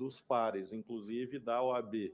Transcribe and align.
dos 0.00 0.18
pares, 0.18 0.72
inclusive 0.72 1.38
da 1.38 1.62
OAB, 1.62 2.10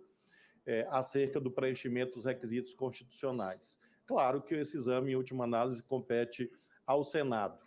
é, 0.66 0.84
acerca 0.90 1.38
do 1.38 1.52
preenchimento 1.52 2.14
dos 2.14 2.24
requisitos 2.24 2.74
constitucionais. 2.74 3.78
Claro 4.04 4.42
que 4.42 4.56
esse 4.56 4.76
exame, 4.76 5.12
em 5.12 5.16
última 5.16 5.44
análise, 5.44 5.84
compete 5.84 6.50
ao 6.84 7.04
Senado. 7.04 7.64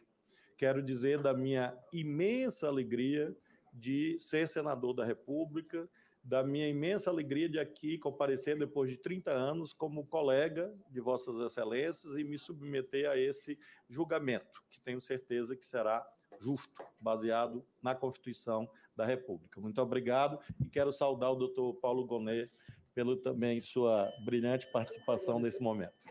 Quero 0.58 0.84
dizer 0.84 1.22
da 1.22 1.34
minha 1.34 1.74
imensa 1.94 2.68
alegria 2.68 3.34
de 3.74 4.20
ser 4.20 4.46
senador 4.46 4.94
da 4.94 5.06
República, 5.06 5.90
da 6.22 6.44
minha 6.44 6.68
imensa 6.68 7.10
alegria 7.10 7.48
de 7.48 7.58
aqui 7.58 7.98
comparecer 7.98 8.60
depois 8.60 8.90
de 8.90 8.98
30 8.98 9.32
anos 9.32 9.72
como 9.72 10.06
colega 10.06 10.76
de 10.90 11.00
Vossas 11.00 11.40
Excelências 11.40 12.18
e 12.18 12.26
me 12.26 12.38
submeter 12.38 13.10
a 13.10 13.18
esse 13.18 13.58
julgamento, 13.88 14.62
que 14.70 14.82
tenho 14.82 15.00
certeza 15.00 15.56
que 15.56 15.66
será 15.66 16.06
justo, 16.42 16.84
baseado 17.00 17.66
na 17.82 17.96
Constituição 17.96 18.70
da 19.00 19.06
República. 19.06 19.62
Muito 19.62 19.82
obrigado 19.82 20.38
e 20.60 20.66
quero 20.66 20.92
saudar 20.92 21.32
o 21.32 21.36
doutor 21.36 21.74
Paulo 21.76 22.06
Gonet 22.06 22.52
pelo 22.94 23.16
também 23.16 23.62
sua 23.62 24.06
brilhante 24.26 24.70
participação 24.74 25.40
nesse 25.40 25.62
momento. 25.62 26.06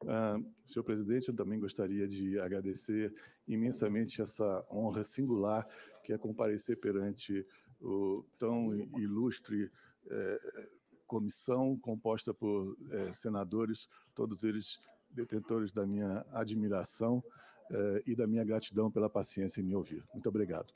Uh, 0.00 0.42
senhor 0.64 0.82
presidente, 0.82 1.28
eu 1.28 1.36
também 1.36 1.60
gostaria 1.60 2.08
de 2.08 2.40
agradecer 2.40 3.14
imensamente 3.46 4.22
essa 4.22 4.66
honra 4.70 5.04
singular 5.04 5.68
que 6.02 6.14
é 6.14 6.18
comparecer 6.18 6.80
perante 6.80 7.46
o 7.78 8.24
tão 8.38 8.74
ilustre 8.98 9.70
eh, 10.10 10.68
comissão 11.06 11.76
composta 11.78 12.32
por 12.32 12.76
eh, 12.90 13.12
senadores, 13.12 13.88
todos 14.14 14.44
eles 14.44 14.80
detentores 15.10 15.72
da 15.72 15.86
minha 15.86 16.24
admiração 16.32 17.22
eh, 17.70 18.02
e 18.06 18.16
da 18.16 18.26
minha 18.26 18.44
gratidão 18.44 18.90
pela 18.90 19.10
paciência 19.10 19.60
em 19.60 19.64
me 19.64 19.74
ouvir. 19.74 20.02
Muito 20.12 20.28
obrigado. 20.28 20.72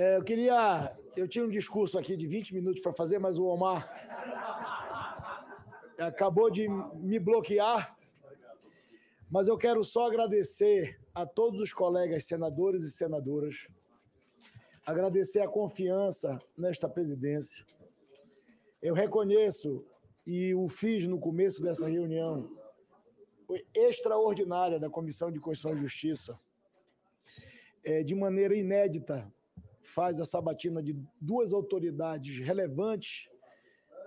É, 0.00 0.16
eu 0.16 0.24
queria. 0.24 0.96
Eu 1.14 1.28
tinha 1.28 1.44
um 1.44 1.50
discurso 1.50 1.98
aqui 1.98 2.16
de 2.16 2.26
20 2.26 2.54
minutos 2.54 2.80
para 2.80 2.90
fazer, 2.90 3.18
mas 3.18 3.38
o 3.38 3.44
Omar 3.44 3.78
acabou 5.98 6.50
de 6.50 6.66
me 6.94 7.18
bloquear. 7.18 7.94
Mas 9.30 9.46
eu 9.46 9.58
quero 9.58 9.84
só 9.84 10.06
agradecer 10.06 10.98
a 11.14 11.26
todos 11.26 11.60
os 11.60 11.74
colegas 11.74 12.24
senadores 12.24 12.82
e 12.84 12.90
senadoras, 12.90 13.54
agradecer 14.86 15.40
a 15.40 15.48
confiança 15.48 16.38
nesta 16.56 16.88
presidência. 16.88 17.62
Eu 18.80 18.94
reconheço, 18.94 19.84
e 20.26 20.54
o 20.54 20.66
fiz 20.66 21.06
no 21.06 21.20
começo 21.20 21.62
dessa 21.62 21.86
reunião, 21.86 22.50
extraordinária 23.74 24.80
da 24.80 24.88
Comissão 24.88 25.30
de 25.30 25.38
Constituição 25.38 25.76
e 25.76 25.82
Justiça, 25.86 26.40
é, 27.84 28.02
de 28.02 28.14
maneira 28.14 28.54
inédita, 28.54 29.30
faz 29.90 30.20
a 30.20 30.24
sabatina 30.24 30.82
de 30.82 30.96
duas 31.20 31.52
autoridades 31.52 32.38
relevantes 32.38 33.28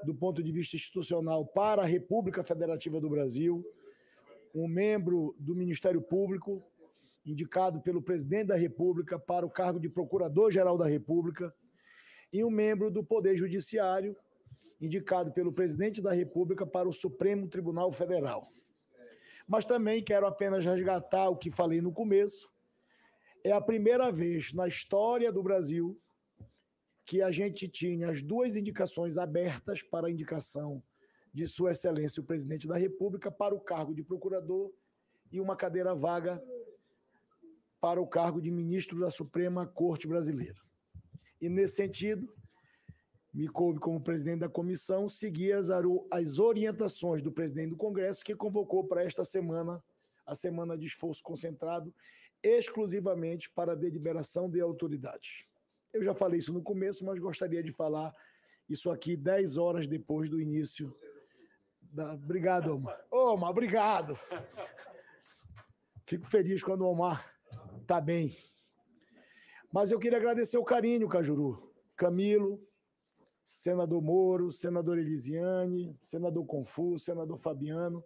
do 0.04 0.14
ponto 0.14 0.42
de 0.44 0.52
vista 0.52 0.76
institucional 0.76 1.46
para 1.46 1.82
a 1.82 1.86
República 1.86 2.44
Federativa 2.44 3.00
do 3.00 3.10
Brasil, 3.10 3.66
um 4.54 4.68
membro 4.68 5.36
do 5.40 5.56
Ministério 5.56 6.02
Público, 6.02 6.64
indicado 7.26 7.82
pelo 7.82 8.02
presidente 8.02 8.48
da 8.48 8.56
República 8.56 9.18
para 9.18 9.46
o 9.46 9.50
cargo 9.50 9.80
de 9.80 9.90
Procurador-Geral 9.90 10.78
da 10.78 10.88
República, 10.88 11.54
e 12.32 12.44
um 12.44 12.50
membro 12.50 12.92
do 12.92 13.04
Poder 13.04 13.36
Judiciário, 13.38 14.16
indicado 14.82 15.32
pelo 15.32 15.54
presidente 15.54 16.02
da 16.02 16.12
República 16.12 16.66
para 16.66 16.90
o 16.90 16.94
Supremo 16.94 17.48
Tribunal 17.48 17.92
Federal. 17.92 18.52
Mas 19.48 19.66
também 19.66 20.04
quero 20.04 20.26
apenas 20.26 20.66
resgatar 20.66 21.30
o 21.30 21.38
que 21.38 21.52
falei 21.52 21.82
no 21.82 21.92
começo. 21.92 22.53
É 23.44 23.52
a 23.52 23.60
primeira 23.60 24.10
vez 24.10 24.54
na 24.54 24.68
história 24.68 25.30
do 25.30 25.44
Brasil 25.44 26.00
que 27.06 27.22
a 27.22 27.30
gente 27.30 27.68
tinha 27.68 28.10
as 28.10 28.22
duas 28.22 28.56
indicações 28.56 29.18
abertas 29.18 29.82
para 29.82 30.08
a 30.08 30.12
indicação 30.12 30.82
de 31.34 31.46
Sua 31.46 31.72
Excelência 31.72 32.22
o 32.22 32.26
Presidente 32.26 32.66
da 32.66 32.78
República 32.78 33.30
para 33.30 33.54
o 33.54 33.60
cargo 33.60 33.94
de 33.94 34.02
procurador 34.02 34.72
e 35.30 35.42
uma 35.42 35.58
cadeira 35.58 35.94
vaga 35.94 36.42
para 37.82 38.00
o 38.00 38.08
cargo 38.08 38.42
de 38.42 38.50
ministro 38.50 38.98
da 38.98 39.12
Suprema 39.12 39.68
Corte 39.68 40.08
Brasileira. 40.08 40.62
E 41.42 41.50
nesse 41.50 41.76
sentido, 41.76 42.34
me 43.34 43.50
coube 43.50 43.78
como 43.80 44.00
presidente 44.00 44.40
da 44.40 44.48
comissão 44.48 45.10
seguir 45.10 45.54
as, 45.54 46.40
orientações 46.40 47.22
do 47.22 47.32
presidente 47.32 47.72
do 47.72 47.76
Congresso, 47.76 48.24
que 48.24 48.36
convocou 48.36 48.86
para 48.86 49.04
esta 49.04 49.26
semana 49.26 49.84
a 50.26 50.34
semana 50.34 50.78
de 50.78 50.86
esforço 50.86 51.22
concentrado 51.22 51.94
exclusivamente 52.44 53.50
para 53.50 53.76
deliberação 53.76 54.50
de 54.50 54.60
autoridades. 54.60 55.46
Eu 55.94 56.04
já 56.04 56.14
falei 56.14 56.40
isso 56.40 56.52
no 56.52 56.62
começo, 56.62 57.06
mas 57.06 57.20
gostaria 57.20 57.64
de 57.64 57.72
falar 57.72 58.14
isso 58.68 58.92
aqui 58.92 59.16
10 59.16 59.58
horas 59.58 59.88
depois 59.88 60.30
do 60.30 60.42
início. 60.42 60.94
Da... 61.82 62.14
Obrigado, 62.14 62.76
Omar. 62.76 63.06
Omar, 63.12 63.50
obrigado. 63.50 64.18
Fico 66.06 66.26
feliz 66.28 66.64
quando 66.64 66.82
o 66.82 66.88
Omar 66.88 67.34
está 67.82 68.02
bem. 68.02 68.36
Mas 69.72 69.92
eu 69.92 70.00
queria 70.00 70.18
agradecer 70.18 70.58
o 70.58 70.64
carinho, 70.64 71.08
Cajuru. 71.08 71.74
Camilo, 71.96 72.62
senador 73.44 74.02
Moro, 74.02 74.52
senador 74.52 74.98
Elisiane, 74.98 75.98
senador 76.02 76.46
Confuso, 76.46 77.04
senador 77.04 77.38
Fabiano, 77.38 78.04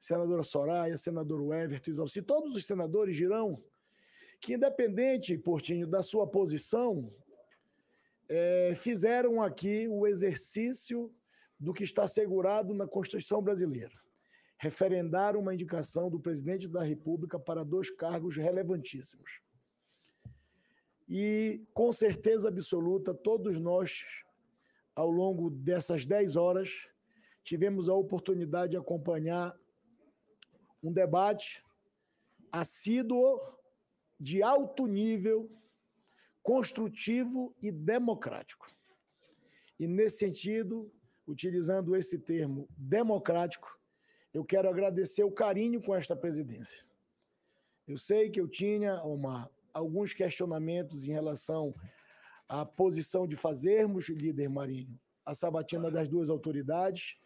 senadora 0.00 0.42
Soraya, 0.42 0.96
senador 0.96 1.54
Everton, 1.54 1.90
Isalci, 1.90 2.22
todos 2.22 2.56
os 2.56 2.64
senadores 2.64 3.14
dirão 3.14 3.62
que, 4.40 4.54
independente, 4.54 5.36
Portinho, 5.36 5.86
da 5.86 6.02
sua 6.02 6.26
posição, 6.26 7.12
é, 8.26 8.74
fizeram 8.74 9.42
aqui 9.42 9.86
o 9.86 10.06
exercício 10.06 11.14
do 11.58 11.74
que 11.74 11.84
está 11.84 12.04
assegurado 12.04 12.72
na 12.72 12.86
Constituição 12.86 13.42
brasileira. 13.42 13.92
Referendaram 14.56 15.40
uma 15.40 15.52
indicação 15.52 16.08
do 16.08 16.18
presidente 16.18 16.66
da 16.66 16.82
República 16.82 17.38
para 17.38 17.62
dois 17.62 17.90
cargos 17.90 18.36
relevantíssimos. 18.36 19.42
E, 21.06 21.62
com 21.74 21.92
certeza 21.92 22.48
absoluta, 22.48 23.12
todos 23.12 23.58
nós, 23.58 24.04
ao 24.94 25.10
longo 25.10 25.50
dessas 25.50 26.06
dez 26.06 26.36
horas, 26.36 26.88
tivemos 27.42 27.88
a 27.88 27.94
oportunidade 27.94 28.72
de 28.72 28.76
acompanhar 28.78 29.54
um 30.82 30.92
debate 30.92 31.62
assíduo, 32.50 33.40
de 34.18 34.42
alto 34.42 34.86
nível, 34.86 35.50
construtivo 36.42 37.54
e 37.62 37.70
democrático. 37.70 38.70
E, 39.78 39.86
nesse 39.86 40.18
sentido, 40.18 40.92
utilizando 41.26 41.96
esse 41.96 42.18
termo 42.18 42.68
democrático, 42.76 43.78
eu 44.32 44.44
quero 44.44 44.68
agradecer 44.68 45.24
o 45.24 45.32
carinho 45.32 45.82
com 45.82 45.94
esta 45.94 46.14
presidência. 46.14 46.84
Eu 47.86 47.96
sei 47.96 48.30
que 48.30 48.40
eu 48.40 48.46
tinha 48.46 49.02
uma, 49.02 49.50
alguns 49.72 50.12
questionamentos 50.14 51.08
em 51.08 51.12
relação 51.12 51.74
à 52.48 52.64
posição 52.64 53.26
de 53.26 53.36
fazermos, 53.36 54.08
líder 54.08 54.48
Marinho, 54.48 54.98
a 55.24 55.34
sabatina 55.34 55.90
das 55.90 56.08
duas 56.08 56.30
autoridades, 56.30 57.16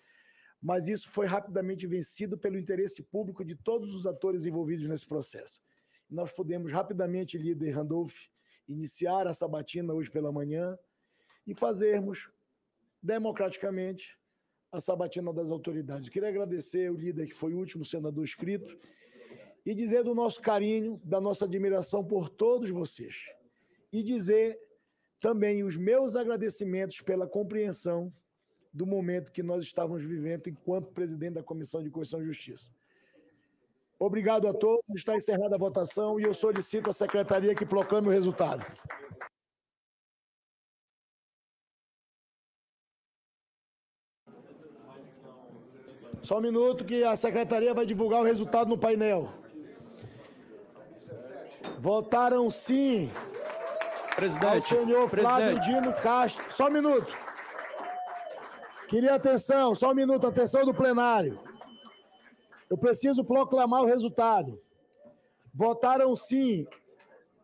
mas 0.64 0.88
isso 0.88 1.10
foi 1.10 1.26
rapidamente 1.26 1.86
vencido 1.86 2.38
pelo 2.38 2.58
interesse 2.58 3.02
público 3.02 3.44
de 3.44 3.54
todos 3.54 3.94
os 3.94 4.06
atores 4.06 4.46
envolvidos 4.46 4.86
nesse 4.86 5.06
processo. 5.06 5.60
Nós 6.08 6.32
podemos 6.32 6.72
rapidamente, 6.72 7.36
líder 7.36 7.72
Randolph, 7.72 8.16
iniciar 8.66 9.26
a 9.26 9.34
sabatina 9.34 9.92
hoje 9.92 10.10
pela 10.10 10.32
manhã 10.32 10.78
e 11.46 11.54
fazermos 11.54 12.30
democraticamente 13.02 14.18
a 14.72 14.80
sabatina 14.80 15.34
das 15.34 15.50
autoridades. 15.50 16.08
Queria 16.08 16.30
agradecer 16.30 16.90
o 16.90 16.96
líder 16.96 17.26
que 17.26 17.34
foi 17.34 17.52
o 17.52 17.58
último 17.58 17.84
senador 17.84 18.24
escrito 18.24 18.78
e 19.66 19.74
dizer 19.74 20.02
do 20.02 20.14
nosso 20.14 20.40
carinho, 20.40 20.98
da 21.04 21.20
nossa 21.20 21.44
admiração 21.44 22.02
por 22.02 22.30
todos 22.30 22.70
vocês. 22.70 23.26
E 23.92 24.02
dizer 24.02 24.58
também 25.20 25.62
os 25.62 25.76
meus 25.76 26.16
agradecimentos 26.16 27.02
pela 27.02 27.26
compreensão 27.26 28.10
do 28.74 28.84
momento 28.84 29.30
que 29.30 29.42
nós 29.42 29.62
estávamos 29.62 30.02
vivendo 30.02 30.48
enquanto 30.48 30.90
presidente 30.90 31.34
da 31.34 31.42
Comissão 31.44 31.80
de 31.80 31.88
Constituição 31.90 32.20
e 32.20 32.26
Justiça. 32.26 32.68
Obrigado 33.96 34.48
a 34.48 34.52
todos. 34.52 34.82
Está 34.92 35.14
encerrada 35.14 35.54
a 35.54 35.58
votação 35.58 36.18
e 36.18 36.24
eu 36.24 36.34
solicito 36.34 36.90
à 36.90 36.92
secretaria 36.92 37.54
que 37.54 37.64
proclame 37.64 38.08
o 38.08 38.10
resultado. 38.10 38.66
Só 46.20 46.38
um 46.38 46.40
minuto 46.40 46.84
que 46.84 47.04
a 47.04 47.14
secretaria 47.14 47.72
vai 47.72 47.86
divulgar 47.86 48.22
o 48.22 48.24
resultado 48.24 48.68
no 48.68 48.78
painel. 48.78 49.30
Votaram 51.78 52.50
sim. 52.50 53.10
Presidente. 54.16 54.46
Ao 54.46 54.60
senhor 54.60 55.08
Flávio 55.08 55.54
presidente. 55.54 55.82
Dino 55.82 55.92
Castro. 56.02 56.44
Só 56.50 56.68
um 56.68 56.72
minuto. 56.72 57.14
Queria 58.94 59.16
atenção, 59.16 59.74
só 59.74 59.90
um 59.90 59.94
minuto, 59.94 60.24
atenção 60.24 60.64
do 60.64 60.72
plenário. 60.72 61.36
Eu 62.70 62.78
preciso 62.78 63.24
proclamar 63.24 63.82
o 63.82 63.86
resultado. 63.86 64.62
Votaram 65.52 66.14
sim 66.14 66.64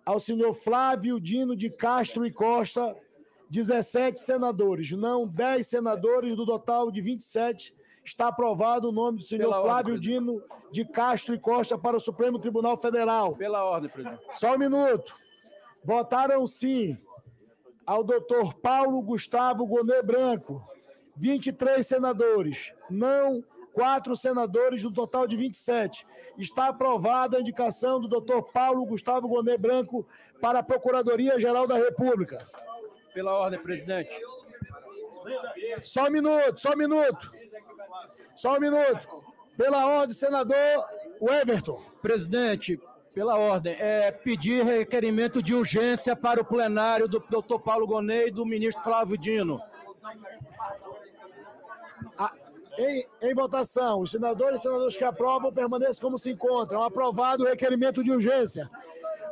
ao 0.06 0.20
senhor 0.20 0.55
Flávio 0.55 1.19
Dino 1.19 1.56
de 1.56 1.69
Castro 1.69 2.25
e 2.25 2.31
Costa, 2.31 2.97
17 3.50 4.20
senadores, 4.20 4.93
não 4.93 5.26
10 5.26 5.67
senadores, 5.67 6.37
do 6.37 6.47
total 6.47 6.88
de 6.88 7.00
27. 7.00 7.75
Está 8.05 8.29
aprovado 8.29 8.91
o 8.91 8.93
nome 8.93 9.19
do 9.19 9.25
senhor 9.25 9.49
Pela 9.49 9.61
Flávio 9.61 9.94
ordem, 9.94 10.08
Dino 10.08 10.41
de 10.70 10.85
Castro 10.85 11.35
e 11.35 11.38
Costa 11.41 11.76
para 11.76 11.96
o 11.96 12.00
Supremo 12.00 12.38
Tribunal 12.38 12.76
Federal. 12.76 13.35
Pela 13.35 13.64
ordem, 13.64 13.91
presidente. 13.91 14.23
Só 14.35 14.55
um 14.55 14.58
minuto. 14.58 15.12
Votaram 15.82 16.46
sim 16.46 16.96
ao 17.85 18.05
doutor 18.05 18.55
Paulo 18.55 19.03
Gustavo 19.03 19.67
Gonê 19.67 20.00
Branco, 20.00 20.62
23 21.20 21.87
senadores, 21.87 22.72
não 22.88 23.44
quatro 23.75 24.17
senadores, 24.17 24.82
do 24.82 24.90
total 24.90 25.26
de 25.26 25.37
27. 25.37 26.06
Está 26.38 26.69
aprovada 26.69 27.37
a 27.37 27.40
indicação 27.40 28.00
do 28.00 28.08
doutor 28.08 28.43
Paulo 28.44 28.87
Gustavo 28.87 29.28
Gonê 29.28 29.58
Branco 29.58 30.06
para 30.40 30.61
a 30.61 30.62
Procuradoria-Geral 30.62 31.67
da 31.67 31.76
República. 31.76 32.44
Pela 33.12 33.32
ordem, 33.32 33.61
presidente. 33.61 34.19
Só 35.82 36.06
um 36.06 36.11
minuto, 36.11 36.58
só 36.58 36.72
um 36.72 36.76
minuto. 36.76 37.32
Só 38.34 38.56
um 38.56 38.61
minuto. 38.61 39.06
Pela 39.58 39.87
ordem, 39.87 40.17
senador 40.17 40.84
Everton. 41.20 41.82
Presidente, 42.00 42.81
pela 43.14 43.37
ordem, 43.37 43.76
é 43.78 44.11
pedir 44.11 44.64
requerimento 44.64 45.43
de 45.43 45.55
urgência 45.55 46.17
para 46.17 46.40
o 46.40 46.44
plenário 46.44 47.06
do 47.06 47.20
doutor 47.20 47.61
Paulo 47.61 47.87
Gonê 47.87 48.28
e 48.28 48.31
do 48.31 48.46
ministro 48.46 48.82
Flávio 48.82 49.19
Dino. 49.19 49.61
Em, 52.81 53.05
em, 53.21 53.35
votação, 53.35 54.00
os 54.00 54.11
senadores 54.11 54.61
e 54.61 54.62
senadores 54.62 54.97
que 54.97 55.05
aprovam 55.05 55.53
permanecem 55.53 56.00
como 56.00 56.17
se 56.17 56.31
encontram. 56.31 56.82
Aprovado 56.82 57.44
o 57.44 57.47
requerimento 57.47 58.03
de 58.03 58.11
urgência. 58.11 58.71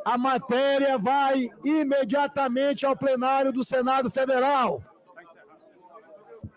A 0.05 0.19
matéria 0.19 0.99
vai 0.99 1.51
imediatamente 1.65 2.85
ao 2.85 2.95
plenário 2.95 3.51
do 3.51 3.65
Senado 3.65 4.11
Federal. 4.11 4.83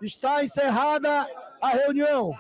Está 0.02 0.44
encerrada 0.44 1.26
a 1.62 1.70
reunião. 1.70 2.36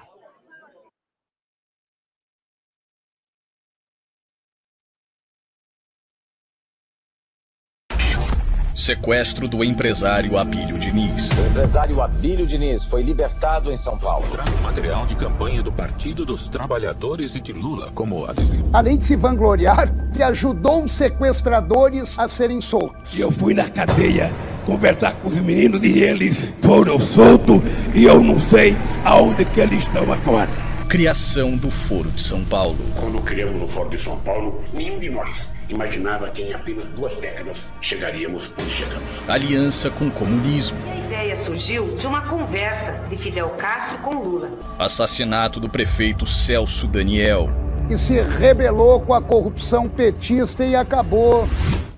Sequestro 8.81 9.47
do 9.47 9.63
empresário 9.63 10.39
Abílio 10.39 10.79
Diniz. 10.79 11.29
O 11.29 11.47
empresário 11.51 12.01
Abílio 12.01 12.47
Diniz 12.47 12.83
foi 12.83 13.03
libertado 13.03 13.71
em 13.71 13.77
São 13.77 13.95
Paulo. 13.95 14.25
Material 14.63 15.05
de 15.05 15.15
campanha 15.15 15.61
do 15.61 15.71
Partido 15.71 16.25
dos 16.25 16.49
Trabalhadores 16.49 17.35
e 17.35 17.39
de 17.39 17.53
Lula 17.53 17.91
como 17.93 18.25
adesivo. 18.25 18.67
Além 18.73 18.97
de 18.97 19.05
se 19.05 19.15
vangloriar, 19.15 19.93
que 20.11 20.23
ajudou 20.23 20.83
os 20.83 20.93
sequestradores 20.93 22.17
a 22.17 22.27
serem 22.27 22.59
soltos. 22.59 23.15
E 23.15 23.21
eu 23.21 23.31
fui 23.31 23.53
na 23.53 23.69
cadeia 23.69 24.31
conversar 24.65 25.13
com 25.13 25.27
os 25.27 25.39
meninos 25.39 25.83
e 25.83 25.99
eles 25.99 26.51
foram 26.59 26.97
soltos 26.97 27.61
e 27.93 28.05
eu 28.05 28.23
não 28.23 28.39
sei 28.39 28.75
aonde 29.05 29.45
que 29.45 29.59
eles 29.59 29.83
estão 29.83 30.11
agora 30.11 30.49
criação 30.89 31.55
do 31.55 31.69
Foro 31.69 32.09
de 32.09 32.21
São 32.21 32.43
Paulo. 32.43 32.79
Quando 32.99 33.21
criamos 33.21 33.61
o 33.61 33.67
Foro 33.67 33.89
de 33.89 33.99
São 33.99 34.17
Paulo, 34.19 34.63
nenhum 34.73 34.97
de 34.97 35.09
nós 35.11 35.47
imaginava 35.73 36.29
que 36.29 36.41
em 36.41 36.53
apenas 36.53 36.87
duas 36.89 37.13
décadas 37.17 37.67
chegaríamos 37.81 38.51
onde 38.59 38.69
chegamos. 38.69 39.19
Aliança 39.27 39.89
com 39.89 40.07
o 40.07 40.11
comunismo. 40.11 40.77
A 40.89 40.95
ideia 40.97 41.37
surgiu 41.37 41.95
de 41.95 42.07
uma 42.07 42.21
conversa 42.21 42.99
de 43.09 43.17
Fidel 43.17 43.49
Castro 43.51 43.99
com 43.99 44.15
Lula. 44.15 44.49
Assassinato 44.77 45.59
do 45.59 45.69
prefeito 45.69 46.25
Celso 46.25 46.87
Daniel. 46.87 47.49
E 47.89 47.97
se 47.97 48.21
rebelou 48.21 49.01
com 49.01 49.13
a 49.13 49.21
corrupção 49.21 49.87
petista 49.87 50.63
e 50.63 50.75
acabou 50.75 51.47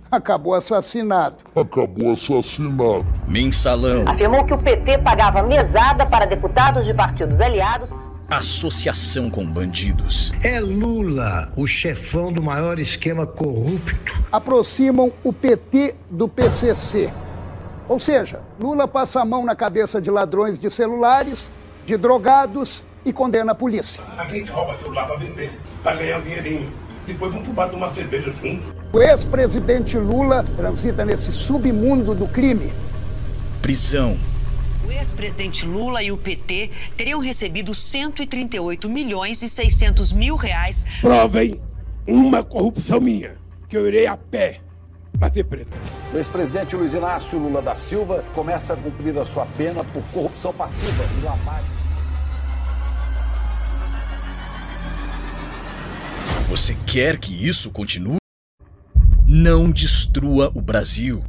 acabou 0.09 0.53
assassinado. 0.53 1.37
Acabou 1.55 2.13
assassinado. 2.13 3.05
Mensalão. 3.27 4.05
Afirmou 4.07 4.45
que 4.45 4.53
o 4.53 4.57
PT 4.57 4.99
pagava 4.99 5.41
mesada 5.41 6.05
para 6.05 6.25
deputados 6.25 6.85
de 6.85 6.93
partidos 6.93 7.39
aliados 7.39 7.89
associação 8.29 9.29
com 9.29 9.45
bandidos. 9.45 10.33
É 10.41 10.59
Lula, 10.59 11.51
o 11.55 11.67
chefão 11.67 12.31
do 12.31 12.41
maior 12.41 12.79
esquema 12.79 13.25
corrupto. 13.25 14.23
Aproximam 14.31 15.11
o 15.23 15.31
PT 15.31 15.95
do 16.09 16.27
PCC. 16.27 17.11
Ou 17.87 17.99
seja, 17.99 18.39
Lula 18.59 18.87
passa 18.87 19.21
a 19.21 19.25
mão 19.25 19.45
na 19.45 19.55
cabeça 19.55 20.01
de 20.01 20.09
ladrões 20.09 20.57
de 20.57 20.69
celulares, 20.69 21.51
de 21.85 21.97
drogados 21.97 22.83
e 23.05 23.11
condena 23.11 23.51
a 23.51 23.55
polícia. 23.55 24.01
A 24.17 24.25
gente 24.25 24.49
rouba 24.49 24.77
celular 24.77 25.05
para 25.05 25.17
vender, 25.17 25.51
para 25.83 25.95
ganhar 25.97 26.19
um 26.19 26.21
dinheirinho. 26.23 26.71
Depois 27.05 27.31
vamos 27.31 27.45
pro 27.45 27.53
bar 27.53 27.67
tomar 27.67 27.93
cerveja 27.93 28.31
junto. 28.31 28.63
O 28.93 29.01
ex-presidente 29.01 29.97
Lula 29.97 30.45
transita 30.55 31.03
nesse 31.03 31.33
submundo 31.33 32.15
do 32.15 32.27
crime. 32.27 32.71
Prisão 33.61 34.17
o 34.85 34.91
ex-presidente 34.91 35.65
Lula 35.65 36.03
e 36.03 36.12
o 36.12 36.18
PT 36.18 36.71
teriam 36.97 37.19
recebido 37.19 37.74
138 37.74 38.89
milhões 38.89 39.41
e 39.41 39.50
600 39.50 40.12
mil 40.12 40.35
reais. 40.35 40.85
Provem 41.01 41.62
uma 42.07 42.44
corrupção 42.44 43.00
minha, 43.00 43.35
que 43.68 43.77
eu 43.77 43.88
irei 43.88 44.07
a 44.07 44.18
pé 44.18 44.59
bater 45.18 45.45
preto. 45.45 45.71
O 46.13 46.18
ex-presidente 46.18 46.75
Luiz 46.75 46.94
Inácio 46.94 47.39
Lula 47.39 47.62
da 47.62 47.75
Silva 47.75 48.24
começa 48.33 48.74
a 48.74 48.77
cumprir 48.77 49.18
a 49.18 49.25
sua 49.25 49.45
pena 49.45 49.83
por 49.83 50.03
corrupção 50.12 50.53
passiva 50.53 51.03
e 51.18 51.24
lavagem. 51.24 51.71
Você 56.50 56.75
quer 56.86 57.18
que 57.18 57.47
isso 57.47 57.71
continue? 57.71 58.18
Não 59.25 59.71
destrua 59.71 60.51
o 60.53 60.62
Brasil. 60.62 61.24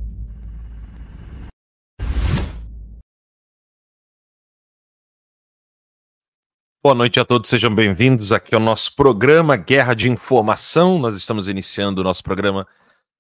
Boa 6.85 6.95
noite 6.95 7.19
a 7.19 7.25
todos, 7.25 7.49
sejam 7.49 7.75
bem-vindos 7.75 8.31
aqui 8.31 8.55
ao 8.55 8.61
nosso 8.61 8.95
programa 8.95 9.57
Guerra 9.57 9.95
de 9.95 10.07
Informação. 10.11 10.99
Nós 10.99 11.17
estamos 11.17 11.49
iniciando 11.49 12.03
o 12.03 12.05
nosso 12.05 12.23
programa 12.23 12.69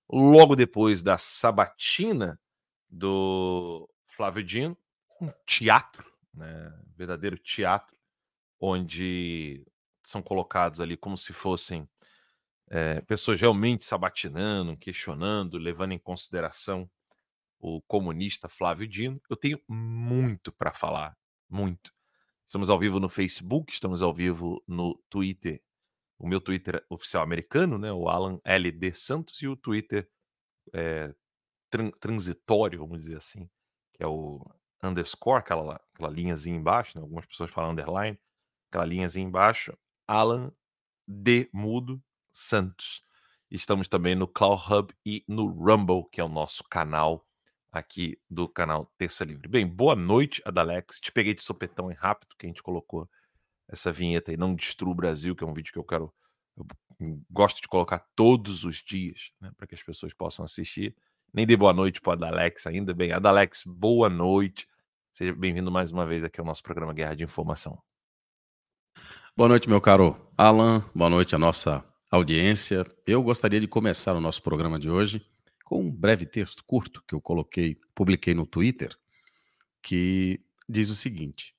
logo 0.06 0.54
depois 0.54 1.02
da 1.02 1.16
sabatina 1.16 2.38
do 2.90 3.88
Flávio 4.06 4.44
Dino, 4.44 4.76
um 5.18 5.30
teatro, 5.46 6.12
né, 6.34 6.78
verdadeiro 6.94 7.38
teatro, 7.38 7.96
onde 8.60 9.66
são 10.02 10.20
colocados 10.20 10.78
ali 10.78 10.94
como 10.94 11.16
se 11.16 11.32
fossem 11.32 11.88
é, 12.68 13.00
pessoas 13.00 13.40
realmente 13.40 13.82
sabatinando, 13.82 14.76
questionando, 14.76 15.56
levando 15.56 15.92
em 15.92 15.98
consideração 15.98 16.86
o 17.58 17.80
comunista 17.88 18.46
Flávio 18.46 18.86
Dino. 18.86 19.18
Eu 19.26 19.38
tenho 19.38 19.58
muito 19.66 20.52
para 20.52 20.70
falar, 20.70 21.16
muito. 21.48 21.93
Estamos 22.54 22.70
ao 22.70 22.78
vivo 22.78 23.00
no 23.00 23.08
Facebook, 23.08 23.72
estamos 23.72 24.00
ao 24.00 24.14
vivo 24.14 24.62
no 24.64 24.96
Twitter. 25.10 25.60
O 26.16 26.24
meu 26.24 26.40
Twitter 26.40 26.86
oficial 26.88 27.24
americano, 27.24 27.76
né? 27.78 27.90
O 27.90 28.08
Alan 28.08 28.40
LD 28.44 28.94
Santos, 28.94 29.42
e 29.42 29.48
o 29.48 29.56
Twitter 29.56 30.08
é, 30.72 31.12
tran 31.68 31.90
transitório, 31.90 32.78
vamos 32.78 33.00
dizer 33.00 33.16
assim, 33.16 33.50
que 33.92 34.04
é 34.04 34.06
o 34.06 34.40
underscore, 34.84 35.40
aquela, 35.40 35.80
aquela 35.92 36.08
linhazinha 36.08 36.56
embaixo, 36.56 36.96
né? 36.96 37.02
algumas 37.02 37.26
pessoas 37.26 37.50
falam 37.50 37.72
underline, 37.72 38.16
aquela 38.70 38.84
linhazinha 38.84 39.26
embaixo, 39.26 39.76
Alan 40.06 40.52
D 41.08 41.50
Mudo 41.52 42.00
Santos. 42.32 43.02
Estamos 43.50 43.88
também 43.88 44.14
no 44.14 44.28
Cloud 44.28 44.62
Hub 44.72 44.94
e 45.04 45.24
no 45.26 45.48
Rumble, 45.48 46.08
que 46.08 46.20
é 46.20 46.24
o 46.24 46.28
nosso 46.28 46.62
canal 46.70 47.26
aqui 47.78 48.16
do 48.30 48.48
canal 48.48 48.86
Terça 48.96 49.24
Livre. 49.24 49.48
Bem, 49.48 49.66
boa 49.66 49.96
noite, 49.96 50.40
Adalex. 50.44 51.00
Te 51.00 51.10
peguei 51.10 51.34
de 51.34 51.42
sopetão 51.42 51.90
em 51.90 51.94
rápido 51.94 52.36
que 52.38 52.46
a 52.46 52.48
gente 52.48 52.62
colocou 52.62 53.08
essa 53.68 53.90
vinheta 53.90 54.30
aí, 54.30 54.36
Não 54.36 54.54
Destrua 54.54 54.92
o 54.92 54.94
Brasil, 54.94 55.34
que 55.34 55.42
é 55.42 55.46
um 55.46 55.52
vídeo 55.52 55.72
que 55.72 55.78
eu 55.78 55.84
quero. 55.84 56.12
Eu 56.56 56.64
gosto 57.28 57.60
de 57.60 57.66
colocar 57.66 58.06
todos 58.14 58.64
os 58.64 58.76
dias, 58.76 59.32
né, 59.40 59.50
para 59.56 59.66
que 59.66 59.74
as 59.74 59.82
pessoas 59.82 60.14
possam 60.14 60.44
assistir. 60.44 60.94
Nem 61.32 61.44
dei 61.44 61.56
boa 61.56 61.72
noite 61.72 62.00
para 62.00 62.12
Adalex 62.12 62.66
ainda. 62.66 62.94
Bem, 62.94 63.10
Adalex, 63.10 63.64
boa 63.66 64.08
noite. 64.08 64.68
Seja 65.12 65.34
bem-vindo 65.34 65.70
mais 65.70 65.90
uma 65.90 66.06
vez 66.06 66.22
aqui 66.22 66.38
ao 66.38 66.46
nosso 66.46 66.62
programa 66.62 66.92
Guerra 66.92 67.16
de 67.16 67.24
Informação. 67.24 67.82
Boa 69.36 69.48
noite, 69.48 69.68
meu 69.68 69.80
caro 69.80 70.16
Alan. 70.38 70.88
Boa 70.94 71.10
noite 71.10 71.34
à 71.34 71.38
nossa 71.38 71.84
audiência. 72.08 72.84
Eu 73.04 73.20
gostaria 73.20 73.60
de 73.60 73.66
começar 73.66 74.14
o 74.14 74.20
nosso 74.20 74.40
programa 74.40 74.78
de 74.78 74.88
hoje 74.88 75.33
com 75.64 75.82
um 75.82 75.90
breve 75.90 76.26
texto 76.26 76.62
curto 76.64 77.02
que 77.08 77.14
eu 77.14 77.20
coloquei, 77.20 77.80
publiquei 77.94 78.34
no 78.34 78.46
Twitter, 78.46 78.96
que 79.82 80.40
diz 80.68 80.90
o 80.90 80.94
seguinte: 80.94 81.54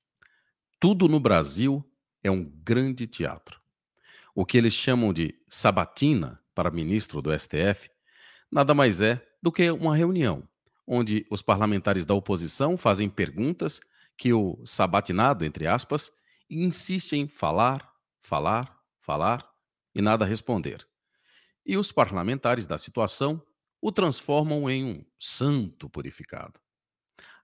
Tudo 0.80 1.08
no 1.08 1.20
Brasil 1.20 1.84
é 2.24 2.32
um 2.32 2.44
grande 2.44 3.08
teatro. 3.08 3.60
O 4.34 4.46
que 4.46 4.58
eles 4.58 4.74
chamam 4.74 5.12
de 5.12 5.34
sabatina 5.50 6.40
para 6.54 6.72
ministro 6.72 7.22
do 7.22 7.38
STF 7.38 7.90
nada 8.52 8.74
mais 8.74 9.02
é 9.02 9.26
do 9.42 9.52
que 9.52 9.70
uma 9.72 9.96
reunião 9.96 10.48
onde 10.88 11.26
os 11.30 11.42
parlamentares 11.42 12.06
da 12.06 12.14
oposição 12.14 12.78
fazem 12.78 13.10
perguntas 13.10 13.82
que 14.18 14.32
o 14.34 14.60
sabatinado, 14.64 15.44
entre 15.44 15.68
aspas, 15.68 16.12
insiste 16.50 17.14
em 17.14 17.28
falar, 17.28 17.92
falar, 18.22 18.80
falar 19.00 19.48
e 19.94 20.02
nada 20.02 20.26
responder. 20.26 20.88
E 21.66 21.76
os 21.78 21.92
parlamentares 21.92 22.68
da 22.68 22.78
situação 22.78 23.42
o 23.86 23.92
transformam 23.92 24.68
em 24.68 24.84
um 24.84 25.06
santo 25.20 25.88
purificado. 25.88 26.60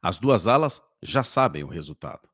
As 0.01 0.17
duas 0.17 0.47
alas 0.47 0.81
já 0.99 1.21
sabem 1.21 1.63
o 1.63 1.67
resultado. 1.67 2.27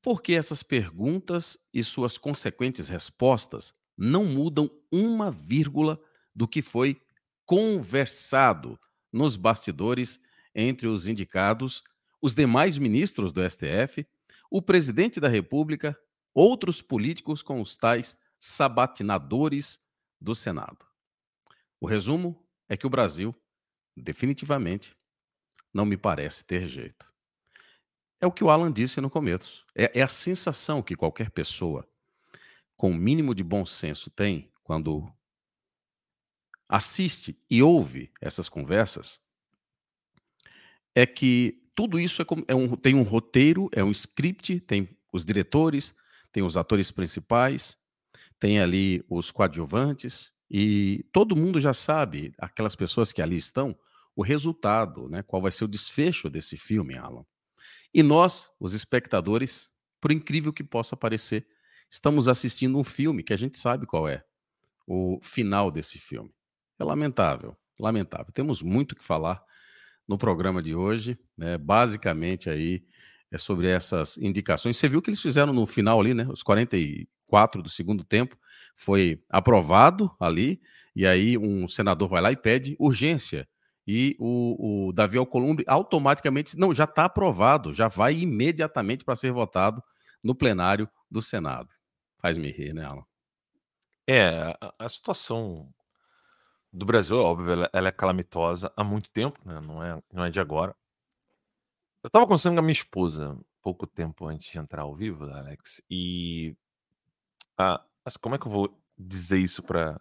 Porque 0.00 0.32
essas 0.32 0.62
perguntas 0.62 1.58
e 1.74 1.82
suas 1.82 2.16
consequentes 2.16 2.88
respostas 2.88 3.74
não 3.98 4.24
mudam 4.24 4.70
uma 4.92 5.28
vírgula 5.28 6.00
do 6.32 6.46
que 6.46 6.62
foi 6.62 7.02
conversado 7.44 8.78
nos 9.12 9.36
bastidores 9.36 10.20
entre 10.54 10.86
os 10.86 11.08
indicados, 11.08 11.82
os 12.22 12.32
demais 12.32 12.78
ministros 12.78 13.32
do 13.32 13.42
STF, 13.42 14.06
o 14.48 14.62
presidente 14.62 15.18
da 15.18 15.28
República, 15.28 15.98
outros 16.32 16.80
políticos 16.80 17.42
com 17.42 17.60
os 17.60 17.76
tais 17.76 18.16
sabatinadores 18.38 19.80
do 20.20 20.32
Senado. 20.32 20.86
O 21.80 21.88
resumo 21.88 22.40
é 22.70 22.76
que 22.76 22.86
o 22.86 22.90
Brasil, 22.90 23.34
definitivamente, 23.96 24.96
não 25.74 25.84
me 25.84 25.96
parece 25.96 26.44
ter 26.44 26.66
jeito. 26.66 27.12
É 28.20 28.26
o 28.26 28.32
que 28.32 28.44
o 28.44 28.48
Alan 28.48 28.70
disse 28.70 29.00
no 29.00 29.10
começo. 29.10 29.66
É, 29.74 29.98
é 29.98 30.02
a 30.02 30.08
sensação 30.08 30.80
que 30.80 30.94
qualquer 30.94 31.30
pessoa 31.30 31.86
com 32.76 32.92
o 32.92 32.94
mínimo 32.94 33.34
de 33.34 33.42
bom 33.42 33.66
senso 33.66 34.08
tem 34.08 34.52
quando 34.62 35.12
assiste 36.68 37.36
e 37.50 37.60
ouve 37.60 38.12
essas 38.20 38.48
conversas 38.48 39.20
é 40.94 41.04
que 41.04 41.60
tudo 41.74 41.98
isso 41.98 42.22
é, 42.22 42.26
é 42.48 42.54
um, 42.54 42.76
tem 42.76 42.94
um 42.94 43.02
roteiro, 43.02 43.68
é 43.72 43.82
um 43.82 43.90
script, 43.90 44.60
tem 44.60 44.96
os 45.12 45.24
diretores, 45.24 45.94
tem 46.30 46.42
os 46.42 46.56
atores 46.56 46.90
principais, 46.92 47.76
tem 48.38 48.60
ali 48.60 49.04
os 49.08 49.30
coadjuvantes, 49.30 50.32
e 50.50 51.04
todo 51.12 51.36
mundo 51.36 51.60
já 51.60 51.72
sabe, 51.72 52.34
aquelas 52.38 52.74
pessoas 52.74 53.12
que 53.12 53.22
ali 53.22 53.36
estão, 53.36 53.78
o 54.16 54.22
resultado, 54.22 55.08
né? 55.08 55.22
Qual 55.22 55.40
vai 55.40 55.52
ser 55.52 55.64
o 55.64 55.68
desfecho 55.68 56.28
desse 56.28 56.56
filme, 56.56 56.98
Alan. 56.98 57.24
E 57.94 58.02
nós, 58.02 58.50
os 58.58 58.74
espectadores, 58.74 59.72
por 60.00 60.10
incrível 60.10 60.52
que 60.52 60.64
possa 60.64 60.96
parecer, 60.96 61.46
estamos 61.88 62.28
assistindo 62.28 62.76
um 62.76 62.84
filme 62.84 63.22
que 63.22 63.32
a 63.32 63.36
gente 63.36 63.58
sabe 63.58 63.86
qual 63.86 64.08
é 64.08 64.24
o 64.86 65.20
final 65.22 65.70
desse 65.70 65.98
filme. 65.98 66.34
É 66.78 66.84
lamentável, 66.84 67.56
lamentável. 67.78 68.32
Temos 68.32 68.60
muito 68.62 68.96
que 68.96 69.04
falar 69.04 69.42
no 70.06 70.18
programa 70.18 70.60
de 70.60 70.74
hoje, 70.74 71.16
né? 71.36 71.56
Basicamente 71.56 72.50
aí 72.50 72.84
é 73.30 73.38
sobre 73.38 73.68
essas 73.68 74.18
indicações. 74.18 74.76
Você 74.76 74.88
viu 74.88 75.00
que 75.00 75.10
eles 75.10 75.22
fizeram 75.22 75.52
no 75.52 75.66
final 75.66 76.00
ali, 76.00 76.12
né? 76.12 76.26
Os 76.28 76.42
44 77.30 77.62
do 77.62 77.68
segundo 77.68 78.04
tempo 78.04 78.36
foi 78.74 79.22
aprovado 79.28 80.10
ali, 80.18 80.60
e 80.94 81.06
aí 81.06 81.38
um 81.38 81.68
senador 81.68 82.08
vai 82.08 82.20
lá 82.20 82.32
e 82.32 82.36
pede 82.36 82.76
urgência. 82.78 83.48
E 83.86 84.16
o, 84.18 84.88
o 84.88 84.92
Davi 84.92 85.16
Alcolumbre 85.18 85.64
automaticamente 85.66 86.58
não, 86.58 86.74
já 86.74 86.84
está 86.84 87.06
aprovado, 87.06 87.72
já 87.72 87.88
vai 87.88 88.14
imediatamente 88.14 89.04
para 89.04 89.16
ser 89.16 89.32
votado 89.32 89.82
no 90.22 90.34
plenário 90.34 90.88
do 91.10 91.22
Senado. 91.22 91.68
Faz-me 92.18 92.50
rir, 92.50 92.74
né, 92.74 92.84
Alan? 92.84 93.04
É, 94.06 94.56
a, 94.60 94.74
a 94.78 94.88
situação 94.88 95.72
do 96.72 96.84
Brasil, 96.84 97.16
óbvio, 97.16 97.52
ela, 97.52 97.70
ela 97.72 97.88
é 97.88 97.92
calamitosa 97.92 98.72
há 98.76 98.84
muito 98.84 99.10
tempo, 99.10 99.40
né? 99.44 99.60
Não 99.60 99.82
é, 99.82 100.02
não 100.12 100.24
é 100.24 100.30
de 100.30 100.40
agora. 100.40 100.74
Eu 102.02 102.08
estava 102.08 102.26
conversando 102.26 102.54
com 102.54 102.60
a 102.60 102.62
minha 102.62 102.72
esposa 102.72 103.38
pouco 103.62 103.86
tempo 103.86 104.26
antes 104.26 104.50
de 104.50 104.58
entrar 104.58 104.82
ao 104.82 104.94
vivo, 104.94 105.24
Alex, 105.24 105.82
e 105.90 106.56
ah, 107.60 107.84
mas 108.04 108.16
como 108.16 108.34
é 108.34 108.38
que 108.38 108.46
eu 108.46 108.52
vou 108.52 108.80
dizer 108.98 109.38
isso 109.38 109.62
para 109.62 110.00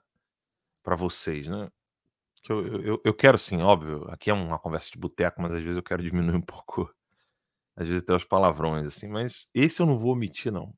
vocês, 0.98 1.48
né? 1.48 1.70
Que 2.44 2.52
eu, 2.52 2.84
eu, 2.84 3.02
eu 3.06 3.14
quero 3.14 3.38
sim, 3.38 3.62
óbvio, 3.62 4.06
aqui 4.10 4.30
é 4.30 4.34
uma 4.34 4.60
conversa 4.60 4.92
de 4.92 4.98
boteco, 4.98 5.42
mas 5.42 5.54
às 5.54 5.62
vezes 5.62 5.78
eu 5.78 5.84
quero 5.84 6.04
diminuir 6.04 6.36
um 6.36 6.42
pouco, 6.42 6.94
às 7.76 7.88
vezes 7.88 8.04
até 8.04 8.16
os 8.16 8.26
palavrões, 8.26 8.88
assim, 8.88 9.08
mas 9.08 9.50
esse 9.54 9.82
eu 9.82 9.86
não 9.86 10.00
vou 10.00 10.14
omitir, 10.14 10.52
não. 10.52 10.74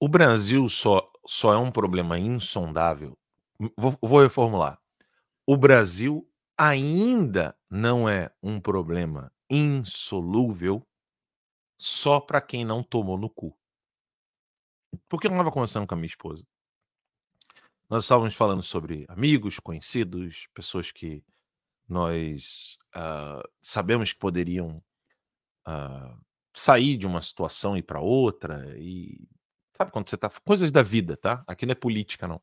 O 0.00 0.08
Brasil 0.08 0.68
só, 0.68 1.10
só 1.26 1.54
é 1.54 1.58
um 1.58 1.70
problema 1.70 2.18
insondável. 2.18 3.16
Vou, 3.76 3.96
vou 4.02 4.20
reformular. 4.20 4.78
O 5.46 5.56
Brasil 5.56 6.28
ainda 6.58 7.56
não 7.70 8.08
é 8.08 8.30
um 8.42 8.60
problema 8.60 9.32
insolúvel 9.50 10.86
só 11.78 12.20
para 12.20 12.40
quem 12.40 12.64
não 12.64 12.82
tomou 12.82 13.18
no 13.18 13.28
cu. 13.28 13.56
Porque 15.08 15.26
eu 15.26 15.30
estava 15.30 15.50
conversando 15.50 15.86
com 15.86 15.94
a 15.94 15.96
minha 15.96 16.06
esposa. 16.06 16.44
Nós 17.88 18.04
estávamos 18.04 18.34
falando 18.34 18.62
sobre 18.62 19.04
amigos, 19.08 19.60
conhecidos, 19.60 20.48
pessoas 20.54 20.90
que 20.90 21.22
nós 21.88 22.78
uh, 22.96 23.46
sabemos 23.60 24.12
que 24.12 24.18
poderiam 24.18 24.82
uh, 25.68 26.18
sair 26.54 26.96
de 26.96 27.06
uma 27.06 27.20
situação 27.20 27.76
e 27.76 27.80
ir 27.80 27.82
para 27.82 28.00
outra. 28.00 28.74
E 28.78 29.28
sabe 29.76 29.90
quando 29.90 30.08
você 30.08 30.16
tá. 30.16 30.30
Coisas 30.44 30.70
da 30.70 30.82
vida, 30.82 31.16
tá? 31.16 31.44
Aqui 31.46 31.66
não 31.66 31.72
é 31.72 31.76
política, 31.76 32.26
não. 32.26 32.40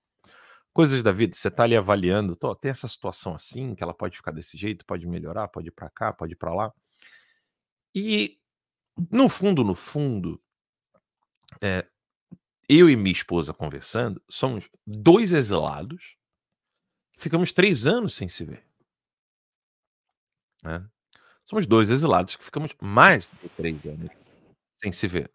Coisas 0.72 1.01
da 1.01 1.12
vida, 1.12 1.36
você 1.36 1.48
está 1.48 1.63
ali 1.63 1.75
avaliando, 1.75 2.36
tô, 2.36 2.56
tem 2.56 2.70
essa 2.70 2.88
situação 2.88 3.34
assim, 3.34 3.74
que 3.74 3.84
ela 3.84 3.94
pode 3.94 4.15
ficar 4.15 4.32
desse 4.32 4.56
jeito, 4.56 4.86
pode 4.86 5.08
melhorar, 5.08 5.48
pode 5.48 5.70
ir 5.70 5.72
para 5.72 5.89
cá, 5.89 6.13
pode 6.13 6.34
ir 6.34 6.36
para 6.36 6.53
lá. 6.53 6.72
E 7.94 8.39
no 9.12 9.27
fundo, 9.27 9.63
no 9.63 9.74
fundo, 9.74 10.39
é, 11.62 11.88
eu 12.70 12.88
e 12.88 12.96
minha 12.96 13.12
esposa 13.12 13.52
conversando, 13.52 14.22
somos 14.30 14.70
dois 14.86 15.34
exilados, 15.34 16.16
ficamos 17.18 17.52
três 17.52 17.88
anos 17.88 18.14
sem 18.14 18.30
se 18.30 18.46
ver. 18.46 18.64
Né? 20.64 20.88
Somos 21.44 21.66
dois 21.66 21.90
exilados 21.90 22.36
que 22.36 22.46
ficamos 22.46 22.76
mais 22.80 23.28
de 23.42 23.50
três 23.50 23.88
anos 23.88 24.12
sem 24.78 24.92
se 24.92 25.08
ver. 25.08 25.32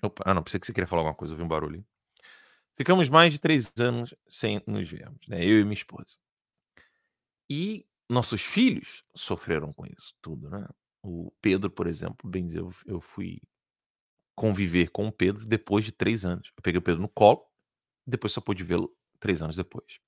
Opa, 0.00 0.22
ah, 0.24 0.32
não, 0.32 0.42
pensei 0.42 0.60
que 0.60 0.66
você 0.66 0.72
queria 0.72 0.86
falar 0.86 1.00
alguma 1.00 1.16
coisa, 1.16 1.34
eu 1.34 1.36
vi 1.36 1.42
um 1.42 1.48
barulho. 1.48 1.84
Ficamos 2.76 3.08
mais 3.08 3.32
de 3.32 3.40
três 3.40 3.72
anos 3.80 4.14
sem 4.28 4.62
nos 4.66 4.88
vermos, 4.88 5.26
né? 5.26 5.44
Eu 5.44 5.58
e 5.58 5.64
minha 5.64 5.74
esposa. 5.74 6.16
E 7.50 7.86
nossos 8.08 8.42
filhos 8.42 9.04
sofreram 9.14 9.72
com 9.72 9.84
isso 9.86 10.14
tudo, 10.22 10.48
né? 10.48 10.66
O 11.02 11.32
Pedro, 11.40 11.70
por 11.70 11.86
exemplo, 11.86 12.28
bem 12.28 12.46
dizer, 12.46 12.64
eu 12.86 13.00
fui 13.00 13.40
conviver 14.34 14.90
com 14.90 15.06
o 15.06 15.12
Pedro 15.12 15.46
depois 15.46 15.84
de 15.84 15.92
três 15.92 16.24
anos. 16.24 16.52
Eu 16.56 16.62
peguei 16.62 16.78
o 16.78 16.82
Pedro 16.82 17.00
no 17.00 17.08
colo, 17.08 17.44
depois 18.06 18.32
só 18.32 18.40
pude 18.40 18.64
vê-lo 18.64 18.94
três 19.20 19.40
anos 19.40 19.56
depois. 19.56 20.00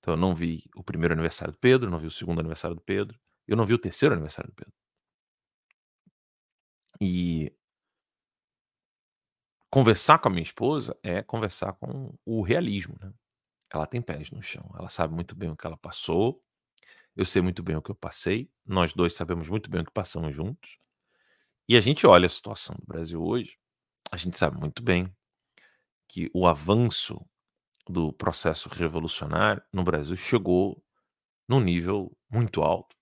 Então 0.00 0.14
eu 0.14 0.18
não 0.18 0.34
vi 0.34 0.64
o 0.74 0.82
primeiro 0.82 1.14
aniversário 1.14 1.52
do 1.52 1.58
Pedro, 1.58 1.90
não 1.90 1.98
vi 1.98 2.06
o 2.06 2.10
segundo 2.10 2.40
aniversário 2.40 2.76
do 2.76 2.82
Pedro, 2.82 3.18
eu 3.46 3.56
não 3.56 3.66
vi 3.66 3.74
o 3.74 3.78
terceiro 3.78 4.14
aniversário 4.14 4.50
do 4.50 4.54
Pedro. 4.54 4.72
E 7.00 7.52
conversar 9.70 10.18
com 10.18 10.28
a 10.28 10.30
minha 10.30 10.42
esposa 10.42 10.96
é 11.02 11.22
conversar 11.22 11.74
com 11.74 12.14
o 12.24 12.42
realismo, 12.42 12.96
né? 13.00 13.12
Ela 13.70 13.86
tem 13.86 14.00
pés 14.00 14.30
no 14.30 14.42
chão, 14.42 14.64
ela 14.78 14.88
sabe 14.88 15.12
muito 15.12 15.34
bem 15.34 15.50
o 15.50 15.56
que 15.56 15.66
ela 15.66 15.76
passou, 15.76 16.42
eu 17.16 17.24
sei 17.24 17.42
muito 17.42 17.62
bem 17.62 17.76
o 17.76 17.82
que 17.82 17.90
eu 17.90 17.94
passei, 17.94 18.50
nós 18.64 18.92
dois 18.92 19.14
sabemos 19.14 19.48
muito 19.48 19.68
bem 19.68 19.80
o 19.80 19.84
que 19.84 19.92
passamos 19.92 20.34
juntos. 20.34 20.78
E 21.68 21.76
a 21.76 21.80
gente 21.80 22.06
olha 22.06 22.26
a 22.26 22.30
situação 22.30 22.76
do 22.76 22.86
Brasil 22.86 23.20
hoje, 23.20 23.58
a 24.12 24.16
gente 24.16 24.38
sabe 24.38 24.56
muito 24.56 24.82
bem 24.82 25.12
que 26.08 26.30
o 26.32 26.46
avanço 26.46 27.20
do 27.88 28.12
processo 28.12 28.68
revolucionário 28.68 29.60
no 29.72 29.82
Brasil 29.82 30.16
chegou 30.16 30.80
num 31.48 31.58
nível 31.58 32.16
muito 32.30 32.62
alto. 32.62 32.94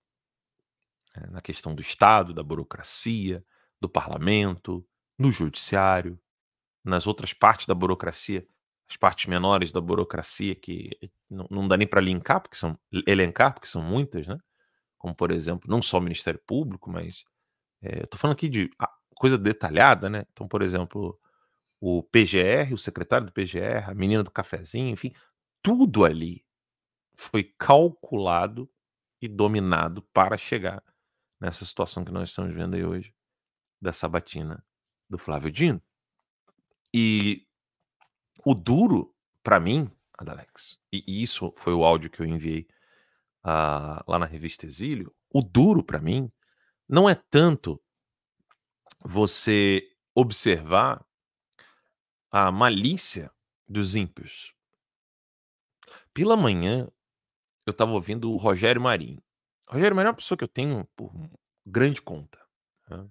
Né, 1.15 1.27
na 1.29 1.41
questão 1.41 1.75
do 1.75 1.81
Estado, 1.81 2.33
da 2.33 2.41
burocracia, 2.41 3.45
do 3.79 3.87
parlamento, 3.87 4.83
do 5.17 5.31
judiciário, 5.31 6.19
nas 6.83 7.05
outras 7.05 7.33
partes 7.33 7.67
da 7.67 7.75
burocracia, 7.75 8.47
as 8.89 8.97
partes 8.97 9.27
menores 9.27 9.71
da 9.71 9.81
burocracia 9.81 10.55
que 10.55 10.91
não, 11.29 11.47
não 11.51 11.67
dá 11.67 11.77
nem 11.77 11.87
para 11.87 12.01
elencar, 12.01 12.41
porque 12.41 12.57
são 12.57 13.81
muitas, 13.81 14.25
né? 14.25 14.39
Como 14.97 15.15
por 15.15 15.29
exemplo, 15.29 15.69
não 15.69 15.83
só 15.83 15.99
o 15.99 16.01
Ministério 16.01 16.39
Público, 16.47 16.89
mas 16.89 17.23
é, 17.85 18.01
eu 18.01 18.07
tô 18.07 18.17
falando 18.17 18.35
aqui 18.35 18.49
de 18.49 18.69
coisa 19.15 19.37
detalhada, 19.37 20.09
né? 20.09 20.25
Então, 20.33 20.47
por 20.47 20.63
exemplo, 20.63 21.19
o 21.79 22.01
PGR, 22.01 22.73
o 22.73 22.77
secretário 22.77 23.27
do 23.27 23.31
PGR, 23.31 23.89
a 23.89 23.93
menina 23.93 24.23
do 24.23 24.31
cafezinho, 24.31 24.89
enfim, 24.89 25.13
tudo 25.61 26.03
ali 26.03 26.43
foi 27.15 27.43
calculado 27.43 28.69
e 29.21 29.27
dominado 29.27 30.01
para 30.13 30.35
chegar 30.35 30.83
nessa 31.39 31.63
situação 31.63 32.03
que 32.03 32.11
nós 32.11 32.29
estamos 32.29 32.53
vendo 32.53 32.75
aí 32.75 32.83
hoje, 32.83 33.13
da 33.79 33.93
sabatina 33.93 34.65
do 35.07 35.17
Flávio 35.17 35.51
Dino. 35.51 35.81
E 36.93 37.47
o 38.43 38.55
duro, 38.55 39.13
para 39.43 39.59
mim, 39.59 39.91
Adalex, 40.17 40.79
e 40.91 41.21
isso 41.21 41.53
foi 41.55 41.73
o 41.73 41.83
áudio 41.83 42.09
que 42.09 42.21
eu 42.21 42.25
enviei 42.25 42.67
uh, 43.43 44.01
lá 44.07 44.17
na 44.17 44.25
revista 44.25 44.65
Exílio, 44.65 45.13
o 45.29 45.41
duro 45.41 45.83
para 45.83 45.99
mim 45.99 46.31
não 46.87 47.09
é 47.09 47.15
tanto 47.15 47.81
você 48.99 49.91
observar 50.13 51.05
a 52.31 52.51
malícia 52.51 53.31
dos 53.67 53.95
ímpios. 53.95 54.53
pela 56.13 56.37
manhã, 56.37 56.89
eu 57.65 57.71
estava 57.71 57.91
ouvindo 57.91 58.31
o 58.31 58.37
Rogério 58.37 58.81
Marinho. 58.81 59.21
Rogério 59.67 59.95
Marinho 59.95 60.09
é 60.09 60.11
uma 60.11 60.15
pessoa 60.15 60.37
que 60.37 60.43
eu 60.43 60.47
tenho 60.47 60.87
por 60.95 61.11
grande 61.65 62.01
conta. 62.01 62.39
né? 62.89 63.09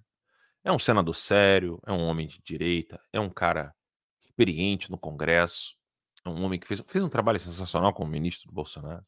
É 0.63 0.71
um 0.71 0.79
senador 0.79 1.15
sério, 1.15 1.79
é 1.85 1.91
um 1.91 2.03
homem 2.07 2.27
de 2.27 2.41
direita, 2.41 2.99
é 3.13 3.19
um 3.19 3.29
cara 3.29 3.75
experiente 4.23 4.89
no 4.89 4.97
Congresso, 4.97 5.75
é 6.23 6.29
um 6.29 6.43
homem 6.43 6.59
que 6.59 6.67
fez, 6.67 6.81
fez 6.87 7.03
um 7.03 7.09
trabalho 7.09 7.39
sensacional 7.39 7.93
como 7.93 8.09
ministro 8.09 8.47
do 8.47 8.53
Bolsonaro. 8.53 9.05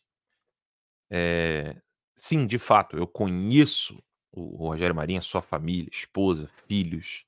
É, 1.09 1.81
sim, 2.15 2.45
de 2.45 2.59
fato, 2.59 2.97
eu 2.97 3.07
conheço 3.07 4.01
o 4.31 4.55
Rogério 4.57 4.95
Marinho, 4.95 5.19
a 5.19 5.23
sua 5.23 5.41
família, 5.41 5.89
esposa, 5.91 6.47
filhos. 6.67 7.25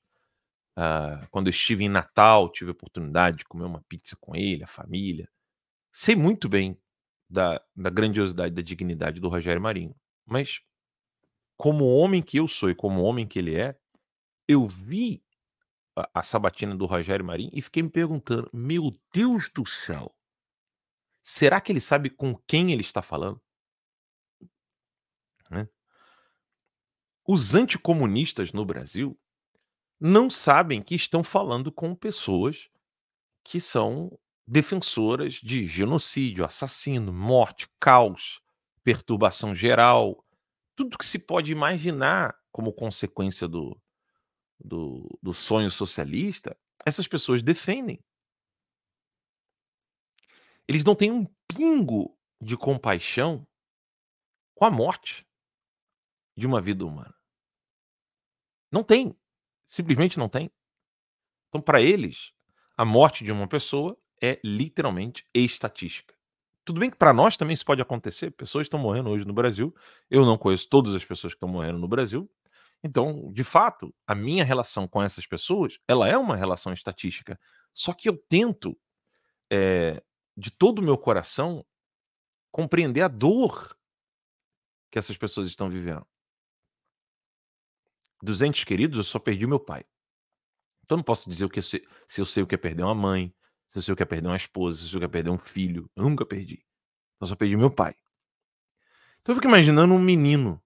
Ah, 0.76 1.26
quando 1.30 1.48
eu 1.48 1.50
estive 1.50 1.84
em 1.84 1.88
Natal, 1.88 2.48
tive 2.50 2.70
a 2.70 2.72
oportunidade 2.72 3.38
de 3.38 3.44
comer 3.44 3.64
uma 3.64 3.82
pizza 3.82 4.16
com 4.16 4.34
ele, 4.36 4.64
a 4.64 4.68
família. 4.68 5.28
Sei 5.92 6.14
muito 6.14 6.48
bem 6.48 6.78
da, 7.28 7.62
da 7.76 7.90
grandiosidade, 7.90 8.54
da 8.54 8.62
dignidade 8.62 9.20
do 9.20 9.28
Rogério 9.28 9.62
Marinho. 9.62 9.94
Mas, 10.26 10.60
como 11.56 11.84
homem 11.86 12.22
que 12.22 12.38
eu 12.38 12.48
sou 12.48 12.70
e 12.70 12.74
como 12.74 13.02
homem 13.02 13.26
que 13.26 13.38
ele 13.38 13.56
é, 13.56 13.76
eu 14.48 14.66
vi 14.66 15.22
a, 15.96 16.20
a 16.20 16.22
sabatina 16.22 16.74
do 16.76 16.86
Rogério 16.86 17.24
Marinho 17.24 17.50
e 17.52 17.62
fiquei 17.62 17.82
me 17.82 17.90
perguntando: 17.90 18.50
meu 18.52 18.98
Deus 19.12 19.48
do 19.48 19.66
céu, 19.66 20.14
será 21.22 21.60
que 21.60 21.72
ele 21.72 21.80
sabe 21.80 22.10
com 22.10 22.36
quem 22.46 22.72
ele 22.72 22.82
está 22.82 23.02
falando? 23.02 23.40
Né? 25.50 25.68
Os 27.26 27.54
anticomunistas 27.54 28.52
no 28.52 28.64
Brasil 28.64 29.18
não 30.00 30.30
sabem 30.30 30.82
que 30.82 30.94
estão 30.94 31.22
falando 31.22 31.70
com 31.70 31.94
pessoas 31.94 32.68
que 33.44 33.60
são 33.60 34.18
defensoras 34.46 35.34
de 35.34 35.66
genocídio, 35.66 36.44
assassino, 36.44 37.12
morte, 37.12 37.68
caos, 37.78 38.40
perturbação 38.82 39.54
geral, 39.54 40.24
tudo 40.74 40.98
que 40.98 41.04
se 41.04 41.18
pode 41.18 41.52
imaginar 41.52 42.34
como 42.50 42.72
consequência 42.72 43.46
do, 43.46 43.80
do, 44.58 45.18
do 45.22 45.32
sonho 45.32 45.70
socialista, 45.70 46.56
essas 46.84 47.06
pessoas 47.06 47.42
defendem. 47.42 48.02
Eles 50.66 50.82
não 50.82 50.94
têm 50.94 51.12
um 51.12 51.26
pingo 51.46 52.16
de 52.40 52.56
compaixão 52.56 53.46
com 54.54 54.64
a 54.64 54.70
morte 54.70 55.26
de 56.40 56.46
uma 56.46 56.60
vida 56.60 56.84
humana. 56.84 57.14
Não 58.72 58.82
tem. 58.82 59.14
Simplesmente 59.68 60.18
não 60.18 60.28
tem. 60.28 60.50
Então, 61.48 61.60
para 61.60 61.80
eles, 61.82 62.32
a 62.76 62.84
morte 62.84 63.22
de 63.22 63.30
uma 63.30 63.46
pessoa 63.46 63.96
é 64.22 64.40
literalmente 64.42 65.26
estatística. 65.34 66.14
Tudo 66.64 66.80
bem 66.80 66.90
que 66.90 66.96
para 66.96 67.12
nós 67.12 67.36
também 67.36 67.54
isso 67.54 67.64
pode 67.64 67.82
acontecer. 67.82 68.30
Pessoas 68.30 68.66
estão 68.66 68.80
morrendo 68.80 69.10
hoje 69.10 69.26
no 69.26 69.32
Brasil. 69.32 69.74
Eu 70.10 70.24
não 70.24 70.38
conheço 70.38 70.68
todas 70.68 70.94
as 70.94 71.04
pessoas 71.04 71.34
que 71.34 71.36
estão 71.36 71.48
morrendo 71.48 71.78
no 71.78 71.88
Brasil. 71.88 72.30
Então, 72.82 73.30
de 73.32 73.44
fato, 73.44 73.94
a 74.06 74.14
minha 74.14 74.44
relação 74.44 74.88
com 74.88 75.02
essas 75.02 75.26
pessoas, 75.26 75.78
ela 75.86 76.08
é 76.08 76.16
uma 76.16 76.36
relação 76.36 76.72
estatística. 76.72 77.38
Só 77.74 77.92
que 77.92 78.08
eu 78.08 78.16
tento, 78.16 78.78
é, 79.52 80.02
de 80.36 80.50
todo 80.50 80.78
o 80.78 80.82
meu 80.82 80.96
coração, 80.96 81.64
compreender 82.50 83.02
a 83.02 83.08
dor 83.08 83.76
que 84.90 84.98
essas 84.98 85.16
pessoas 85.16 85.46
estão 85.46 85.68
vivendo. 85.68 86.06
Dos 88.22 88.42
entes 88.42 88.64
queridos, 88.64 88.98
eu 88.98 89.04
só 89.04 89.18
perdi 89.18 89.46
meu 89.46 89.60
pai. 89.60 89.84
Então 90.84 90.96
eu 90.96 90.98
não 90.98 91.04
posso 91.04 91.28
dizer 91.28 91.44
o 91.44 91.50
que 91.50 91.62
se, 91.62 91.86
se 92.06 92.20
eu 92.20 92.26
sei 92.26 92.42
o 92.42 92.46
que 92.46 92.54
é 92.54 92.58
perder 92.58 92.82
uma 92.82 92.94
mãe, 92.94 93.34
se 93.66 93.78
eu 93.78 93.82
sei 93.82 93.92
o 93.92 93.96
que 93.96 94.02
é 94.02 94.06
perder 94.06 94.28
uma 94.28 94.36
esposa, 94.36 94.78
se 94.78 94.84
eu 94.84 94.88
sei 94.88 94.96
o 94.96 95.00
que 95.00 95.06
é 95.06 95.08
perder 95.08 95.30
um 95.30 95.38
filho. 95.38 95.90
Eu 95.94 96.02
nunca 96.02 96.26
perdi. 96.26 96.64
Eu 97.20 97.26
só 97.26 97.36
perdi 97.36 97.56
meu 97.56 97.70
pai. 97.70 97.94
Então 99.20 99.32
eu 99.32 99.36
fico 99.36 99.48
imaginando 99.48 99.94
um 99.94 99.98
menino 99.98 100.60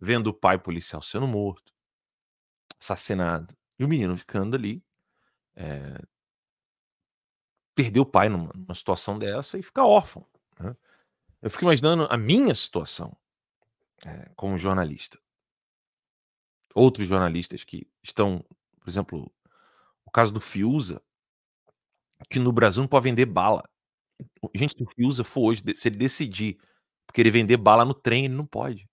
vendo 0.00 0.28
o 0.28 0.34
pai 0.34 0.58
policial 0.58 1.02
sendo 1.02 1.26
morto, 1.26 1.72
assassinado, 2.78 3.56
e 3.78 3.84
o 3.84 3.88
menino 3.88 4.16
ficando 4.16 4.56
ali, 4.56 4.82
é, 5.54 6.02
perder 7.74 8.00
o 8.00 8.06
pai 8.06 8.28
numa, 8.28 8.52
numa, 8.54 8.74
situação 8.74 9.18
dessa 9.18 9.58
e 9.58 9.62
ficar 9.62 9.86
órfão. 9.86 10.26
Né? 10.58 10.76
Eu 11.40 11.50
fico 11.50 11.64
imaginando 11.64 12.06
a 12.10 12.16
minha 12.16 12.54
situação 12.54 13.16
é, 14.04 14.30
como 14.36 14.58
jornalista. 14.58 15.18
Outros 16.74 17.06
jornalistas 17.08 17.64
que 17.64 17.86
estão, 18.02 18.44
por 18.80 18.88
exemplo, 18.88 19.32
o 20.04 20.10
caso 20.10 20.32
do 20.32 20.40
Fiuza, 20.40 21.02
que 22.28 22.38
no 22.38 22.52
Brasil 22.52 22.82
não 22.82 22.88
pode 22.88 23.04
vender 23.04 23.26
bala. 23.26 23.62
Gente, 24.54 24.76
se 24.76 24.82
o 24.82 24.90
Fiuza 24.94 25.24
for 25.24 25.50
hoje, 25.50 25.62
se 25.74 25.88
ele 25.88 25.96
decidir 25.96 26.58
querer 27.14 27.30
vender 27.30 27.56
bala 27.56 27.84
no 27.84 27.94
trem, 27.94 28.26
ele 28.26 28.34
não 28.34 28.46
pode. 28.46 28.88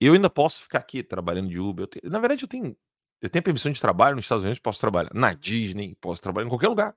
Eu 0.00 0.14
ainda 0.14 0.30
posso 0.30 0.62
ficar 0.62 0.78
aqui 0.78 1.02
trabalhando 1.02 1.48
de 1.50 1.58
Uber. 1.60 1.86
Tenho, 1.86 2.10
na 2.10 2.18
verdade, 2.18 2.44
eu 2.44 2.48
tenho, 2.48 2.76
eu 3.20 3.28
tenho 3.30 3.42
permissão 3.42 3.70
de 3.70 3.80
trabalho 3.80 4.16
nos 4.16 4.24
Estados 4.24 4.44
Unidos, 4.44 4.58
posso 4.60 4.80
trabalhar 4.80 5.10
na 5.14 5.34
Disney, 5.34 5.94
posso 6.00 6.22
trabalhar 6.22 6.46
em 6.46 6.50
qualquer 6.50 6.68
lugar. 6.68 6.96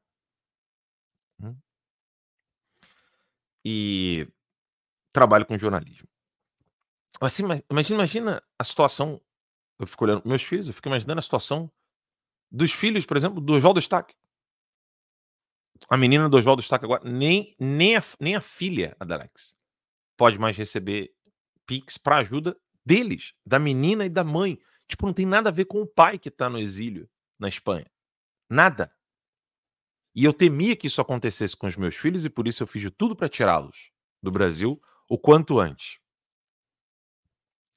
Hum. 1.40 1.56
E 3.66 4.28
trabalho 5.14 5.46
com 5.46 5.58
jornalismo. 5.58 6.08
Assim, 7.22 7.44
imagina, 7.44 7.96
imagina 7.96 8.44
a 8.58 8.64
situação. 8.64 9.22
Eu 9.80 9.88
fico 9.88 10.04
olhando 10.04 10.22
meus 10.26 10.44
filhos, 10.44 10.68
eu 10.68 10.74
fico 10.74 10.88
imaginando 10.88 11.20
a 11.20 11.22
situação 11.22 11.72
dos 12.52 12.72
filhos, 12.72 13.06
por 13.06 13.18
exemplo, 13.18 13.42
do 13.42 13.54
Oswaldo 13.54 13.80
Stack. 13.80 14.14
A 15.90 15.98
menina 15.98 16.30
do 16.30 16.38
Oswaldo 16.38 16.62
Stack 16.62 16.86
agora, 16.86 17.04
nem, 17.04 17.56
nem, 17.60 17.98
a, 17.98 18.04
nem 18.20 18.36
a 18.36 18.42
filha, 18.42 18.96
a 19.00 19.06
da 19.06 19.16
Alex, 19.16 19.54
pode 20.16 20.40
mais 20.40 20.56
receber 20.56 21.14
Pix 21.66 21.98
para 21.98 22.18
ajuda 22.18 22.58
deles, 22.86 23.34
da 23.46 23.60
menina 23.60 24.06
e 24.06 24.10
da 24.10 24.24
mãe. 24.24 24.60
Tipo, 24.88 25.08
não 25.08 25.14
tem 25.14 25.26
nada 25.26 25.50
a 25.50 25.52
ver 25.52 25.66
com 25.66 25.82
o 25.82 25.88
pai 25.88 26.20
que 26.20 26.30
tá 26.30 26.50
no 26.50 26.60
exílio 26.60 27.10
na 27.40 27.50
Espanha. 27.50 27.90
Nada. 28.50 28.94
E 30.16 30.24
eu 30.24 30.34
temia 30.34 30.76
que 30.76 30.88
isso 30.88 31.02
acontecesse 31.02 31.58
com 31.58 31.66
os 31.66 31.76
meus 31.76 31.96
filhos 31.96 32.24
e 32.24 32.30
por 32.30 32.48
isso 32.48 32.62
eu 32.62 32.68
fiz 32.68 32.82
de 32.82 32.92
tudo 32.92 33.16
para 33.16 33.28
tirá-los 33.28 33.92
do 34.22 34.32
Brasil 34.32 34.80
o 35.10 35.18
quanto 35.18 35.60
antes. 35.60 36.00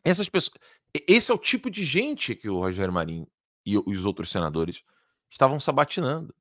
Essas 0.06 0.28
pessoas, 0.28 0.56
esse 1.08 1.32
é 1.32 1.34
o 1.34 1.38
tipo 1.38 1.68
de 1.68 1.84
gente 1.84 2.36
que 2.36 2.48
o 2.48 2.60
Rogério 2.60 2.92
Marinho 2.92 3.26
e 3.64 3.76
os 3.76 4.04
outros 4.04 4.30
senadores 4.30 4.84
estavam 5.28 5.58
sabatinando. 5.58 6.32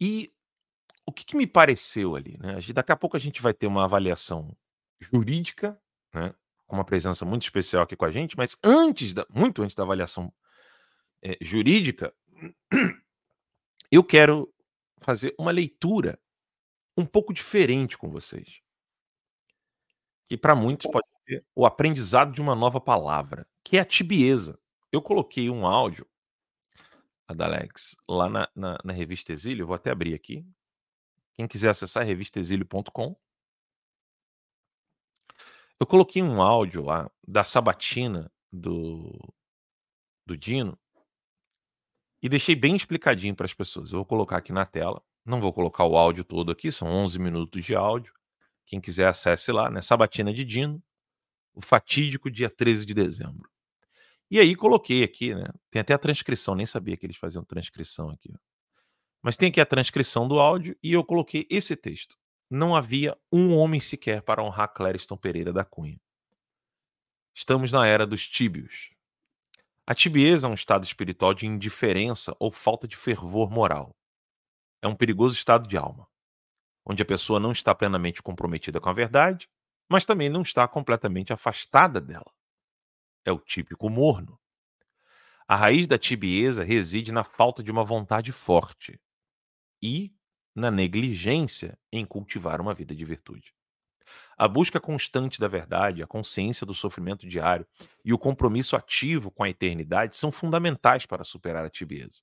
E 0.00 0.34
o 1.06 1.12
que, 1.12 1.24
que 1.24 1.36
me 1.36 1.46
pareceu 1.46 2.16
ali, 2.16 2.36
né? 2.38 2.58
Daqui 2.74 2.90
a 2.90 2.96
pouco 2.96 3.16
a 3.16 3.20
gente 3.20 3.40
vai 3.40 3.54
ter 3.54 3.68
uma 3.68 3.84
avaliação 3.84 4.56
jurídica, 5.00 5.80
né, 6.12 6.34
com 6.66 6.74
uma 6.74 6.84
presença 6.84 7.24
muito 7.24 7.42
especial 7.42 7.84
aqui 7.84 7.94
com 7.94 8.04
a 8.04 8.10
gente, 8.10 8.36
mas 8.36 8.56
antes 8.64 9.14
da, 9.14 9.24
muito 9.30 9.62
antes 9.62 9.76
da 9.76 9.84
avaliação 9.84 10.34
é, 11.22 11.38
jurídica, 11.40 12.12
eu 13.88 14.02
quero 14.02 14.52
fazer 14.98 15.32
uma 15.38 15.52
leitura 15.52 16.18
um 16.96 17.06
pouco 17.06 17.32
diferente 17.32 17.96
com 17.96 18.10
vocês. 18.10 18.60
Que 20.30 20.36
para 20.36 20.54
muitos 20.54 20.86
pode 20.88 21.08
ser 21.28 21.44
o 21.56 21.66
aprendizado 21.66 22.32
de 22.32 22.40
uma 22.40 22.54
nova 22.54 22.80
palavra, 22.80 23.44
que 23.64 23.76
é 23.76 23.80
a 23.80 23.84
tibieza. 23.84 24.56
Eu 24.92 25.02
coloquei 25.02 25.50
um 25.50 25.66
áudio, 25.66 26.06
a 27.26 27.44
Alex, 27.44 27.96
lá 28.08 28.28
na, 28.28 28.48
na, 28.54 28.78
na 28.84 28.92
revista 28.92 29.32
Exílio, 29.32 29.66
vou 29.66 29.74
até 29.74 29.90
abrir 29.90 30.14
aqui. 30.14 30.46
Quem 31.34 31.48
quiser 31.48 31.70
acessar 31.70 32.06
revistaexílio.com, 32.06 33.16
eu 35.80 35.86
coloquei 35.86 36.22
um 36.22 36.40
áudio 36.40 36.84
lá 36.84 37.10
da 37.26 37.42
sabatina 37.42 38.30
do, 38.52 39.18
do 40.24 40.36
Dino 40.36 40.78
e 42.22 42.28
deixei 42.28 42.54
bem 42.54 42.76
explicadinho 42.76 43.34
para 43.34 43.46
as 43.46 43.54
pessoas. 43.54 43.90
Eu 43.90 43.98
vou 43.98 44.06
colocar 44.06 44.36
aqui 44.36 44.52
na 44.52 44.64
tela. 44.64 45.02
Não 45.24 45.40
vou 45.40 45.52
colocar 45.52 45.86
o 45.86 45.96
áudio 45.96 46.22
todo 46.22 46.52
aqui, 46.52 46.70
são 46.70 46.86
11 46.86 47.18
minutos 47.18 47.64
de 47.64 47.74
áudio. 47.74 48.14
Quem 48.70 48.80
quiser 48.80 49.08
acesse 49.08 49.50
lá, 49.50 49.68
né? 49.68 49.82
Sabatina 49.82 50.32
de 50.32 50.44
Dino, 50.44 50.80
o 51.52 51.60
fatídico 51.60 52.30
dia 52.30 52.48
13 52.48 52.86
de 52.86 52.94
dezembro. 52.94 53.50
E 54.30 54.38
aí 54.38 54.54
coloquei 54.54 55.02
aqui, 55.02 55.34
né? 55.34 55.48
Tem 55.68 55.80
até 55.80 55.92
a 55.92 55.98
transcrição, 55.98 56.54
nem 56.54 56.66
sabia 56.66 56.96
que 56.96 57.04
eles 57.04 57.16
faziam 57.16 57.42
transcrição 57.44 58.10
aqui. 58.10 58.32
Mas 59.20 59.36
tem 59.36 59.48
aqui 59.48 59.60
a 59.60 59.66
transcrição 59.66 60.28
do 60.28 60.38
áudio 60.38 60.76
e 60.80 60.92
eu 60.92 61.04
coloquei 61.04 61.48
esse 61.50 61.74
texto 61.74 62.16
não 62.50 62.74
havia 62.74 63.16
um 63.32 63.56
homem 63.56 63.78
sequer 63.78 64.22
para 64.22 64.42
honrar 64.42 64.74
Clériston 64.74 65.16
Pereira 65.16 65.52
da 65.52 65.64
Cunha. 65.64 66.00
Estamos 67.32 67.70
na 67.70 67.86
era 67.86 68.04
dos 68.04 68.26
tíbios. 68.26 68.92
A 69.86 69.94
tibieza 69.94 70.48
é 70.48 70.50
um 70.50 70.54
estado 70.54 70.84
espiritual 70.84 71.32
de 71.32 71.46
indiferença 71.46 72.34
ou 72.40 72.50
falta 72.50 72.88
de 72.88 72.96
fervor 72.96 73.50
moral. 73.50 73.94
É 74.82 74.88
um 74.88 74.96
perigoso 74.96 75.36
estado 75.36 75.68
de 75.68 75.76
alma, 75.76 76.08
onde 76.84 77.02
a 77.02 77.06
pessoa 77.06 77.38
não 77.38 77.52
está 77.52 77.74
plenamente 77.74 78.22
comprometida 78.22 78.80
com 78.80 78.88
a 78.88 78.92
verdade, 78.92 79.48
mas 79.88 80.04
também 80.04 80.28
não 80.28 80.42
está 80.42 80.66
completamente 80.68 81.32
afastada 81.32 82.00
dela. 82.00 82.32
É 83.24 83.32
o 83.32 83.38
típico 83.38 83.88
morno. 83.90 84.38
A 85.46 85.56
raiz 85.56 85.86
da 85.86 85.98
tibieza 85.98 86.62
reside 86.62 87.12
na 87.12 87.24
falta 87.24 87.62
de 87.62 87.72
uma 87.72 87.84
vontade 87.84 88.30
forte 88.30 89.00
e 89.82 90.14
na 90.54 90.70
negligência 90.70 91.78
em 91.92 92.04
cultivar 92.04 92.60
uma 92.60 92.74
vida 92.74 92.94
de 92.94 93.04
virtude. 93.04 93.52
A 94.36 94.48
busca 94.48 94.80
constante 94.80 95.38
da 95.38 95.48
verdade, 95.48 96.02
a 96.02 96.06
consciência 96.06 96.66
do 96.66 96.74
sofrimento 96.74 97.26
diário 97.26 97.66
e 98.04 98.12
o 98.12 98.18
compromisso 98.18 98.76
ativo 98.76 99.30
com 99.30 99.42
a 99.42 99.50
eternidade 99.50 100.16
são 100.16 100.32
fundamentais 100.32 101.04
para 101.04 101.24
superar 101.24 101.64
a 101.64 101.70
tibieza. 101.70 102.22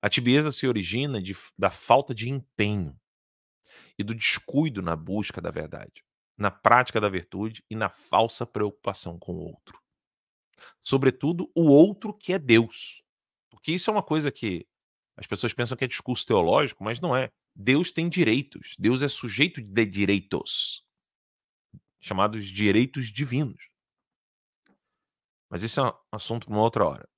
A 0.00 0.08
tibieza 0.08 0.50
se 0.50 0.66
origina 0.66 1.22
de, 1.22 1.36
da 1.56 1.70
falta 1.70 2.14
de 2.14 2.28
empenho 2.28 2.98
e 4.02 4.04
do 4.04 4.14
descuido 4.14 4.82
na 4.82 4.94
busca 4.94 5.40
da 5.40 5.50
verdade, 5.50 6.04
na 6.36 6.50
prática 6.50 7.00
da 7.00 7.08
virtude 7.08 7.64
e 7.70 7.74
na 7.74 7.88
falsa 7.88 8.44
preocupação 8.44 9.18
com 9.18 9.32
o 9.32 9.44
outro. 9.44 9.80
Sobretudo, 10.82 11.50
o 11.54 11.68
outro 11.68 12.12
que 12.12 12.32
é 12.32 12.38
Deus. 12.38 13.02
Porque 13.50 13.72
isso 13.72 13.90
é 13.90 13.92
uma 13.92 14.02
coisa 14.02 14.30
que 14.30 14.66
as 15.16 15.26
pessoas 15.26 15.52
pensam 15.52 15.76
que 15.76 15.84
é 15.84 15.88
discurso 15.88 16.26
teológico, 16.26 16.82
mas 16.82 17.00
não 17.00 17.16
é. 17.16 17.30
Deus 17.54 17.92
tem 17.92 18.08
direitos. 18.08 18.74
Deus 18.78 19.02
é 19.02 19.08
sujeito 19.08 19.60
de 19.60 19.86
direitos, 19.86 20.84
chamados 22.00 22.46
direitos 22.46 23.10
divinos. 23.10 23.68
Mas 25.50 25.62
isso 25.62 25.80
é 25.80 25.84
um 25.84 25.92
assunto 26.12 26.46
para 26.46 26.54
uma 26.54 26.62
outra 26.62 26.84
hora. 26.84 27.08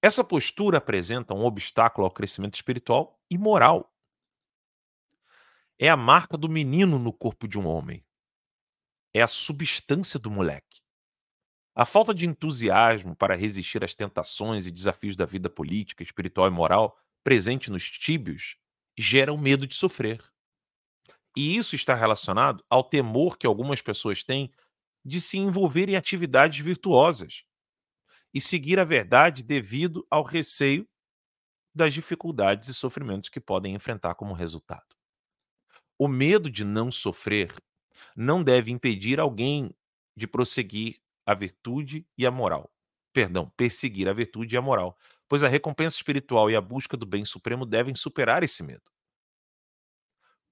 Essa 0.00 0.24
postura 0.24 0.78
apresenta 0.78 1.34
um 1.34 1.44
obstáculo 1.44 2.06
ao 2.06 2.10
crescimento 2.10 2.54
espiritual 2.54 3.20
e 3.30 3.36
moral. 3.36 3.91
É 5.84 5.88
a 5.88 5.96
marca 5.96 6.38
do 6.38 6.48
menino 6.48 6.96
no 6.96 7.12
corpo 7.12 7.48
de 7.48 7.58
um 7.58 7.66
homem. 7.66 8.06
É 9.12 9.20
a 9.20 9.26
substância 9.26 10.16
do 10.16 10.30
moleque. 10.30 10.80
A 11.74 11.84
falta 11.84 12.14
de 12.14 12.24
entusiasmo 12.24 13.16
para 13.16 13.34
resistir 13.34 13.82
às 13.82 13.92
tentações 13.92 14.68
e 14.68 14.70
desafios 14.70 15.16
da 15.16 15.26
vida 15.26 15.50
política, 15.50 16.04
espiritual 16.04 16.46
e 16.46 16.52
moral 16.52 16.96
presente 17.24 17.68
nos 17.68 17.90
tíbios 17.90 18.56
gera 18.96 19.32
o 19.32 19.36
medo 19.36 19.66
de 19.66 19.74
sofrer. 19.74 20.22
E 21.36 21.56
isso 21.56 21.74
está 21.74 21.96
relacionado 21.96 22.64
ao 22.70 22.84
temor 22.84 23.36
que 23.36 23.44
algumas 23.44 23.82
pessoas 23.82 24.22
têm 24.22 24.52
de 25.04 25.20
se 25.20 25.36
envolver 25.36 25.88
em 25.88 25.96
atividades 25.96 26.64
virtuosas 26.64 27.42
e 28.32 28.40
seguir 28.40 28.78
a 28.78 28.84
verdade 28.84 29.42
devido 29.42 30.06
ao 30.08 30.22
receio 30.22 30.88
das 31.74 31.92
dificuldades 31.92 32.68
e 32.68 32.74
sofrimentos 32.74 33.28
que 33.28 33.40
podem 33.40 33.74
enfrentar 33.74 34.14
como 34.14 34.32
resultado. 34.32 34.91
O 36.02 36.08
medo 36.08 36.50
de 36.50 36.64
não 36.64 36.90
sofrer 36.90 37.54
não 38.16 38.42
deve 38.42 38.72
impedir 38.72 39.20
alguém 39.20 39.72
de 40.16 40.26
prosseguir 40.26 41.00
a 41.24 41.32
virtude 41.32 42.04
e 42.18 42.26
a 42.26 42.30
moral. 42.32 42.74
Perdão, 43.12 43.48
perseguir 43.56 44.08
a 44.08 44.12
virtude 44.12 44.52
e 44.52 44.58
a 44.58 44.60
moral, 44.60 44.98
pois 45.28 45.44
a 45.44 45.48
recompensa 45.48 45.94
espiritual 45.94 46.50
e 46.50 46.56
a 46.56 46.60
busca 46.60 46.96
do 46.96 47.06
bem 47.06 47.24
supremo 47.24 47.64
devem 47.64 47.94
superar 47.94 48.42
esse 48.42 48.64
medo. 48.64 48.90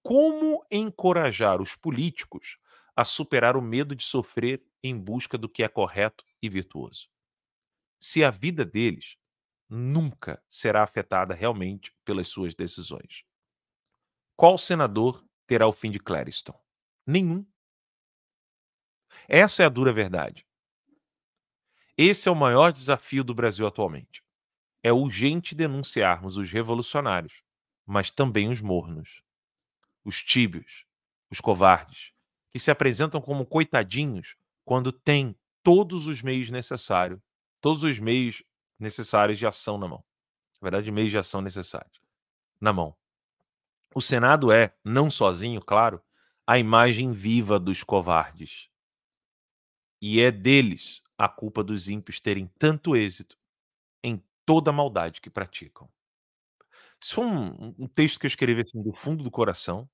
Como 0.04 0.64
encorajar 0.70 1.60
os 1.60 1.74
políticos 1.74 2.56
a 2.94 3.04
superar 3.04 3.56
o 3.56 3.60
medo 3.60 3.96
de 3.96 4.04
sofrer 4.04 4.62
em 4.84 4.96
busca 4.96 5.36
do 5.36 5.48
que 5.48 5.64
é 5.64 5.68
correto 5.68 6.24
e 6.40 6.48
virtuoso? 6.48 7.08
Se 7.98 8.22
a 8.22 8.30
vida 8.30 8.64
deles 8.64 9.16
nunca 9.68 10.40
será 10.48 10.84
afetada 10.84 11.34
realmente 11.34 11.92
pelas 12.04 12.28
suas 12.28 12.54
decisões. 12.54 13.24
Qual 14.36 14.56
senador 14.56 15.24
terá 15.50 15.66
o 15.66 15.72
fim 15.72 15.90
de 15.90 15.98
Clariston? 15.98 16.56
Nenhum. 17.04 17.44
Essa 19.26 19.64
é 19.64 19.66
a 19.66 19.68
dura 19.68 19.92
verdade. 19.92 20.46
Esse 21.98 22.28
é 22.28 22.30
o 22.30 22.36
maior 22.36 22.72
desafio 22.72 23.24
do 23.24 23.34
Brasil 23.34 23.66
atualmente. 23.66 24.22
É 24.80 24.92
urgente 24.92 25.56
denunciarmos 25.56 26.36
os 26.36 26.52
revolucionários, 26.52 27.42
mas 27.84 28.12
também 28.12 28.48
os 28.48 28.60
mornos, 28.60 29.24
os 30.04 30.22
tíbios, 30.22 30.86
os 31.28 31.40
covardes, 31.40 32.12
que 32.52 32.60
se 32.60 32.70
apresentam 32.70 33.20
como 33.20 33.44
coitadinhos 33.44 34.36
quando 34.64 34.92
têm 34.92 35.36
todos 35.64 36.06
os 36.06 36.22
meios 36.22 36.48
necessários, 36.48 37.20
todos 37.60 37.82
os 37.82 37.98
meios 37.98 38.40
necessários 38.78 39.36
de 39.36 39.48
ação 39.48 39.76
na 39.76 39.88
mão. 39.88 40.04
Na 40.62 40.70
verdade, 40.70 40.92
meios 40.92 41.10
de 41.10 41.18
ação 41.18 41.40
necessários 41.40 42.00
na 42.60 42.72
mão. 42.72 42.96
O 43.94 44.00
Senado 44.00 44.52
é, 44.52 44.74
não 44.84 45.10
sozinho, 45.10 45.60
claro, 45.60 46.00
a 46.46 46.58
imagem 46.58 47.12
viva 47.12 47.58
dos 47.58 47.82
covardes. 47.82 48.68
E 50.00 50.20
é 50.20 50.30
deles 50.30 51.02
a 51.18 51.28
culpa 51.28 51.62
dos 51.62 51.88
ímpios 51.88 52.20
terem 52.20 52.50
tanto 52.58 52.96
êxito 52.96 53.36
em 54.02 54.22
toda 54.46 54.70
a 54.70 54.72
maldade 54.72 55.20
que 55.20 55.28
praticam. 55.28 55.88
Isso 57.02 57.14
foi 57.14 57.24
um, 57.24 57.74
um 57.78 57.86
texto 57.86 58.18
que 58.18 58.26
eu 58.26 58.28
escrevi 58.28 58.62
assim, 58.62 58.82
do 58.82 58.92
fundo 58.92 59.22
do 59.24 59.30
coração, 59.30 59.88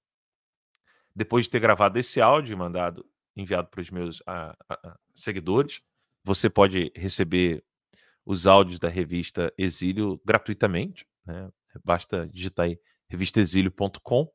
depois 1.14 1.46
de 1.46 1.50
ter 1.50 1.60
gravado 1.60 1.98
esse 1.98 2.20
áudio 2.20 2.52
e 2.52 2.56
mandado, 2.56 3.04
enviado 3.34 3.68
para 3.68 3.80
os 3.80 3.90
meus 3.90 4.22
a, 4.26 4.56
a, 4.68 4.98
seguidores. 5.14 5.80
Você 6.22 6.50
pode 6.50 6.92
receber 6.94 7.64
os 8.24 8.46
áudios 8.46 8.78
da 8.78 8.88
revista 8.88 9.52
Exílio 9.56 10.20
gratuitamente. 10.24 11.06
Né? 11.24 11.50
Basta 11.84 12.26
digitar 12.28 12.66
aí 12.66 12.78
revistaexílio.com. 13.08 14.32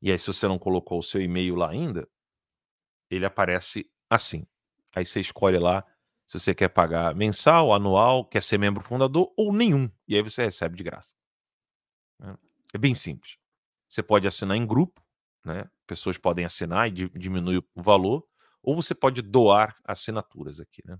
E 0.00 0.12
aí, 0.12 0.18
se 0.18 0.26
você 0.26 0.46
não 0.46 0.58
colocou 0.58 0.98
o 0.98 1.02
seu 1.02 1.20
e-mail 1.20 1.54
lá 1.54 1.70
ainda, 1.70 2.08
ele 3.10 3.26
aparece 3.26 3.90
assim. 4.08 4.46
Aí 4.94 5.04
você 5.04 5.20
escolhe 5.20 5.58
lá 5.58 5.84
se 6.28 6.38
você 6.38 6.54
quer 6.54 6.68
pagar 6.68 7.14
mensal, 7.14 7.72
anual, 7.72 8.22
quer 8.22 8.42
ser 8.42 8.58
membro 8.58 8.84
fundador 8.84 9.32
ou 9.34 9.50
nenhum. 9.50 9.90
E 10.06 10.14
aí 10.14 10.22
você 10.22 10.44
recebe 10.44 10.76
de 10.76 10.84
graça. 10.84 11.14
Né? 12.20 12.36
É 12.74 12.76
bem 12.76 12.94
simples. 12.94 13.38
Você 13.88 14.02
pode 14.02 14.28
assinar 14.28 14.54
em 14.54 14.66
grupo, 14.66 15.02
né? 15.42 15.64
Pessoas 15.86 16.18
podem 16.18 16.44
assinar 16.44 16.86
e 16.86 16.90
diminuir 16.90 17.64
o 17.74 17.82
valor, 17.82 18.28
ou 18.62 18.76
você 18.76 18.94
pode 18.94 19.22
doar 19.22 19.74
assinaturas 19.82 20.60
aqui, 20.60 20.82
né? 20.84 20.98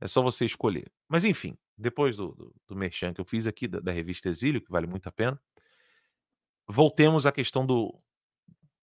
É 0.00 0.08
só 0.08 0.22
você 0.22 0.46
escolher. 0.46 0.90
Mas 1.06 1.26
enfim, 1.26 1.58
depois 1.76 2.16
do, 2.16 2.34
do, 2.34 2.54
do 2.66 2.74
merchan 2.74 3.12
que 3.12 3.20
eu 3.20 3.26
fiz 3.26 3.46
aqui, 3.46 3.68
da, 3.68 3.78
da 3.78 3.92
revista 3.92 4.30
Exílio, 4.30 4.62
que 4.62 4.70
vale 4.70 4.86
muito 4.86 5.06
a 5.06 5.12
pena, 5.12 5.38
voltemos 6.68 7.26
à 7.26 7.32
questão 7.32 7.66
do, 7.66 7.98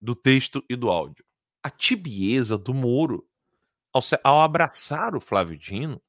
do 0.01 0.15
texto 0.15 0.63
e 0.69 0.75
do 0.75 0.89
áudio. 0.89 1.25
A 1.63 1.69
tibieza 1.69 2.57
do 2.57 2.73
Moro 2.73 3.27
ao, 3.93 4.01
ao 4.23 4.41
abraçar 4.41 5.15
o 5.15 5.21
Flávio 5.21 5.57
Dino 5.57 6.01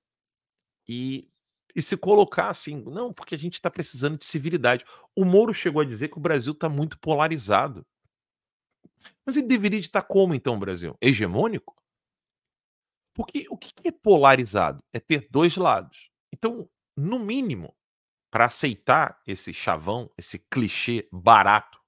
e, 0.88 1.28
e 1.74 1.83
se 1.83 1.96
colocar 1.96 2.48
assim, 2.48 2.83
não, 2.85 3.12
porque 3.12 3.35
a 3.35 3.38
gente 3.38 3.54
está 3.54 3.70
precisando 3.70 4.18
de 4.18 4.24
civilidade. 4.24 4.85
O 5.16 5.24
Moro 5.24 5.52
chegou 5.52 5.83
a 5.83 5.85
dizer 5.85 6.09
que 6.09 6.18
o 6.18 6.22
Brasil 6.22 6.52
está 6.52 6.68
muito 6.68 6.98
polarizado. 6.98 7.87
Mas 9.24 9.37
ele 9.37 9.46
deveria 9.46 9.78
estar 9.78 10.02
como 10.02 10.35
então 10.35 10.54
o 10.54 10.59
Brasil? 10.59 10.96
Hegemônico? 11.00 11.76
Porque 13.14 13.46
o 13.50 13.57
que 13.57 13.88
é 13.88 13.92
polarizado? 13.92 14.83
É 14.92 15.00
ter 15.00 15.26
dois 15.31 15.57
lados. 15.57 16.11
Então, 16.33 16.68
no 16.96 17.18
mínimo, 17.18 17.74
para 18.30 18.46
aceitar 18.46 19.20
esse 19.26 19.52
chavão, 19.52 20.10
esse 20.16 20.38
clichê 20.38 21.08
barato, 21.12 21.80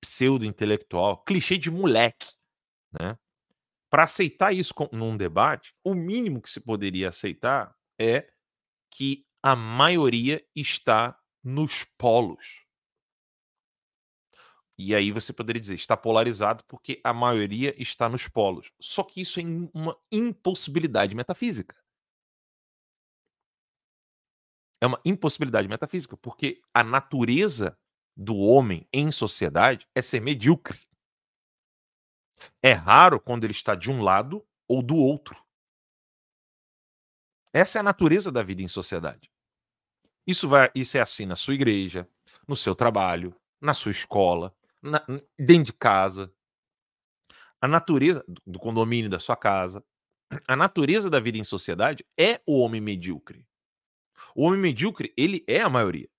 pseudo-intelectual, 0.00 1.22
clichê 1.24 1.56
de 1.56 1.70
moleque, 1.70 2.34
né? 2.98 3.18
Para 3.88 4.04
aceitar 4.04 4.52
isso 4.52 4.74
num 4.92 5.16
debate, 5.16 5.74
o 5.84 5.94
mínimo 5.94 6.42
que 6.42 6.50
se 6.50 6.60
poderia 6.60 7.08
aceitar 7.08 7.74
é 7.98 8.28
que 8.90 9.24
a 9.42 9.54
maioria 9.54 10.44
está 10.54 11.18
nos 11.42 11.84
polos. 11.96 12.66
E 14.78 14.94
aí 14.94 15.10
você 15.10 15.32
poderia 15.32 15.60
dizer, 15.60 15.74
está 15.74 15.96
polarizado 15.96 16.62
porque 16.64 17.00
a 17.02 17.14
maioria 17.14 17.74
está 17.80 18.08
nos 18.08 18.28
polos. 18.28 18.70
Só 18.80 19.02
que 19.02 19.22
isso 19.22 19.40
é 19.40 19.44
uma 19.72 19.96
impossibilidade 20.12 21.14
metafísica. 21.14 21.74
É 24.80 24.86
uma 24.86 25.00
impossibilidade 25.04 25.68
metafísica, 25.68 26.16
porque 26.16 26.60
a 26.74 26.84
natureza 26.84 27.78
do 28.16 28.36
homem 28.36 28.86
em 28.92 29.10
sociedade 29.10 29.86
é 29.94 30.02
ser 30.02 30.20
medíocre. 30.20 30.80
É 32.62 32.72
raro 32.72 33.20
quando 33.20 33.44
ele 33.44 33.52
está 33.52 33.74
de 33.74 33.90
um 33.90 34.02
lado 34.02 34.46
ou 34.68 34.82
do 34.82 34.96
outro. 34.96 35.42
Essa 37.52 37.78
é 37.78 37.80
a 37.80 37.84
natureza 37.84 38.30
da 38.30 38.42
vida 38.42 38.62
em 38.62 38.68
sociedade. 38.68 39.30
Isso, 40.26 40.48
vai, 40.48 40.70
isso 40.74 40.98
é 40.98 41.00
assim 41.00 41.24
na 41.24 41.36
sua 41.36 41.54
igreja, 41.54 42.08
no 42.46 42.56
seu 42.56 42.74
trabalho, 42.74 43.34
na 43.60 43.72
sua 43.72 43.92
escola, 43.92 44.54
na, 44.82 45.04
dentro 45.38 45.64
de 45.64 45.72
casa. 45.72 46.32
A 47.60 47.66
natureza 47.66 48.24
do 48.46 48.58
condomínio 48.58 49.08
da 49.08 49.18
sua 49.18 49.36
casa, 49.36 49.82
a 50.46 50.56
natureza 50.56 51.08
da 51.08 51.20
vida 51.20 51.38
em 51.38 51.44
sociedade 51.44 52.04
é 52.18 52.42
o 52.46 52.58
homem 52.58 52.80
medíocre. 52.80 53.46
O 54.36 54.44
homem 54.44 54.60
medíocre, 54.60 55.14
ele 55.16 55.42
é 55.48 55.62
a 55.62 55.70
maioria. 55.70 56.10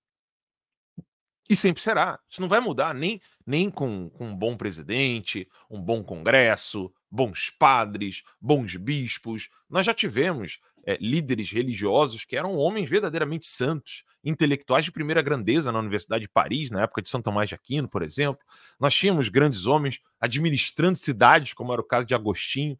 E 1.47 1.55
sempre 1.55 1.83
será. 1.83 2.19
Isso 2.27 2.41
não 2.41 2.47
vai 2.47 2.59
mudar 2.59 2.95
nem, 2.95 3.21
nem 3.45 3.69
com, 3.69 4.09
com 4.09 4.29
um 4.29 4.35
bom 4.35 4.57
presidente, 4.57 5.47
um 5.69 5.79
bom 5.79 6.03
congresso, 6.03 6.91
bons 7.11 7.51
padres, 7.51 8.23
bons 8.41 8.75
bispos. 8.75 9.49
Nós 9.69 9.85
já 9.85 9.93
tivemos 9.93 10.59
é, 10.83 10.97
líderes 10.99 11.51
religiosos 11.51 12.25
que 12.25 12.35
eram 12.35 12.55
homens 12.55 12.89
verdadeiramente 12.89 13.45
santos, 13.45 14.03
intelectuais 14.23 14.83
de 14.83 14.91
primeira 14.91 15.21
grandeza 15.21 15.71
na 15.71 15.79
Universidade 15.79 16.23
de 16.23 16.29
Paris, 16.29 16.71
na 16.71 16.81
época 16.81 17.03
de 17.03 17.09
São 17.09 17.21
Tomás 17.21 17.47
de 17.47 17.53
Aquino, 17.53 17.87
por 17.87 18.01
exemplo. 18.01 18.43
Nós 18.79 18.95
tínhamos 18.95 19.29
grandes 19.29 19.67
homens 19.67 20.01
administrando 20.19 20.97
cidades, 20.97 21.53
como 21.53 21.71
era 21.71 21.81
o 21.81 21.87
caso 21.87 22.07
de 22.07 22.15
Agostinho. 22.15 22.79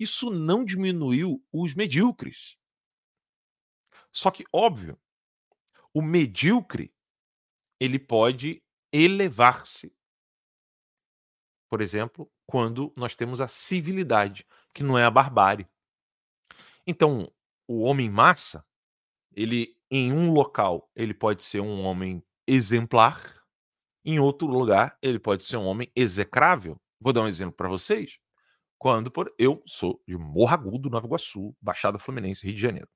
Isso 0.00 0.30
não 0.30 0.64
diminuiu 0.64 1.44
os 1.52 1.74
medíocres. 1.74 2.56
Só 4.16 4.30
que, 4.30 4.46
óbvio, 4.50 4.98
o 5.92 6.00
medíocre 6.00 6.90
ele 7.78 7.98
pode 7.98 8.62
elevar-se. 8.90 9.94
Por 11.68 11.82
exemplo, 11.82 12.32
quando 12.46 12.90
nós 12.96 13.14
temos 13.14 13.42
a 13.42 13.46
civilidade, 13.46 14.46
que 14.72 14.82
não 14.82 14.98
é 14.98 15.04
a 15.04 15.10
barbárie. 15.10 15.68
Então, 16.86 17.30
o 17.68 17.82
homem 17.82 18.08
massa, 18.08 18.64
ele 19.34 19.76
em 19.90 20.14
um 20.14 20.32
local, 20.32 20.90
ele 20.96 21.12
pode 21.12 21.44
ser 21.44 21.60
um 21.60 21.82
homem 21.82 22.24
exemplar, 22.46 23.44
em 24.02 24.18
outro 24.18 24.46
lugar, 24.46 24.96
ele 25.02 25.18
pode 25.18 25.44
ser 25.44 25.58
um 25.58 25.66
homem 25.66 25.92
execrável. 25.94 26.80
Vou 26.98 27.12
dar 27.12 27.20
um 27.20 27.28
exemplo 27.28 27.54
para 27.54 27.68
vocês. 27.68 28.18
Quando 28.78 29.10
por 29.10 29.30
eu 29.38 29.62
sou 29.66 30.02
de 30.08 30.16
Morro 30.16 30.54
Agudo, 30.54 30.88
Nova 30.88 31.06
Iguaçu, 31.06 31.54
Baixada 31.60 31.98
Fluminense, 31.98 32.46
Rio 32.46 32.54
de 32.54 32.62
Janeiro. 32.62 32.88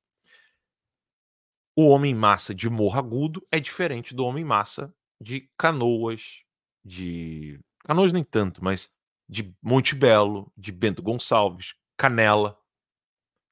O 1.76 1.88
homem 1.88 2.14
massa 2.14 2.54
de 2.54 2.68
Morro 2.68 2.98
Agudo 2.98 3.46
é 3.50 3.60
diferente 3.60 4.14
do 4.14 4.24
homem 4.24 4.44
massa 4.44 4.94
de 5.20 5.48
Canoas, 5.56 6.42
de 6.84 7.60
Canoas 7.84 8.12
nem 8.12 8.24
tanto, 8.24 8.62
mas 8.62 8.90
de 9.28 9.54
Monte 9.62 9.94
Belo, 9.94 10.52
de 10.56 10.72
Bento 10.72 11.02
Gonçalves, 11.02 11.74
Canela, 11.96 12.58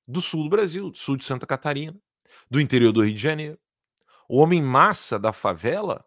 do 0.07 0.21
sul 0.21 0.43
do 0.43 0.49
Brasil, 0.49 0.91
do 0.91 0.97
sul 0.97 1.17
de 1.17 1.25
Santa 1.25 1.47
Catarina, 1.47 2.01
do 2.51 2.61
interior 2.61 2.93
do 2.93 3.03
Rio 3.03 3.15
de 3.15 3.21
Janeiro. 3.21 3.59
O 4.29 4.39
homem 4.39 4.61
massa 4.61 5.19
da 5.19 5.33
favela, 5.33 6.05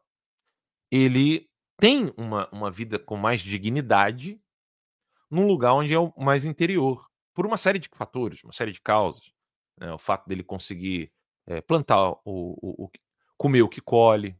ele 0.91 1.49
tem 1.77 2.13
uma, 2.17 2.49
uma 2.51 2.69
vida 2.69 2.99
com 2.99 3.15
mais 3.15 3.41
dignidade 3.41 4.39
num 5.29 5.47
lugar 5.47 5.73
onde 5.73 5.93
é 5.93 5.99
o 5.99 6.13
mais 6.17 6.43
interior, 6.43 7.09
por 7.33 7.45
uma 7.45 7.57
série 7.57 7.79
de 7.79 7.89
fatores, 7.93 8.43
uma 8.43 8.51
série 8.51 8.73
de 8.73 8.81
causas. 8.81 9.31
Né? 9.77 9.91
O 9.93 9.97
fato 9.97 10.27
dele 10.27 10.43
conseguir 10.43 11.11
é, 11.51 11.61
plantar 11.61 12.11
o, 12.11 12.17
o, 12.25 12.85
o, 12.85 12.91
comer 13.37 13.61
o 13.61 13.69
que 13.69 13.81
colhe, 13.81 14.37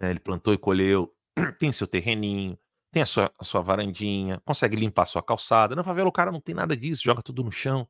né? 0.00 0.10
ele 0.10 0.20
plantou 0.20 0.54
e 0.54 0.58
colheu, 0.58 1.14
tem 1.58 1.70
seu 1.72 1.86
terreninho, 1.86 2.58
tem 2.90 3.02
a 3.02 3.06
sua, 3.06 3.30
a 3.38 3.44
sua 3.44 3.60
varandinha, 3.60 4.40
consegue 4.44 4.76
limpar 4.76 5.02
a 5.02 5.06
sua 5.06 5.22
calçada. 5.22 5.74
Na 5.74 5.84
favela 5.84 6.08
o 6.08 6.12
cara 6.12 6.32
não 6.32 6.40
tem 6.40 6.54
nada 6.54 6.76
disso, 6.76 7.02
joga 7.04 7.22
tudo 7.22 7.44
no 7.44 7.52
chão. 7.52 7.86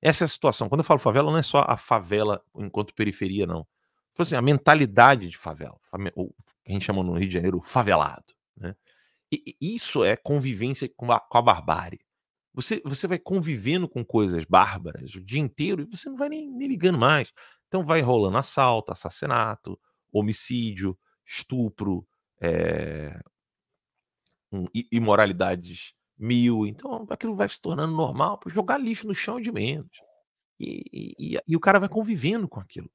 Essa 0.00 0.24
é 0.24 0.26
a 0.26 0.28
situação. 0.28 0.68
Quando 0.68 0.80
eu 0.80 0.84
falo 0.84 1.00
favela, 1.00 1.30
não 1.30 1.38
é 1.38 1.42
só 1.42 1.64
a 1.66 1.76
favela 1.76 2.42
enquanto 2.56 2.94
periferia, 2.94 3.46
não. 3.46 3.66
Tipo 4.12 4.22
assim, 4.22 4.36
a 4.36 4.42
mentalidade 4.42 5.28
de 5.28 5.36
favela. 5.36 5.78
O 6.14 6.28
que 6.64 6.70
a 6.70 6.72
gente 6.72 6.84
chama 6.84 7.02
no 7.02 7.18
Rio 7.18 7.28
de 7.28 7.34
Janeiro 7.34 7.60
favelado. 7.60 8.34
Né? 8.56 8.74
E 9.30 9.56
isso 9.60 10.04
é 10.04 10.16
convivência 10.16 10.88
com 10.96 11.10
a, 11.12 11.20
com 11.20 11.38
a 11.38 11.42
barbárie. 11.42 12.00
Você, 12.56 12.80
você 12.86 13.06
vai 13.06 13.18
convivendo 13.18 13.86
com 13.86 14.02
coisas 14.02 14.46
bárbaras 14.46 15.14
o 15.14 15.20
dia 15.20 15.38
inteiro 15.38 15.82
e 15.82 15.84
você 15.84 16.08
não 16.08 16.16
vai 16.16 16.30
nem, 16.30 16.50
nem 16.50 16.66
ligando 16.66 16.98
mais. 16.98 17.30
Então 17.68 17.82
vai 17.82 18.00
rolando 18.00 18.38
assalto, 18.38 18.90
assassinato, 18.90 19.78
homicídio, 20.10 20.98
estupro, 21.26 22.08
é, 22.40 23.20
um, 24.50 24.64
imoralidades 24.90 25.92
mil. 26.16 26.66
Então 26.66 27.06
aquilo 27.10 27.36
vai 27.36 27.46
se 27.46 27.60
tornando 27.60 27.94
normal. 27.94 28.40
Jogar 28.46 28.78
lixo 28.78 29.06
no 29.06 29.14
chão 29.14 29.38
é 29.38 29.42
de 29.42 29.52
menos. 29.52 30.00
E, 30.58 31.12
e, 31.18 31.38
e, 31.46 31.56
o 31.56 31.60
cara 31.60 31.78
vai 31.78 31.90
convivendo 31.90 32.48
com 32.48 32.58
aquilo. 32.58 32.90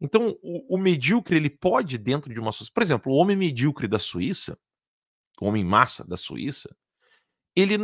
Então, 0.00 0.34
o, 0.42 0.76
o, 0.76 0.78
medíocre, 0.78 1.36
ele 1.36 1.50
pode, 1.50 1.98
dentro 1.98 2.32
de 2.32 2.40
uma. 2.40 2.50
Por 2.72 2.82
exemplo, 2.82 3.12
o 3.12 3.16
homem 3.16 3.36
medíocre 3.36 3.86
da 3.86 3.98
Suíça, 3.98 4.58
o 5.38 5.46
homem 5.46 5.62
massa 5.62 6.02
da 6.02 6.16
Suíça, 6.16 6.74
ele 7.54 7.76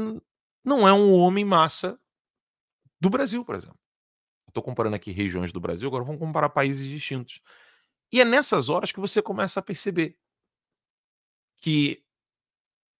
não 0.64 0.86
é 0.86 0.92
um 0.92 1.14
homem 1.14 1.44
massa 1.44 1.98
do 3.00 3.10
Brasil, 3.10 3.44
por 3.44 3.54
exemplo. 3.54 3.78
Estou 4.48 4.62
comparando 4.62 4.96
aqui 4.96 5.10
regiões 5.10 5.52
do 5.52 5.60
Brasil, 5.60 5.88
agora 5.88 6.04
vamos 6.04 6.20
comparar 6.20 6.48
países 6.48 6.88
distintos. 6.88 7.40
E 8.12 8.20
é 8.20 8.24
nessas 8.24 8.68
horas 8.68 8.90
que 8.90 9.00
você 9.00 9.20
começa 9.20 9.60
a 9.60 9.62
perceber 9.62 10.18
que 11.58 12.04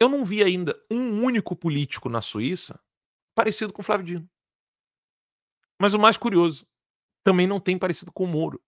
eu 0.01 0.09
não 0.09 0.25
vi 0.25 0.43
ainda 0.43 0.81
um 0.91 1.23
único 1.23 1.57
político 1.57 2.09
na 2.09 2.21
Suíça 2.21 2.81
parecido 3.35 3.73
com 3.73 3.83
Flávio 3.83 4.07
Dino. 4.07 4.31
Mas 5.81 5.95
o 5.95 5.99
mais 5.99 6.17
curioso, 6.17 6.67
também 7.23 7.47
não 7.47 7.61
tem 7.61 7.79
parecido 7.79 8.13
com 8.13 8.25
o 8.25 8.27
Moro. 8.27 8.63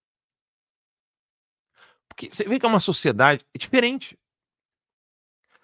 Porque 2.08 2.28
você 2.32 2.44
vê 2.44 2.58
que 2.58 2.66
é 2.66 2.68
uma 2.68 2.80
sociedade 2.80 3.44
diferente. 3.56 4.18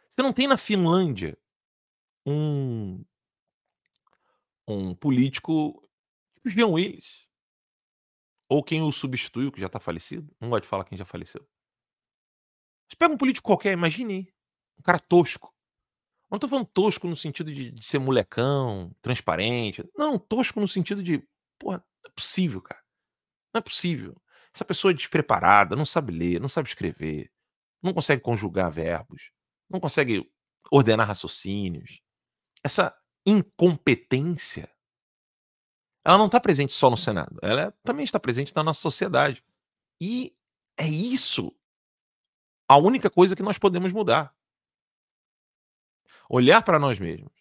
Você 0.09 0.23
não 0.23 0.33
tem 0.33 0.47
na 0.47 0.57
Finlândia 0.57 1.39
um 2.25 3.05
um 4.67 4.95
político 4.95 5.87
tipo 6.35 6.51
Jean 6.51 6.69
Willis. 6.69 7.27
Ou 8.49 8.63
quem 8.63 8.83
o 8.83 8.93
substituiu, 8.93 9.51
que 9.51 9.61
já 9.61 9.67
está 9.67 9.81
falecido. 9.81 10.35
Não 10.41 10.51
gosto 10.51 10.63
de 10.63 10.69
falar 10.69 10.85
quem 10.85 10.97
já 10.97 11.05
faleceu. 11.05 11.47
Você 12.89 12.97
pega 12.97 13.15
um 13.15 13.19
político 13.19 13.47
qualquer, 13.47 13.73
imagine. 13.73 14.33
Um 14.79 14.83
cara 14.83 15.01
tosco. 15.01 15.53
Não 16.31 16.39
tô 16.39 16.49
falando 16.49 16.67
tosco 16.67 17.09
no 17.09 17.17
sentido 17.17 17.53
de, 17.53 17.71
de 17.73 17.85
ser 17.85 17.99
molecão, 17.99 18.95
transparente. 19.03 19.85
Não, 19.97 20.19
tosco 20.19 20.61
no 20.61 20.69
sentido 20.69 21.03
de, 21.03 21.27
porra, 21.59 21.79
não 22.05 22.11
é 22.11 22.15
possível, 22.15 22.61
cara. 22.61 22.83
Não 23.53 23.59
é 23.59 23.63
possível. 23.63 24.21
Essa 24.55 24.65
pessoa 24.65 24.91
é 24.91 24.95
despreparada, 24.95 25.77
não 25.77 25.85
sabe 25.85 26.13
ler, 26.13 26.41
não 26.41 26.49
sabe 26.49 26.69
escrever, 26.69 27.31
não 27.83 27.93
consegue 27.93 28.23
conjugar 28.23 28.71
verbos, 28.71 29.31
não 29.69 29.79
consegue 29.79 30.31
ordenar 30.71 31.07
raciocínios. 31.07 32.01
Essa 32.65 32.97
incompetência, 33.27 34.71
ela 36.05 36.17
não 36.17 36.27
está 36.27 36.41
presente 36.41 36.73
só 36.73 36.89
no 36.89 36.97
Senado, 36.97 37.39
ela 37.43 37.73
também 37.83 38.05
está 38.05 38.21
presente 38.21 38.55
na 38.55 38.63
nossa 38.63 38.81
sociedade. 38.81 39.45
E 40.01 40.37
é 40.79 40.87
isso 40.87 41.53
a 42.69 42.77
única 42.77 43.11
coisa 43.11 43.35
que 43.35 43.43
nós 43.43 43.59
podemos 43.59 43.93
mudar 43.93 44.37
olhar 46.29 46.63
para 46.63 46.79
nós 46.79 46.99
mesmos 46.99 47.33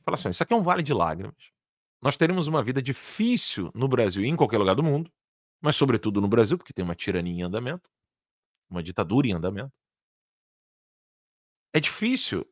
e 0.00 0.02
falar 0.02 0.16
assim: 0.16 0.30
isso 0.30 0.42
aqui 0.42 0.52
é 0.52 0.56
um 0.56 0.62
vale 0.62 0.82
de 0.82 0.92
lágrimas. 0.92 1.52
Nós 2.00 2.16
teremos 2.16 2.46
uma 2.46 2.62
vida 2.62 2.80
difícil 2.80 3.70
no 3.74 3.88
Brasil 3.88 4.22
e 4.22 4.28
em 4.28 4.36
qualquer 4.36 4.58
lugar 4.58 4.74
do 4.74 4.82
mundo, 4.82 5.12
mas 5.60 5.76
sobretudo 5.76 6.20
no 6.20 6.28
Brasil, 6.28 6.56
porque 6.56 6.72
tem 6.72 6.84
uma 6.84 6.94
tirania 6.94 7.32
em 7.32 7.42
andamento, 7.42 7.90
uma 8.70 8.82
ditadura 8.82 9.26
em 9.26 9.32
andamento. 9.32 9.72
É 11.74 11.80
difícil 11.80 12.46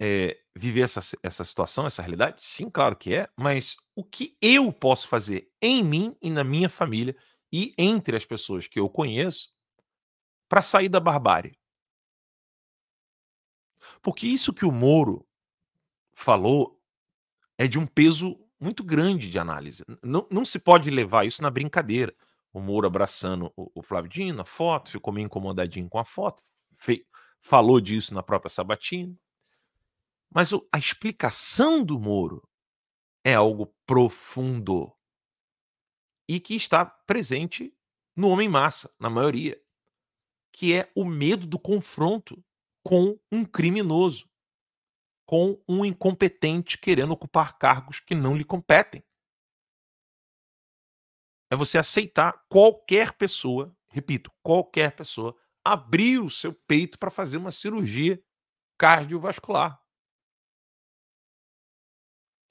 é, 0.00 0.42
viver 0.56 0.82
essa, 0.82 1.00
essa 1.22 1.44
situação, 1.44 1.86
essa 1.86 2.02
realidade? 2.02 2.44
Sim, 2.44 2.68
claro 2.68 2.96
que 2.96 3.14
é, 3.14 3.28
mas 3.36 3.76
o 3.94 4.04
que 4.04 4.36
eu 4.40 4.72
posso 4.72 5.08
fazer 5.08 5.50
em 5.60 5.82
mim 5.82 6.16
e 6.20 6.30
na 6.30 6.44
minha 6.44 6.68
família 6.68 7.16
e 7.52 7.74
entre 7.78 8.16
as 8.16 8.24
pessoas 8.24 8.66
que 8.66 8.78
eu 8.78 8.88
conheço 8.88 9.50
para 10.48 10.62
sair 10.62 10.88
da 10.88 11.00
barbárie? 11.00 11.58
Porque 14.02 14.26
isso 14.26 14.52
que 14.52 14.64
o 14.64 14.72
Moro 14.72 15.26
falou 16.14 16.80
é 17.58 17.66
de 17.66 17.78
um 17.78 17.86
peso 17.86 18.38
muito 18.58 18.84
grande 18.84 19.30
de 19.30 19.38
análise. 19.38 19.84
Não, 20.02 20.26
não 20.30 20.44
se 20.44 20.58
pode 20.58 20.90
levar 20.90 21.26
isso 21.26 21.42
na 21.42 21.50
brincadeira. 21.50 22.14
O 22.52 22.60
Moro 22.60 22.86
abraçando 22.86 23.52
o, 23.56 23.70
o 23.76 23.82
Flávio 23.82 24.10
Dino, 24.10 24.38
na 24.38 24.44
foto, 24.44 24.90
ficou 24.90 25.12
meio 25.12 25.26
incomodadinho 25.26 25.88
com 25.88 25.98
a 25.98 26.04
foto, 26.04 26.42
fei, 26.76 27.06
falou 27.38 27.80
disso 27.80 28.12
na 28.12 28.22
própria 28.22 28.50
Sabatina. 28.50 29.14
Mas 30.32 30.50
a 30.72 30.78
explicação 30.78 31.84
do 31.84 31.98
Moro 31.98 32.48
é 33.24 33.34
algo 33.34 33.74
profundo 33.84 34.96
e 36.28 36.38
que 36.38 36.54
está 36.54 36.86
presente 36.86 37.76
no 38.16 38.28
homem 38.28 38.48
massa, 38.48 38.94
na 39.00 39.10
maioria, 39.10 39.60
que 40.52 40.74
é 40.74 40.90
o 40.94 41.04
medo 41.04 41.46
do 41.46 41.58
confronto 41.58 42.42
com 42.84 43.18
um 43.32 43.44
criminoso, 43.44 44.30
com 45.26 45.60
um 45.68 45.84
incompetente 45.84 46.78
querendo 46.78 47.12
ocupar 47.12 47.58
cargos 47.58 47.98
que 47.98 48.14
não 48.14 48.36
lhe 48.36 48.44
competem. 48.44 49.02
É 51.52 51.56
você 51.56 51.78
aceitar 51.78 52.44
qualquer 52.48 53.12
pessoa, 53.14 53.76
repito, 53.88 54.30
qualquer 54.42 54.94
pessoa, 54.94 55.36
abrir 55.64 56.18
o 56.18 56.30
seu 56.30 56.54
peito 56.54 56.98
para 56.98 57.10
fazer 57.10 57.36
uma 57.36 57.50
cirurgia 57.50 58.22
cardiovascular. 58.78 59.79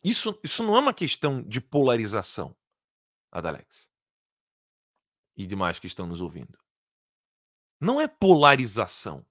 Isso, 0.03 0.38
isso 0.43 0.63
não 0.63 0.75
é 0.75 0.79
uma 0.79 0.93
questão 0.93 1.41
de 1.41 1.59
polarização, 1.59 2.55
Adalex. 3.31 3.88
E 5.35 5.45
demais 5.45 5.79
que 5.79 5.88
estão 5.88 6.07
nos 6.07 6.21
ouvindo. 6.21 6.57
Não 7.79 7.99
é 7.99 8.07
polarização. 8.07 9.25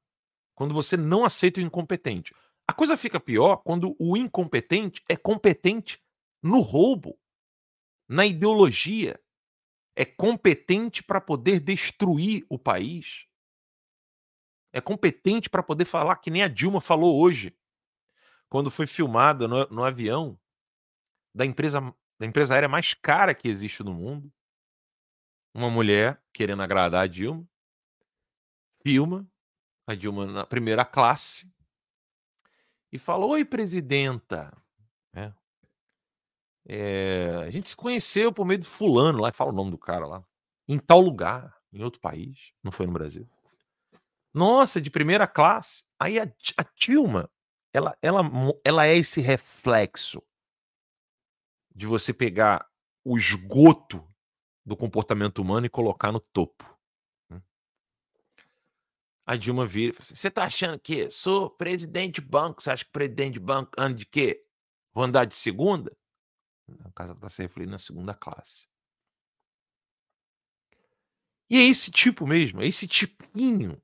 Quando 0.55 0.75
você 0.75 0.97
não 0.97 1.25
aceita 1.25 1.61
o 1.61 1.63
incompetente. 1.63 2.35
A 2.67 2.73
coisa 2.73 2.97
fica 2.97 3.21
pior 3.21 3.59
quando 3.59 3.97
o 3.99 4.17
incompetente 4.17 5.03
é 5.09 5.17
competente 5.17 6.03
no 6.43 6.61
roubo, 6.61 7.19
na 8.07 8.27
ideologia, 8.27 9.21
é 9.95 10.05
competente 10.05 11.03
para 11.03 11.21
poder 11.21 11.61
destruir 11.61 12.45
o 12.49 12.59
país. 12.59 13.27
É 14.73 14.81
competente 14.81 15.49
para 15.49 15.63
poder 15.63 15.85
falar 15.85 16.17
que 16.17 16.31
nem 16.31 16.43
a 16.43 16.49
Dilma 16.49 16.81
falou 16.81 17.21
hoje, 17.21 17.57
quando 18.49 18.71
foi 18.71 18.87
filmada 18.87 19.49
no, 19.49 19.67
no 19.69 19.85
avião 19.85 20.39
da 21.39 21.47
empresa, 21.47 21.81
da 22.19 22.27
empresa 22.27 22.55
aérea 22.55 22.69
mais 22.69 22.95
cara 22.95 23.33
que 23.33 23.49
existe 23.49 23.85
no 23.85 23.95
mundo. 23.95 24.31
Uma 25.55 25.71
mulher 25.71 26.21
querendo 26.33 26.63
agradar 26.63 27.05
a 27.05 27.07
Dilma, 27.07 27.49
filma 28.83 29.27
a 29.87 29.95
Dilma 29.95 30.27
na 30.27 30.45
primeira 30.45 30.85
classe 30.85 31.49
e 32.93 32.99
fala: 32.99 33.25
Oi, 33.25 33.45
presidenta. 33.45 34.53
É. 35.15 35.33
É, 36.67 37.45
a 37.47 37.51
gente 37.51 37.71
se 37.71 37.77
conheceu 37.77 38.33
por 38.33 38.45
meio 38.45 38.59
de 38.59 38.67
fulano 38.67 39.21
lá, 39.21 39.33
fala 39.33 39.53
o 39.53 39.55
nome 39.55 39.71
do 39.71 39.79
cara 39.79 40.07
lá, 40.07 40.25
em 40.67 40.79
tal 40.79 41.01
lugar, 41.01 41.57
em 41.73 41.83
outro 41.83 42.01
país, 42.01 42.53
não 42.63 42.73
foi 42.73 42.85
no 42.85 42.93
Brasil. 42.93 43.27
Nossa, 44.35 44.81
de 44.81 44.91
primeira 44.91 45.27
classe. 45.27 45.85
Aí 45.99 46.19
a, 46.19 46.25
a 46.25 46.65
Dilma, 46.77 47.31
ela, 47.73 47.97
ela, 48.03 48.23
ela 48.65 48.87
é 48.87 48.97
esse 48.97 49.21
reflexo 49.21 50.23
de 51.79 51.87
você 51.87 52.13
pegar 52.13 52.69
o 53.05 53.17
esgoto 53.17 54.05
do 54.67 54.77
comportamento 54.77 55.39
humano 55.39 55.65
e 55.65 55.71
colocar 55.71 56.11
no 56.11 56.19
topo. 56.19 56.69
Hum. 57.31 57.41
A 59.25 59.37
Dilma 59.37 59.65
vira 59.65 59.91
e 59.91 59.95
fala 59.95 60.03
assim: 60.03 60.17
Você 60.17 60.29
tá 60.29 60.43
achando 60.43 60.77
que 60.81 61.09
sou 61.09 61.49
presidente 61.49 62.17
de 62.17 62.21
banco? 62.21 62.61
Você 62.61 62.73
acha 62.73 62.85
que 62.85 62.91
presidente 62.91 63.35
de 63.35 63.41
banco 63.41 63.71
anda 63.79 63.95
de 63.95 64.05
quê? 64.05 64.45
Vou 64.93 65.05
andar 65.05 65.25
de 65.25 65.37
segunda? 65.37 65.97
No 66.67 66.91
caso, 66.93 67.13
está 67.13 67.29
se 67.29 67.43
referindo 67.43 67.71
na 67.71 67.79
segunda 67.79 68.13
classe. 68.13 68.67
E 71.49 71.59
é 71.59 71.63
esse 71.63 71.93
tipo 71.93 72.27
mesmo, 72.27 72.61
é 72.61 72.67
esse 72.67 72.89
tipinho 72.89 73.81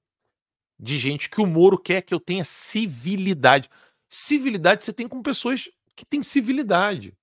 de 0.81 0.99
gente 0.99 1.31
que 1.31 1.41
o 1.41 1.47
Moro 1.47 1.79
quer 1.79 2.03
que 2.03 2.13
eu 2.13 2.19
tenha 2.19 2.45
civilidade. 2.45 3.71
Civilidade 4.09 4.85
você 4.85 4.93
tem 4.93 5.07
com 5.07 5.23
pessoas 5.23 5.71
que 5.95 6.05
têm 6.05 6.25
civilidade. 6.25 7.17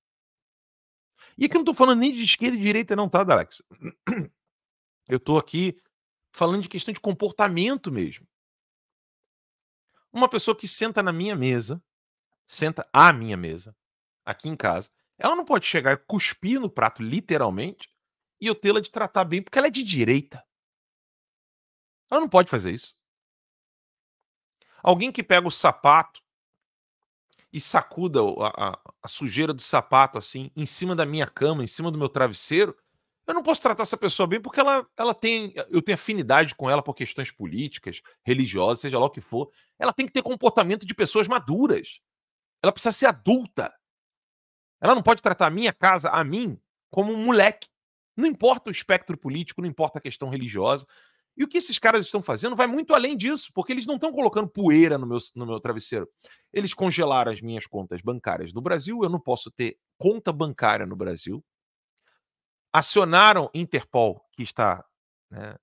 E 1.38 1.46
aqui 1.46 1.56
eu 1.56 1.60
não 1.60 1.64
estou 1.64 1.76
falando 1.76 2.00
nem 2.00 2.12
de 2.12 2.24
esquerda 2.24 2.58
e 2.58 2.60
direita, 2.60 2.96
não, 2.96 3.10
tá, 3.10 3.22
Alex? 3.22 3.62
Eu 5.08 5.18
estou 5.18 5.38
aqui 5.38 5.78
falando 6.32 6.62
de 6.62 6.70
questão 6.70 6.94
de 6.94 7.00
comportamento 7.00 7.92
mesmo. 7.92 8.28
Uma 10.12 10.30
pessoa 10.30 10.56
que 10.56 10.68
senta 10.68 11.02
na 11.02 11.12
minha 11.12 11.36
mesa, 11.36 11.82
senta 12.48 12.88
à 12.94 13.12
minha 13.12 13.38
mesa, 13.38 13.76
aqui 14.26 14.50
em 14.50 14.56
casa, 14.56 14.90
ela 15.18 15.36
não 15.36 15.46
pode 15.46 15.66
chegar 15.66 15.94
e 15.94 15.98
cuspir 15.98 16.60
no 16.60 16.70
prato, 16.70 17.04
literalmente, 17.04 17.90
e 18.40 18.48
eu 18.48 18.56
tê-la 18.56 18.80
de 18.80 18.92
tratar 18.92 19.24
bem, 19.24 19.42
porque 19.42 19.58
ela 19.58 19.68
é 19.68 19.72
de 19.72 19.84
direita. 19.84 20.44
Ela 22.10 22.22
não 22.22 22.30
pode 22.30 22.50
fazer 22.50 22.74
isso. 22.74 22.98
Alguém 24.84 25.12
que 25.12 25.24
pega 25.24 25.48
o 25.48 25.52
sapato 25.52 26.21
e 27.52 27.60
sacuda 27.60 28.22
a, 28.22 28.70
a, 28.70 28.80
a, 29.04 29.08
sujeira 29.08 29.54
do 29.54 29.62
sapato 29.62 30.18
assim 30.18 30.50
em 30.56 30.66
cima 30.66 30.96
da 30.96 31.06
minha 31.06 31.28
cama, 31.28 31.64
em 31.64 31.68
cima 31.68 31.92
do 31.92 31.98
meu 31.98 32.08
travesseiro, 32.08 32.76
eu 33.28 33.34
não 33.34 33.44
posso 33.44 33.62
tratar 33.62 33.84
essa 33.84 33.98
pessoa 33.98 34.28
bem 34.28 34.42
porque 34.42 34.60
ela, 34.60 34.86
ela 34.98 35.14
tem, 35.14 35.54
eu 35.70 35.82
tenho 35.82 35.96
afinidade 35.96 36.56
com 36.56 36.70
ela 36.70 36.82
por 36.82 36.94
questões 36.94 37.32
políticas, 37.32 38.02
religiosas, 38.24 38.82
seja 38.82 38.98
lá 39.00 39.06
o 39.06 39.10
que 39.10 39.22
for. 39.22 39.52
Ela 39.78 39.94
tem 39.94 40.06
que 40.06 40.12
ter 40.12 40.22
comportamento 40.22 40.86
de 40.86 40.94
pessoas 40.94 41.28
maduras. 41.28 42.02
Ela 42.62 42.72
precisa 42.72 42.92
ser 42.92 43.06
adulta. 43.06 43.74
Ela 44.82 44.96
não 44.96 45.04
pode 45.04 45.22
tratar 45.22 45.48
a 45.48 45.52
minha 45.52 45.72
casa, 45.72 46.10
a 46.10 46.24
mim, 46.24 46.60
como 46.90 47.14
um 47.14 47.26
moleque. 47.26 47.70
Não 48.18 48.28
importa 48.28 48.70
o 48.70 48.72
espectro 48.72 49.18
político, 49.18 49.62
não 49.62 49.70
importa 49.70 50.00
a 50.00 50.02
questão 50.02 50.30
religiosa. 50.30 50.86
E 51.36 51.44
o 51.44 51.48
que 51.48 51.58
esses 51.58 51.80
caras 51.80 52.06
estão 52.06 52.22
fazendo 52.22 52.56
vai 52.56 52.68
muito 52.68 52.94
além 52.94 53.16
disso, 53.16 53.52
porque 53.54 53.72
eles 53.72 53.86
não 53.86 53.96
estão 53.96 54.12
colocando 54.12 54.50
poeira 54.50 54.98
no 54.98 55.08
meu, 55.08 55.18
no 55.36 55.46
meu 55.46 55.60
travesseiro. 55.60 56.10
Eles 56.52 56.74
congelaram 56.74 57.32
as 57.32 57.42
minhas 57.42 57.66
contas 57.66 58.02
bancárias 58.02 58.54
no 58.54 58.62
Brasil, 58.62 59.00
eu 59.04 59.10
não 59.10 59.20
posso 59.20 59.50
ter 59.50 59.78
conta 59.98 60.32
bancária 60.32 60.86
no 60.86 60.96
Brasil. 60.96 61.44
Acionaram 62.74 63.50
Interpol, 63.54 64.26
que 64.34 64.44
está 64.44 64.84
né, 65.30 65.56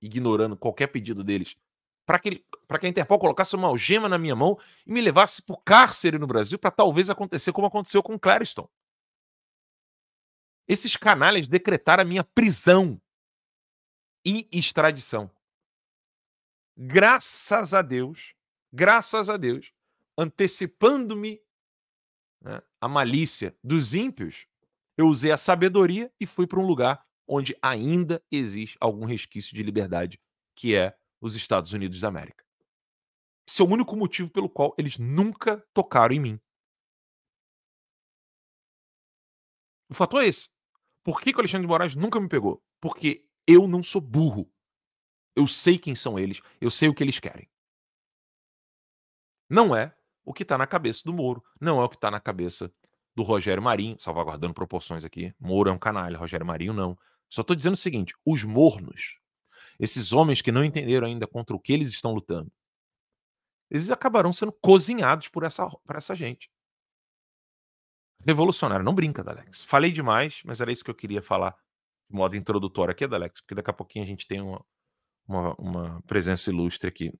ignorando 0.00 0.56
qualquer 0.56 0.88
pedido 0.88 1.24
deles, 1.24 1.56
para 2.06 2.18
que, 2.18 2.36
que 2.36 2.86
a 2.86 2.88
Interpol 2.88 3.18
colocasse 3.18 3.54
uma 3.54 3.68
algema 3.68 4.08
na 4.08 4.18
minha 4.18 4.34
mão 4.34 4.58
e 4.86 4.92
me 4.92 5.00
levasse 5.00 5.42
para 5.42 5.54
o 5.54 5.58
cárcere 5.58 6.18
no 6.18 6.26
Brasil 6.26 6.58
para 6.58 6.70
talvez 6.70 7.10
acontecer 7.10 7.52
como 7.52 7.66
aconteceu 7.66 8.02
com 8.02 8.18
Clariston. 8.18 8.68
Esses 10.66 10.96
canalhas 10.96 11.48
decretaram 11.48 12.02
a 12.02 12.06
minha 12.06 12.22
prisão 12.22 13.00
e 14.28 14.46
extradição. 14.52 15.30
Graças 16.76 17.72
a 17.72 17.80
Deus, 17.80 18.34
graças 18.70 19.30
a 19.30 19.38
Deus, 19.38 19.72
antecipando-me 20.18 21.40
né, 22.42 22.60
a 22.78 22.86
malícia 22.86 23.56
dos 23.64 23.94
ímpios, 23.94 24.46
eu 24.98 25.06
usei 25.08 25.32
a 25.32 25.38
sabedoria 25.38 26.12
e 26.20 26.26
fui 26.26 26.46
para 26.46 26.60
um 26.60 26.66
lugar 26.66 27.04
onde 27.26 27.56
ainda 27.62 28.22
existe 28.30 28.76
algum 28.80 29.06
resquício 29.06 29.56
de 29.56 29.62
liberdade, 29.62 30.20
que 30.54 30.74
é 30.74 30.96
os 31.20 31.34
Estados 31.34 31.72
Unidos 31.72 32.00
da 32.00 32.08
América. 32.08 32.44
Esse 33.48 33.62
é 33.62 33.64
o 33.64 33.68
único 33.68 33.96
motivo 33.96 34.30
pelo 34.30 34.48
qual 34.48 34.74
eles 34.76 34.98
nunca 34.98 35.66
tocaram 35.72 36.14
em 36.14 36.20
mim. 36.20 36.40
O 39.90 39.94
fato 39.94 40.18
é 40.18 40.26
esse. 40.26 40.50
Por 41.02 41.20
que, 41.20 41.32
que 41.32 41.38
o 41.38 41.40
Alexandre 41.40 41.66
de 41.66 41.68
Moraes 41.68 41.96
nunca 41.96 42.20
me 42.20 42.28
pegou? 42.28 42.62
Porque 42.78 43.27
eu 43.48 43.66
não 43.66 43.82
sou 43.82 44.00
burro. 44.00 44.48
Eu 45.34 45.48
sei 45.48 45.78
quem 45.78 45.96
são 45.96 46.18
eles, 46.18 46.40
eu 46.60 46.70
sei 46.70 46.88
o 46.88 46.94
que 46.94 47.02
eles 47.02 47.18
querem. 47.18 47.48
Não 49.48 49.74
é 49.74 49.96
o 50.24 50.32
que 50.32 50.42
está 50.42 50.58
na 50.58 50.66
cabeça 50.66 51.02
do 51.04 51.12
Moro, 51.12 51.42
não 51.60 51.80
é 51.80 51.84
o 51.84 51.88
que 51.88 51.96
está 51.96 52.10
na 52.10 52.20
cabeça 52.20 52.72
do 53.16 53.22
Rogério 53.22 53.62
Marinho, 53.62 53.98
salvaguardando 53.98 54.52
proporções 54.52 55.04
aqui. 55.04 55.34
Moro 55.40 55.70
é 55.70 55.72
um 55.72 55.78
canalha, 55.78 56.18
Rogério 56.18 56.44
Marinho 56.44 56.74
não. 56.74 56.98
Só 57.28 57.40
estou 57.40 57.56
dizendo 57.56 57.74
o 57.74 57.76
seguinte: 57.76 58.14
os 58.26 58.44
mornos 58.44 59.18
esses 59.78 60.12
homens 60.12 60.42
que 60.42 60.50
não 60.50 60.64
entenderam 60.64 61.06
ainda 61.06 61.26
contra 61.26 61.54
o 61.54 61.60
que 61.60 61.72
eles 61.72 61.90
estão 61.90 62.12
lutando, 62.12 62.50
eles 63.70 63.90
acabarão 63.90 64.32
sendo 64.32 64.52
cozinhados 64.52 65.28
por 65.28 65.44
essa, 65.44 65.66
por 65.68 65.96
essa 65.96 66.14
gente. 66.14 66.50
Revolucionário, 68.26 68.84
não 68.84 68.94
brinca, 68.94 69.22
Dalex. 69.22 69.62
Falei 69.64 69.92
demais, 69.92 70.42
mas 70.44 70.60
era 70.60 70.72
isso 70.72 70.82
que 70.82 70.90
eu 70.90 70.94
queria 70.94 71.22
falar 71.22 71.56
de 72.10 72.16
modo 72.16 72.36
introdutório 72.36 72.92
aqui, 72.92 73.06
Dalex, 73.06 73.40
porque 73.40 73.54
daqui 73.54 73.70
a 73.70 73.74
pouquinho 73.74 74.04
a 74.04 74.08
gente 74.08 74.26
tem 74.26 74.40
uma, 74.40 74.64
uma, 75.26 75.54
uma 75.54 76.02
presença 76.02 76.50
ilustre 76.50 76.88
aqui. 76.88 77.12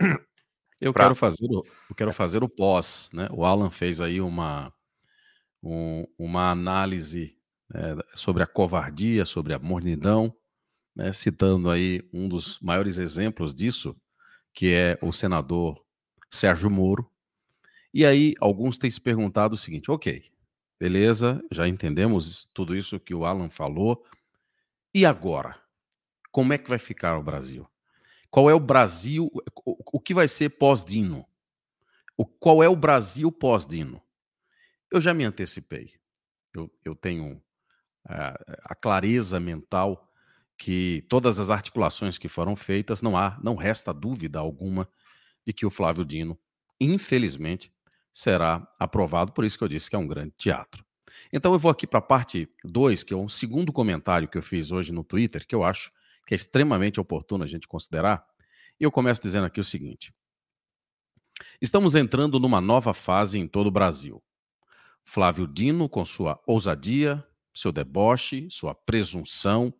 Eu 0.78 0.92
pra... 0.92 1.04
quero 1.04 1.14
fazer 1.14 1.46
o, 1.46 1.64
eu 1.88 1.96
quero 1.96 2.12
fazer 2.12 2.44
o 2.44 2.48
pós, 2.50 3.08
né? 3.10 3.28
O 3.32 3.46
Alan 3.46 3.70
fez 3.70 3.98
aí 3.98 4.20
uma, 4.20 4.70
um, 5.62 6.04
uma 6.18 6.50
análise 6.50 7.34
né, 7.70 7.96
sobre 8.14 8.42
a 8.42 8.46
covardia, 8.46 9.24
sobre 9.24 9.54
a 9.54 9.58
mornidão, 9.58 10.36
né, 10.94 11.14
citando 11.14 11.70
aí 11.70 12.06
um 12.12 12.28
dos 12.28 12.60
maiores 12.60 12.98
exemplos 12.98 13.54
disso, 13.54 13.96
que 14.52 14.74
é 14.74 14.98
o 15.02 15.12
senador 15.12 15.82
Sérgio 16.30 16.70
Moro. 16.70 17.10
E 17.92 18.04
aí, 18.04 18.34
alguns 18.40 18.78
têm 18.78 18.90
se 18.90 19.00
perguntado 19.00 19.54
o 19.54 19.58
seguinte: 19.58 19.90
ok, 19.90 20.24
beleza, 20.78 21.42
já 21.50 21.66
entendemos 21.66 22.50
tudo 22.52 22.76
isso 22.76 23.00
que 23.00 23.14
o 23.14 23.24
Alan 23.24 23.50
falou. 23.50 24.04
E 24.96 25.04
agora? 25.04 25.60
Como 26.32 26.54
é 26.54 26.58
que 26.58 26.70
vai 26.70 26.78
ficar 26.78 27.18
o 27.18 27.22
Brasil? 27.22 27.68
Qual 28.30 28.48
é 28.48 28.54
o 28.54 28.58
Brasil? 28.58 29.30
O 29.92 30.00
que 30.00 30.14
vai 30.14 30.26
ser 30.26 30.48
pós-Dino? 30.56 31.26
Qual 32.40 32.62
é 32.62 32.68
o 32.70 32.74
Brasil 32.74 33.30
pós-Dino? 33.30 34.00
Eu 34.90 34.98
já 34.98 35.12
me 35.12 35.22
antecipei. 35.22 35.90
Eu, 36.54 36.72
eu 36.82 36.94
tenho 36.94 37.42
a, 38.08 38.28
eh, 38.48 38.60
a 38.64 38.74
clareza 38.74 39.38
mental 39.38 40.10
que 40.56 41.04
todas 41.10 41.38
as 41.38 41.50
articulações 41.50 42.16
que 42.16 42.26
foram 42.26 42.56
feitas, 42.56 43.02
não 43.02 43.18
há, 43.18 43.38
não 43.44 43.54
resta 43.54 43.92
dúvida 43.92 44.38
alguma 44.38 44.88
de 45.46 45.52
que 45.52 45.66
o 45.66 45.70
Flávio 45.70 46.06
Dino, 46.06 46.38
infelizmente, 46.80 47.70
será 48.10 48.66
aprovado, 48.78 49.32
por 49.32 49.44
isso 49.44 49.58
que 49.58 49.64
eu 49.64 49.68
disse 49.68 49.90
que 49.90 49.96
é 49.96 49.98
um 49.98 50.08
grande 50.08 50.32
teatro. 50.38 50.85
Então 51.32 51.52
eu 51.52 51.58
vou 51.58 51.70
aqui 51.70 51.86
para 51.86 51.98
a 51.98 52.02
parte 52.02 52.48
2, 52.64 53.02
que 53.02 53.14
é 53.14 53.16
um 53.16 53.28
segundo 53.28 53.72
comentário 53.72 54.28
que 54.28 54.38
eu 54.38 54.42
fiz 54.42 54.70
hoje 54.70 54.92
no 54.92 55.04
Twitter, 55.04 55.46
que 55.46 55.54
eu 55.54 55.64
acho 55.64 55.92
que 56.26 56.34
é 56.34 56.36
extremamente 56.36 57.00
oportuno 57.00 57.44
a 57.44 57.46
gente 57.46 57.68
considerar. 57.68 58.26
E 58.78 58.84
eu 58.84 58.90
começo 58.90 59.22
dizendo 59.22 59.46
aqui 59.46 59.60
o 59.60 59.64
seguinte: 59.64 60.12
Estamos 61.60 61.94
entrando 61.94 62.38
numa 62.38 62.60
nova 62.60 62.92
fase 62.92 63.38
em 63.38 63.46
todo 63.46 63.68
o 63.68 63.70
Brasil. 63.70 64.22
Flávio 65.04 65.46
Dino, 65.46 65.88
com 65.88 66.04
sua 66.04 66.42
ousadia, 66.46 67.24
seu 67.54 67.70
deboche, 67.70 68.48
sua 68.50 68.74
presunção, 68.74 69.72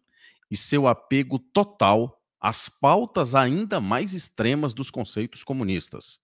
e 0.51 0.57
seu 0.57 0.87
apego 0.87 1.39
total 1.39 2.23
às 2.41 2.69
pautas 2.69 3.35
ainda 3.35 3.81
mais 3.81 4.15
extremas 4.15 4.73
dos 4.73 4.91
conceitos 4.91 5.43
comunistas. 5.43 6.21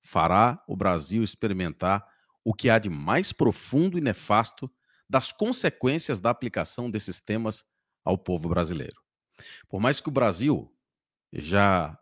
fará 0.00 0.62
o 0.68 0.76
Brasil 0.76 1.20
experimentar 1.22 2.06
o 2.46 2.54
que 2.54 2.70
há 2.70 2.78
de 2.78 2.88
mais 2.88 3.32
profundo 3.32 3.98
e 3.98 4.00
nefasto 4.00 4.70
das 5.10 5.32
consequências 5.32 6.20
da 6.20 6.30
aplicação 6.30 6.88
desses 6.88 7.20
temas 7.20 7.64
ao 8.04 8.16
povo 8.16 8.48
brasileiro. 8.48 9.02
Por 9.68 9.80
mais 9.80 10.00
que 10.00 10.08
o 10.08 10.12
Brasil 10.12 10.72
já 11.32 11.98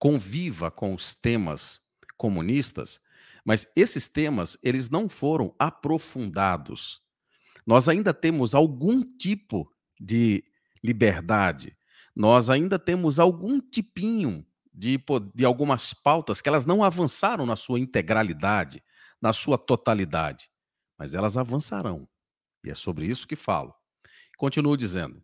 conviva 0.00 0.68
com 0.68 0.92
os 0.92 1.14
temas 1.14 1.80
comunistas, 2.16 3.00
mas 3.44 3.68
esses 3.76 4.08
temas 4.08 4.58
eles 4.64 4.90
não 4.90 5.08
foram 5.08 5.54
aprofundados. 5.60 7.00
Nós 7.64 7.88
ainda 7.88 8.12
temos 8.12 8.52
algum 8.52 9.00
tipo 9.16 9.72
de 10.00 10.42
liberdade, 10.82 11.78
nós 12.16 12.50
ainda 12.50 12.80
temos 12.80 13.20
algum 13.20 13.60
tipinho 13.60 14.44
de, 14.74 15.00
de 15.32 15.44
algumas 15.44 15.94
pautas 15.94 16.40
que 16.40 16.48
elas 16.48 16.66
não 16.66 16.82
avançaram 16.82 17.46
na 17.46 17.54
sua 17.54 17.78
integralidade, 17.78 18.82
na 19.20 19.32
sua 19.32 19.58
totalidade, 19.58 20.50
mas 20.98 21.14
elas 21.14 21.36
avançarão. 21.36 22.08
E 22.64 22.70
é 22.70 22.74
sobre 22.74 23.06
isso 23.06 23.26
que 23.26 23.36
falo. 23.36 23.74
Continuo 24.36 24.76
dizendo: 24.76 25.22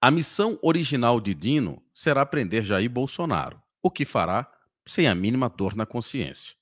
a 0.00 0.10
missão 0.10 0.58
original 0.62 1.20
de 1.20 1.34
Dino 1.34 1.82
será 1.94 2.26
prender 2.26 2.64
Jair 2.64 2.90
Bolsonaro, 2.90 3.62
o 3.82 3.90
que 3.90 4.04
fará 4.04 4.50
sem 4.86 5.06
a 5.06 5.14
mínima 5.14 5.48
dor 5.48 5.76
na 5.76 5.86
consciência. 5.86 6.56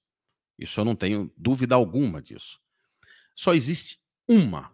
Isso 0.58 0.78
eu 0.78 0.84
não 0.84 0.94
tenho 0.94 1.32
dúvida 1.36 1.74
alguma 1.74 2.20
disso. 2.20 2.60
Só 3.34 3.54
existe 3.54 3.98
uma, 4.28 4.70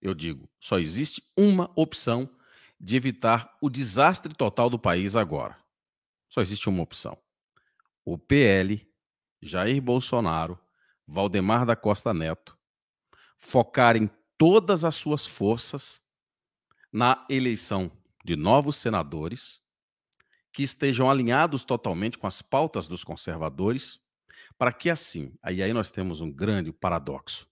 eu 0.00 0.14
digo, 0.14 0.48
só 0.60 0.78
existe 0.78 1.22
uma 1.36 1.70
opção 1.74 2.30
de 2.78 2.96
evitar 2.96 3.56
o 3.60 3.68
desastre 3.68 4.32
total 4.34 4.70
do 4.70 4.78
país 4.78 5.16
agora. 5.16 5.58
Só 6.28 6.40
existe 6.40 6.68
uma 6.68 6.82
opção. 6.82 7.18
O 8.04 8.16
PL, 8.16 8.88
Jair 9.42 9.80
Bolsonaro, 9.80 10.58
Valdemar 11.06 11.64
da 11.64 11.74
Costa 11.74 12.12
Neto, 12.12 12.56
focarem 13.36 14.10
todas 14.36 14.84
as 14.84 14.94
suas 14.94 15.26
forças 15.26 16.02
na 16.92 17.26
eleição 17.28 17.90
de 18.24 18.36
novos 18.36 18.76
senadores 18.76 19.62
que 20.52 20.62
estejam 20.62 21.10
alinhados 21.10 21.64
totalmente 21.64 22.18
com 22.18 22.26
as 22.26 22.42
pautas 22.42 22.88
dos 22.88 23.04
conservadores, 23.04 24.00
para 24.58 24.72
que 24.72 24.90
assim, 24.90 25.32
aí, 25.42 25.62
aí 25.62 25.72
nós 25.72 25.90
temos 25.90 26.20
um 26.20 26.30
grande 26.30 26.72
paradoxo. 26.72 27.48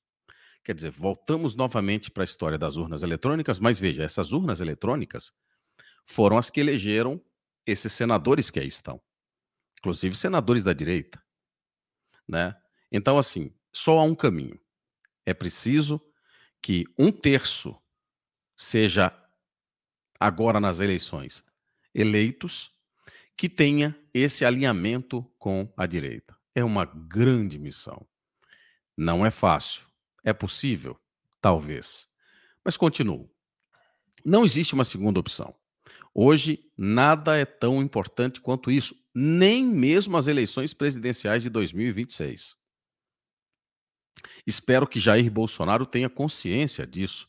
Quer 0.64 0.74
dizer, 0.74 0.90
voltamos 0.90 1.54
novamente 1.54 2.10
para 2.10 2.22
a 2.22 2.24
história 2.24 2.58
das 2.58 2.76
urnas 2.76 3.02
eletrônicas, 3.02 3.58
mas 3.58 3.78
veja, 3.78 4.02
essas 4.02 4.32
urnas 4.32 4.60
eletrônicas 4.60 5.32
foram 6.04 6.36
as 6.36 6.50
que 6.50 6.60
elegeram 6.60 7.22
esses 7.64 7.92
senadores 7.92 8.50
que 8.50 8.60
aí 8.60 8.66
estão, 8.66 9.00
inclusive 9.78 10.14
senadores 10.14 10.62
da 10.62 10.72
direita, 10.72 11.22
né? 12.28 12.56
Então, 12.90 13.18
assim, 13.18 13.52
só 13.72 13.98
há 13.98 14.02
um 14.02 14.14
caminho. 14.14 14.60
É 15.24 15.32
preciso 15.32 16.00
que 16.60 16.84
um 16.98 17.10
terço 17.10 17.76
seja 18.56 19.12
agora 20.18 20.58
nas 20.58 20.80
eleições, 20.80 21.44
eleitos 21.94 22.72
que 23.36 23.48
tenha 23.48 23.96
esse 24.12 24.44
alinhamento 24.44 25.22
com 25.38 25.72
a 25.76 25.86
direita. 25.86 26.36
É 26.54 26.64
uma 26.64 26.84
grande 26.84 27.58
missão. 27.58 28.04
Não 28.96 29.24
é 29.24 29.30
fácil. 29.30 29.86
É 30.24 30.32
possível? 30.32 30.98
Talvez. 31.40 32.08
Mas 32.64 32.76
continuo. 32.76 33.30
Não 34.24 34.44
existe 34.44 34.74
uma 34.74 34.84
segunda 34.84 35.20
opção. 35.20 35.54
Hoje, 36.20 36.68
nada 36.76 37.36
é 37.36 37.44
tão 37.44 37.80
importante 37.80 38.40
quanto 38.40 38.72
isso, 38.72 38.92
nem 39.14 39.64
mesmo 39.64 40.16
as 40.16 40.26
eleições 40.26 40.74
presidenciais 40.74 41.44
de 41.44 41.48
2026. 41.48 42.56
Espero 44.44 44.84
que 44.84 44.98
Jair 44.98 45.30
Bolsonaro 45.30 45.86
tenha 45.86 46.10
consciência 46.10 46.84
disso 46.84 47.28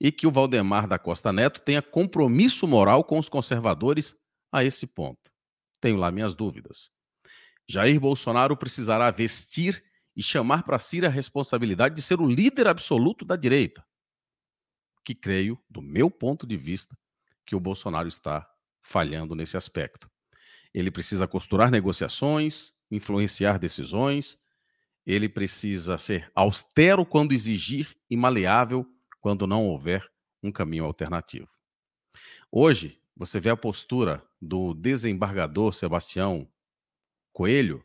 e 0.00 0.10
que 0.10 0.26
o 0.26 0.30
Valdemar 0.30 0.88
da 0.88 0.98
Costa 0.98 1.30
Neto 1.30 1.60
tenha 1.60 1.82
compromisso 1.82 2.66
moral 2.66 3.04
com 3.04 3.18
os 3.18 3.28
conservadores 3.28 4.16
a 4.50 4.64
esse 4.64 4.86
ponto. 4.86 5.30
Tenho 5.78 5.98
lá 5.98 6.10
minhas 6.10 6.34
dúvidas. 6.34 6.90
Jair 7.68 8.00
Bolsonaro 8.00 8.56
precisará 8.56 9.10
vestir 9.10 9.84
e 10.16 10.22
chamar 10.22 10.62
para 10.62 10.78
si 10.78 11.04
a 11.04 11.10
responsabilidade 11.10 11.94
de 11.94 12.00
ser 12.00 12.18
o 12.22 12.26
líder 12.26 12.68
absoluto 12.68 13.22
da 13.22 13.36
direita, 13.36 13.86
que 15.04 15.14
creio, 15.14 15.62
do 15.68 15.82
meu 15.82 16.10
ponto 16.10 16.46
de 16.46 16.56
vista, 16.56 16.96
que 17.50 17.56
o 17.56 17.60
Bolsonaro 17.60 18.06
está 18.06 18.48
falhando 18.80 19.34
nesse 19.34 19.56
aspecto. 19.56 20.08
Ele 20.72 20.88
precisa 20.88 21.26
costurar 21.26 21.68
negociações, 21.68 22.72
influenciar 22.88 23.58
decisões, 23.58 24.38
ele 25.04 25.28
precisa 25.28 25.98
ser 25.98 26.30
austero 26.32 27.04
quando 27.04 27.32
exigir 27.32 27.92
e 28.08 28.16
maleável 28.16 28.86
quando 29.20 29.48
não 29.48 29.66
houver 29.66 30.08
um 30.40 30.52
caminho 30.52 30.84
alternativo. 30.84 31.48
Hoje, 32.52 33.02
você 33.16 33.40
vê 33.40 33.50
a 33.50 33.56
postura 33.56 34.24
do 34.40 34.72
desembargador 34.72 35.72
Sebastião 35.72 36.48
Coelho, 37.32 37.84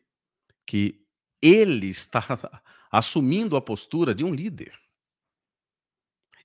que 0.63 1.03
ele 1.41 1.87
está 1.87 2.21
assumindo 2.91 3.55
a 3.55 3.61
postura 3.61 4.13
de 4.13 4.23
um 4.23 4.31
líder. 4.31 4.79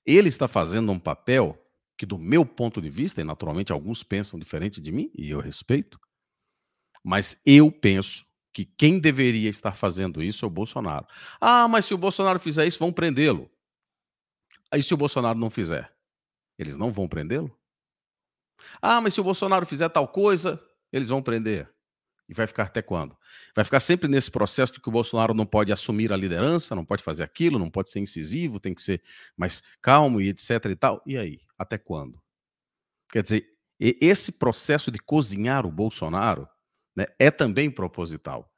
Ele 0.03 0.27
está 0.27 0.47
fazendo 0.47 0.91
um 0.91 0.99
papel 0.99 1.63
que, 2.01 2.05
do 2.07 2.17
meu 2.17 2.43
ponto 2.43 2.81
de 2.81 2.89
vista, 2.89 3.21
e 3.21 3.23
naturalmente 3.23 3.71
alguns 3.71 4.01
pensam 4.01 4.39
diferente 4.39 4.81
de 4.81 4.91
mim, 4.91 5.11
e 5.15 5.29
eu 5.29 5.39
respeito, 5.39 5.99
mas 7.03 7.39
eu 7.45 7.71
penso 7.71 8.25
que 8.51 8.65
quem 8.65 8.99
deveria 8.99 9.51
estar 9.51 9.75
fazendo 9.75 10.23
isso 10.23 10.43
é 10.43 10.47
o 10.47 10.49
Bolsonaro. 10.49 11.05
Ah, 11.39 11.67
mas 11.67 11.85
se 11.85 11.93
o 11.93 11.99
Bolsonaro 11.99 12.39
fizer 12.39 12.65
isso, 12.65 12.79
vão 12.79 12.91
prendê-lo. 12.91 13.51
Aí 14.71 14.81
se 14.81 14.95
o 14.95 14.97
Bolsonaro 14.97 15.37
não 15.37 15.51
fizer, 15.51 15.95
eles 16.57 16.75
não 16.75 16.91
vão 16.91 17.07
prendê-lo? 17.07 17.55
Ah, 18.81 18.99
mas 18.99 19.13
se 19.13 19.21
o 19.21 19.23
Bolsonaro 19.23 19.67
fizer 19.67 19.89
tal 19.89 20.07
coisa, 20.07 20.59
eles 20.91 21.09
vão 21.09 21.21
prender. 21.21 21.71
E 22.31 22.33
vai 22.33 22.47
ficar 22.47 22.63
até 22.63 22.81
quando? 22.81 23.13
Vai 23.53 23.65
ficar 23.65 23.81
sempre 23.81 24.09
nesse 24.09 24.31
processo 24.31 24.71
de 24.71 24.79
que 24.79 24.87
o 24.87 24.91
Bolsonaro 24.91 25.33
não 25.33 25.45
pode 25.45 25.69
assumir 25.69 26.13
a 26.13 26.15
liderança, 26.15 26.73
não 26.73 26.85
pode 26.85 27.03
fazer 27.03 27.23
aquilo, 27.23 27.59
não 27.59 27.69
pode 27.69 27.91
ser 27.91 27.99
incisivo, 27.99 28.57
tem 28.57 28.73
que 28.73 28.81
ser 28.81 29.03
mais 29.35 29.61
calmo 29.81 30.21
e 30.21 30.29
etc 30.29 30.49
e 30.71 30.75
tal. 30.77 31.03
E 31.05 31.17
aí? 31.17 31.41
Até 31.59 31.77
quando? 31.77 32.21
Quer 33.11 33.21
dizer, 33.21 33.45
esse 33.77 34.31
processo 34.31 34.89
de 34.89 34.97
cozinhar 34.97 35.65
o 35.65 35.71
Bolsonaro 35.71 36.47
né, 36.95 37.05
é 37.19 37.29
também 37.29 37.69
proposital. 37.69 38.49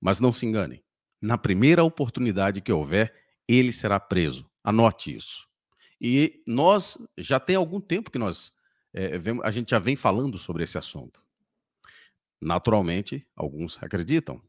Mas 0.00 0.18
não 0.18 0.32
se 0.32 0.44
enganem. 0.44 0.82
Na 1.22 1.38
primeira 1.38 1.84
oportunidade 1.84 2.60
que 2.60 2.72
houver, 2.72 3.14
ele 3.46 3.72
será 3.72 4.00
preso. 4.00 4.50
Anote 4.64 5.14
isso. 5.14 5.46
E 6.00 6.42
nós 6.48 6.98
já 7.16 7.38
tem 7.38 7.54
algum 7.54 7.80
tempo 7.80 8.10
que 8.10 8.18
nós 8.18 8.52
é, 8.92 9.12
a 9.44 9.50
gente 9.52 9.70
já 9.70 9.78
vem 9.78 9.94
falando 9.94 10.36
sobre 10.36 10.64
esse 10.64 10.76
assunto. 10.76 11.22
Naturalmente, 12.40 13.26
alguns 13.36 13.82
acreditam, 13.82 14.42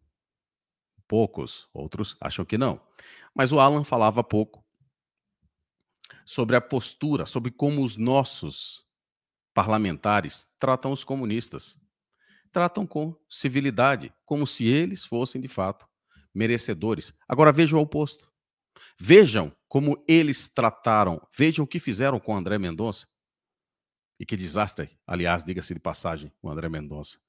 poucos, 1.08 1.68
outros 1.74 2.16
acham 2.22 2.46
que 2.46 2.58
não. 2.58 2.82
Mas 3.36 3.52
o 3.52 3.60
Alan 3.60 3.84
falava 3.84 4.24
pouco 4.24 4.64
sobre 6.26 6.56
a 6.56 6.62
postura, 6.62 7.26
sobre 7.26 7.52
como 7.52 7.84
os 7.84 7.98
nossos 7.98 8.86
parlamentares 9.54 10.48
tratam 10.58 10.92
os 10.92 11.04
comunistas. 11.04 11.78
Tratam 12.52 12.86
com 12.86 13.16
civilidade, 13.30 14.14
como 14.26 14.48
se 14.48 14.66
eles 14.66 15.06
fossem 15.06 15.42
de 15.42 15.48
fato 15.48 15.88
merecedores. 16.34 17.14
Agora 17.28 17.52
vejam 17.52 17.80
o 17.80 17.82
oposto. 17.82 18.32
Vejam 18.98 19.56
como 19.68 20.04
eles 20.08 20.48
trataram, 20.48 21.26
vejam 21.38 21.66
o 21.66 21.68
que 21.68 21.80
fizeram 21.80 22.20
com 22.20 22.36
André 22.36 22.58
Mendonça. 22.58 23.08
E 24.20 24.26
que 24.26 24.36
desastre, 24.36 24.98
aliás, 25.06 25.44
diga-se 25.44 25.74
de 25.74 25.80
passagem, 25.80 26.32
o 26.42 26.50
André 26.50 26.70
Mendonça. 26.70 27.20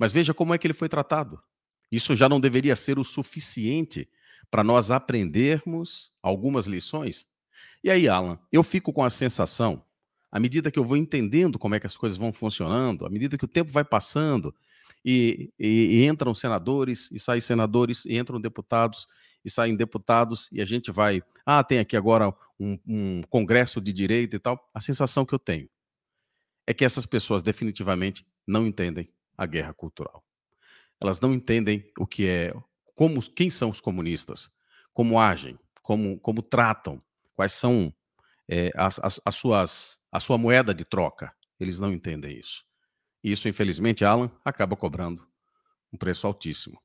Mas 0.00 0.12
veja 0.12 0.32
como 0.32 0.54
é 0.54 0.58
que 0.58 0.66
ele 0.66 0.72
foi 0.72 0.88
tratado. 0.88 1.38
Isso 1.92 2.16
já 2.16 2.26
não 2.26 2.40
deveria 2.40 2.74
ser 2.74 2.98
o 2.98 3.04
suficiente 3.04 4.08
para 4.50 4.64
nós 4.64 4.90
aprendermos 4.90 6.10
algumas 6.22 6.64
lições? 6.64 7.28
E 7.84 7.90
aí, 7.90 8.08
Alan, 8.08 8.38
eu 8.50 8.62
fico 8.62 8.94
com 8.94 9.04
a 9.04 9.10
sensação, 9.10 9.84
à 10.32 10.40
medida 10.40 10.70
que 10.70 10.78
eu 10.78 10.84
vou 10.84 10.96
entendendo 10.96 11.58
como 11.58 11.74
é 11.74 11.80
que 11.80 11.86
as 11.86 11.98
coisas 11.98 12.16
vão 12.16 12.32
funcionando, 12.32 13.04
à 13.04 13.10
medida 13.10 13.36
que 13.36 13.44
o 13.44 13.48
tempo 13.48 13.70
vai 13.70 13.84
passando, 13.84 14.54
e, 15.04 15.52
e, 15.58 15.98
e 15.98 16.06
entram 16.06 16.34
senadores, 16.34 17.10
e 17.10 17.18
saem 17.18 17.40
senadores, 17.42 18.06
e 18.06 18.16
entram 18.16 18.40
deputados, 18.40 19.06
e 19.44 19.50
saem 19.50 19.76
deputados, 19.76 20.48
e 20.50 20.62
a 20.62 20.64
gente 20.64 20.90
vai. 20.90 21.22
Ah, 21.44 21.62
tem 21.62 21.78
aqui 21.78 21.94
agora 21.94 22.34
um, 22.58 22.78
um 22.86 23.22
congresso 23.28 23.82
de 23.82 23.92
direita 23.92 24.34
e 24.34 24.38
tal. 24.38 24.66
A 24.72 24.80
sensação 24.80 25.26
que 25.26 25.34
eu 25.34 25.38
tenho 25.38 25.68
é 26.66 26.72
que 26.72 26.86
essas 26.86 27.04
pessoas 27.04 27.42
definitivamente 27.42 28.26
não 28.46 28.66
entendem 28.66 29.10
a 29.40 29.46
guerra 29.46 29.72
cultural. 29.72 30.22
Elas 31.00 31.18
não 31.18 31.32
entendem 31.32 31.90
o 31.98 32.06
que 32.06 32.28
é, 32.28 32.52
como, 32.94 33.22
quem 33.30 33.48
são 33.48 33.70
os 33.70 33.80
comunistas, 33.80 34.50
como 34.92 35.18
agem, 35.18 35.58
como, 35.80 36.20
como 36.20 36.42
tratam, 36.42 37.02
quais 37.34 37.54
são 37.54 37.90
é, 38.46 38.70
as, 38.74 38.98
as, 38.98 39.18
as 39.24 39.34
suas, 39.34 39.98
a 40.12 40.20
sua 40.20 40.36
moeda 40.36 40.74
de 40.74 40.84
troca. 40.84 41.34
Eles 41.58 41.80
não 41.80 41.90
entendem 41.90 42.38
isso. 42.38 42.66
E 43.24 43.32
isso, 43.32 43.48
infelizmente, 43.48 44.04
Alan 44.04 44.30
acaba 44.44 44.76
cobrando 44.76 45.26
um 45.90 45.96
preço 45.96 46.26
altíssimo. 46.26 46.78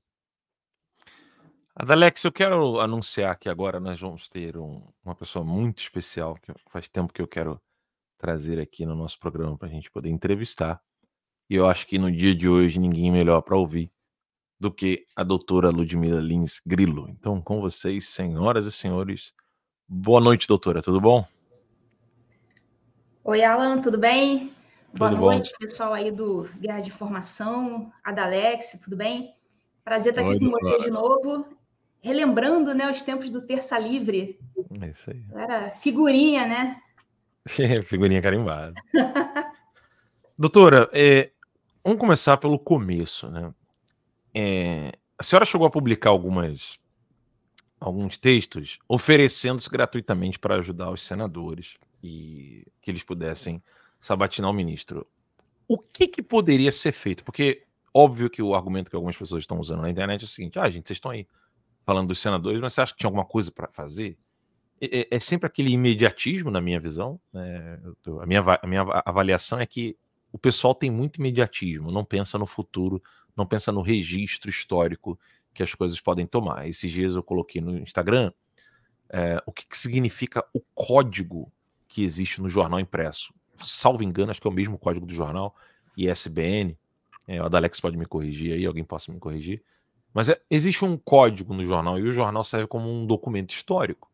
Adalex, 1.75 2.23
eu 2.23 2.31
quero 2.31 2.79
anunciar 2.79 3.37
que 3.37 3.49
agora 3.49 3.81
nós 3.81 3.99
vamos 3.99 4.29
ter 4.29 4.55
um, 4.55 4.81
uma 5.03 5.13
pessoa 5.13 5.43
muito 5.43 5.79
especial, 5.79 6.35
que 6.35 6.53
faz 6.69 6.87
tempo 6.87 7.11
que 7.11 7.21
eu 7.21 7.27
quero 7.27 7.61
trazer 8.17 8.61
aqui 8.61 8.85
no 8.85 8.95
nosso 8.95 9.19
programa 9.19 9.57
para 9.57 9.67
a 9.67 9.71
gente 9.71 9.91
poder 9.91 10.09
entrevistar. 10.09 10.81
E 11.49 11.55
eu 11.55 11.67
acho 11.67 11.85
que 11.85 11.99
no 11.99 12.11
dia 12.11 12.33
de 12.33 12.49
hoje 12.49 12.79
ninguém 12.79 13.11
melhor 13.11 13.41
para 13.41 13.55
ouvir 13.55 13.91
do 14.59 14.71
que 14.71 15.05
a 15.15 15.23
doutora 15.23 15.69
Ludmila 15.69 16.19
Lins 16.19 16.59
Grilo. 16.65 17.07
Então, 17.09 17.41
com 17.41 17.61
vocês, 17.61 18.09
senhoras 18.09 18.65
e 18.65 18.71
senhores, 18.71 19.31
boa 19.87 20.19
noite, 20.19 20.47
doutora, 20.47 20.81
tudo 20.81 20.99
bom? 20.99 21.25
Oi, 23.23 23.43
Alan, 23.43 23.81
tudo 23.81 23.97
bem? 23.97 24.51
Tudo 24.91 24.97
boa 24.97 25.11
bom. 25.11 25.25
noite, 25.25 25.53
pessoal 25.59 25.93
aí 25.93 26.09
do 26.09 26.49
Guerra 26.59 26.79
de 26.79 26.89
Informação, 26.89 27.91
Adalex, 28.03 28.79
tudo 28.83 28.95
bem? 28.95 29.35
Prazer 29.83 30.13
estar 30.13 30.21
aqui 30.21 30.31
Oi, 30.31 30.39
com 30.39 30.45
doutora. 30.45 30.65
vocês 30.67 30.83
de 30.83 30.89
novo, 30.89 31.45
relembrando 32.01 32.73
né, 32.73 32.89
os 32.89 33.03
tempos 33.03 33.29
do 33.29 33.41
Terça 33.41 33.77
Livre. 33.77 34.39
É 34.81 34.87
isso 34.87 35.11
aí. 35.11 35.23
Era 35.33 35.69
figurinha, 35.71 36.47
né? 36.47 36.81
Figurinha 37.85 38.21
carimbada. 38.21 38.73
Doutora, 40.37 40.89
é, 40.91 41.31
vamos 41.85 41.99
começar 41.99 42.37
pelo 42.37 42.59
começo, 42.59 43.29
né? 43.29 43.53
É, 44.33 44.91
a 45.17 45.23
senhora 45.23 45.45
chegou 45.45 45.65
a 45.65 45.71
publicar 45.71 46.09
algumas, 46.09 46.77
alguns 47.79 48.17
textos 48.17 48.79
oferecendo-se 48.89 49.69
gratuitamente 49.69 50.39
para 50.39 50.55
ajudar 50.55 50.91
os 50.91 51.01
senadores 51.01 51.77
e 52.03 52.65
que 52.81 52.91
eles 52.91 53.03
pudessem 53.03 53.63
sabatinar 53.99 54.49
o 54.49 54.53
ministro. 54.53 55.07
O 55.67 55.77
que, 55.77 56.07
que 56.07 56.21
poderia 56.21 56.71
ser 56.71 56.91
feito? 56.91 57.23
Porque, 57.23 57.63
óbvio 57.93 58.29
que 58.29 58.41
o 58.41 58.53
argumento 58.53 58.89
que 58.89 58.95
algumas 58.95 59.17
pessoas 59.17 59.43
estão 59.43 59.59
usando 59.59 59.81
na 59.81 59.89
internet 59.89 60.21
é 60.21 60.25
o 60.25 60.27
seguinte: 60.27 60.59
ah, 60.59 60.69
gente, 60.69 60.87
vocês 60.87 60.97
estão 60.97 61.11
aí 61.11 61.27
falando 61.85 62.09
dos 62.09 62.19
senadores, 62.19 62.59
mas 62.59 62.73
você 62.73 62.81
acha 62.81 62.93
que 62.93 62.99
tinha 62.99 63.07
alguma 63.07 63.25
coisa 63.25 63.51
para 63.51 63.67
fazer? 63.69 64.17
É, 64.81 64.99
é- 65.01 65.07
é 65.11 65.19
sempre 65.19 65.47
aquele 65.47 65.71
imediatismo, 65.71 66.51
na 66.51 66.61
minha 66.61 66.79
visão. 66.79 67.19
né? 67.31 67.79
A, 68.21 68.25
minha, 68.25 68.41
a 68.41 68.67
minha 68.67 68.81
ava- 68.81 69.03
avaliação 69.05 69.59
é 69.59 69.65
que 69.65 69.97
o 70.35 70.37
pessoal 70.37 70.75
tem 70.75 70.91
muito 70.91 71.15
imediatismo, 71.15 71.93
não 71.93 72.03
pensa 72.03 72.37
no 72.37 72.45
futuro, 72.45 73.01
não 73.37 73.45
pensa 73.45 73.71
no 73.71 73.81
registro 73.81 74.49
histórico 74.49 75.17
que 75.53 75.63
as 75.63 75.73
coisas 75.73 76.01
podem 76.01 76.27
tomar. 76.27 76.67
Esses 76.67 76.91
dias 76.91 77.15
eu 77.15 77.23
coloquei 77.23 77.61
no 77.61 77.77
Instagram 77.77 78.33
é, 79.09 79.41
o 79.45 79.51
que, 79.53 79.65
que 79.65 79.77
significa 79.77 80.45
o 80.53 80.59
código 80.73 81.49
que 81.87 82.03
existe 82.03 82.41
no 82.41 82.49
jornal 82.49 82.81
impresso. 82.81 83.33
Salvo 83.59 84.03
engano, 84.03 84.29
acho 84.29 84.41
que 84.41 84.47
é 84.47 84.49
o 84.49 84.53
mesmo 84.53 84.77
código 84.77 85.05
do 85.05 85.13
jornal, 85.13 85.55
ISBN. 85.95 86.77
É, 87.25 87.41
o 87.41 87.45
Adalex 87.45 87.79
pode 87.79 87.95
me 87.95 88.05
corrigir 88.05 88.55
aí, 88.55 88.65
alguém 88.65 88.83
possa 88.83 89.13
me 89.13 89.19
corrigir. 89.19 89.63
Mas 90.13 90.27
é- 90.27 90.41
existe 90.51 90.83
um 90.83 90.97
código 90.97 91.53
no 91.53 91.63
jornal 91.63 91.97
e 91.97 92.01
o 92.01 92.11
jornal 92.11 92.43
serve 92.43 92.67
como 92.67 92.91
um 92.91 93.07
documento 93.07 93.53
histórico. 93.53 94.11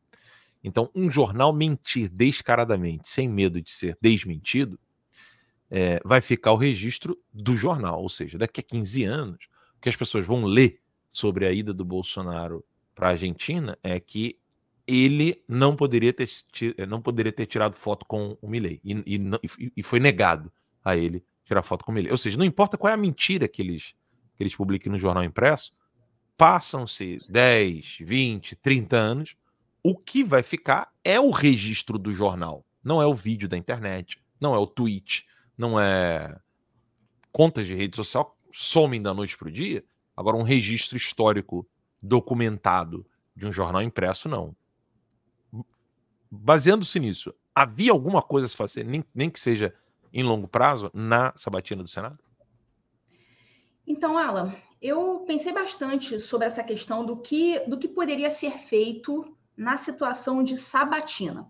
Então, 0.64 0.88
um 0.94 1.10
jornal 1.10 1.52
mentir 1.52 2.10
descaradamente, 2.10 3.10
sem 3.10 3.28
medo 3.28 3.60
de 3.60 3.72
ser 3.72 3.98
desmentido, 4.00 4.80
é, 5.72 6.02
vai 6.04 6.20
ficar 6.22 6.52
o 6.52 6.58
registro 6.58 7.18
do 7.34 7.56
jornal. 7.56 8.02
Ou 8.02 8.10
seja, 8.10 8.38
daqui 8.38 8.60
a 8.60 8.64
15 8.64 9.04
anos, 9.06 9.46
o 9.78 9.82
que 9.82 9.90
as 9.90 9.96
pessoas 9.96 10.26
vão 10.26 10.44
ler 10.44 10.80
sobre 11.12 11.48
a 11.48 11.52
ida 11.52 11.74
do 11.74 11.86
Bolsonaro 11.86 12.64
para 12.94 13.08
a 13.08 13.12
Argentina 13.12 13.78
é 13.82 14.00
que 14.00 14.38
ele 14.86 15.42
não 15.48 15.76
poderia 15.76 16.12
ter, 16.12 16.28
eh, 16.78 16.86
não 16.86 17.02
poderia 17.02 17.32
ter 17.32 17.46
tirado 17.46 17.74
foto 17.76 18.06
com 18.06 18.38
o 18.42 18.48
Milley. 18.48 18.82
E, 18.84 18.94
e- 19.06 19.72
e 19.78 19.84
foi 19.84 20.00
negado 20.00 20.52
a 20.84 20.98
ele 20.98 21.24
tirar 21.46 21.62
foto 21.62 21.86
com 21.86 21.92
o 21.92 21.96
Milley. 21.96 22.12
Ou 22.12 22.18
seja, 22.18 22.38
não 22.38 22.46
importa 22.46 22.78
qual 22.78 22.92
é 22.92 22.94
a 22.94 22.98
mentira 22.98 23.48
que 23.48 23.62
eles, 23.62 23.96
que 24.36 24.44
eles 24.44 24.56
publiquem 24.56 24.92
no 24.92 25.00
jornal 25.00 25.24
impresso, 25.24 25.72
passam-se 26.38 27.20
10, 27.30 27.98
20, 28.02 28.56
30 28.56 28.98
anos, 28.98 29.36
o 29.84 29.96
que 29.96 30.24
vai 30.24 30.44
ficar 30.44 30.92
é 31.04 31.20
o 31.20 31.30
registro 31.32 31.98
do 31.98 32.12
jornal, 32.14 32.66
não 32.84 33.02
é 33.02 33.06
o 33.06 33.14
vídeo 33.16 33.48
da 33.48 33.58
internet, 33.58 34.20
não 34.40 34.54
é 34.56 34.58
o 34.58 34.68
tweet, 34.68 35.26
não 35.62 35.80
é 35.80 36.40
contas 37.32 37.68
de 37.68 37.76
rede 37.76 37.96
social 37.96 38.36
somem 38.52 39.00
da 39.00 39.14
noite 39.14 39.38
para 39.38 39.48
o 39.48 39.52
dia. 39.52 39.86
Agora, 40.18 40.36
um 40.36 40.42
registro 40.42 40.98
histórico 40.98 41.66
documentado 42.02 43.06
de 43.36 43.46
um 43.46 43.54
jornal 43.54 43.82
impresso, 43.82 44.28
não. 44.28 44.56
Baseando-se 46.30 47.00
nisso, 47.00 47.34
havia 47.54 47.92
alguma 47.92 48.24
coisa 48.24 48.48
a 48.48 48.50
se 48.50 48.56
fazer, 48.56 48.84
nem, 48.84 49.06
nem 49.14 49.30
que 49.30 49.40
seja 49.40 49.74
em 50.12 50.24
longo 50.24 50.48
prazo, 50.48 50.90
na 50.94 51.32
sabatina 51.36 51.84
do 51.84 51.90
Senado? 51.90 52.20
Então, 53.86 54.18
Alan, 54.18 54.56
eu 54.82 55.24
pensei 55.28 55.54
bastante 55.54 56.20
sobre 56.20 56.48
essa 56.48 56.64
questão 56.64 57.06
do 57.06 57.18
que, 57.18 57.60
do 57.62 57.78
que 57.78 57.88
poderia 57.88 58.30
ser 58.30 58.52
feito 58.52 59.38
na 59.56 59.78
situação 59.78 60.44
de 60.44 60.58
sabatina. 60.58 61.48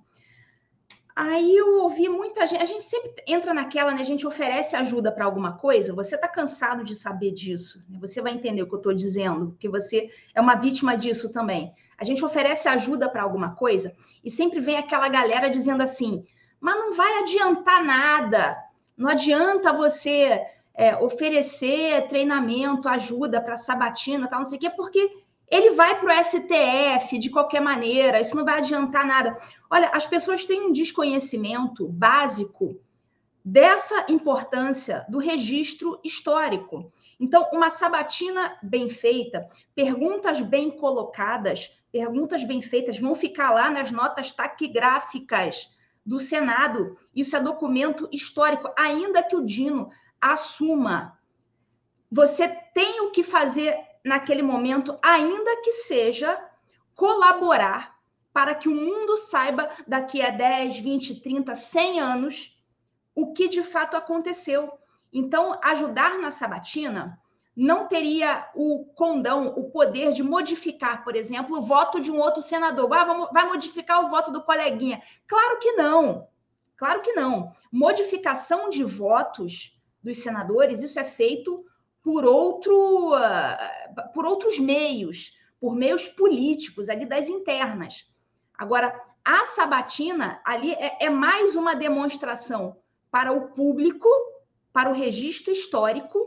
Aí 1.16 1.55
eu 1.55 1.82
ouvi 1.82 2.07
muita 2.07 2.47
gente, 2.47 2.62
a 2.62 2.66
gente 2.66 2.86
sempre 2.86 3.12
entra 3.28 3.53
naquela, 3.53 3.93
né? 3.93 4.01
A 4.01 4.05
gente 4.05 4.26
oferece 4.26 4.76
ajuda 4.76 5.12
para 5.12 5.26
alguma 5.26 5.57
coisa, 5.57 5.93
você 5.93 6.16
está 6.16 6.28
cansado 6.28 6.84
de 6.84 6.95
saber 6.95 7.32
disso, 7.32 7.84
né? 7.89 7.97
você 7.99 8.22
vai 8.22 8.34
entender 8.34 8.62
o 8.62 8.68
que 8.68 8.74
eu 8.74 8.78
estou 8.78 8.93
dizendo, 8.93 9.47
porque 9.47 9.68
você 9.68 10.09
é 10.34 10.39
uma 10.39 10.55
vítima 10.55 10.95
disso 10.95 11.32
também. 11.34 11.74
A 11.97 12.03
gente 12.03 12.24
oferece 12.24 12.68
ajuda 12.68 13.09
para 13.09 13.24
alguma 13.24 13.55
coisa 13.55 13.93
e 14.24 14.32
sempre 14.32 14.59
vem 14.59 14.78
aquela 14.78 15.09
galera 15.09 15.49
dizendo 15.49 15.84
assim: 15.84 16.26
mas 16.59 16.76
não 16.76 16.93
vai 16.93 17.20
adiantar 17.20 17.84
nada, 17.84 18.57
não 18.97 19.09
adianta 19.09 19.74
você 19.74 20.41
é, 20.74 20.95
oferecer 20.97 22.07
treinamento, 22.07 22.88
ajuda 22.88 23.41
para 23.41 23.55
sabatina, 23.55 24.28
tal, 24.28 24.39
não 24.39 24.45
sei 24.45 24.57
o 24.57 24.62
quê, 24.62 24.70
porque 24.70 25.12
ele 25.51 25.72
vai 25.72 25.99
para 25.99 26.18
o 26.18 26.24
STF 26.24 27.18
de 27.18 27.30
qualquer 27.30 27.59
maneira, 27.59 28.22
isso 28.22 28.38
não 28.38 28.45
vai 28.45 28.59
adiantar 28.59 29.05
nada. 29.05 29.38
Olha, 29.74 29.89
as 29.93 30.05
pessoas 30.05 30.43
têm 30.43 30.67
um 30.67 30.74
desconhecimento 30.74 31.88
básico 31.88 32.78
dessa 33.43 34.05
importância 34.09 35.05
do 35.07 35.17
registro 35.17 35.97
histórico. 36.03 36.91
Então, 37.17 37.47
uma 37.53 37.69
sabatina 37.69 38.59
bem 38.61 38.89
feita, 38.89 39.49
perguntas 39.74 40.41
bem 40.41 40.69
colocadas, 40.69 41.72
perguntas 41.89 42.43
bem 42.43 42.61
feitas 42.61 42.99
vão 42.99 43.15
ficar 43.15 43.51
lá 43.51 43.69
nas 43.69 43.93
notas 43.93 44.34
taquigráficas 44.34 45.74
do 46.05 46.19
Senado. 46.19 46.97
Isso 47.15 47.38
é 47.38 47.39
documento 47.39 48.09
histórico, 48.11 48.69
ainda 48.78 49.24
que 49.24 49.38
o 49.38 49.45
Dino 49.45 49.89
assuma. 50.19 51.17
Você 52.11 52.45
tem 52.74 52.99
o 52.99 53.11
que 53.11 53.24
fazer 53.24 53.74
naquele 54.03 54.41
momento, 54.41 54.99
ainda 55.01 55.61
que 55.61 55.72
seja 55.72 56.38
colaborar 56.93 58.01
para 58.34 58.55
que 58.55 58.69
o 58.69 58.75
mundo 58.75 59.17
saiba 59.17 59.69
daqui 59.88 60.21
a 60.21 60.29
10, 60.29 60.79
20, 60.79 61.21
30, 61.21 61.55
100 61.55 61.99
anos 61.99 62.61
o 63.13 63.34
que 63.34 63.47
de 63.47 63.63
fato 63.63 63.97
aconteceu. 63.97 64.71
Então, 65.11 65.59
ajudar 65.61 66.17
na 66.17 66.32
sabatina 66.32 67.19
não 67.55 67.88
teria 67.88 68.49
o 68.55 68.86
condão, 68.95 69.47
o 69.57 69.69
poder 69.69 70.13
de 70.13 70.23
modificar, 70.23 71.03
por 71.03 71.15
exemplo, 71.15 71.57
o 71.57 71.61
voto 71.61 71.99
de 71.99 72.09
um 72.09 72.19
outro 72.19 72.41
senador. 72.41 72.91
Ah, 72.93 73.03
vamos, 73.03 73.29
vai 73.34 73.45
modificar 73.47 74.05
o 74.05 74.09
voto 74.09 74.32
do 74.32 74.43
coleguinha. 74.43 75.01
Claro 75.27 75.59
que 75.59 75.73
não. 75.73 76.27
Claro 76.77 77.01
que 77.01 77.13
não. 77.13 77.53
Modificação 77.71 78.69
de 78.69 78.84
votos 78.84 79.77
dos 80.01 80.19
senadores, 80.19 80.82
isso 80.82 80.99
é 80.99 81.03
feito 81.03 81.63
por, 82.01 82.25
outro, 82.25 83.11
por 84.13 84.25
outros 84.25 84.57
meios, 84.57 85.38
por 85.59 85.75
meios 85.75 86.07
políticos, 86.07 86.89
ali 86.89 87.05
das 87.05 87.29
internas. 87.29 88.11
Agora, 88.62 88.93
a 89.26 89.43
sabatina 89.43 90.39
ali 90.45 90.74
é, 90.74 91.05
é 91.05 91.09
mais 91.09 91.55
uma 91.55 91.74
demonstração 91.74 92.78
para 93.09 93.34
o 93.34 93.47
público, 93.47 94.07
para 94.72 94.88
o 94.88 94.93
registro 94.93 95.51
histórico, 95.51 96.20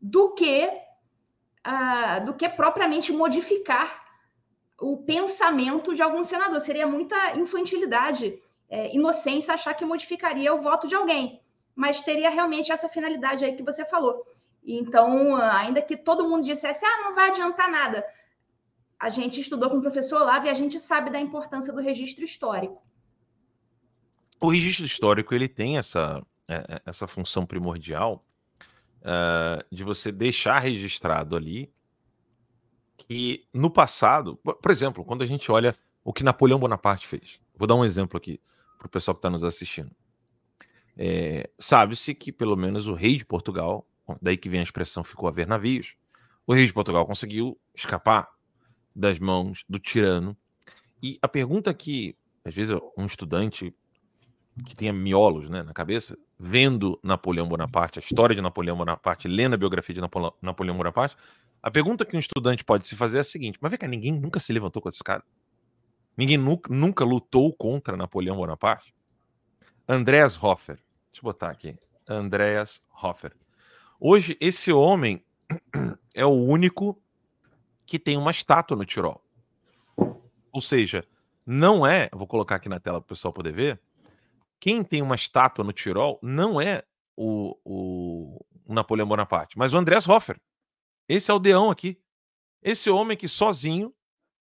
do 0.00 0.34
que 0.34 0.68
uh, 1.64 2.24
do 2.26 2.34
que 2.34 2.48
propriamente 2.48 3.12
modificar 3.12 4.04
o 4.80 4.96
pensamento 4.96 5.94
de 5.94 6.02
algum 6.02 6.24
senador. 6.24 6.60
Seria 6.60 6.84
muita 6.84 7.38
infantilidade, 7.38 8.42
é, 8.68 8.92
inocência 8.92 9.54
achar 9.54 9.72
que 9.74 9.84
modificaria 9.84 10.52
o 10.52 10.60
voto 10.60 10.88
de 10.88 10.96
alguém, 10.96 11.40
mas 11.76 12.02
teria 12.02 12.28
realmente 12.28 12.72
essa 12.72 12.88
finalidade 12.88 13.44
aí 13.44 13.54
que 13.54 13.62
você 13.62 13.84
falou. 13.84 14.26
Então, 14.64 15.36
ainda 15.36 15.80
que 15.80 15.96
todo 15.96 16.28
mundo 16.28 16.44
dissesse, 16.44 16.84
ah, 16.84 17.04
não 17.04 17.14
vai 17.14 17.30
adiantar 17.30 17.70
nada, 17.70 18.04
a 18.98 19.08
gente 19.08 19.40
estudou 19.40 19.70
com 19.70 19.78
o 19.78 19.80
professor 19.80 20.22
Olavo 20.22 20.46
e 20.46 20.48
a 20.48 20.54
gente 20.54 20.78
sabe 20.78 21.10
da 21.10 21.20
importância 21.20 21.72
do 21.72 21.80
registro 21.80 22.24
histórico. 22.24 22.82
O 24.40 24.50
registro 24.50 24.84
histórico 24.84 25.34
ele 25.34 25.48
tem 25.48 25.78
essa, 25.78 26.24
é, 26.48 26.82
essa 26.84 27.06
função 27.06 27.46
primordial 27.46 28.20
uh, 29.00 29.64
de 29.70 29.84
você 29.84 30.10
deixar 30.10 30.58
registrado 30.58 31.36
ali 31.36 31.72
que 32.96 33.46
no 33.54 33.70
passado, 33.70 34.36
por 34.36 34.70
exemplo, 34.70 35.04
quando 35.04 35.22
a 35.22 35.26
gente 35.26 35.50
olha 35.50 35.74
o 36.04 36.12
que 36.12 36.24
Napoleão 36.24 36.58
Bonaparte 36.58 37.06
fez, 37.06 37.40
vou 37.56 37.66
dar 37.66 37.76
um 37.76 37.84
exemplo 37.84 38.16
aqui 38.16 38.40
para 38.76 38.86
o 38.86 38.90
pessoal 38.90 39.14
que 39.14 39.20
está 39.20 39.30
nos 39.30 39.44
assistindo. 39.44 39.90
É, 40.96 41.48
Sabe-se 41.58 42.14
que 42.14 42.32
pelo 42.32 42.56
menos 42.56 42.88
o 42.88 42.94
rei 42.94 43.16
de 43.16 43.24
Portugal, 43.24 43.86
daí 44.20 44.36
que 44.36 44.48
vem 44.48 44.60
a 44.60 44.64
expressão 44.64 45.04
ficou 45.04 45.28
a 45.28 45.32
ver 45.32 45.46
navios, 45.46 45.94
o 46.44 46.52
rei 46.52 46.66
de 46.66 46.72
Portugal 46.72 47.06
conseguiu 47.06 47.58
escapar 47.74 48.28
das 48.98 49.18
mãos 49.20 49.64
do 49.68 49.78
tirano. 49.78 50.36
E 51.00 51.18
a 51.22 51.28
pergunta 51.28 51.72
que, 51.72 52.16
às 52.44 52.52
vezes, 52.52 52.76
um 52.96 53.06
estudante 53.06 53.72
que 54.66 54.74
tenha 54.74 54.92
miolos 54.92 55.48
né, 55.48 55.62
na 55.62 55.72
cabeça, 55.72 56.18
vendo 56.36 56.98
Napoleão 57.00 57.46
Bonaparte, 57.46 58.00
a 58.00 58.02
história 58.02 58.34
de 58.34 58.42
Napoleão 58.42 58.76
Bonaparte, 58.76 59.28
lendo 59.28 59.54
a 59.54 59.56
biografia 59.56 59.94
de 59.94 60.00
Napoleão 60.00 60.76
Bonaparte, 60.76 61.16
a 61.62 61.70
pergunta 61.70 62.04
que 62.04 62.16
um 62.16 62.18
estudante 62.18 62.64
pode 62.64 62.88
se 62.88 62.96
fazer 62.96 63.18
é 63.18 63.20
a 63.20 63.24
seguinte: 63.24 63.58
mas 63.60 63.70
vem 63.70 63.78
cá, 63.78 63.86
ninguém 63.86 64.12
nunca 64.12 64.40
se 64.40 64.52
levantou 64.52 64.82
contra 64.82 64.96
esse 64.96 65.04
cara? 65.04 65.22
Ninguém 66.16 66.36
nunca, 66.36 66.74
nunca 66.74 67.04
lutou 67.04 67.52
contra 67.52 67.96
Napoleão 67.96 68.36
Bonaparte? 68.36 68.92
Andreas 69.88 70.42
Hoffer, 70.42 70.76
deixa 70.76 71.20
eu 71.20 71.22
botar 71.22 71.50
aqui. 71.50 71.76
Andreas 72.08 72.82
Hoffer. 73.00 73.32
Hoje, 74.00 74.36
esse 74.40 74.72
homem 74.72 75.24
é 76.14 76.26
o 76.26 76.32
único 76.32 77.00
que 77.88 77.98
tem 77.98 78.18
uma 78.18 78.30
estátua 78.30 78.76
no 78.76 78.84
Tirol. 78.84 79.24
Ou 80.52 80.60
seja, 80.60 81.08
não 81.44 81.86
é, 81.86 82.10
vou 82.12 82.26
colocar 82.26 82.56
aqui 82.56 82.68
na 82.68 82.78
tela 82.78 83.00
para 83.00 83.06
o 83.06 83.08
pessoal 83.08 83.32
poder 83.32 83.54
ver, 83.54 83.80
quem 84.60 84.84
tem 84.84 85.00
uma 85.00 85.14
estátua 85.14 85.64
no 85.64 85.72
Tirol 85.72 86.18
não 86.22 86.60
é 86.60 86.84
o, 87.16 87.56
o, 87.64 88.46
Napoleão 88.68 89.08
Bonaparte, 89.08 89.56
mas 89.56 89.72
o 89.72 89.78
Andreas 89.78 90.06
Hoffer. 90.06 90.38
Esse 91.08 91.30
aldeão 91.30 91.70
aqui. 91.70 91.98
Esse 92.62 92.90
homem 92.90 93.16
que 93.16 93.26
sozinho 93.26 93.94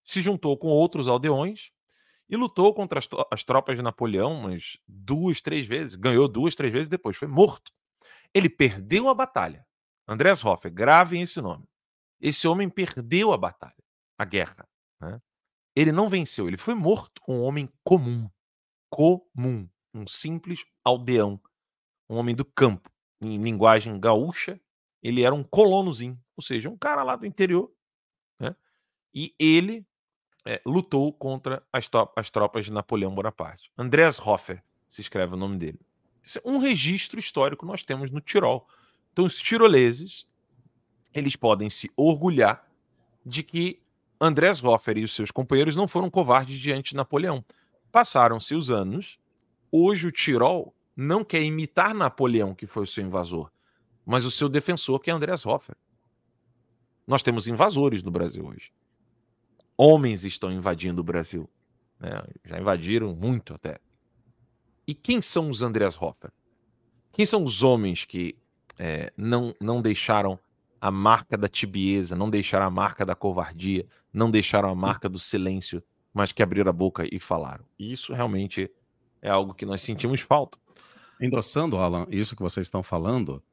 se 0.04 0.20
juntou 0.20 0.58
com 0.58 0.68
outros 0.68 1.08
aldeões 1.08 1.72
e 2.30 2.36
lutou 2.36 2.74
contra 2.74 3.00
as, 3.00 3.08
as 3.32 3.46
tropas 3.46 3.78
de 3.78 3.82
Napoleão 3.82 4.34
umas 4.34 4.78
duas, 4.86 5.42
três 5.42 5.66
vezes. 5.66 5.96
Ganhou 5.96 6.28
duas, 6.28 6.54
três 6.54 6.74
vezes 6.74 6.90
depois 6.90 7.16
foi 7.16 7.30
morto. 7.30 7.72
Ele 8.34 8.50
perdeu 8.50 9.08
a 9.08 9.14
batalha. 9.14 9.66
Andreas 10.06 10.44
Hoffer, 10.44 10.74
gravem 10.74 11.22
esse 11.22 11.40
nome. 11.40 11.64
Esse 12.20 12.48
homem 12.48 12.70
perdeu 12.70 13.32
a 13.32 13.38
batalha, 13.38 13.84
a 14.18 14.26
guerra. 14.26 14.68
Né? 15.00 15.22
Ele 15.76 15.92
não 15.92 16.10
venceu, 16.10 16.48
ele 16.48 16.58
foi 16.58 16.74
morto. 16.74 17.22
Um 17.28 17.42
homem 17.42 17.70
comum. 17.84 18.30
Comum. 18.90 19.70
Um 19.94 20.08
simples 20.08 20.66
aldeão. 20.84 21.40
Um 22.10 22.16
homem 22.16 22.36
do 22.36 22.46
campo. 22.46 22.90
Em 23.24 23.38
linguagem 23.38 24.00
gaúcha, 24.00 24.60
ele 25.02 25.24
era 25.24 25.34
um 25.34 25.44
colonozinho 25.44 26.20
ou 26.38 26.44
seja, 26.44 26.70
um 26.70 26.78
cara 26.78 27.02
lá 27.02 27.16
do 27.16 27.26
interior, 27.26 27.72
né? 28.40 28.56
e 29.12 29.34
ele 29.40 29.84
é, 30.46 30.62
lutou 30.64 31.12
contra 31.12 31.66
as, 31.74 31.90
as, 32.16 32.30
tropas 32.30 32.66
de 32.66 32.72
Napoleão 32.72 33.14
Bonaparte. 33.14 33.72
Andreas 33.76 34.20
Hoffer 34.20 34.64
se 34.88 35.02
escreve 35.02 35.34
o 35.34 35.38
nome 35.38 35.58
dele. 35.58 35.80
É 36.24 36.42
um 36.48 36.60
registro 36.60 37.20
histórico 37.20 37.66
nós 37.66 37.84
temos 37.84 38.12
no 38.12 38.22
Tirol. 38.22 38.68
Então, 39.12 39.26
os 39.26 39.42
tiroleses 39.42 40.30
eles 41.18 41.36
podem 41.36 41.70
se 41.70 41.92
orgulhar 41.96 42.68
de 43.26 43.44
que 43.44 43.82
Andreas 44.20 44.64
Hoffer 44.64 44.98
e 44.98 45.04
os 45.04 45.14
seus 45.14 45.32
companheiros 45.32 45.76
não 45.76 45.88
foram 45.88 46.10
covardes 46.10 46.60
diante 46.60 46.92
de 46.92 46.96
Napoleão. 46.96 47.44
Passaram-se 47.92 48.56
os 48.56 48.72
anos, 48.72 49.20
hoje 49.72 50.08
o 50.08 50.12
Tirol 50.12 50.74
não 50.96 51.24
quer 51.24 51.42
imitar 51.42 51.94
Napoleão, 51.94 52.56
que 52.56 52.66
foi 52.66 52.84
o 52.84 52.88
seu 52.88 53.04
invasor, 53.04 53.52
mas 54.06 54.26
o 54.26 54.32
seu 54.32 54.50
defensor, 54.50 55.00
que 55.00 55.10
é 55.10 55.14
Andreas 55.14 55.46
Hoffer. 55.46 55.76
Nós 57.06 57.24
temos 57.24 57.48
invasores 57.48 58.04
no 58.04 58.12
Brasil 58.12 58.46
hoje. 58.46 58.72
Homens 59.78 60.26
estão 60.26 60.52
invadindo 60.52 61.02
o 61.02 61.04
Brasil. 61.04 61.50
Né? 62.00 62.10
Já 62.44 62.60
invadiram 62.60 63.16
muito 63.16 63.54
até. 63.54 63.80
E 64.88 64.94
quem 64.94 65.22
são 65.22 65.50
os 65.50 65.62
Andreas 65.62 66.00
Hoffer? 66.02 66.32
Quem 67.12 67.26
são 67.26 67.44
os 67.44 67.64
homens 67.64 68.06
que 68.06 68.38
é, 68.78 69.12
não, 69.16 69.56
não 69.60 69.82
deixaram 69.82 70.40
a 70.80 70.92
marca 70.92 71.38
da 71.38 71.48
tibieza, 71.48 72.16
não 72.16 72.30
deixaram 72.30 72.66
a 72.66 72.70
marca 72.70 73.06
da 73.06 73.16
covardia, 73.16 73.86
não 74.14 74.30
deixaram 74.30 74.70
a 74.70 74.76
marca 74.76 75.10
do 75.10 75.20
silêncio, 75.20 75.84
mas 76.14 76.32
que 76.32 76.42
abriram 76.42 76.70
a 76.70 76.74
boca 76.74 77.08
e 77.12 77.20
falaram? 77.20 77.66
E 77.78 77.92
isso 77.92 78.14
realmente 78.14 78.70
é 79.22 79.30
algo 79.30 79.54
que 79.54 79.66
nós 79.66 79.82
sentimos 79.82 80.22
falta. 80.22 80.58
Endossando, 81.20 81.78
Alan, 81.78 82.06
isso 82.10 82.36
que 82.36 82.42
vocês 82.42 82.68
estão 82.68 82.84
falando, 82.84 83.44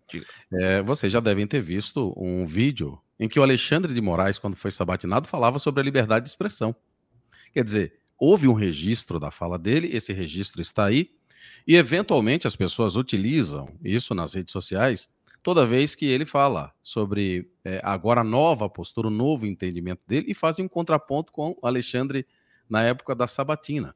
é, 0.53 0.83
vocês 0.83 1.13
já 1.13 1.21
devem 1.21 1.47
ter 1.47 1.63
visto 1.63 2.13
um 2.17 2.45
vídeo 2.45 3.01
em 3.19 3.29
que 3.29 3.39
o 3.39 3.43
Alexandre 3.43 3.95
de 3.95 4.01
Moraes, 4.01 4.39
quando 4.39 4.57
foi 4.57 4.71
sabatinado, 4.71 5.29
falava 5.29 5.59
sobre 5.59 5.81
a 5.81 5.85
liberdade 5.85 6.25
de 6.25 6.31
expressão. 6.31 6.75
Quer 7.53 7.65
dizer, 7.65 8.01
houve 8.19 8.47
um 8.49 8.53
registro 8.53 9.19
da 9.19 9.31
fala 9.31 9.59
dele, 9.59 9.89
esse 9.97 10.13
registro 10.13 10.61
está 10.61 10.85
aí, 10.85 11.11
e 11.67 11.77
eventualmente 11.77 12.47
as 12.47 12.57
pessoas 12.57 12.97
utilizam 12.97 13.69
isso 13.83 14.15
nas 14.15 14.35
redes 14.35 14.53
sociais 14.53 15.09
toda 15.45 15.65
vez 15.65 15.95
que 15.95 16.07
ele 16.07 16.27
fala 16.27 16.75
sobre 16.83 17.49
é, 17.65 17.81
agora 17.85 18.23
a 18.23 18.25
nova 18.25 18.69
postura, 18.69 19.07
o 19.07 19.13
novo 19.13 19.47
entendimento 19.47 20.01
dele, 20.05 20.27
e 20.29 20.35
fazem 20.35 20.65
um 20.65 20.69
contraponto 20.69 21.31
com 21.31 21.57
Alexandre 21.63 22.27
na 22.69 22.83
época 22.83 23.15
da 23.15 23.29
sabatina 23.29 23.95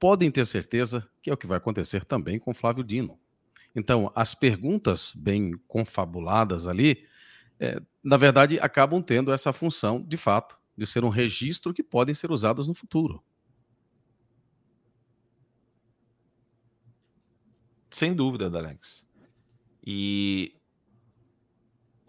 podem 0.00 0.30
ter 0.30 0.46
certeza 0.46 1.06
que 1.22 1.28
é 1.28 1.34
o 1.34 1.36
que 1.36 1.46
vai 1.46 1.58
acontecer 1.58 2.04
também 2.06 2.38
com 2.38 2.54
Flávio 2.54 2.82
Dino. 2.82 3.20
Então, 3.76 4.10
as 4.16 4.34
perguntas 4.34 5.12
bem 5.14 5.52
confabuladas 5.68 6.66
ali, 6.66 7.06
é, 7.60 7.80
na 8.02 8.16
verdade, 8.16 8.58
acabam 8.58 9.02
tendo 9.02 9.30
essa 9.30 9.52
função, 9.52 10.02
de 10.02 10.16
fato, 10.16 10.58
de 10.76 10.86
ser 10.86 11.04
um 11.04 11.10
registro 11.10 11.74
que 11.74 11.82
podem 11.82 12.14
ser 12.14 12.32
usados 12.32 12.66
no 12.66 12.74
futuro. 12.74 13.22
Sem 17.90 18.14
dúvida, 18.14 18.46
Alex. 18.46 19.04
E 19.86 20.54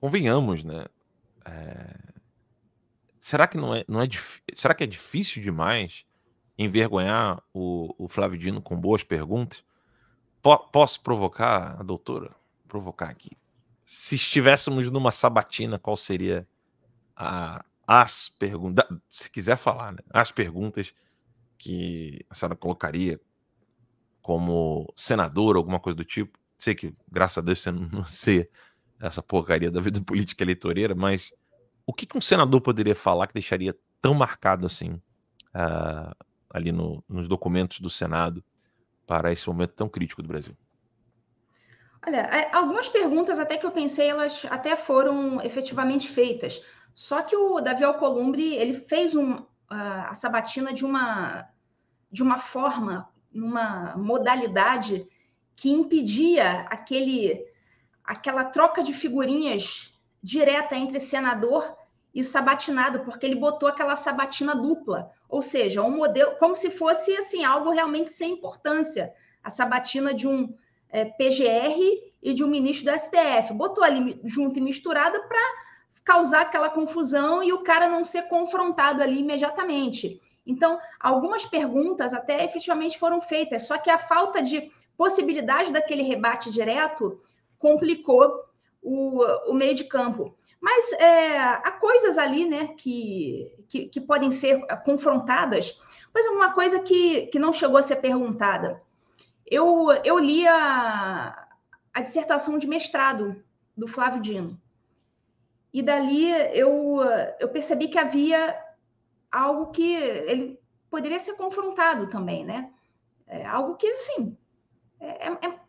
convenhamos, 0.02 0.64
né? 0.64 0.86
É... 1.45 1.95
Será 3.20 3.47
que 3.47 3.56
não 3.56 3.74
é, 3.74 3.86
não 3.88 4.02
é 4.02 4.08
será 4.54 4.74
que 4.74 4.84
é 4.84 4.88
difícil 4.88 5.41
demais 5.41 6.06
envergonhar 6.58 7.41
o, 7.54 7.93
o 7.97 8.08
Flávio 8.08 8.38
Dino 8.38 8.62
com 8.62 8.80
boas 8.80 9.04
perguntas. 9.04 9.64
Po 10.41 10.58
posso 10.58 11.02
provocar 11.02 11.80
a 11.80 11.84
doutora? 11.84 12.36
Provocar 12.68 13.10
aqui. 13.10 13.32
Se 13.86 14.16
estivéssemos 14.16 14.89
numa 14.91 15.12
sabatina, 15.12 15.78
qual 15.78 15.97
seria 15.97 16.47
a, 17.16 17.64
as 17.86 18.30
perguntas? 18.30 18.86
Se 19.10 19.30
quiser 19.30 19.58
falar, 19.58 19.93
né? 19.93 19.99
As 20.10 20.32
perguntas 20.32 20.93
que 21.58 22.26
a 22.30 22.36
senhora 22.36 22.56
colocaria 22.56 23.20
como 24.22 24.91
senador, 24.95 25.56
alguma 25.56 25.80
coisa 25.80 25.97
do 25.97 26.06
tipo. 26.06 26.39
Sei 26.58 26.76
que, 26.76 26.93
graças 27.12 27.39
a 27.39 27.41
Deus, 27.41 27.62
você 27.62 27.72
não 27.72 28.06
sei 28.10 28.49
essa 29.02 29.22
porcaria 29.22 29.72
da 29.72 29.82
vida 29.82 29.99
política 30.06 30.43
eleitoreira, 30.43 30.95
mas 30.95 31.34
o 31.86 31.93
que, 31.93 32.06
que 32.06 32.18
um 32.18 32.22
senador 32.22 32.62
poderia 32.62 32.95
falar 32.95 33.28
que 33.28 33.34
deixaria 33.34 33.76
tão 34.02 34.14
marcado 34.14 34.66
assim 34.66 34.91
uh, 35.56 36.16
ali 36.49 36.72
no, 36.72 37.04
nos 37.08 37.28
documentos 37.28 37.80
do 37.80 37.89
Senado 37.89 38.43
para 39.06 39.32
esse 39.32 39.47
momento 39.47 39.74
tão 39.74 39.89
crítico 39.89 40.22
do 40.22 40.28
Brasil? 40.28 40.56
Olha, 42.06 42.18
é, 42.18 42.49
algumas 42.56 42.89
perguntas 42.89 43.39
até 43.39 43.58
que 43.58 43.66
eu 43.66 43.72
pensei, 43.72 44.10
elas 44.10 44.43
até 44.49 44.76
foram 44.76 45.41
efetivamente 45.41 46.08
feitas. 46.08 46.62
Só 46.93 47.22
que 47.22 47.36
o 47.36 47.62
Davi 47.62 47.84
Alcolumbre, 47.84 48.56
ele 48.56 48.74
fez 48.74 49.16
um, 49.16 49.45
a 49.70 50.14
sabatina 50.14 50.74
de 50.74 50.84
uma, 50.84 51.47
de 52.12 52.24
uma 52.24 52.38
forma, 52.38 53.08
numa 53.32 53.95
modalidade 53.95 55.08
que 55.56 55.70
impedia 55.70 56.62
aquele, 56.62 57.45
aquela 58.12 58.43
troca 58.43 58.84
de 58.84 58.91
figurinhas 58.91 59.93
direta 60.22 60.76
entre 60.76 60.99
senador 60.99 61.78
e 62.14 62.22
sabatinado, 62.26 63.05
porque 63.05 63.26
ele 63.26 63.36
botou 63.36 63.70
aquela 63.70 63.95
sabatina 63.95 64.53
dupla, 64.53 65.09
ou 65.30 65.41
seja, 65.41 65.82
um 65.82 65.95
modelo 65.95 66.36
como 66.36 66.53
se 66.53 66.70
fosse 66.70 67.16
assim 67.16 67.45
algo 67.45 67.72
realmente 67.72 68.12
sem 68.12 68.34
importância, 68.34 69.14
a 69.41 69.49
sabatina 69.49 70.14
de 70.14 70.28
um 70.28 70.53
é, 70.89 71.05
PGR 71.05 71.80
e 72.22 72.34
de 72.34 72.43
um 72.43 72.49
ministro 72.49 72.91
do 72.91 72.99
STF, 72.99 73.53
botou 73.53 73.82
ali 73.82 74.20
junto 74.26 74.59
e 74.59 74.62
misturada 74.62 75.18
para 75.22 75.39
causar 76.03 76.41
aquela 76.41 76.70
confusão 76.70 77.41
e 77.41 77.53
o 77.53 77.64
cara 77.64 77.88
não 77.88 78.03
ser 78.03 78.24
confrontado 78.24 79.01
ali 79.01 79.20
imediatamente. 79.22 80.20
Então, 80.45 80.78
algumas 80.99 81.45
perguntas 81.45 82.14
até 82.14 82.43
efetivamente 82.43 82.99
foram 82.99 83.22
feitas, 83.22 83.68
só 83.68 83.78
que 83.78 83.89
a 83.89 83.97
falta 83.97 84.41
de 84.41 84.70
possibilidade 84.97 85.72
daquele 85.72 86.03
rebate 86.03 86.51
direto 86.51 87.22
complicou 87.62 88.43
o, 88.82 89.24
o 89.49 89.53
meio 89.53 89.76
de 89.76 89.86
campo. 89.86 90.36
Mas 90.59 90.91
é, 90.93 91.39
há 91.39 91.72
coisas 91.72 92.18
ali 92.18 92.45
né, 92.45 92.68
que, 92.78 93.51
que, 93.68 93.88
que, 93.88 94.01
podem 94.01 94.30
ser 94.30 94.66
confrontadas. 94.84 95.80
Mas 96.14 96.28
uma 96.28 96.53
coisa 96.53 96.80
que, 96.80 97.28
que 97.28 97.39
não 97.39 97.53
chegou 97.53 97.78
a 97.78 97.84
ser 97.84 97.97
perguntada. 97.97 98.82
Eu, 99.45 99.91
eu 100.03 100.20
li 100.20 100.47
a, 100.47 101.47
a 101.93 102.01
dissertação 102.01 102.57
de 102.57 102.68
mestrado 102.68 103.43
do 103.76 103.88
Flávio 103.88 104.22
Dino. 104.22 104.59
E 105.74 105.82
dali 105.82 106.30
eu, 106.53 106.99
eu 107.39 107.47
percebi 107.49 107.88
que 107.88 107.97
havia 107.97 108.55
algo 109.32 109.72
que 109.72 109.93
ele 109.93 110.59
poderia 110.89 111.20
ser 111.20 111.34
confrontado 111.36 112.07
também, 112.07 112.43
né? 112.43 112.70
É 113.26 113.45
algo 113.45 113.76
que, 113.76 113.88
assim, 113.88 114.38
é, 114.99 115.30
é, 115.30 115.32
é 115.47 115.59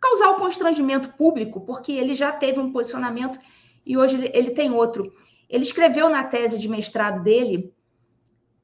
causar 0.00 0.30
o 0.30 0.36
constrangimento 0.36 1.12
público, 1.14 1.60
porque 1.60 1.92
ele 1.92 2.14
já 2.14 2.32
teve 2.32 2.58
um 2.58 2.72
posicionamento 2.72 3.38
e 3.84 3.96
hoje 3.96 4.30
ele 4.32 4.50
tem 4.50 4.70
outro. 4.70 5.12
Ele 5.48 5.62
escreveu 5.62 6.08
na 6.08 6.24
tese 6.24 6.58
de 6.58 6.68
mestrado 6.68 7.22
dele 7.22 7.74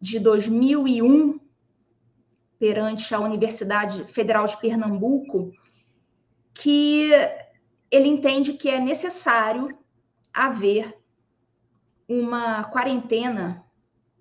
de 0.00 0.18
2001 0.18 1.40
perante 2.58 3.14
a 3.14 3.20
Universidade 3.20 4.04
Federal 4.04 4.46
de 4.46 4.58
Pernambuco 4.60 5.50
que 6.52 7.10
ele 7.90 8.08
entende 8.08 8.52
que 8.52 8.68
é 8.68 8.78
necessário 8.78 9.76
haver 10.32 10.96
uma 12.08 12.64
quarentena 12.64 13.64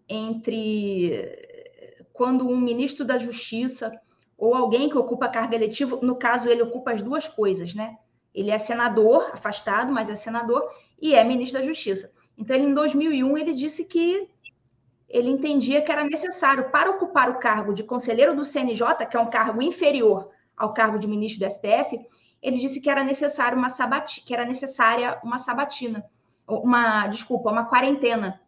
entre 0.08 1.38
quando 2.12 2.48
um 2.48 2.60
ministro 2.60 3.06
da 3.06 3.18
Justiça 3.18 4.00
ou 4.38 4.56
alguém 4.56 4.90
que 4.90 4.98
ocupa 4.98 5.30
cargo 5.30 5.54
eletivo, 5.54 6.00
no 6.02 6.16
caso 6.16 6.50
ele 6.50 6.62
ocupa 6.62 6.92
as 6.92 7.02
duas 7.02 7.28
coisas, 7.28 7.74
né? 7.74 7.98
Ele 8.34 8.50
é 8.50 8.58
senador, 8.58 9.30
afastado, 9.32 9.92
mas 9.92 10.10
é 10.10 10.16
senador 10.16 10.70
e 11.02 11.14
é 11.14 11.24
ministro 11.24 11.60
da 11.60 11.66
Justiça. 11.66 12.12
Então 12.38 12.56
ele 12.56 12.66
em 12.66 12.74
2001 12.74 13.38
ele 13.38 13.54
disse 13.54 13.88
que 13.88 14.28
ele 15.08 15.30
entendia 15.30 15.82
que 15.82 15.92
era 15.92 16.04
necessário 16.04 16.72
para 16.72 16.90
ocupar 16.90 17.30
o 17.30 17.38
cargo 17.38 17.74
de 17.74 17.84
conselheiro 17.84 18.36
do 18.36 18.44
CNJ, 18.44 19.06
que 19.10 19.16
é 19.16 19.20
um 19.20 19.30
cargo 19.30 19.62
inferior 19.62 20.32
ao 20.58 20.74
cargo 20.74 20.98
de 20.98 21.08
ministro 21.08 21.46
do 21.46 21.52
STF, 21.52 22.00
ele 22.42 22.58
disse 22.58 22.82
que 22.82 22.90
era 22.90 23.04
necessário 23.04 23.58
uma 23.58 23.70
sabatina, 23.70 24.26
que 24.28 24.34
era 24.34 24.46
necessária 24.46 25.20
uma 25.24 25.38
sabatina, 25.38 26.06
uma, 26.48 27.08
desculpa, 27.08 27.50
uma 27.50 27.66
quarentena. 27.66 28.42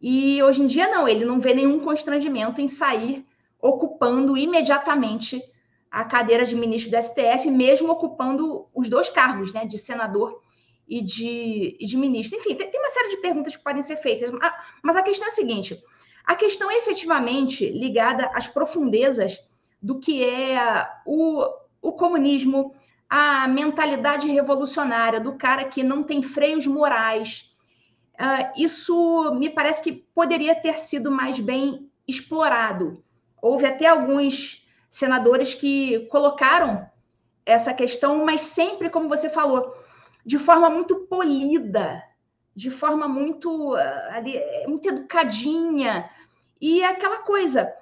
E 0.00 0.42
hoje 0.42 0.62
em 0.62 0.66
dia 0.66 0.88
não, 0.88 1.08
ele 1.08 1.24
não 1.24 1.40
vê 1.40 1.54
nenhum 1.54 1.80
constrangimento 1.80 2.60
em 2.60 2.68
sair 2.68 3.26
ocupando 3.60 4.36
imediatamente 4.36 5.42
a 5.90 6.04
cadeira 6.04 6.44
de 6.44 6.54
ministro 6.54 6.90
do 6.90 7.02
STF, 7.02 7.50
mesmo 7.50 7.90
ocupando 7.90 8.66
os 8.74 8.88
dois 8.88 9.08
cargos, 9.08 9.52
né, 9.52 9.64
de 9.64 9.78
senador 9.78 10.42
e 10.86 11.02
de, 11.02 11.76
e 11.80 11.86
de 11.86 11.96
ministro. 11.96 12.36
Enfim, 12.36 12.54
tem, 12.54 12.70
tem, 12.70 12.80
uma 12.80 12.90
série 12.90 13.10
de 13.10 13.16
perguntas 13.18 13.56
que 13.56 13.62
podem 13.62 13.82
ser 13.82 13.96
feitas, 13.96 14.30
mas 14.82 14.96
a 14.96 15.02
questão 15.02 15.26
é 15.26 15.30
a 15.30 15.34
seguinte: 15.34 15.82
a 16.24 16.34
questão 16.34 16.70
é 16.70 16.78
efetivamente 16.78 17.68
ligada 17.70 18.30
às 18.34 18.46
profundezas 18.46 19.38
do 19.80 19.98
que 19.98 20.24
é 20.24 20.88
o, 21.06 21.44
o 21.80 21.92
comunismo, 21.92 22.74
a 23.08 23.48
mentalidade 23.48 24.28
revolucionária 24.28 25.20
do 25.20 25.36
cara 25.36 25.64
que 25.64 25.82
não 25.82 26.02
tem 26.02 26.22
freios 26.22 26.66
morais. 26.66 27.50
Uh, 28.14 28.60
isso 28.60 29.32
me 29.36 29.48
parece 29.48 29.82
que 29.82 29.92
poderia 29.92 30.54
ter 30.54 30.78
sido 30.78 31.10
mais 31.10 31.38
bem 31.38 31.88
explorado. 32.06 33.02
Houve 33.40 33.66
até 33.66 33.86
alguns 33.86 34.66
senadores 34.90 35.54
que 35.54 36.06
colocaram 36.06 36.88
essa 37.44 37.72
questão, 37.72 38.24
mas 38.24 38.42
sempre, 38.42 38.90
como 38.90 39.08
você 39.08 39.30
falou, 39.30 39.74
de 40.24 40.38
forma 40.38 40.68
muito 40.68 41.06
polida, 41.06 42.02
de 42.54 42.70
forma 42.70 43.08
muito, 43.08 43.74
uh, 43.74 44.68
muito 44.68 44.88
educadinha. 44.88 46.10
E 46.60 46.82
aquela 46.82 47.18
coisa, 47.18 47.72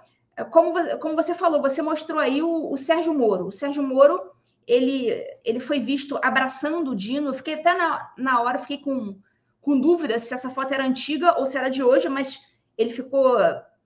como, 0.51 0.73
como 0.99 1.17
você 1.17 1.35
falou, 1.35 1.61
você 1.61 1.83
mostrou 1.83 2.21
aí 2.21 2.43
o, 2.43 2.73
o 2.73 2.77
Sérgio 2.77 3.15
Moro. 3.15 3.49
O 3.49 3.53
Sérgio 3.53 3.83
Moro 3.83 4.31
ele, 4.67 5.13
ele 5.45 5.61
foi 5.61 5.79
visto 5.81 6.19
abraçando 6.23 6.91
o 6.91 6.97
Dino. 6.97 7.29
Eu 7.29 7.35
fiquei 7.35 7.55
até 7.55 7.73
na, 7.77 8.13
na 8.19 8.41
hora, 8.43 8.59
fiquei 8.59 8.79
com, 8.79 9.19
com 9.61 9.81
dúvidas 9.81 10.23
se 10.23 10.35
essa 10.35 10.51
foto 10.51 10.75
era 10.75 10.85
antiga 10.85 11.39
ou 11.39 11.47
se 11.47 11.57
era 11.57 11.69
de 11.69 11.83
hoje, 11.83 12.09
mas 12.09 12.41
ele 12.77 12.91
ficou 12.91 13.39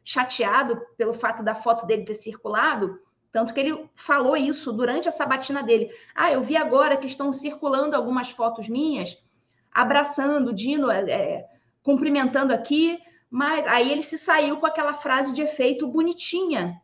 chateado 0.05 0.81
pelo 0.97 1.13
fato 1.13 1.43
da 1.43 1.55
foto 1.55 1.87
dele 1.87 2.05
ter 2.05 2.15
circulado, 2.15 2.99
tanto 3.33 3.55
que 3.55 3.61
ele 3.61 3.89
falou 3.95 4.37
isso 4.37 4.73
durante 4.73 5.09
a 5.09 5.13
sabatina 5.13 5.63
dele. 5.63 5.91
Ah, 6.15 6.33
eu 6.33 6.43
vi 6.43 6.57
agora 6.57 6.97
que 6.97 7.07
estão 7.07 7.33
circulando 7.33 7.95
algumas 7.95 8.31
fotos 8.31 8.69
minhas, 8.69 9.17
abraçando 9.71 10.51
o 10.51 10.55
Dino, 10.55 10.91
é, 10.91 11.11
é 11.11 11.47
cumprimentando 11.83 12.53
aqui, 12.53 12.99
mas 13.31 13.67
aí 13.67 13.91
ele 13.91 14.03
se 14.03 14.19
saiu 14.19 14.59
com 14.59 14.67
aquela 14.67 14.95
frase 14.95 15.33
de 15.33 15.43
efeito 15.43 15.87
bonitinha, 15.87 16.81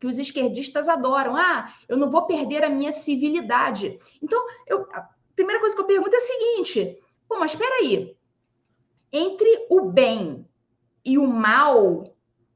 que 0.00 0.06
os 0.06 0.18
esquerdistas 0.18 0.88
adoram. 0.88 1.36
Ah, 1.36 1.74
eu 1.86 1.96
não 1.96 2.10
vou 2.10 2.26
perder 2.26 2.64
a 2.64 2.70
minha 2.70 2.90
civilidade. 2.90 3.98
Então, 4.22 4.42
eu, 4.66 4.88
a 4.94 5.10
primeira 5.36 5.60
coisa 5.60 5.74
que 5.76 5.82
eu 5.82 5.86
pergunto 5.86 6.14
é 6.14 6.16
a 6.16 6.20
seguinte: 6.20 6.98
pô, 7.28 7.38
mas 7.38 7.52
espera 7.52 7.76
aí. 7.76 8.16
Entre 9.12 9.66
o 9.68 9.82
bem 9.82 10.48
e 11.04 11.18
o 11.18 11.26
mal, 11.26 12.09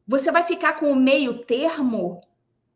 você 0.07 0.31
vai 0.31 0.43
ficar 0.43 0.75
com 0.75 0.91
o 0.93 0.97
meio 0.97 1.45
termo? 1.45 2.21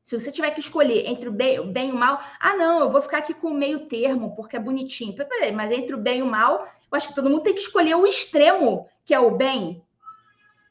Se 0.02 0.18
você 0.18 0.32
tiver 0.32 0.50
que 0.52 0.60
escolher 0.60 1.06
entre 1.06 1.28
o 1.28 1.32
bem, 1.32 1.60
o 1.60 1.66
bem 1.66 1.90
e 1.90 1.92
o 1.92 1.96
mal, 1.96 2.18
ah, 2.40 2.56
não, 2.56 2.80
eu 2.80 2.90
vou 2.90 3.02
ficar 3.02 3.18
aqui 3.18 3.34
com 3.34 3.48
o 3.48 3.54
meio 3.54 3.86
termo, 3.88 4.34
porque 4.34 4.56
é 4.56 4.60
bonitinho. 4.60 5.14
Mas 5.54 5.70
entre 5.70 5.94
o 5.94 5.98
bem 5.98 6.20
e 6.20 6.22
o 6.22 6.26
mal, 6.26 6.64
eu 6.64 6.96
acho 6.96 7.08
que 7.08 7.14
todo 7.14 7.28
mundo 7.28 7.42
tem 7.42 7.54
que 7.54 7.60
escolher 7.60 7.94
o 7.94 8.06
extremo, 8.06 8.88
que 9.04 9.12
é 9.12 9.20
o 9.20 9.36
bem. 9.36 9.84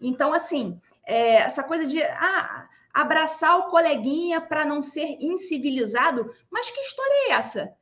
Então, 0.01 0.33
assim, 0.33 0.81
é, 1.05 1.35
essa 1.35 1.63
coisa 1.63 1.85
de 1.85 2.01
ah, 2.01 2.67
abraçar 2.91 3.59
o 3.59 3.67
coleguinha 3.67 4.41
para 4.41 4.65
não 4.65 4.81
ser 4.81 5.17
incivilizado. 5.21 6.33
Mas 6.49 6.71
que 6.71 6.79
história 6.79 7.29
é 7.29 7.33
essa? 7.33 7.75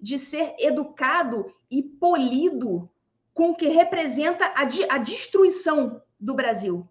De 0.00 0.16
ser 0.16 0.54
educado 0.60 1.52
e 1.68 1.82
polido 1.82 2.88
com 3.34 3.50
o 3.50 3.54
que 3.56 3.66
representa 3.68 4.46
a, 4.46 4.62
a 4.94 4.98
destruição 4.98 6.00
do 6.20 6.34
Brasil. 6.34 6.88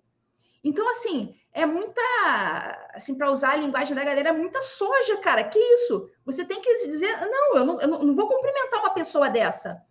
Então, 0.64 0.89
assim, 0.89 1.34
é 1.53 1.66
muita, 1.66 2.01
assim, 2.93 3.16
para 3.16 3.32
usar 3.32 3.51
a 3.51 3.57
linguagem 3.57 3.95
da 3.95 4.03
galera, 4.03 4.30
é 4.30 4.34
muita 4.34 4.62
soja, 4.62 5.18
cara. 5.18 5.43
Que 5.45 5.57
isso? 5.57 6.10
Você 6.26 6.45
tem 6.45 6.62
que 6.62 6.74
dizer, 6.88 7.16
não, 7.30 7.55
eu 7.55 7.66
não, 7.66 7.82
eu 7.82 7.88
não 7.88 8.16
vou 8.16 8.28
cumprimentar 8.28 8.82
uma 8.82 8.93
pessoa 8.93 9.30
dessa. 9.30 9.82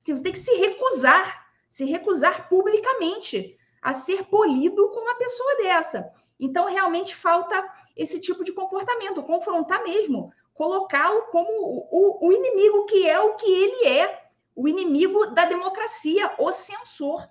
Assim, 0.00 0.16
você 0.16 0.22
tem 0.22 0.32
que 0.32 0.38
se 0.38 0.54
recusar, 0.54 1.46
se 1.68 1.84
recusar 1.84 2.48
publicamente 2.48 3.56
a 3.80 3.92
ser 3.92 4.24
polido 4.24 4.90
com 4.90 5.00
uma 5.00 5.14
pessoa 5.16 5.56
dessa. 5.56 6.12
Então, 6.38 6.66
realmente 6.66 7.16
falta 7.16 7.66
esse 7.96 8.20
tipo 8.20 8.44
de 8.44 8.52
comportamento, 8.52 9.22
confrontar 9.22 9.82
mesmo, 9.82 10.32
colocá-lo 10.54 11.22
como 11.30 11.48
o, 11.50 12.26
o, 12.26 12.32
inimigo 12.32 12.84
que 12.86 13.08
é 13.08 13.20
o 13.20 13.34
que 13.34 13.50
ele 13.50 13.88
é, 13.88 14.22
o 14.54 14.68
inimigo 14.68 15.26
da 15.26 15.44
democracia, 15.44 16.32
o 16.38 16.50
censor. 16.52 17.28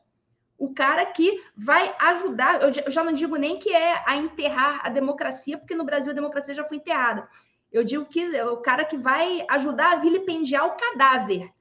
O 0.57 0.73
cara 0.73 1.05
que 1.05 1.43
vai 1.55 1.93
ajudar, 1.99 2.61
eu 2.61 2.91
já 2.91 3.03
não 3.03 3.13
digo 3.13 3.35
nem 3.35 3.59
que 3.59 3.69
é 3.69 4.03
a 4.05 4.15
enterrar 4.15 4.81
a 4.83 4.89
democracia, 4.89 5.57
porque 5.57 5.75
no 5.75 5.83
Brasil 5.83 6.11
a 6.11 6.15
democracia 6.15 6.53
já 6.53 6.63
foi 6.63 6.77
enterrada. 6.77 7.27
Eu 7.71 7.83
digo 7.83 8.05
que 8.05 8.35
é 8.35 8.45
o 8.45 8.57
cara 8.57 8.83
que 8.83 8.97
vai 8.97 9.45
ajudar 9.49 9.93
a 9.93 9.95
vilipendiar 9.97 10.65
o 10.65 10.75
cadáver. 10.75 11.51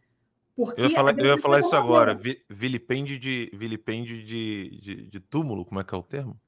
Porque 0.57 0.81
eu 0.81 0.89
ia 0.89 0.95
falar, 0.95 1.19
eu 1.19 1.27
ia 1.27 1.39
falar 1.39 1.61
isso 1.61 1.77
agora, 1.77 2.19
vilipêndio 2.49 3.19
de, 3.19 3.51
vilipêndio 3.53 4.25
de, 4.25 4.81
de, 4.81 5.03
de 5.09 5.21
túmulo, 5.21 5.67
como 5.67 5.81
é 5.81 5.85
que 5.85 5.95
é 5.95 5.99
o 5.99 6.03
termo? 6.03 6.41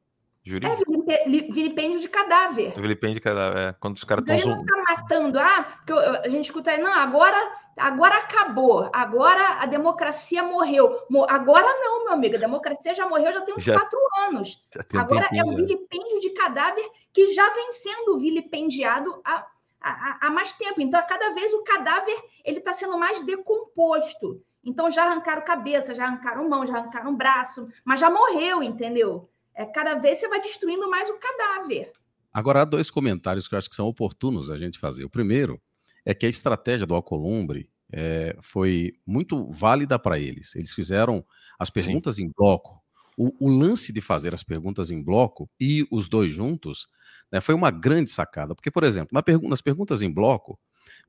Jurídico? 0.42 1.04
É 1.10 1.28
vilipêndio 1.28 2.00
de 2.00 2.08
cadáver. 2.08 2.72
Vilipêndio 2.74 3.16
de 3.16 3.20
cadáver, 3.20 3.58
é. 3.58 3.72
Quando 3.78 3.96
os 3.96 4.04
caras 4.04 4.24
estão... 4.24 4.36
Então, 4.38 4.56
não 4.56 4.64
tá 4.64 4.94
matando, 4.96 5.38
ah, 5.38 5.62
porque 5.62 5.92
a 5.92 6.28
gente 6.30 6.46
escuta 6.46 6.70
aí, 6.70 6.80
não, 6.80 6.90
agora, 6.90 7.36
agora 7.78 8.16
acabou, 8.16 8.90
agora 8.92 9.60
a 9.60 9.66
democracia 9.66 10.42
morreu. 10.42 11.06
Agora 11.28 11.66
não, 11.66 12.04
meu 12.04 12.12
amigo, 12.12 12.36
a 12.36 12.40
democracia 12.40 12.94
já 12.94 13.08
morreu 13.08 13.32
já 13.32 13.40
tem 13.42 13.54
uns 13.54 13.62
já, 13.62 13.74
quatro 13.78 13.98
anos. 14.26 14.64
Agora 14.96 15.28
é 15.32 15.42
o 15.44 15.54
vilipêndio 15.54 16.20
de 16.20 16.30
cadáver 16.30 16.88
que 17.12 17.28
já 17.32 17.52
vem 17.52 17.72
sendo 17.72 18.18
vilipendiado 18.18 19.20
há, 19.24 19.46
há, 19.80 20.26
há 20.26 20.30
mais 20.30 20.52
tempo. 20.52 20.80
Então, 20.80 20.98
a 21.00 21.02
cada 21.02 21.32
vez 21.34 21.52
o 21.54 21.62
cadáver 21.62 22.16
ele 22.44 22.58
está 22.58 22.72
sendo 22.72 22.98
mais 22.98 23.20
decomposto. 23.20 24.42
Então, 24.64 24.90
já 24.90 25.04
arrancaram 25.04 25.42
cabeça, 25.42 25.94
já 25.94 26.04
arrancaram 26.04 26.48
mão, 26.48 26.66
já 26.66 26.74
arrancaram 26.76 27.14
braço, 27.16 27.68
mas 27.84 28.00
já 28.00 28.10
morreu, 28.10 28.62
entendeu? 28.62 29.28
é, 29.58 29.66
cada 29.66 29.96
vez 29.96 30.18
você 30.18 30.28
vai 30.28 30.40
destruindo 30.40 30.88
mais 30.88 31.10
o 31.10 31.18
cadáver. 31.18 31.92
Agora, 32.32 32.62
há 32.62 32.64
dois 32.64 32.88
comentários 32.88 33.48
que 33.48 33.54
eu 33.54 33.58
acho 33.58 33.68
que 33.68 33.74
são 33.74 33.88
oportunos 33.88 34.50
a 34.52 34.56
gente 34.56 34.78
fazer. 34.78 35.04
O 35.04 35.10
primeiro 35.10 35.60
é 36.08 36.14
que 36.14 36.24
a 36.24 36.28
estratégia 36.30 36.86
do 36.86 36.94
Alcolumbre 36.94 37.68
é, 37.92 38.34
foi 38.40 38.94
muito 39.06 39.46
válida 39.50 39.98
para 39.98 40.18
eles. 40.18 40.56
Eles 40.56 40.72
fizeram 40.72 41.22
as 41.58 41.68
perguntas 41.68 42.16
Sim. 42.16 42.24
em 42.24 42.32
bloco. 42.34 42.82
O, 43.14 43.46
o, 43.46 43.50
lance 43.50 43.92
de 43.92 44.00
fazer 44.00 44.32
as 44.32 44.42
perguntas 44.42 44.90
em 44.90 45.02
bloco 45.02 45.50
e 45.60 45.86
os 45.90 46.08
dois 46.08 46.32
juntos 46.32 46.88
né, 47.30 47.42
foi 47.42 47.54
uma 47.54 47.70
grande 47.70 48.08
sacada. 48.08 48.54
Porque, 48.54 48.70
por 48.70 48.84
exemplo, 48.84 49.10
na 49.12 49.22
pergu 49.22 49.50
nas 49.50 49.60
perguntas 49.60 50.00
em 50.00 50.10
bloco, 50.10 50.58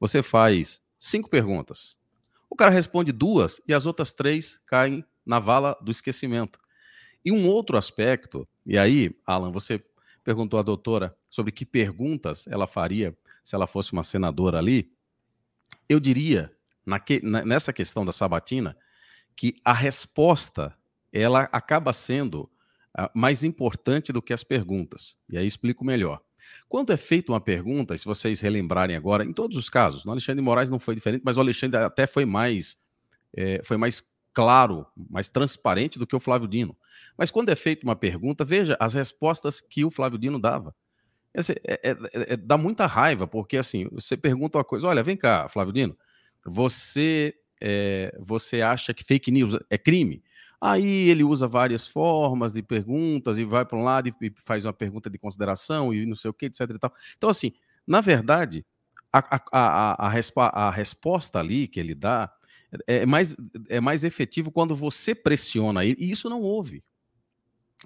você 0.02 0.22
faz 0.22 0.82
cinco 1.00 1.30
perguntas. 1.30 1.96
O 2.50 2.56
cara 2.56 2.70
responde 2.70 3.14
duas 3.14 3.62
e 3.66 3.74
as 3.74 3.86
outras 3.86 4.12
três 4.12 4.60
caem 4.66 5.06
na 5.26 5.40
vala 5.40 5.78
do 5.82 5.92
esquecimento. 5.92 6.60
E 7.24 7.32
um 7.32 7.48
outro 7.48 7.78
aspecto, 7.78 8.46
e 8.66 8.78
aí, 8.78 9.16
Alan, 9.26 9.50
você 9.50 9.82
perguntou 10.26 10.60
à 10.60 10.62
doutora 10.62 11.16
sobre 11.30 11.54
que 11.54 11.66
perguntas 11.66 12.48
ela 12.48 12.68
faria 12.68 13.18
se 13.50 13.56
ela 13.56 13.66
fosse 13.66 13.94
uma 13.94 14.04
senadora 14.04 14.60
ali. 14.60 14.94
Eu 15.90 16.00
diria, 16.00 16.56
nessa 17.44 17.74
questão 17.74 18.06
da 18.06 18.12
sabatina, 18.12 18.78
que 19.36 19.56
a 19.66 19.74
resposta 19.74 20.78
ela 21.12 21.50
acaba 21.52 21.92
sendo 21.92 22.42
uh, 22.96 23.10
mais 23.12 23.44
importante 23.44 24.14
do 24.14 24.22
que 24.22 24.34
as 24.34 24.44
perguntas. 24.44 25.18
E 25.28 25.36
aí 25.36 25.48
explico 25.48 25.84
melhor. 25.84 26.22
Quando 26.68 26.94
é 26.94 26.98
feita 26.98 27.32
uma 27.32 27.42
pergunta, 27.42 27.98
se 27.98 28.06
vocês 28.06 28.40
relembrarem 28.40 28.96
agora, 28.96 29.26
em 29.26 29.34
todos 29.34 29.58
os 29.58 29.68
casos, 29.68 30.06
no 30.06 30.12
Alexandre 30.12 30.42
de 30.42 30.46
Moraes 30.46 30.70
não 30.70 30.78
foi 30.78 30.94
diferente, 30.94 31.24
mas 31.26 31.36
o 31.36 31.40
Alexandre 31.40 31.80
até 31.80 32.06
foi 32.06 32.26
mais, 32.26 32.78
é, 33.36 33.64
foi 33.64 33.78
mais 33.78 34.04
claro, 34.32 34.86
mais 35.10 35.28
transparente 35.28 35.98
do 35.98 36.06
que 36.06 36.16
o 36.16 36.20
Flávio 36.20 36.48
Dino. 36.48 36.78
Mas 37.18 37.32
quando 37.32 37.50
é 37.50 37.56
feita 37.56 37.84
uma 37.84 37.96
pergunta, 37.96 38.46
veja 38.46 38.78
as 38.80 38.94
respostas 38.94 39.60
que 39.60 39.84
o 39.84 39.90
Flávio 39.90 40.20
Dino 40.20 40.38
dava. 40.38 40.76
É, 41.34 41.42
é, 41.92 41.98
é, 42.34 42.38
dá 42.38 42.58
muita 42.58 42.86
raiva, 42.86 43.28
porque 43.28 43.58
assim, 43.58 43.88
você 43.92 44.18
pergunta 44.18 44.58
uma 44.58 44.64
coisa, 44.64 44.88
olha, 44.88 45.04
vem 45.04 45.16
cá, 45.16 45.48
Flávio 45.48 45.74
Dino, 45.74 45.96
você, 46.46 47.36
é, 47.62 48.16
você 48.20 48.62
acha 48.62 48.94
que 48.94 49.04
fake 49.04 49.32
news 49.32 49.58
é 49.70 49.78
crime? 49.78 50.24
Aí 50.62 51.10
ele 51.10 51.24
usa 51.24 51.48
várias 51.48 51.88
formas 51.88 52.52
de 52.52 52.62
perguntas 52.62 53.38
e 53.38 53.46
vai 53.46 53.66
para 53.66 53.78
um 53.78 53.84
lado 53.84 54.10
e 54.10 54.34
faz 54.44 54.66
uma 54.66 54.74
pergunta 54.74 55.10
de 55.10 55.18
consideração 55.18 55.94
e 55.94 56.06
não 56.06 56.16
sei 56.16 56.30
o 56.30 56.34
que, 56.34 56.48
etc. 56.48 56.62
Então, 57.16 57.30
assim, 57.30 57.54
na 57.88 58.02
verdade, 58.02 58.66
a, 59.12 59.38
a, 59.38 59.42
a, 59.52 60.08
a, 60.08 60.72
resposta 60.72 61.40
ali 61.40 61.68
que 61.68 61.80
ele 61.80 61.96
dá 61.96 62.32
é 62.86 63.06
mais, 63.06 63.38
é 63.70 63.80
mais 63.80 64.04
efetivo 64.04 64.52
quando 64.52 64.76
você 64.76 65.16
pressiona 65.16 65.86
ele, 65.86 65.96
e 65.98 66.12
isso 66.12 66.30
não 66.30 66.42
houve. 66.42 66.84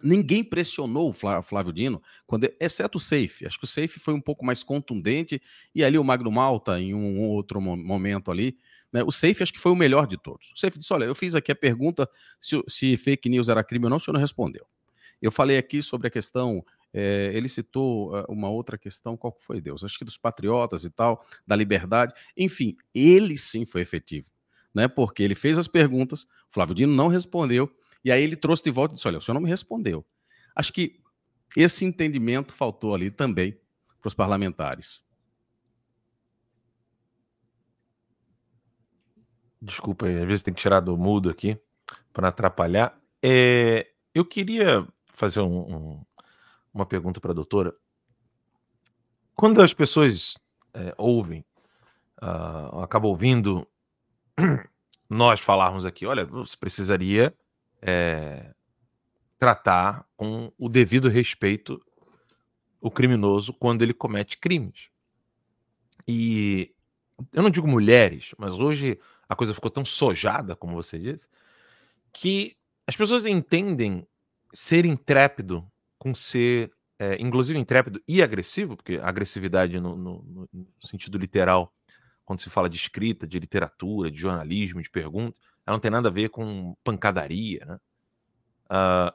Ninguém 0.02 0.44
pressionou 0.44 1.10
o 1.10 1.44
Flávio 1.44 1.72
Dino, 1.72 2.02
quando, 2.26 2.52
exceto 2.60 2.98
o 2.98 3.02
Safe. 3.02 3.46
Acho 3.46 3.60
que 3.60 3.66
o 3.66 3.68
Safe 3.68 4.00
foi 4.00 4.14
um 4.14 4.22
pouco 4.22 4.44
mais 4.44 4.64
contundente, 4.64 5.40
e 5.74 5.84
ali 5.84 6.00
o 6.00 6.04
Magno 6.04 6.32
Malta, 6.32 6.80
em 6.80 6.94
um 6.96 7.22
outro 7.22 7.62
momento 7.62 8.32
ali. 8.32 8.58
Né, 8.92 9.04
o 9.04 9.12
Safe 9.12 9.44
acho 9.44 9.54
que 9.54 9.60
foi 9.60 9.72
o 9.72 9.76
melhor 9.76 10.08
de 10.08 10.18
todos. 10.18 10.52
O 10.52 10.60
Safe 10.60 10.80
disse: 10.80 10.92
Olha, 10.94 11.06
eu 11.06 11.14
fiz 11.14 11.36
aqui 11.36 11.52
a 11.52 11.56
pergunta 11.56 12.10
se, 12.40 12.62
se 12.68 12.98
fake 12.98 13.30
news 13.30 13.50
era 13.50 13.64
crime 13.64 13.86
ou 13.86 13.90
não, 13.90 13.98
o 13.98 14.00
senhor 14.00 14.14
não 14.14 14.22
respondeu. 14.22 14.66
Eu 15.22 15.32
falei 15.32 15.58
aqui 15.58 15.82
sobre 15.82 16.08
a 16.08 16.12
questão. 16.12 16.64
É, 16.96 17.32
ele 17.34 17.50
citou 17.50 18.16
uh, 18.16 18.26
uma 18.30 18.50
outra 18.50 18.78
questão, 18.78 19.18
qual 19.18 19.36
foi 19.40 19.60
Deus? 19.60 19.84
Acho 19.84 19.98
que 19.98 20.06
dos 20.06 20.18
patriotas 20.18 20.84
e 20.84 20.92
tal, 20.92 21.26
da 21.46 21.56
liberdade. 21.56 22.14
Enfim, 22.38 22.76
ele 22.94 23.36
sim 23.36 23.66
foi 23.66 23.82
efetivo, 23.82 24.30
né? 24.72 24.88
Porque 24.88 25.24
ele 25.24 25.34
fez 25.34 25.58
as 25.58 25.68
perguntas, 25.68 26.28
Flávio 26.52 26.76
Dino 26.76 26.94
não 26.94 27.08
respondeu, 27.08 27.74
e 28.04 28.12
aí 28.12 28.22
ele 28.22 28.36
trouxe 28.36 28.64
de 28.64 28.72
volta 28.72 28.94
e 28.94 28.96
disse: 28.96 29.08
Olha, 29.08 29.18
o 29.18 29.22
senhor 29.22 29.34
não 29.34 29.42
me 29.42 29.50
respondeu. 29.50 30.06
Acho 30.56 30.74
que 30.74 31.00
esse 31.56 31.86
entendimento 31.86 32.54
faltou 32.54 32.94
ali 32.94 33.10
também 33.10 33.58
para 34.02 34.08
os 34.08 34.14
parlamentares. 34.14 35.04
Desculpa, 39.62 40.08
às 40.08 40.26
vezes 40.26 40.44
tem 40.44 40.54
que 40.54 40.62
tirar 40.62 40.82
do 40.82 40.98
mudo 40.98 41.30
aqui 41.30 41.58
para 42.12 42.28
atrapalhar. 42.28 43.00
É, 43.22 43.90
eu 44.14 44.26
queria 44.26 44.86
fazer 45.14 45.40
um, 45.40 45.76
um, 45.76 46.06
uma 46.74 46.86
pergunta 46.86 47.22
para 47.22 47.32
a 47.32 47.36
doutora. 47.36 47.74
Quando 49.34 49.62
as 49.62 49.74
pessoas 49.74 50.38
é, 50.74 50.94
ouvem, 50.98 51.46
uh, 52.22 52.80
acabam 52.82 53.10
ouvindo 53.10 53.66
nós 55.10 55.40
falarmos 55.40 55.86
aqui, 55.86 56.06
olha, 56.06 56.26
você 56.26 56.58
precisaria 56.58 57.34
é, 57.86 58.54
tratar 59.38 60.08
com 60.16 60.52
o 60.58 60.70
devido 60.70 61.10
respeito 61.10 61.84
o 62.80 62.90
criminoso 62.90 63.54
quando 63.54 63.82
ele 63.82 63.94
comete 63.94 64.38
crimes. 64.38 64.88
E 66.08 66.74
eu 67.32 67.44
não 67.44 67.50
digo 67.50 67.68
mulheres, 67.68 68.34
mas 68.38 68.54
hoje 68.54 69.00
a 69.28 69.36
coisa 69.36 69.54
ficou 69.54 69.70
tão 69.70 69.84
sojada, 69.84 70.56
como 70.56 70.76
você 70.76 70.98
disse, 70.98 71.28
que 72.12 72.56
as 72.88 72.96
pessoas 72.96 73.26
entendem 73.26 74.08
ser 74.54 74.86
intrépido 74.86 75.66
com 75.98 76.14
ser, 76.14 76.72
é, 77.00 77.18
inclusive 77.20 77.58
intrépido 77.58 78.02
e 78.08 78.22
agressivo, 78.22 78.76
porque 78.76 79.00
agressividade 79.02 79.80
no, 79.80 79.96
no, 79.96 80.48
no, 80.52 80.68
sentido 80.82 81.18
literal, 81.18 81.74
quando 82.26 82.42
se 82.42 82.50
fala 82.50 82.70
de 82.70 82.78
escrita, 82.78 83.28
de 83.28 83.40
literatura, 83.40 84.12
de 84.12 84.18
jornalismo, 84.18 84.82
de 84.82 84.90
pergunta, 84.90 85.38
ela 85.66 85.76
não 85.76 85.80
tem 85.80 85.92
nada 85.92 86.10
a 86.10 86.12
ver 86.12 86.30
com 86.30 86.76
pancadaria, 86.84 87.66
né? 87.66 87.80
Uh, 88.66 89.14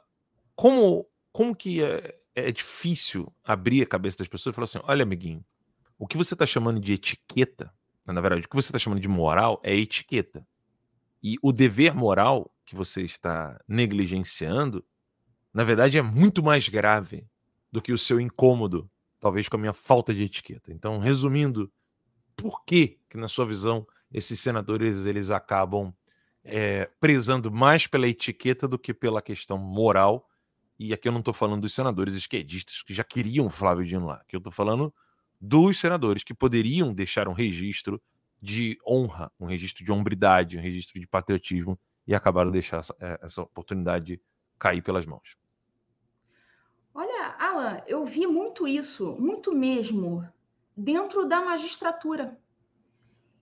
como, 0.55 1.07
como 1.31 1.55
que 1.55 1.83
é, 1.83 2.17
é, 2.35 2.51
difícil 2.51 3.33
abrir 3.43 3.81
a 3.81 3.85
cabeça 3.85 4.17
das 4.17 4.27
pessoas 4.27 4.53
e 4.53 4.55
falar 4.55 4.65
assim: 4.65 4.79
olha, 4.83 5.03
amiguinho, 5.03 5.43
o 5.97 6.07
que 6.07 6.17
você 6.17 6.33
está 6.33 6.45
chamando 6.45 6.79
de 6.79 6.93
etiqueta, 6.93 7.73
na 8.05 8.21
verdade, 8.21 8.45
o 8.45 8.49
que 8.49 8.55
você 8.55 8.69
está 8.69 8.79
chamando 8.79 8.99
de 8.99 9.07
moral 9.07 9.59
é 9.63 9.75
etiqueta. 9.75 10.45
E 11.21 11.37
o 11.41 11.51
dever 11.51 11.93
moral 11.93 12.51
que 12.65 12.75
você 12.75 13.01
está 13.01 13.59
negligenciando, 13.67 14.83
na 15.53 15.63
verdade, 15.63 15.97
é 15.97 16.01
muito 16.01 16.41
mais 16.41 16.69
grave 16.69 17.27
do 17.71 17.81
que 17.81 17.91
o 17.91 17.97
seu 17.97 18.19
incômodo, 18.19 18.89
talvez 19.19 19.49
com 19.49 19.57
a 19.57 19.59
minha 19.59 19.73
falta 19.73 20.13
de 20.13 20.23
etiqueta. 20.23 20.71
Então, 20.71 20.97
resumindo, 20.97 21.71
por 22.35 22.63
que, 22.63 22.99
que 23.09 23.17
na 23.17 23.27
sua 23.27 23.45
visão, 23.45 23.85
esses 24.11 24.39
senadores 24.39 24.97
eles 25.05 25.29
acabam 25.29 25.93
é, 26.43 26.89
prezando 26.99 27.51
mais 27.51 27.87
pela 27.87 28.07
etiqueta 28.07 28.67
do 28.67 28.79
que 28.79 28.93
pela 28.93 29.21
questão 29.21 29.57
moral. 29.57 30.27
E 30.77 30.93
aqui 30.93 31.07
eu 31.07 31.11
não 31.11 31.19
estou 31.19 31.33
falando 31.33 31.61
dos 31.61 31.73
senadores 31.73 32.13
esquerdistas 32.13 32.81
que 32.83 32.93
já 32.93 33.03
queriam 33.03 33.47
o 33.47 33.49
Flávio 33.49 33.85
Dino 33.85 34.05
lá. 34.05 34.15
Aqui 34.15 34.35
eu 34.35 34.39
estou 34.39 34.51
falando 34.51 34.93
dos 35.39 35.79
senadores 35.79 36.23
que 36.23 36.33
poderiam 36.33 36.93
deixar 36.93 37.27
um 37.27 37.33
registro 37.33 38.01
de 38.41 38.77
honra, 38.87 39.31
um 39.39 39.45
registro 39.45 39.83
de 39.83 39.91
hombridade, 39.91 40.57
um 40.57 40.61
registro 40.61 40.99
de 40.99 41.07
patriotismo 41.07 41.77
e 42.07 42.15
acabaram 42.15 42.49
de 42.49 42.53
deixar 42.53 42.77
essa, 42.77 42.95
é, 42.99 43.19
essa 43.21 43.41
oportunidade 43.41 44.21
cair 44.57 44.81
pelas 44.81 45.05
mãos. 45.05 45.37
Olha, 46.93 47.35
Alan, 47.37 47.81
eu 47.87 48.03
vi 48.05 48.25
muito 48.25 48.67
isso, 48.67 49.15
muito 49.19 49.53
mesmo, 49.53 50.27
dentro 50.75 51.25
da 51.25 51.41
magistratura. 51.41 52.37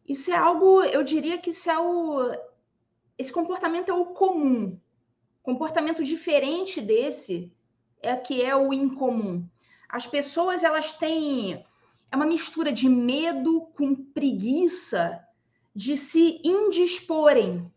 Isso 0.07 0.31
é 0.31 0.35
algo, 0.35 0.83
eu 0.83 1.03
diria 1.03 1.37
que 1.37 1.49
isso 1.49 1.69
é 1.69 1.79
o, 1.79 2.31
esse 3.17 3.31
comportamento 3.31 3.89
é 3.89 3.93
o 3.93 4.05
comum. 4.05 4.79
Comportamento 5.41 6.03
diferente 6.03 6.81
desse 6.81 7.51
é 8.01 8.15
que 8.15 8.43
é 8.43 8.55
o 8.55 8.73
incomum. 8.73 9.47
As 9.89 10.05
pessoas 10.05 10.63
elas 10.63 10.93
têm 10.93 11.65
é 12.11 12.15
uma 12.15 12.25
mistura 12.25 12.71
de 12.71 12.87
medo 12.87 13.61
com 13.75 13.95
preguiça 13.95 15.21
de 15.75 15.97
se 15.97 16.41
indisporem 16.43 17.71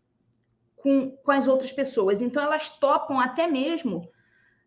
com, 0.77 1.11
com 1.11 1.31
as 1.31 1.47
outras 1.47 1.71
pessoas. 1.71 2.21
Então 2.21 2.41
elas 2.41 2.69
topam 2.69 3.19
até 3.19 3.47
mesmo 3.47 4.09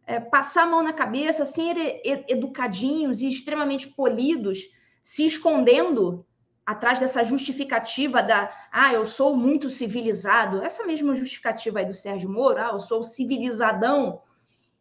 é, 0.07 0.21
passar 0.21 0.65
a 0.65 0.67
mão 0.67 0.83
na 0.83 0.93
cabeça, 0.93 1.45
ser 1.45 2.01
educadinhos 2.29 3.23
e 3.23 3.29
extremamente 3.29 3.89
polidos, 3.89 4.71
se 5.03 5.27
escondendo 5.27 6.25
atrás 6.67 6.99
dessa 6.99 7.23
justificativa 7.23 8.23
da 8.23 8.51
ah, 8.73 8.93
eu 8.93 9.05
sou 9.05 9.37
muito 9.37 9.69
civilizado, 9.69 10.63
essa 10.63 10.85
mesma 10.85 11.15
justificativa 11.15 11.79
aí 11.79 11.87
do 11.87 11.95
Sérgio 11.95 12.31
Moro, 12.31 12.61
ah, 12.61 12.71
eu 12.73 12.81
sou 12.81 13.03
civilizadão, 13.03 14.23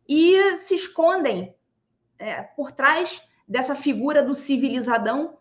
e 0.07 0.55
se 0.57 0.75
escondem 0.75 1.55
é, 2.17 2.41
por 2.41 2.71
trás 2.71 3.21
dessa 3.47 3.75
figura 3.75 4.23
do 4.23 4.33
civilizadão 4.33 5.37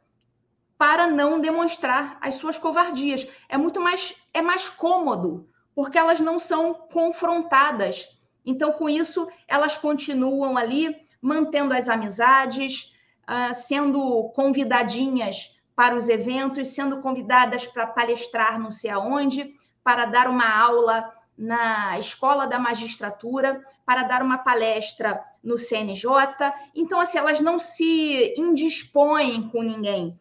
para 0.77 1.07
não 1.07 1.41
demonstrar 1.41 2.19
as 2.21 2.37
suas 2.37 2.59
covardias. 2.59 3.27
É 3.49 3.57
muito 3.57 3.81
mais 3.81 4.17
é 4.35 4.43
mais 4.43 4.69
cômodo, 4.69 5.49
porque 5.75 5.97
elas 5.97 6.21
não 6.21 6.39
são 6.39 6.75
confrontadas. 6.75 8.09
Então, 8.45 8.73
com 8.73 8.89
isso, 8.89 9.29
elas 9.47 9.77
continuam 9.77 10.57
ali 10.57 10.97
mantendo 11.21 11.73
as 11.73 11.89
amizades, 11.89 12.93
uh, 13.23 13.55
sendo 13.55 14.31
convidadinhas 14.31 15.57
para 15.75 15.97
os 15.97 16.09
eventos, 16.09 16.69
sendo 16.69 17.01
convidadas 17.01 17.67
para 17.67 17.87
palestrar 17.87 18.59
não 18.59 18.71
sei 18.71 18.91
aonde, 18.91 19.55
para 19.83 20.07
dar 20.07 20.29
uma 20.29 20.49
aula 20.49 21.11
na 21.37 21.99
escola 21.99 22.47
da 22.47 22.59
magistratura, 22.59 23.61
para 23.85 24.03
dar 24.05 24.23
uma 24.23 24.39
palestra 24.39 25.23
no 25.43 25.59
CNJ. 25.59 26.07
Então, 26.75 27.01
assim, 27.01 27.19
elas 27.19 27.41
não 27.41 27.59
se 27.59 28.35
indispõem 28.37 29.49
com 29.49 29.63
ninguém. 29.63 30.19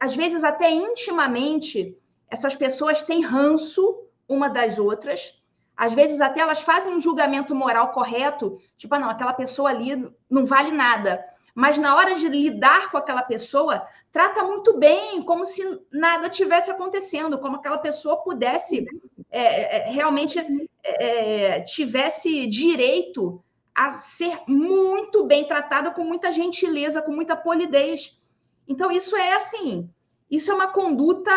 Às, 0.00 0.14
vezes, 0.16 0.42
até 0.42 0.70
intimamente, 0.70 1.96
essas 2.28 2.54
pessoas 2.54 3.02
têm 3.02 3.22
ranço 3.22 4.04
uma 4.28 4.48
das 4.48 4.78
outras. 4.78 5.40
Às 5.76 5.92
vezes, 5.92 6.20
até 6.20 6.40
elas 6.40 6.60
fazem 6.60 6.94
um 6.94 7.00
julgamento 7.00 7.54
moral 7.54 7.92
correto, 7.92 8.58
tipo, 8.76 8.94
ah, 8.94 8.98
não, 8.98 9.08
aquela 9.08 9.32
pessoa 9.32 9.70
ali 9.70 10.12
não 10.28 10.44
vale 10.44 10.70
nada 10.70 11.24
mas 11.54 11.78
na 11.78 11.96
hora 11.96 12.14
de 12.14 12.28
lidar 12.28 12.90
com 12.90 12.96
aquela 12.96 13.22
pessoa, 13.22 13.86
trata 14.12 14.42
muito 14.42 14.78
bem, 14.78 15.22
como 15.22 15.44
se 15.44 15.62
nada 15.90 16.28
tivesse 16.28 16.70
acontecendo, 16.70 17.38
como 17.38 17.56
aquela 17.56 17.78
pessoa 17.78 18.18
pudesse 18.18 18.86
é, 19.30 19.88
é, 19.88 19.90
realmente 19.90 20.38
é, 20.82 21.60
tivesse 21.60 22.46
direito 22.46 23.42
a 23.74 23.92
ser 23.92 24.40
muito 24.46 25.24
bem 25.24 25.44
tratada, 25.44 25.90
com 25.90 26.04
muita 26.04 26.32
gentileza, 26.32 27.00
com 27.00 27.12
muita 27.12 27.36
polidez. 27.36 28.20
Então, 28.66 28.90
isso 28.90 29.16
é 29.16 29.34
assim, 29.34 29.88
isso 30.30 30.50
é 30.50 30.54
uma 30.54 30.68
conduta 30.68 31.32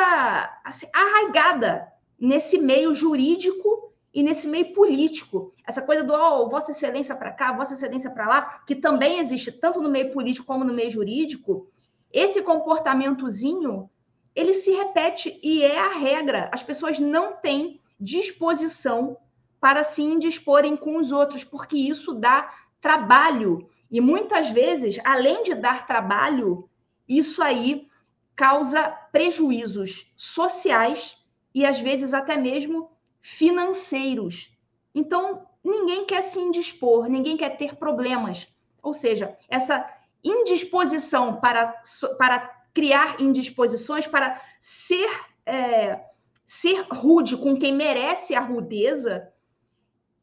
assim, 0.63 0.87
arraigada 0.93 1.87
nesse 2.19 2.57
meio 2.57 2.93
jurídico 2.93 3.82
e 4.13 4.21
nesse 4.21 4.47
meio 4.47 4.73
político. 4.73 5.53
Essa 5.67 5.81
coisa 5.81 6.03
do 6.03 6.13
oh, 6.13 6.47
Vossa 6.47 6.71
Excelência 6.71 7.15
para 7.15 7.31
cá, 7.31 7.51
Vossa 7.51 7.73
Excelência 7.73 8.11
para 8.11 8.27
lá, 8.27 8.63
que 8.67 8.75
também 8.75 9.19
existe 9.19 9.51
tanto 9.51 9.81
no 9.81 9.89
meio 9.89 10.11
político 10.11 10.45
como 10.45 10.63
no 10.63 10.73
meio 10.73 10.91
jurídico, 10.91 11.67
esse 12.11 12.41
comportamentozinho 12.43 13.89
ele 14.35 14.53
se 14.53 14.71
repete 14.71 15.39
e 15.43 15.63
é 15.63 15.79
a 15.79 15.89
regra. 15.89 16.49
As 16.51 16.63
pessoas 16.63 16.99
não 16.99 17.33
têm 17.33 17.79
disposição 17.99 19.17
para 19.59 19.83
se 19.83 20.01
indisporem 20.01 20.75
com 20.75 20.97
os 20.97 21.11
outros, 21.11 21.43
porque 21.43 21.77
isso 21.77 22.13
dá 22.13 22.51
trabalho. 22.81 23.67
E 23.89 24.01
muitas 24.01 24.49
vezes, 24.49 24.99
além 25.03 25.43
de 25.43 25.55
dar 25.55 25.87
trabalho, 25.87 26.69
isso 27.07 27.41
aí 27.41 27.87
causa 28.35 28.89
prejuízos 29.11 30.11
sociais 30.15 31.17
e 31.53 31.65
às 31.65 31.79
vezes 31.79 32.13
até 32.13 32.35
mesmo 32.35 32.89
financeiros. 33.23 34.55
Então, 34.93 35.47
ninguém 35.63 36.05
quer 36.05 36.21
se 36.21 36.37
indispor, 36.37 37.07
ninguém 37.07 37.37
quer 37.37 37.55
ter 37.55 37.77
problemas. 37.77 38.47
Ou 38.81 38.93
seja, 38.93 39.35
essa 39.47 39.89
indisposição 40.21 41.39
para, 41.39 41.81
para 42.17 42.39
criar 42.73 43.21
indisposições, 43.21 44.05
para 44.05 44.39
ser, 44.59 45.09
é, 45.45 46.03
ser 46.45 46.85
rude 46.91 47.37
com 47.37 47.57
quem 47.57 47.73
merece 47.73 48.35
a 48.35 48.41
rudeza, 48.41 49.31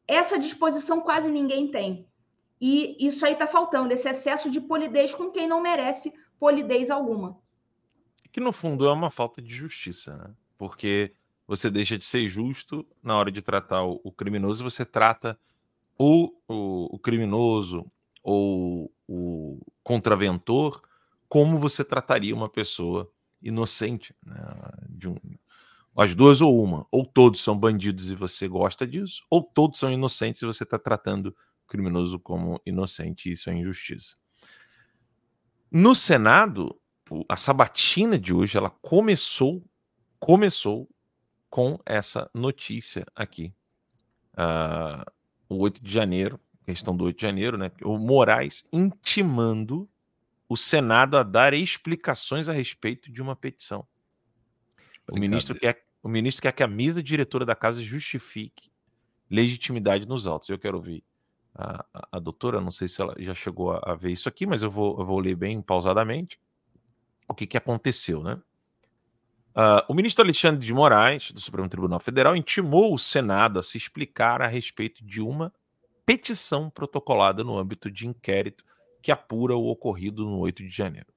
essa 0.07 0.37
disposição 0.37 1.01
quase 1.01 1.29
ninguém 1.29 1.71
tem. 1.71 2.07
E 2.59 2.95
isso 2.99 3.25
aí 3.25 3.33
está 3.33 3.47
faltando, 3.47 3.91
esse 3.91 4.07
excesso 4.07 4.51
de 4.51 4.61
polidez 4.61 5.11
com 5.11 5.31
quem 5.31 5.47
não 5.47 5.59
merece 5.59 6.13
polidez 6.39 6.91
alguma. 6.91 7.41
Que 8.31 8.39
no 8.39 8.53
fundo 8.53 8.85
é 8.85 8.93
uma 8.93 9.09
falta 9.09 9.41
de 9.41 9.53
justiça, 9.53 10.15
né? 10.15 10.35
Porque 10.55 11.15
você 11.51 11.69
deixa 11.69 11.97
de 11.97 12.05
ser 12.05 12.29
justo 12.29 12.87
na 13.03 13.17
hora 13.17 13.29
de 13.29 13.41
tratar 13.41 13.83
o, 13.83 13.99
o 14.05 14.09
criminoso, 14.09 14.63
você 14.63 14.85
trata 14.85 15.37
o, 15.97 16.31
o, 16.47 16.97
criminoso 16.97 17.85
ou 18.23 18.89
o 19.05 19.59
contraventor 19.83 20.81
como 21.27 21.59
você 21.59 21.83
trataria 21.83 22.33
uma 22.33 22.47
pessoa 22.47 23.11
inocente. 23.41 24.15
Né? 24.25 24.35
De 24.87 25.09
um, 25.09 25.15
as 25.93 26.15
duas 26.15 26.39
ou 26.39 26.63
uma. 26.63 26.87
Ou 26.89 27.05
todos 27.05 27.43
são 27.43 27.59
bandidos 27.59 28.09
e 28.09 28.15
você 28.15 28.47
gosta 28.47 28.87
disso, 28.87 29.21
ou 29.29 29.43
todos 29.43 29.77
são 29.77 29.91
inocentes 29.91 30.41
e 30.41 30.45
você 30.45 30.63
está 30.63 30.79
tratando 30.79 31.35
o 31.65 31.67
criminoso 31.67 32.17
como 32.17 32.61
inocente. 32.65 33.29
Isso 33.29 33.49
é 33.49 33.53
injustiça. 33.53 34.15
No 35.69 35.95
Senado, 35.95 36.79
a 37.27 37.35
sabatina 37.35 38.17
de 38.17 38.33
hoje 38.33 38.57
ela 38.57 38.69
começou 38.69 39.61
começou 40.17 40.87
com 41.51 41.77
essa 41.85 42.31
notícia 42.33 43.05
aqui. 43.13 43.53
Uh, 44.33 45.03
o 45.49 45.57
8 45.57 45.83
de 45.83 45.91
janeiro, 45.91 46.39
questão 46.65 46.95
do 46.95 47.03
8 47.03 47.17
de 47.17 47.21
janeiro, 47.21 47.57
né? 47.57 47.69
O 47.83 47.97
Moraes 47.97 48.65
intimando 48.71 49.87
o 50.47 50.55
Senado 50.55 51.17
a 51.17 51.23
dar 51.23 51.53
explicações 51.53 52.47
a 52.47 52.53
respeito 52.53 53.11
de 53.11 53.21
uma 53.21 53.35
petição. 53.35 53.85
O 55.11 55.19
ministro, 55.19 55.53
quer, 55.59 55.85
o 56.01 56.07
ministro 56.07 56.41
quer 56.41 56.53
que 56.53 56.63
a 56.63 56.67
mesa 56.67 57.03
diretora 57.03 57.45
da 57.45 57.55
casa 57.55 57.83
justifique 57.83 58.71
legitimidade 59.29 60.07
nos 60.07 60.25
autos. 60.25 60.47
Eu 60.47 60.57
quero 60.57 60.77
ouvir 60.77 61.03
a, 61.53 61.85
a, 61.93 62.07
a 62.13 62.19
doutora, 62.19 62.61
não 62.61 62.71
sei 62.71 62.87
se 62.87 63.01
ela 63.01 63.13
já 63.19 63.33
chegou 63.33 63.73
a, 63.73 63.79
a, 63.83 63.95
ver 63.95 64.11
isso 64.11 64.29
aqui, 64.29 64.45
mas 64.45 64.63
eu 64.63 64.71
vou, 64.71 64.97
eu 64.97 65.05
vou 65.05 65.19
ler 65.19 65.35
bem 65.35 65.61
pausadamente 65.61 66.39
o 67.27 67.33
que, 67.33 67.45
que 67.45 67.57
aconteceu, 67.57 68.23
né? 68.23 68.41
Uh, 69.51 69.83
o 69.89 69.93
ministro 69.93 70.23
Alexandre 70.23 70.65
de 70.65 70.73
Moraes, 70.73 71.31
do 71.31 71.41
Supremo 71.41 71.67
Tribunal 71.67 71.99
Federal, 71.99 72.35
intimou 72.35 72.93
o 72.93 72.99
Senado 72.99 73.59
a 73.59 73.63
se 73.63 73.77
explicar 73.77 74.41
a 74.41 74.47
respeito 74.47 75.03
de 75.03 75.19
uma 75.19 75.53
petição 76.05 76.69
protocolada 76.69 77.43
no 77.43 77.57
âmbito 77.57 77.91
de 77.91 78.07
inquérito 78.07 78.63
que 79.01 79.11
apura 79.11 79.55
o 79.55 79.67
ocorrido 79.67 80.23
no 80.23 80.39
8 80.39 80.63
de 80.63 80.69
janeiro. 80.69 81.07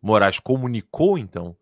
Moraes 0.00 0.38
comunicou, 0.38 1.18
então, 1.18 1.56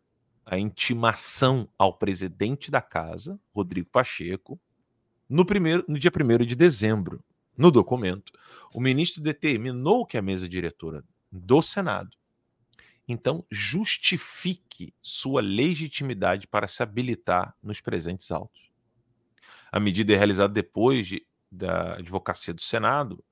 a 0.44 0.58
intimação 0.58 1.68
ao 1.78 1.94
presidente 1.94 2.70
da 2.70 2.82
casa, 2.82 3.40
Rodrigo 3.54 3.88
Pacheco, 3.90 4.60
no, 5.28 5.44
primeiro, 5.44 5.84
no 5.88 5.98
dia 5.98 6.10
1 6.10 6.44
de 6.44 6.54
dezembro. 6.54 7.22
No 7.56 7.70
documento, 7.70 8.32
o 8.74 8.80
ministro 8.80 9.22
determinou 9.22 10.04
que 10.04 10.18
a 10.18 10.22
mesa 10.22 10.48
diretora 10.48 11.04
do 11.30 11.62
Senado 11.62 12.16
então, 13.10 13.44
justifique 13.50 14.94
sua 15.02 15.40
legitimidade 15.40 16.46
para 16.46 16.68
se 16.68 16.82
habilitar 16.82 17.56
nos 17.62 17.80
presentes 17.80 18.30
autos. 18.30 18.70
A 19.72 19.80
medida 19.80 20.12
é 20.12 20.16
realizada 20.16 20.52
depois 20.52 21.06
de, 21.06 21.26
da 21.50 21.94
advocacia 21.94 22.54
do 22.54 22.60
Senado 22.60 23.22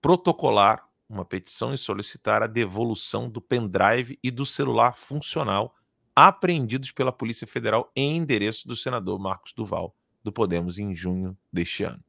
protocolar 0.00 0.88
uma 1.08 1.24
petição 1.24 1.72
e 1.72 1.78
solicitar 1.78 2.42
a 2.42 2.46
devolução 2.46 3.28
do 3.28 3.40
pendrive 3.40 4.18
e 4.22 4.30
do 4.30 4.44
celular 4.44 4.94
funcional 4.94 5.74
apreendidos 6.14 6.92
pela 6.92 7.12
Polícia 7.12 7.46
Federal 7.46 7.90
em 7.94 8.16
endereço 8.16 8.66
do 8.66 8.74
senador 8.74 9.18
Marcos 9.18 9.52
Duval, 9.52 9.94
do 10.22 10.32
Podemos, 10.32 10.78
em 10.78 10.94
junho 10.94 11.36
deste 11.52 11.84
ano. 11.84 12.02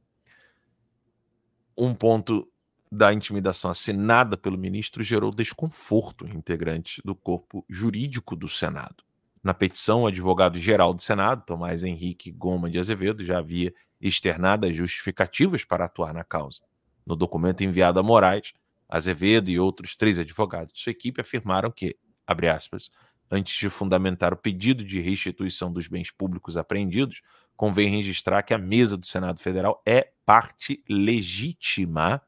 Um 1.76 1.94
ponto 1.94 2.50
da 2.90 3.12
intimidação 3.12 3.70
assinada 3.70 4.36
pelo 4.36 4.58
ministro 4.58 5.04
gerou 5.04 5.30
desconforto 5.30 6.26
em 6.26 6.36
integrantes 6.36 7.00
do 7.04 7.14
corpo 7.14 7.64
jurídico 7.68 8.34
do 8.34 8.48
Senado. 8.48 9.04
Na 9.42 9.54
petição, 9.54 10.02
o 10.02 10.06
advogado-geral 10.06 10.92
do 10.92 11.00
Senado, 11.00 11.44
Tomás 11.46 11.84
Henrique 11.84 12.30
Goma 12.30 12.68
de 12.68 12.78
Azevedo, 12.78 13.24
já 13.24 13.38
havia 13.38 13.72
externado 14.00 14.66
as 14.66 14.74
justificativas 14.74 15.64
para 15.64 15.84
atuar 15.84 16.12
na 16.12 16.24
causa. 16.24 16.62
No 17.06 17.14
documento 17.14 17.62
enviado 17.62 18.00
a 18.00 18.02
Moraes, 18.02 18.52
Azevedo 18.88 19.50
e 19.50 19.58
outros 19.58 19.94
três 19.94 20.18
advogados 20.18 20.72
de 20.72 20.80
sua 20.80 20.90
equipe 20.90 21.20
afirmaram 21.20 21.70
que, 21.70 21.96
abre 22.26 22.48
aspas, 22.48 22.90
antes 23.30 23.56
de 23.56 23.70
fundamentar 23.70 24.32
o 24.32 24.36
pedido 24.36 24.84
de 24.84 25.00
restituição 25.00 25.72
dos 25.72 25.86
bens 25.86 26.10
públicos 26.10 26.56
apreendidos, 26.56 27.22
convém 27.56 27.88
registrar 27.88 28.42
que 28.42 28.52
a 28.52 28.58
mesa 28.58 28.96
do 28.96 29.06
Senado 29.06 29.38
Federal 29.38 29.80
é 29.86 30.10
parte 30.26 30.82
legítima 30.88 32.20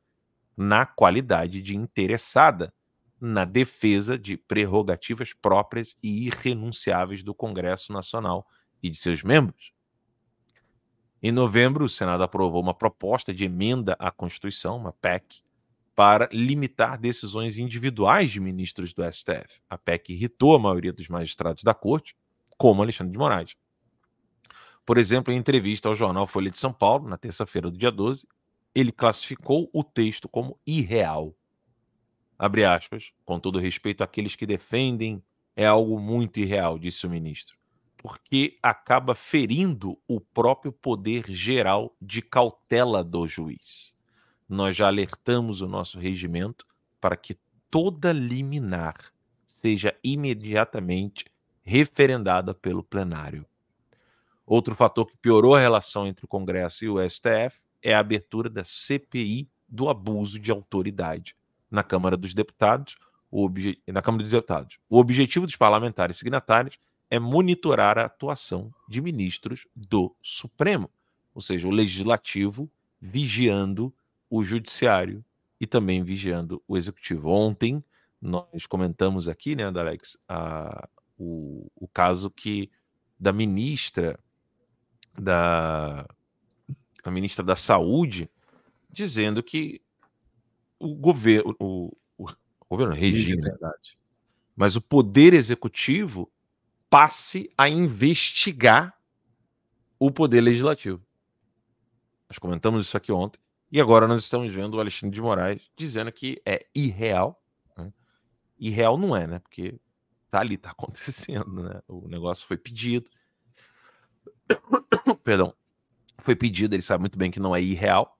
na 0.57 0.85
qualidade 0.87 1.63
de 1.63 1.77
interessada 1.77 2.73
na 3.21 3.45
defesa 3.45 4.19
de 4.19 4.37
prerrogativas 4.37 5.33
próprias 5.33 5.97
e 6.03 6.27
irrenunciáveis 6.27 7.23
do 7.23 7.33
Congresso 7.33 7.93
Nacional 7.93 8.45
e 8.83 8.91
de 8.91 8.97
seus 8.97 9.23
membros. 9.23 9.73
Em 11.23 11.31
novembro, 11.31 11.85
o 11.85 11.89
Senado 11.89 12.25
aprovou 12.25 12.61
uma 12.61 12.75
proposta 12.75 13.33
de 13.33 13.45
emenda 13.45 13.95
à 13.97 14.11
Constituição, 14.11 14.77
uma 14.77 14.93
PEC, 14.93 15.41
para 15.95 16.29
limitar 16.33 16.99
decisões 16.99 17.59
individuais 17.59 18.31
de 18.33 18.41
ministros 18.41 18.93
do 18.93 19.05
STF. 19.05 19.61
A 19.71 19.79
PEC 19.79 20.13
irritou 20.13 20.57
a 20.57 20.59
maioria 20.59 20.93
dos 20.93 21.07
magistrados 21.07 21.63
da 21.63 21.73
corte, 21.73 22.17
como 22.59 22.83
Alexandre 22.83 23.13
de 23.13 23.19
Moraes. 23.19 23.55
Por 24.85 24.99
exemplo, 24.99 25.33
em 25.33 25.37
entrevista 25.37 25.89
ao 25.89 25.95
jornal 25.95 26.27
Folha 26.27 26.51
de 26.51 26.59
São 26.59 26.73
Paulo, 26.73 27.09
na 27.09 27.17
terça-feira 27.17 27.71
do 27.71 27.79
dia 27.79 27.93
12, 27.93 28.27
ele 28.75 28.93
classificou 28.93 29.68
o 29.73 29.85
texto 29.85 30.29
como 30.29 30.59
irreal. 30.66 31.35
Abre 32.39 32.64
aspas, 32.64 33.12
com 33.25 33.39
todo 33.39 33.59
respeito 33.59 34.03
àqueles 34.03 34.35
que 34.35 34.47
defendem, 34.47 35.23
é 35.55 35.66
algo 35.66 35.99
muito 36.01 36.41
irreal, 36.41 36.79
disse 36.79 37.07
o 37.07 37.11
ministro, 37.11 37.57
porque 37.97 38.59
acaba 38.62 39.14
ferindo 39.14 39.99
o 40.09 40.20
próprio 40.20 40.73
poder 40.73 41.31
geral 41.31 41.95
de 42.01 42.23
cautela 42.23 43.05
do 43.05 43.27
juiz. 43.29 43.95
Nós 44.49 44.77
já 44.77 44.87
alertamos 44.87 45.61
o 45.61 45.68
nosso 45.68 45.99
regimento 45.99 46.66
para 47.01 47.16
que 47.16 47.39
toda 47.70 48.12
liminar 48.12 48.97
seja 49.47 49.97
imediatamente 50.03 51.27
referendada 51.62 52.53
pelo 52.53 52.83
plenário. 52.83 53.47
Outro 54.45 54.75
fator 54.75 55.07
que 55.07 55.16
piorou 55.16 55.55
a 55.55 55.61
relação 55.61 56.07
entre 56.07 56.25
o 56.25 56.29
Congresso 56.29 56.85
e 56.85 56.89
o 56.89 56.99
STF 57.09 57.62
é 57.83 57.95
a 57.95 57.99
abertura 57.99 58.49
da 58.49 58.64
CPI 58.64 59.49
do 59.68 59.89
abuso 59.89 60.39
de 60.39 60.51
autoridade 60.51 61.35
na 61.70 61.83
Câmara 61.83 62.16
dos 62.16 62.35
Deputados. 62.35 62.97
Obje... 63.30 63.83
Na 63.89 64.03
Câmara 64.03 64.22
dos 64.22 64.30
Deputados. 64.30 64.78
O 64.89 64.99
objetivo 64.99 65.47
dos 65.47 65.57
parlamentares 65.57 66.16
signatários 66.16 66.78
é 67.11 67.18
monitorar 67.18 67.99
a 67.99 68.05
atuação 68.05 68.72
de 68.89 69.01
ministros 69.01 69.66
do 69.74 70.14
Supremo, 70.22 70.91
ou 71.35 71.43
seja, 71.43 71.66
o 71.66 71.70
legislativo 71.70 72.70
vigiando 73.01 73.93
o 74.30 74.45
judiciário 74.45 75.24
e 75.61 75.66
também 75.66 76.03
vigiando 76.03 76.62
o 76.66 76.76
executivo. 76.76 77.30
Ontem 77.30 77.85
nós 78.20 78.66
comentamos 78.66 79.28
aqui, 79.28 79.57
né, 79.57 79.64
Alex, 79.64 80.16
a, 80.28 80.89
o, 81.18 81.70
o 81.74 81.89
caso 81.89 82.30
que 82.30 82.70
da 83.18 83.33
ministra 83.33 84.18
da 85.18 86.07
a 87.09 87.13
ministra 87.13 87.45
da 87.45 87.57
Saúde, 87.57 88.31
dizendo 88.91 89.43
que 89.43 89.81
o 90.79 90.95
governo, 90.95 91.57
o, 91.59 91.97
o, 92.17 92.29
o 92.29 92.67
governo 92.69 92.95
Regina, 92.95 93.51
verdade. 93.51 93.99
mas 94.55 94.77
o 94.77 94.81
poder 94.81 95.33
executivo 95.33 96.31
passe 96.89 97.51
a 97.57 97.69
investigar 97.69 98.97
o 99.99 100.11
poder 100.11 100.41
legislativo. 100.41 101.01
Nós 102.29 102.39
comentamos 102.39 102.87
isso 102.87 102.97
aqui 102.97 103.13
ontem 103.13 103.41
e 103.71 103.81
agora 103.81 104.07
nós 104.07 104.21
estamos 104.21 104.53
vendo 104.53 104.75
o 104.75 104.81
Alexandre 104.81 105.15
de 105.15 105.23
Moraes 105.23 105.63
dizendo 105.77 106.13
que 106.13 106.41
é 106.45 106.67
irreal. 106.75 107.43
Né? 107.77 107.93
Irreal 108.59 108.99
não 108.99 109.17
é, 109.17 109.27
né? 109.27 109.39
Porque 109.39 109.79
tá 110.29 110.41
ali, 110.41 110.57
tá 110.57 110.71
acontecendo, 110.73 111.63
né? 111.63 111.81
O 111.89 112.09
negócio 112.09 112.47
foi 112.47 112.57
pedido. 112.57 113.11
Perdão 115.23 115.55
foi 116.19 116.37
pedido, 116.37 116.75
ele 116.75 116.83
sabe 116.83 117.03
muito 117.03 117.19
bem 117.19 117.31
que 117.31 117.41
não 117.41 117.55
é 117.55 117.61
irreal, 117.61 118.19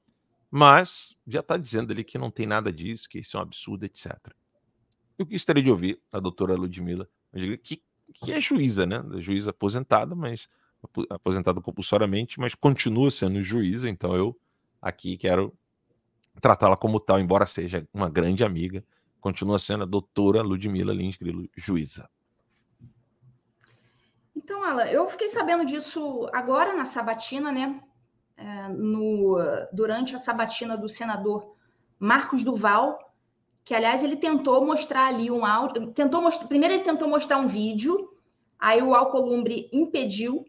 mas 0.51 1.17
já 1.27 1.41
está 1.41 1.57
dizendo 1.57 1.93
ali 1.93 2.05
que 2.05 2.19
não 2.19 2.31
tem 2.31 2.47
nada 2.47 2.73
disso, 2.73 3.09
que 3.09 3.19
isso 3.19 3.37
é 3.37 3.41
um 3.41 3.43
absurdo, 3.43 3.85
etc. 3.85 4.13
Eu 5.19 5.27
gostaria 5.27 5.63
de 5.63 5.71
ouvir 5.71 6.01
a 6.13 6.21
doutora 6.21 6.55
Ludmilla, 6.55 7.09
que, 7.63 7.83
que 8.13 8.33
é 8.33 8.41
juíza, 8.41 8.85
né? 8.85 9.03
Juíza 9.19 9.51
aposentada, 9.51 10.15
mas 10.15 10.49
aposentada 11.11 11.61
compulsoriamente, 11.61 12.41
mas 12.41 12.55
continua 12.55 13.11
sendo 13.11 13.41
juíza, 13.43 13.89
então 13.89 14.15
eu 14.15 14.39
aqui 14.81 15.17
quero 15.17 15.57
tratá-la 16.41 16.77
como 16.77 17.01
tal, 17.01 17.21
embora 17.21 17.47
seja 17.47 17.87
uma 17.93 18.09
grande 18.09 18.43
amiga, 18.43 18.85
continua 19.21 19.59
sendo 19.59 19.85
a 19.85 19.87
doutora 19.87 20.43
Ludmila 20.43 20.93
Lins 20.93 21.17
Grilo, 21.17 21.49
juíza. 21.57 22.09
Então, 24.43 24.63
Ala, 24.65 24.91
eu 24.91 25.09
fiquei 25.09 25.29
sabendo 25.29 25.65
disso 25.65 26.29
agora 26.33 26.75
na 26.75 26.85
sabatina, 26.85 27.53
né? 27.53 27.81
É, 28.37 28.69
no, 28.69 29.37
durante 29.73 30.15
a 30.15 30.19
sabatina 30.19 30.77
do 30.77 30.89
senador 30.89 31.55
Marcos 31.99 32.43
Duval, 32.43 32.99
que 33.63 33.75
aliás 33.75 34.03
ele 34.03 34.17
tentou 34.17 34.65
mostrar 34.67 35.07
ali 35.07 35.31
um 35.31 35.47
áudio, 35.47 35.93
tentou 35.93 36.21
mostrar, 36.21 36.49
primeiro 36.49 36.75
ele 36.75 36.83
tentou 36.83 37.09
mostrar 37.09 37.39
um 37.39 37.47
vídeo, 37.47 38.11
aí 38.59 38.83
o 38.83 38.95
Alcolumbre 38.95 39.69
impediu, 39.73 40.45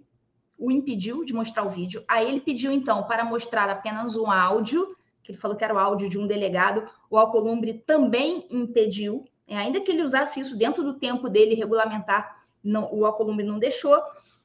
o 0.57 0.71
impediu 0.71 1.23
de 1.23 1.33
mostrar 1.33 1.63
o 1.63 1.69
vídeo, 1.69 2.03
aí 2.07 2.27
ele 2.27 2.41
pediu 2.41 2.71
então 2.71 3.03
para 3.03 3.23
mostrar 3.23 3.69
apenas 3.69 4.15
um 4.15 4.31
áudio 4.31 4.95
que 5.21 5.31
ele 5.31 5.39
falou 5.39 5.55
que 5.55 5.63
era 5.63 5.73
o 5.73 5.79
áudio 5.79 6.09
de 6.09 6.19
um 6.19 6.27
delegado, 6.27 6.89
o 7.09 7.17
Alcolumbre 7.17 7.81
também 7.85 8.45
impediu, 8.49 9.25
ainda 9.47 9.79
que 9.79 9.91
ele 9.91 10.03
usasse 10.03 10.39
isso 10.39 10.57
dentro 10.57 10.83
do 10.83 10.95
tempo 10.95 11.29
dele 11.29 11.55
regulamentar, 11.55 12.42
não, 12.63 12.93
o 12.93 13.05
Alcolumbre 13.05 13.45
não 13.45 13.59
deixou, 13.59 14.01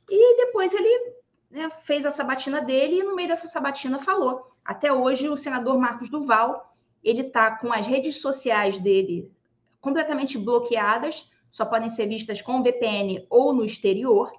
e 0.08 0.36
depois 0.38 0.74
ele 0.74 1.14
né, 1.50 1.70
fez 1.82 2.04
a 2.04 2.10
sabatina 2.10 2.60
dele 2.60 3.00
e 3.00 3.02
no 3.02 3.14
meio 3.14 3.28
dessa 3.28 3.46
sabatina 3.46 3.98
falou. 3.98 4.52
Até 4.64 4.92
hoje, 4.92 5.28
o 5.28 5.36
senador 5.36 5.78
Marcos 5.78 6.10
Duval, 6.10 6.74
ele 7.02 7.22
está 7.22 7.52
com 7.56 7.72
as 7.72 7.86
redes 7.86 8.20
sociais 8.20 8.78
dele 8.78 9.30
completamente 9.80 10.36
bloqueadas, 10.36 11.30
só 11.50 11.64
podem 11.64 11.88
ser 11.88 12.06
vistas 12.06 12.42
com 12.42 12.62
VPN 12.62 13.26
ou 13.30 13.52
no 13.52 13.64
exterior, 13.64 14.32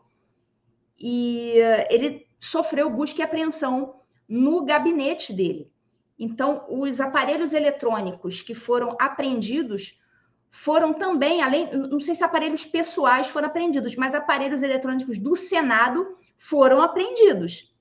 e 0.99 1.53
ele 1.89 2.27
sofreu 2.39 2.89
busca 2.89 3.21
e 3.21 3.23
apreensão 3.23 4.01
no 4.27 4.63
gabinete 4.63 5.33
dele. 5.33 5.71
Então, 6.17 6.65
os 6.69 6.99
aparelhos 6.99 7.53
eletrônicos 7.53 8.41
que 8.41 8.53
foram 8.53 8.95
apreendidos 8.99 9.98
foram 10.51 10.93
também, 10.93 11.41
além, 11.41 11.69
não 11.71 11.99
sei 11.99 12.15
se 12.15 12.23
aparelhos 12.23 12.65
pessoais 12.65 13.27
foram 13.27 13.47
apreendidos, 13.47 13.95
mas 13.95 14.15
aparelhos 14.15 14.63
eletrônicos 14.63 15.17
do 15.17 15.35
Senado 15.35 16.17
foram 16.37 16.81
apreendidos. 16.81 17.73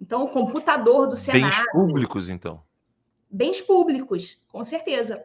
Então, 0.00 0.24
o 0.24 0.28
computador 0.28 1.06
do 1.06 1.16
Senado. 1.16 1.42
Bens 1.42 1.72
públicos, 1.72 2.30
então. 2.30 2.62
Bens 3.30 3.60
públicos, 3.60 4.40
com 4.48 4.64
certeza. 4.64 5.24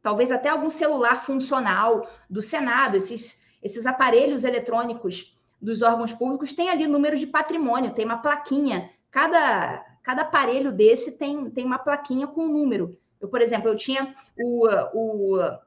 Talvez 0.00 0.30
até 0.30 0.48
algum 0.48 0.70
celular 0.70 1.24
funcional 1.24 2.08
do 2.28 2.40
Senado, 2.40 2.96
esses, 2.96 3.42
esses 3.62 3.86
aparelhos 3.86 4.44
eletrônicos 4.44 5.36
dos 5.60 5.82
órgãos 5.82 6.12
públicos 6.12 6.52
têm 6.52 6.70
ali 6.70 6.86
número 6.86 7.16
de 7.16 7.26
patrimônio, 7.26 7.94
tem 7.94 8.04
uma 8.04 8.18
plaquinha. 8.18 8.90
Cada, 9.10 9.84
cada 10.02 10.22
aparelho 10.22 10.72
desse 10.72 11.18
tem, 11.18 11.50
tem 11.50 11.64
uma 11.64 11.78
plaquinha 11.78 12.26
com 12.26 12.44
um 12.44 12.52
número. 12.52 12.96
Eu, 13.20 13.28
por 13.28 13.40
exemplo, 13.40 13.68
eu 13.68 13.76
tinha 13.76 14.14
o, 14.36 14.68
o, 14.94 15.58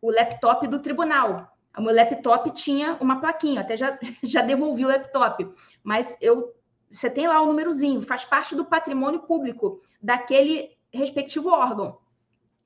o 0.00 0.10
laptop 0.10 0.66
do 0.66 0.80
tribunal. 0.80 1.52
O 1.76 1.82
meu 1.82 1.94
laptop 1.94 2.50
tinha 2.50 2.96
uma 3.00 3.20
plaquinha, 3.20 3.60
até 3.60 3.76
já, 3.76 3.98
já 4.22 4.42
devolvi 4.42 4.84
o 4.84 4.88
laptop. 4.88 5.48
Mas 5.82 6.16
eu, 6.20 6.54
você 6.90 7.08
tem 7.08 7.28
lá 7.28 7.40
o 7.40 7.46
númerozinho, 7.46 8.02
faz 8.02 8.24
parte 8.24 8.56
do 8.56 8.64
patrimônio 8.64 9.20
público 9.20 9.80
daquele 10.02 10.76
respectivo 10.92 11.50
órgão. 11.50 11.98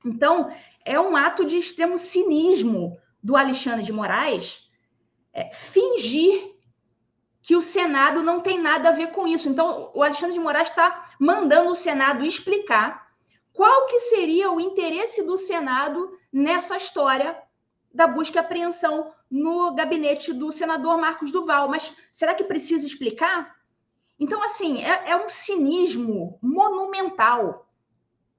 Então, 0.05 0.51
é 0.85 0.99
um 0.99 1.16
ato 1.16 1.45
de 1.45 1.59
extremo 1.59 1.97
cinismo 1.97 2.99
do 3.22 3.37
Alexandre 3.37 3.85
de 3.85 3.93
Moraes 3.93 4.68
é, 5.33 5.53
fingir 5.53 6.53
que 7.41 7.57
o 7.57 7.62
Senado 7.62 8.22
não 8.22 8.41
tem 8.41 8.61
nada 8.61 8.89
a 8.89 8.93
ver 8.93 9.09
com 9.09 9.26
isso. 9.26 9.49
Então, 9.49 9.91
o 9.95 10.03
Alexandre 10.03 10.35
de 10.35 10.41
Moraes 10.41 10.68
está 10.68 11.11
mandando 11.18 11.70
o 11.70 11.74
Senado 11.74 12.24
explicar 12.24 13.11
qual 13.53 13.86
que 13.86 13.98
seria 13.98 14.50
o 14.50 14.61
interesse 14.61 15.24
do 15.24 15.36
Senado 15.36 16.18
nessa 16.32 16.76
história 16.76 17.36
da 17.92 18.07
busca 18.07 18.38
e 18.38 18.40
apreensão 18.40 19.12
no 19.30 19.74
gabinete 19.74 20.32
do 20.32 20.50
senador 20.50 20.96
Marcos 20.98 21.30
Duval. 21.30 21.68
Mas 21.68 21.94
será 22.11 22.34
que 22.34 22.44
precisa 22.44 22.86
explicar? 22.86 23.55
Então, 24.18 24.42
assim, 24.42 24.82
é, 24.82 25.11
é 25.11 25.16
um 25.16 25.28
cinismo 25.28 26.38
monumental. 26.40 27.68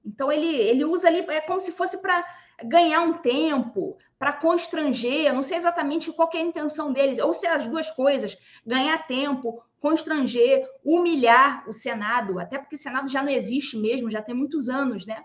Então, 0.04 0.30
ele, 0.30 0.46
ele 0.46 0.84
usa 0.84 1.08
ali, 1.08 1.20
é 1.28 1.40
como 1.40 1.60
se 1.60 1.72
fosse 1.72 2.00
para 2.00 2.24
ganhar 2.64 3.00
um 3.02 3.14
tempo, 3.14 3.96
para 4.24 4.32
constranger, 4.32 5.34
não 5.34 5.42
sei 5.42 5.58
exatamente 5.58 6.10
qual 6.10 6.30
é 6.32 6.38
a 6.38 6.40
intenção 6.40 6.94
deles, 6.94 7.18
ou 7.18 7.34
se 7.34 7.46
é 7.46 7.50
as 7.50 7.66
duas 7.66 7.90
coisas, 7.90 8.38
ganhar 8.64 9.06
tempo, 9.06 9.62
constranger, 9.78 10.66
humilhar 10.82 11.62
o 11.68 11.74
Senado, 11.74 12.40
até 12.40 12.56
porque 12.58 12.74
o 12.74 12.78
Senado 12.78 13.06
já 13.06 13.22
não 13.22 13.28
existe 13.28 13.76
mesmo, 13.76 14.10
já 14.10 14.22
tem 14.22 14.34
muitos 14.34 14.70
anos, 14.70 15.04
né? 15.04 15.22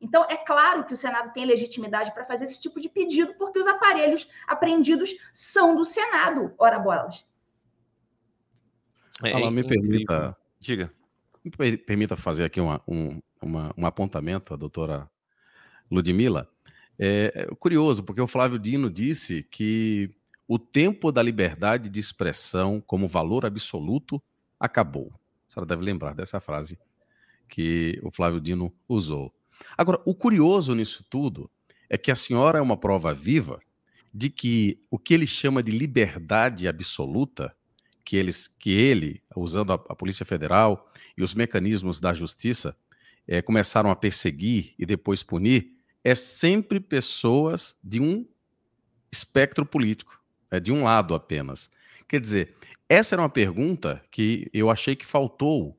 Então, 0.00 0.24
é 0.30 0.36
claro 0.38 0.86
que 0.86 0.94
o 0.94 0.96
Senado 0.96 1.30
tem 1.34 1.44
legitimidade 1.44 2.10
para 2.14 2.24
fazer 2.24 2.44
esse 2.44 2.58
tipo 2.58 2.80
de 2.80 2.88
pedido, 2.88 3.34
porque 3.34 3.58
os 3.58 3.66
aparelhos 3.66 4.26
apreendidos 4.46 5.10
são 5.30 5.76
do 5.76 5.84
Senado, 5.84 6.54
ora 6.56 6.78
bolas. 6.78 7.26
É, 9.22 9.30
Ela 9.30 9.50
me 9.50 9.62
permita. 9.62 10.34
Diga. 10.58 10.90
Me 11.44 11.76
permita 11.76 12.16
fazer 12.16 12.44
aqui 12.44 12.62
uma, 12.62 12.80
um, 12.88 13.20
uma, 13.42 13.74
um 13.76 13.84
apontamento, 13.84 14.54
a 14.54 14.56
doutora 14.56 15.06
Ludmilla. 15.90 16.48
É, 16.98 17.32
é 17.34 17.54
curioso, 17.54 18.02
porque 18.02 18.20
o 18.20 18.26
Flávio 18.26 18.58
Dino 18.58 18.90
disse 18.90 19.44
que 19.44 20.10
o 20.46 20.58
tempo 20.58 21.12
da 21.12 21.22
liberdade 21.22 21.88
de 21.88 22.00
expressão 22.00 22.80
como 22.80 23.06
valor 23.06 23.44
absoluto 23.44 24.20
acabou. 24.58 25.12
A 25.48 25.52
senhora 25.52 25.66
deve 25.68 25.82
lembrar 25.82 26.14
dessa 26.14 26.40
frase 26.40 26.78
que 27.48 28.00
o 28.02 28.10
Flávio 28.10 28.40
Dino 28.40 28.72
usou. 28.88 29.32
Agora, 29.76 30.00
o 30.04 30.14
curioso 30.14 30.74
nisso 30.74 31.04
tudo 31.08 31.50
é 31.88 31.96
que 31.96 32.10
a 32.10 32.14
senhora 32.14 32.58
é 32.58 32.62
uma 32.62 32.76
prova 32.76 33.14
viva 33.14 33.60
de 34.12 34.30
que 34.30 34.80
o 34.90 34.98
que 34.98 35.14
ele 35.14 35.26
chama 35.26 35.62
de 35.62 35.70
liberdade 35.70 36.66
absoluta, 36.66 37.54
que, 38.04 38.16
eles, 38.16 38.48
que 38.48 38.70
ele, 38.70 39.22
usando 39.36 39.72
a, 39.72 39.74
a 39.74 39.94
Polícia 39.94 40.24
Federal 40.24 40.90
e 41.16 41.22
os 41.22 41.34
mecanismos 41.34 42.00
da 42.00 42.12
justiça, 42.12 42.76
é, 43.26 43.42
começaram 43.42 43.90
a 43.90 43.96
perseguir 43.96 44.74
e 44.78 44.86
depois 44.86 45.22
punir, 45.22 45.77
é 46.04 46.14
sempre 46.14 46.80
pessoas 46.80 47.76
de 47.82 48.00
um 48.00 48.26
espectro 49.10 49.64
político, 49.64 50.20
é 50.50 50.60
de 50.60 50.72
um 50.72 50.84
lado 50.84 51.14
apenas. 51.14 51.70
Quer 52.06 52.20
dizer, 52.20 52.54
essa 52.88 53.14
era 53.14 53.22
uma 53.22 53.28
pergunta 53.28 54.02
que 54.10 54.48
eu 54.52 54.70
achei 54.70 54.96
que 54.96 55.04
faltou 55.04 55.78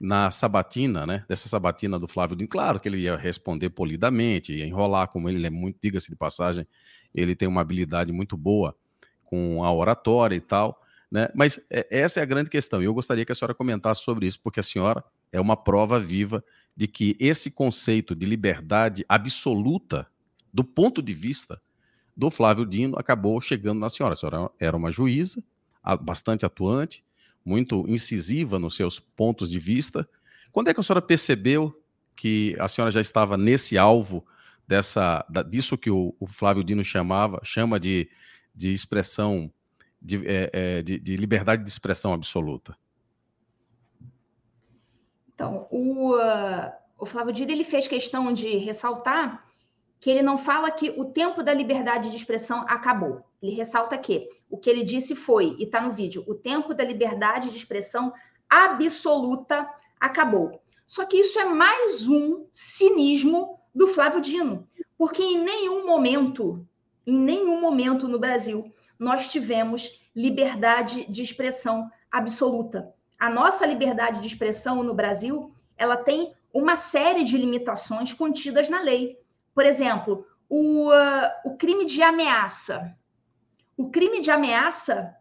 na 0.00 0.30
sabatina, 0.30 1.06
né? 1.06 1.24
Dessa 1.28 1.48
sabatina 1.48 1.98
do 1.98 2.06
Flávio 2.06 2.36
Dino. 2.36 2.48
Claro 2.48 2.78
que 2.78 2.88
ele 2.88 2.98
ia 2.98 3.16
responder 3.16 3.70
polidamente, 3.70 4.54
ia 4.54 4.66
enrolar, 4.66 5.08
como 5.08 5.28
ele 5.28 5.44
é 5.44 5.50
muito, 5.50 5.78
diga-se 5.82 6.10
de 6.10 6.16
passagem, 6.16 6.66
ele 7.14 7.34
tem 7.34 7.48
uma 7.48 7.60
habilidade 7.60 8.12
muito 8.12 8.36
boa 8.36 8.76
com 9.24 9.64
a 9.64 9.72
oratória 9.72 10.36
e 10.36 10.40
tal, 10.40 10.80
né? 11.10 11.28
Mas 11.34 11.60
é, 11.70 11.86
essa 11.90 12.20
é 12.20 12.22
a 12.22 12.26
grande 12.26 12.48
questão. 12.48 12.80
E 12.80 12.84
eu 12.84 12.94
gostaria 12.94 13.24
que 13.24 13.32
a 13.32 13.34
senhora 13.34 13.54
comentasse 13.54 14.02
sobre 14.02 14.26
isso, 14.26 14.40
porque 14.42 14.60
a 14.60 14.62
senhora 14.62 15.04
é 15.32 15.40
uma 15.40 15.56
prova 15.56 15.98
viva 15.98 16.44
de 16.78 16.86
que 16.86 17.16
esse 17.18 17.50
conceito 17.50 18.14
de 18.14 18.24
liberdade 18.24 19.04
absoluta, 19.08 20.06
do 20.54 20.62
ponto 20.62 21.02
de 21.02 21.12
vista 21.12 21.60
do 22.16 22.30
Flávio 22.30 22.64
Dino, 22.64 22.96
acabou 22.96 23.40
chegando 23.40 23.80
na 23.80 23.90
senhora. 23.90 24.14
A 24.14 24.16
senhora 24.16 24.48
era 24.60 24.76
uma 24.76 24.92
juíza, 24.92 25.42
bastante 26.00 26.46
atuante, 26.46 27.02
muito 27.44 27.84
incisiva 27.88 28.60
nos 28.60 28.76
seus 28.76 29.00
pontos 29.00 29.50
de 29.50 29.58
vista. 29.58 30.08
Quando 30.52 30.68
é 30.68 30.74
que 30.74 30.78
a 30.78 30.82
senhora 30.84 31.02
percebeu 31.02 31.82
que 32.14 32.54
a 32.60 32.68
senhora 32.68 32.92
já 32.92 33.00
estava 33.00 33.36
nesse 33.36 33.76
alvo 33.76 34.24
dessa, 34.68 35.26
disso 35.50 35.76
que 35.76 35.90
o, 35.90 36.14
Flávio 36.28 36.62
Dino 36.62 36.84
chamava, 36.84 37.40
chama 37.42 37.80
de, 37.80 38.08
de 38.54 38.72
expressão, 38.72 39.50
de, 40.00 40.24
é, 40.28 40.50
é, 40.52 40.82
de, 40.82 41.00
de 41.00 41.16
liberdade 41.16 41.64
de 41.64 41.70
expressão 41.70 42.12
absoluta? 42.12 42.76
Então, 45.38 45.68
o, 45.70 46.16
uh, 46.16 46.72
o 46.98 47.06
Flávio 47.06 47.32
Dino 47.32 47.52
ele 47.52 47.62
fez 47.62 47.86
questão 47.86 48.32
de 48.32 48.56
ressaltar 48.56 49.46
que 50.00 50.10
ele 50.10 50.20
não 50.20 50.36
fala 50.36 50.68
que 50.68 50.90
o 50.96 51.04
tempo 51.04 51.44
da 51.44 51.54
liberdade 51.54 52.10
de 52.10 52.16
expressão 52.16 52.64
acabou. 52.66 53.22
Ele 53.40 53.54
ressalta 53.54 53.96
que 53.96 54.28
o 54.50 54.58
que 54.58 54.68
ele 54.68 54.82
disse 54.82 55.14
foi, 55.14 55.54
e 55.56 55.62
está 55.62 55.80
no 55.80 55.92
vídeo, 55.92 56.24
o 56.26 56.34
tempo 56.34 56.74
da 56.74 56.82
liberdade 56.82 57.50
de 57.50 57.56
expressão 57.56 58.12
absoluta 58.50 59.68
acabou. 60.00 60.60
Só 60.84 61.04
que 61.04 61.18
isso 61.18 61.38
é 61.38 61.44
mais 61.44 62.08
um 62.08 62.44
cinismo 62.50 63.60
do 63.72 63.86
Flávio 63.86 64.20
Dino, 64.20 64.66
porque 64.96 65.22
em 65.22 65.38
nenhum 65.38 65.86
momento, 65.86 66.66
em 67.06 67.16
nenhum 67.16 67.60
momento 67.60 68.08
no 68.08 68.18
Brasil, 68.18 68.74
nós 68.98 69.28
tivemos 69.28 70.02
liberdade 70.16 71.06
de 71.08 71.22
expressão 71.22 71.88
absoluta. 72.10 72.92
A 73.18 73.28
nossa 73.28 73.66
liberdade 73.66 74.20
de 74.20 74.26
expressão 74.26 74.82
no 74.82 74.94
Brasil, 74.94 75.52
ela 75.76 75.96
tem 75.96 76.32
uma 76.52 76.76
série 76.76 77.24
de 77.24 77.36
limitações 77.36 78.12
contidas 78.14 78.68
na 78.68 78.80
lei. 78.80 79.18
Por 79.54 79.66
exemplo, 79.66 80.26
o, 80.48 80.90
uh, 80.90 81.30
o 81.44 81.56
crime 81.56 81.84
de 81.84 82.00
ameaça. 82.02 82.96
O 83.76 83.90
crime 83.90 84.20
de 84.20 84.30
ameaça 84.30 85.14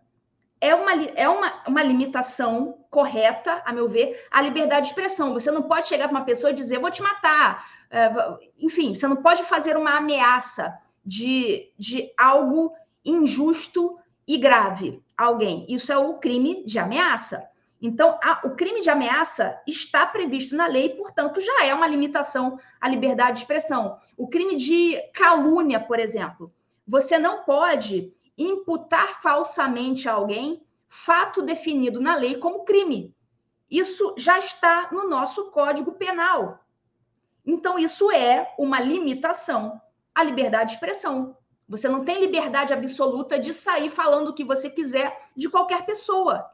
é 0.59 0.73
uma, 0.73 0.93
é 0.93 1.27
uma, 1.27 1.63
uma 1.67 1.83
limitação 1.83 2.77
correta, 2.89 3.61
a 3.65 3.73
meu 3.73 3.87
ver, 3.87 4.25
à 4.31 4.41
liberdade 4.41 4.87
de 4.87 4.87
expressão. 4.89 5.33
Você 5.33 5.51
não 5.51 5.63
pode 5.63 5.87
chegar 5.87 6.07
para 6.07 6.17
uma 6.17 6.25
pessoa 6.25 6.51
e 6.51 6.55
dizer, 6.55 6.79
vou 6.79 6.91
te 6.91 7.01
matar. 7.01 7.67
Uh, 7.87 8.39
enfim, 8.59 8.95
você 8.95 9.07
não 9.07 9.17
pode 9.17 9.43
fazer 9.43 9.75
uma 9.75 9.97
ameaça 9.97 10.77
de, 11.05 11.71
de 11.77 12.11
algo 12.17 12.73
injusto 13.03 13.97
e 14.27 14.37
grave 14.37 15.01
a 15.17 15.25
alguém. 15.25 15.65
Isso 15.69 15.91
é 15.91 15.97
o 15.97 16.15
crime 16.15 16.65
de 16.65 16.79
ameaça. 16.79 17.49
Então, 17.81 18.19
a, 18.23 18.41
o 18.43 18.55
crime 18.55 18.81
de 18.81 18.89
ameaça 18.89 19.61
está 19.67 20.05
previsto 20.05 20.55
na 20.55 20.65
lei, 20.65 20.89
portanto, 20.89 21.39
já 21.39 21.63
é 21.63 21.73
uma 21.73 21.87
limitação 21.87 22.59
à 22.81 22.89
liberdade 22.89 23.33
de 23.33 23.39
expressão. 23.39 23.99
O 24.17 24.27
crime 24.27 24.55
de 24.55 24.97
calúnia, 25.13 25.79
por 25.79 25.99
exemplo, 25.99 26.51
você 26.87 27.19
não 27.19 27.43
pode 27.43 28.11
imputar 28.37 29.21
falsamente 29.21 30.09
a 30.09 30.13
alguém 30.13 30.65
fato 30.87 31.41
definido 31.41 31.99
na 31.99 32.15
lei 32.15 32.37
como 32.37 32.63
crime. 32.63 33.15
Isso 33.69 34.15
já 34.17 34.39
está 34.39 34.89
no 34.91 35.07
nosso 35.07 35.51
Código 35.51 35.93
Penal. 35.93 36.59
Então, 37.45 37.77
isso 37.77 38.11
é 38.11 38.53
uma 38.57 38.79
limitação 38.79 39.79
à 40.15 40.23
liberdade 40.23 40.71
de 40.71 40.75
expressão. 40.75 41.37
Você 41.69 41.89
não 41.89 42.03
tem 42.03 42.21
liberdade 42.21 42.73
absoluta 42.73 43.37
de 43.37 43.53
sair 43.53 43.89
falando 43.89 44.29
o 44.29 44.33
que 44.33 44.43
você 44.43 44.69
quiser 44.69 45.29
de 45.35 45.49
qualquer 45.49 45.85
pessoa. 45.85 46.49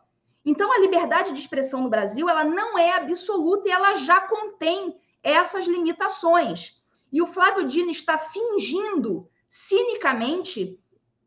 Então, 0.45 0.71
a 0.73 0.79
liberdade 0.79 1.31
de 1.31 1.39
expressão 1.39 1.81
no 1.81 1.89
Brasil, 1.89 2.29
ela 2.29 2.43
não 2.43 2.77
é 2.77 2.93
absoluta 2.93 3.67
e 3.67 3.71
ela 3.71 3.95
já 3.95 4.19
contém 4.21 4.97
essas 5.21 5.65
limitações. 5.65 6.81
E 7.11 7.21
o 7.21 7.27
Flávio 7.27 7.65
Dino 7.65 7.91
está 7.91 8.17
fingindo, 8.17 9.29
cinicamente, 9.47 10.79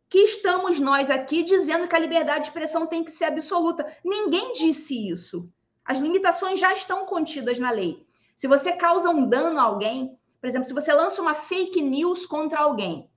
que 0.08 0.18
estamos 0.18 0.78
nós 0.78 1.10
aqui 1.10 1.42
dizendo 1.42 1.88
que 1.88 1.96
a 1.96 1.98
liberdade 1.98 2.40
de 2.40 2.46
expressão 2.46 2.86
tem 2.86 3.02
que 3.02 3.10
ser 3.10 3.26
absoluta. 3.26 3.86
Ninguém 4.04 4.52
disse 4.52 5.08
isso. 5.08 5.50
As 5.84 5.98
limitações 5.98 6.60
já 6.60 6.72
estão 6.72 7.06
contidas 7.06 7.58
na 7.58 7.70
lei. 7.70 8.06
Se 8.34 8.46
você 8.46 8.72
causa 8.72 9.08
um 9.08 9.26
dano 9.26 9.58
a 9.58 9.62
alguém, 9.62 10.18
por 10.40 10.48
exemplo, 10.48 10.68
se 10.68 10.74
você 10.74 10.92
lança 10.92 11.22
uma 11.22 11.34
fake 11.34 11.80
news 11.80 12.26
contra 12.26 12.58
alguém 12.58 13.10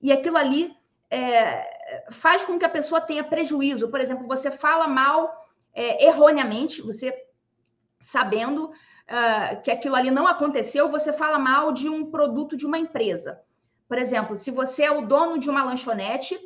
e 0.00 0.12
aquilo 0.12 0.36
ali 0.36 0.74
é, 1.10 2.06
faz 2.12 2.44
com 2.44 2.58
que 2.58 2.64
a 2.64 2.70
pessoa 2.70 3.00
tenha 3.00 3.24
prejuízo, 3.24 3.90
por 3.90 4.00
exemplo, 4.00 4.26
você 4.28 4.50
fala 4.50 4.86
mal 4.86 5.39
é, 5.74 6.06
erroneamente, 6.06 6.82
você 6.82 7.14
sabendo 7.98 8.66
uh, 8.66 9.62
que 9.62 9.70
aquilo 9.70 9.94
ali 9.94 10.10
não 10.10 10.26
aconteceu, 10.26 10.90
você 10.90 11.12
fala 11.12 11.38
mal 11.38 11.72
de 11.72 11.88
um 11.88 12.10
produto 12.10 12.56
de 12.56 12.66
uma 12.66 12.78
empresa. 12.78 13.40
Por 13.86 13.98
exemplo, 13.98 14.36
se 14.36 14.50
você 14.50 14.84
é 14.84 14.90
o 14.90 15.06
dono 15.06 15.38
de 15.38 15.50
uma 15.50 15.64
lanchonete 15.64 16.38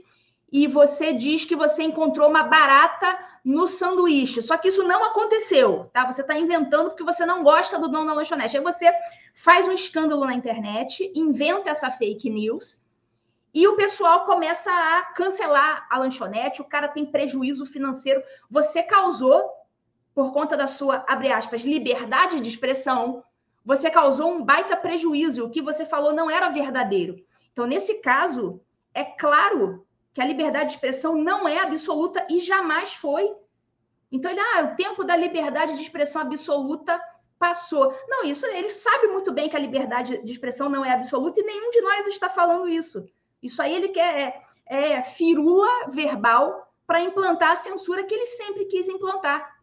e 0.50 0.66
você 0.66 1.12
diz 1.12 1.44
que 1.44 1.54
você 1.54 1.82
encontrou 1.82 2.28
uma 2.28 2.42
barata 2.42 3.18
no 3.44 3.66
sanduíche, 3.66 4.40
só 4.40 4.56
que 4.56 4.68
isso 4.68 4.82
não 4.82 5.04
aconteceu, 5.04 5.90
tá? 5.92 6.10
Você 6.10 6.22
está 6.22 6.38
inventando 6.38 6.90
porque 6.90 7.04
você 7.04 7.26
não 7.26 7.42
gosta 7.44 7.78
do 7.78 7.88
dono 7.88 8.06
da 8.06 8.14
lanchonete. 8.14 8.56
Aí 8.56 8.62
você 8.62 8.90
faz 9.34 9.68
um 9.68 9.72
escândalo 9.72 10.24
na 10.24 10.34
internet, 10.34 11.12
inventa 11.14 11.70
essa 11.70 11.90
fake 11.90 12.30
news 12.30 12.83
e 13.54 13.68
o 13.68 13.76
pessoal 13.76 14.24
começa 14.24 14.68
a 14.72 15.02
cancelar 15.14 15.86
a 15.88 15.98
lanchonete, 15.98 16.60
o 16.60 16.64
cara 16.64 16.88
tem 16.88 17.06
prejuízo 17.06 17.64
financeiro. 17.64 18.20
Você 18.50 18.82
causou, 18.82 19.48
por 20.12 20.32
conta 20.32 20.56
da 20.56 20.66
sua, 20.66 21.04
abre 21.08 21.30
aspas, 21.30 21.62
liberdade 21.62 22.40
de 22.40 22.48
expressão, 22.48 23.22
você 23.64 23.88
causou 23.88 24.32
um 24.32 24.44
baita 24.44 24.76
prejuízo. 24.76 25.44
O 25.44 25.50
que 25.50 25.62
você 25.62 25.86
falou 25.86 26.12
não 26.12 26.28
era 26.28 26.50
verdadeiro. 26.50 27.24
Então, 27.52 27.64
nesse 27.64 28.02
caso, 28.02 28.60
é 28.92 29.04
claro 29.04 29.86
que 30.12 30.20
a 30.20 30.26
liberdade 30.26 30.70
de 30.70 30.74
expressão 30.74 31.14
não 31.14 31.46
é 31.46 31.60
absoluta 31.60 32.26
e 32.28 32.40
jamais 32.40 32.94
foi. 32.94 33.32
Então, 34.10 34.32
ele, 34.32 34.40
ah, 34.40 34.72
o 34.72 34.76
tempo 34.76 35.04
da 35.04 35.16
liberdade 35.16 35.76
de 35.76 35.82
expressão 35.82 36.22
absoluta 36.22 37.00
passou. 37.38 37.96
Não, 38.08 38.24
isso 38.24 38.46
ele 38.46 38.68
sabe 38.68 39.06
muito 39.08 39.32
bem 39.32 39.48
que 39.48 39.56
a 39.56 39.60
liberdade 39.60 40.22
de 40.24 40.32
expressão 40.32 40.68
não 40.68 40.84
é 40.84 40.92
absoluta 40.92 41.40
e 41.40 41.44
nenhum 41.44 41.70
de 41.70 41.80
nós 41.80 42.06
está 42.08 42.28
falando 42.28 42.68
isso. 42.68 43.06
Isso 43.44 43.60
aí 43.60 43.74
ele 43.74 43.88
quer 43.88 44.42
é, 44.68 44.94
é 44.94 45.02
firula 45.02 45.90
verbal 45.90 46.72
para 46.86 47.02
implantar 47.02 47.52
a 47.52 47.56
censura 47.56 48.04
que 48.04 48.14
ele 48.14 48.26
sempre 48.26 48.64
quis 48.64 48.88
implantar. 48.88 49.54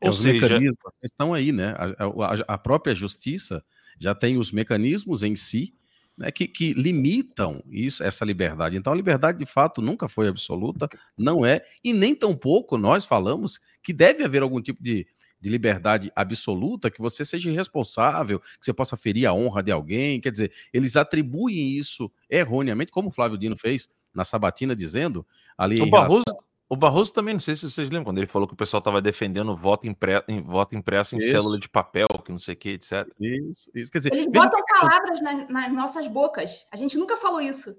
Ou 0.00 0.08
os 0.08 0.20
seja, 0.20 0.32
mecanismos 0.32 0.92
estão 1.02 1.34
aí, 1.34 1.52
né? 1.52 1.74
A, 1.76 2.04
a, 2.04 2.54
a, 2.54 2.58
própria 2.58 2.94
justiça 2.94 3.62
já 3.98 4.14
tem 4.14 4.38
os 4.38 4.50
mecanismos 4.50 5.22
em 5.22 5.36
si 5.36 5.74
né, 6.16 6.30
que, 6.30 6.48
que, 6.48 6.72
limitam 6.72 7.62
isso, 7.68 8.02
essa 8.02 8.24
liberdade. 8.24 8.76
Então, 8.76 8.92
a 8.92 8.96
liberdade, 8.96 9.38
de 9.38 9.46
fato, 9.46 9.82
nunca 9.82 10.08
foi 10.08 10.28
absoluta, 10.28 10.88
não 11.16 11.44
é, 11.44 11.62
e 11.84 11.92
nem 11.92 12.14
tampouco 12.14 12.78
nós 12.78 13.04
falamos 13.04 13.60
que 13.82 13.92
deve 13.92 14.24
haver 14.24 14.42
algum 14.42 14.60
tipo 14.60 14.82
de, 14.82 15.06
de 15.40 15.48
liberdade 15.48 16.12
absoluta, 16.14 16.90
que 16.90 17.00
você 17.00 17.24
seja 17.24 17.50
irresponsável, 17.50 18.40
que 18.40 18.46
você 18.60 18.72
possa 18.72 18.96
ferir 18.96 19.26
a 19.26 19.32
honra 19.32 19.62
de 19.62 19.72
alguém. 19.72 20.20
Quer 20.20 20.32
dizer, 20.32 20.52
eles 20.72 20.96
atribuem 20.96 21.70
isso 21.70 22.10
erroneamente, 22.28 22.92
como 22.92 23.08
o 23.08 23.12
Flávio 23.12 23.38
Dino 23.38 23.56
fez 23.56 23.88
na 24.14 24.24
Sabatina, 24.24 24.76
dizendo 24.76 25.26
ali. 25.56 25.80
O 25.80 25.88
Barroso, 25.88 26.22
relação... 26.26 26.44
o 26.68 26.76
Barroso 26.76 27.12
também, 27.12 27.34
não 27.34 27.40
sei 27.40 27.56
se 27.56 27.70
vocês 27.70 27.88
lembram, 27.88 28.04
quando 28.04 28.18
ele 28.18 28.26
falou 28.26 28.46
que 28.46 28.54
o 28.54 28.56
pessoal 28.56 28.80
estava 28.80 29.00
defendendo 29.00 29.56
voto, 29.56 29.86
impre... 29.86 30.22
em, 30.28 30.42
voto 30.42 30.76
impresso 30.76 31.14
em 31.14 31.18
isso. 31.18 31.30
célula 31.30 31.58
de 31.58 31.68
papel, 31.68 32.08
que 32.24 32.30
não 32.30 32.38
sei 32.38 32.54
o 32.54 32.58
que, 32.58 32.70
etc. 32.70 33.06
Isso, 33.18 33.70
isso. 33.74 33.90
Quer 33.90 33.98
dizer, 33.98 34.12
eles 34.12 34.26
botam 34.26 34.60
palavras 34.78 35.22
nas, 35.22 35.48
nas 35.48 35.72
nossas 35.72 36.06
bocas. 36.06 36.66
A 36.70 36.76
gente 36.76 36.98
nunca 36.98 37.16
falou 37.16 37.40
isso 37.40 37.74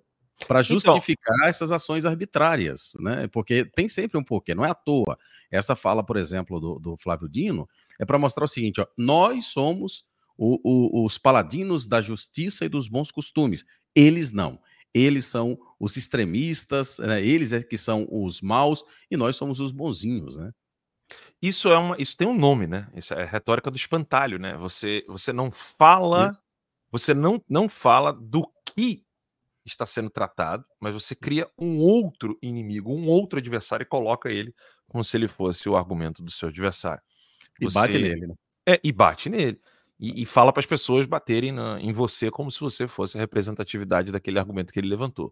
para 0.48 0.62
então 0.62 0.80
justificar 0.80 1.36
então, 1.38 1.48
essas 1.48 1.72
ações 1.72 2.06
arbitrárias, 2.06 2.94
né? 3.00 3.28
Porque 3.28 3.66
tem 3.66 3.88
sempre 3.88 4.18
um 4.18 4.24
porquê, 4.24 4.56
não 4.56 4.66
é 4.66 4.70
à 4.70 4.74
toa. 4.74 5.18
Essa 5.50 5.76
fala, 5.76 6.04
por 6.04 6.18
exemplo, 6.18 6.60
do, 6.60 6.80
do 6.80 6.98
Flávio 6.98 7.30
Dino, 7.30 7.68
é 8.00 8.06
para 8.06 8.20
mostrar 8.20 8.46
o 8.46 8.48
seguinte: 8.48 8.82
ó, 8.82 8.88
nós 8.98 9.46
somos 9.46 10.06
o, 10.38 10.60
o, 10.64 11.06
os 11.06 11.18
paladinos 11.18 11.88
da 11.88 12.02
justiça 12.02 12.66
e 12.66 12.70
dos 12.70 12.88
bons 12.88 13.12
costumes. 13.12 13.66
Eles 13.96 14.32
não. 14.32 14.60
Eles 14.94 15.26
são 15.26 15.58
os 15.80 15.96
extremistas, 15.96 17.00
né? 17.00 17.24
eles 17.24 17.54
é 17.54 17.64
que 17.64 17.78
são 17.78 18.08
os 18.12 18.42
maus 18.42 18.84
e 19.10 19.16
nós 19.16 19.36
somos 19.36 19.60
os 19.60 19.72
bonzinhos, 19.72 20.38
né? 20.38 20.52
Isso 21.42 21.70
é 21.70 21.78
uma, 21.78 21.96
isso 21.98 22.16
tem 22.16 22.28
um 22.28 22.38
nome, 22.38 22.68
né? 22.68 22.88
Isso 22.96 23.14
é 23.14 23.24
retórica 23.24 23.72
do 23.72 23.78
espantalho, 23.78 24.38
né? 24.38 24.56
Você, 24.58 25.04
você 25.08 25.34
não 25.34 25.50
fala, 25.50 26.28
isso. 26.28 26.44
você 26.92 27.14
não, 27.14 27.42
não 27.50 27.68
fala 27.68 28.14
do 28.14 28.48
que 28.76 29.04
está 29.66 29.86
sendo 29.86 30.10
tratado, 30.10 30.66
mas 30.80 30.94
você 30.94 31.16
cria 31.16 31.46
um 31.58 31.78
outro 31.80 32.38
inimigo, 32.42 32.94
um 32.94 33.08
outro 33.08 33.40
adversário 33.40 33.84
e 33.84 33.88
coloca 33.88 34.32
ele 34.32 34.54
como 34.88 35.04
se 35.04 35.16
ele 35.16 35.28
fosse 35.28 35.70
o 35.70 35.78
argumento 35.78 36.24
do 36.24 36.32
seu 36.32 36.50
adversário. 36.50 37.02
Você... 37.62 37.66
E 37.66 37.74
bate 37.74 38.00
nele, 38.00 38.28
né? 38.28 38.36
É, 38.68 38.80
e 38.84 38.92
bate 38.92 39.30
nele. 39.30 39.60
E, 40.00 40.24
e 40.24 40.26
fala 40.26 40.52
para 40.52 40.62
as 40.62 40.66
pessoas 40.66 41.06
baterem 41.06 41.52
na, 41.52 41.80
em 41.80 41.94
você 41.94 42.32
como 42.32 42.52
se 42.52 42.60
você 42.60 42.88
fosse 42.88 43.18
a 43.18 43.22
representatividade 43.22 44.12
daquele 44.12 44.40
argumento 44.40 44.74
que 44.74 44.80
ele 44.80 44.90
levantou. 44.90 45.32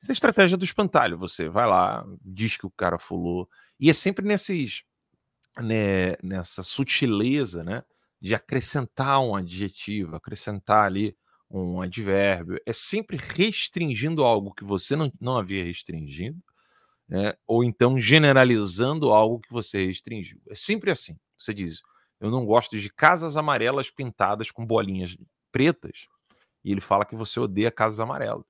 Essa 0.00 0.10
é 0.10 0.12
a 0.12 0.14
estratégia 0.14 0.56
do 0.56 0.64
espantalho. 0.64 1.18
Você 1.18 1.48
vai 1.48 1.66
lá, 1.66 2.04
diz 2.22 2.56
que 2.56 2.66
o 2.66 2.70
cara 2.70 2.98
fulou. 2.98 3.48
E 3.78 3.88
é 3.90 3.94
sempre 3.94 4.26
nesses, 4.26 4.82
né, 5.58 6.16
nessa 6.22 6.62
sutileza, 6.62 7.64
né? 7.64 7.82
De 8.20 8.34
acrescentar 8.34 9.20
um 9.20 9.34
adjetivo, 9.34 10.16
acrescentar 10.16 10.84
ali 10.84 11.16
um 11.50 11.80
advérbio, 11.80 12.60
é 12.64 12.72
sempre 12.72 13.16
restringindo 13.16 14.24
algo 14.24 14.54
que 14.54 14.64
você 14.64 14.94
não, 14.94 15.10
não 15.20 15.36
havia 15.36 15.64
restringido, 15.64 16.40
né? 17.08 17.34
ou 17.46 17.64
então 17.64 17.98
generalizando 17.98 19.12
algo 19.12 19.40
que 19.40 19.52
você 19.52 19.86
restringiu. 19.86 20.40
É 20.48 20.54
sempre 20.54 20.90
assim. 20.90 21.18
Você 21.36 21.52
diz, 21.52 21.80
eu 22.20 22.30
não 22.30 22.46
gosto 22.46 22.78
de 22.78 22.88
casas 22.88 23.36
amarelas 23.36 23.90
pintadas 23.90 24.50
com 24.50 24.64
bolinhas 24.64 25.16
pretas, 25.50 26.06
e 26.64 26.70
ele 26.70 26.80
fala 26.80 27.04
que 27.04 27.16
você 27.16 27.40
odeia 27.40 27.70
casas 27.70 27.98
amarelas. 27.98 28.44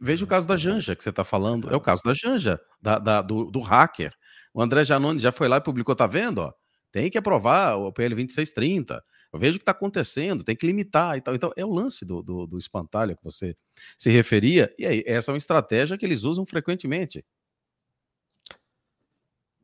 Veja 0.00 0.24
o 0.24 0.28
caso 0.28 0.46
da 0.46 0.56
Janja 0.56 0.94
que 0.94 1.02
você 1.02 1.10
está 1.10 1.24
falando. 1.24 1.72
É 1.72 1.76
o 1.76 1.80
caso 1.80 2.02
da 2.04 2.12
Janja, 2.12 2.60
da, 2.82 2.98
da 2.98 3.22
do, 3.22 3.50
do, 3.50 3.60
hacker. 3.60 4.12
O 4.52 4.60
André 4.60 4.84
Janone 4.84 5.18
já 5.18 5.32
foi 5.32 5.48
lá 5.48 5.56
e 5.56 5.62
publicou, 5.62 5.94
tá 5.94 6.06
vendo? 6.06 6.40
Ó, 6.40 6.52
tem 6.92 7.10
que 7.10 7.18
aprovar 7.18 7.76
o 7.76 7.92
PL 7.92 8.14
2630. 8.14 9.02
Eu 9.32 9.38
vejo 9.38 9.56
o 9.56 9.58
que 9.58 9.62
está 9.62 9.72
acontecendo, 9.72 10.44
tem 10.44 10.56
que 10.56 10.66
limitar 10.66 11.16
e 11.16 11.20
tal. 11.20 11.34
Então, 11.34 11.52
é 11.56 11.64
o 11.64 11.72
lance 11.72 12.04
do, 12.04 12.22
do, 12.22 12.46
do 12.46 12.58
espantalho 12.58 13.16
que 13.16 13.24
você 13.24 13.56
se 13.98 14.10
referia. 14.10 14.74
E 14.78 14.86
aí, 14.86 15.04
essa 15.06 15.30
é 15.30 15.32
uma 15.32 15.38
estratégia 15.38 15.98
que 15.98 16.06
eles 16.06 16.24
usam 16.24 16.46
frequentemente. 16.46 17.24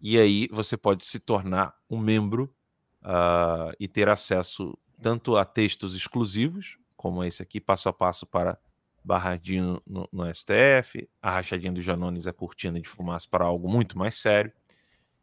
e 0.00 0.18
aí 0.18 0.48
você 0.50 0.76
pode 0.76 1.04
se 1.04 1.20
tornar 1.20 1.74
um 1.88 1.98
membro 1.98 2.54
uh, 3.02 3.74
e 3.78 3.86
ter 3.86 4.08
acesso 4.08 4.76
tanto 5.02 5.36
a 5.36 5.44
textos 5.44 5.94
exclusivos, 5.94 6.78
como 6.96 7.22
esse 7.22 7.42
aqui, 7.42 7.60
passo 7.60 7.88
a 7.88 7.92
passo 7.92 8.26
para 8.26 8.58
Barradinho 9.04 9.80
no, 9.86 10.08
no 10.12 10.34
STF, 10.34 11.08
a 11.20 11.30
Rachadinha 11.30 11.72
do 11.72 11.80
Janones, 11.80 12.26
a 12.26 12.32
Cortina 12.32 12.80
de 12.80 12.88
Fumaça 12.88 13.26
para 13.30 13.44
algo 13.44 13.68
muito 13.68 13.98
mais 13.98 14.16
sério. 14.16 14.52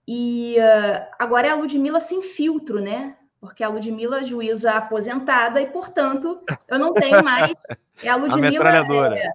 E 0.06 0.56
uh, 0.58 1.06
agora 1.18 1.48
é 1.48 1.50
a 1.50 1.54
Ludmilla 1.54 2.00
sem 2.00 2.22
filtro, 2.22 2.80
né? 2.80 3.16
Porque 3.40 3.64
a 3.64 3.68
Ludmilla 3.68 4.20
é 4.20 4.24
juíza 4.24 4.72
aposentada 4.72 5.60
e, 5.60 5.66
portanto, 5.66 6.42
eu 6.68 6.78
não 6.78 6.92
tenho 6.92 7.24
mais. 7.24 7.54
É 8.02 8.10
a 8.10 8.16
Ludmilla 8.16 8.68
a 8.68 9.16
é, 9.16 9.30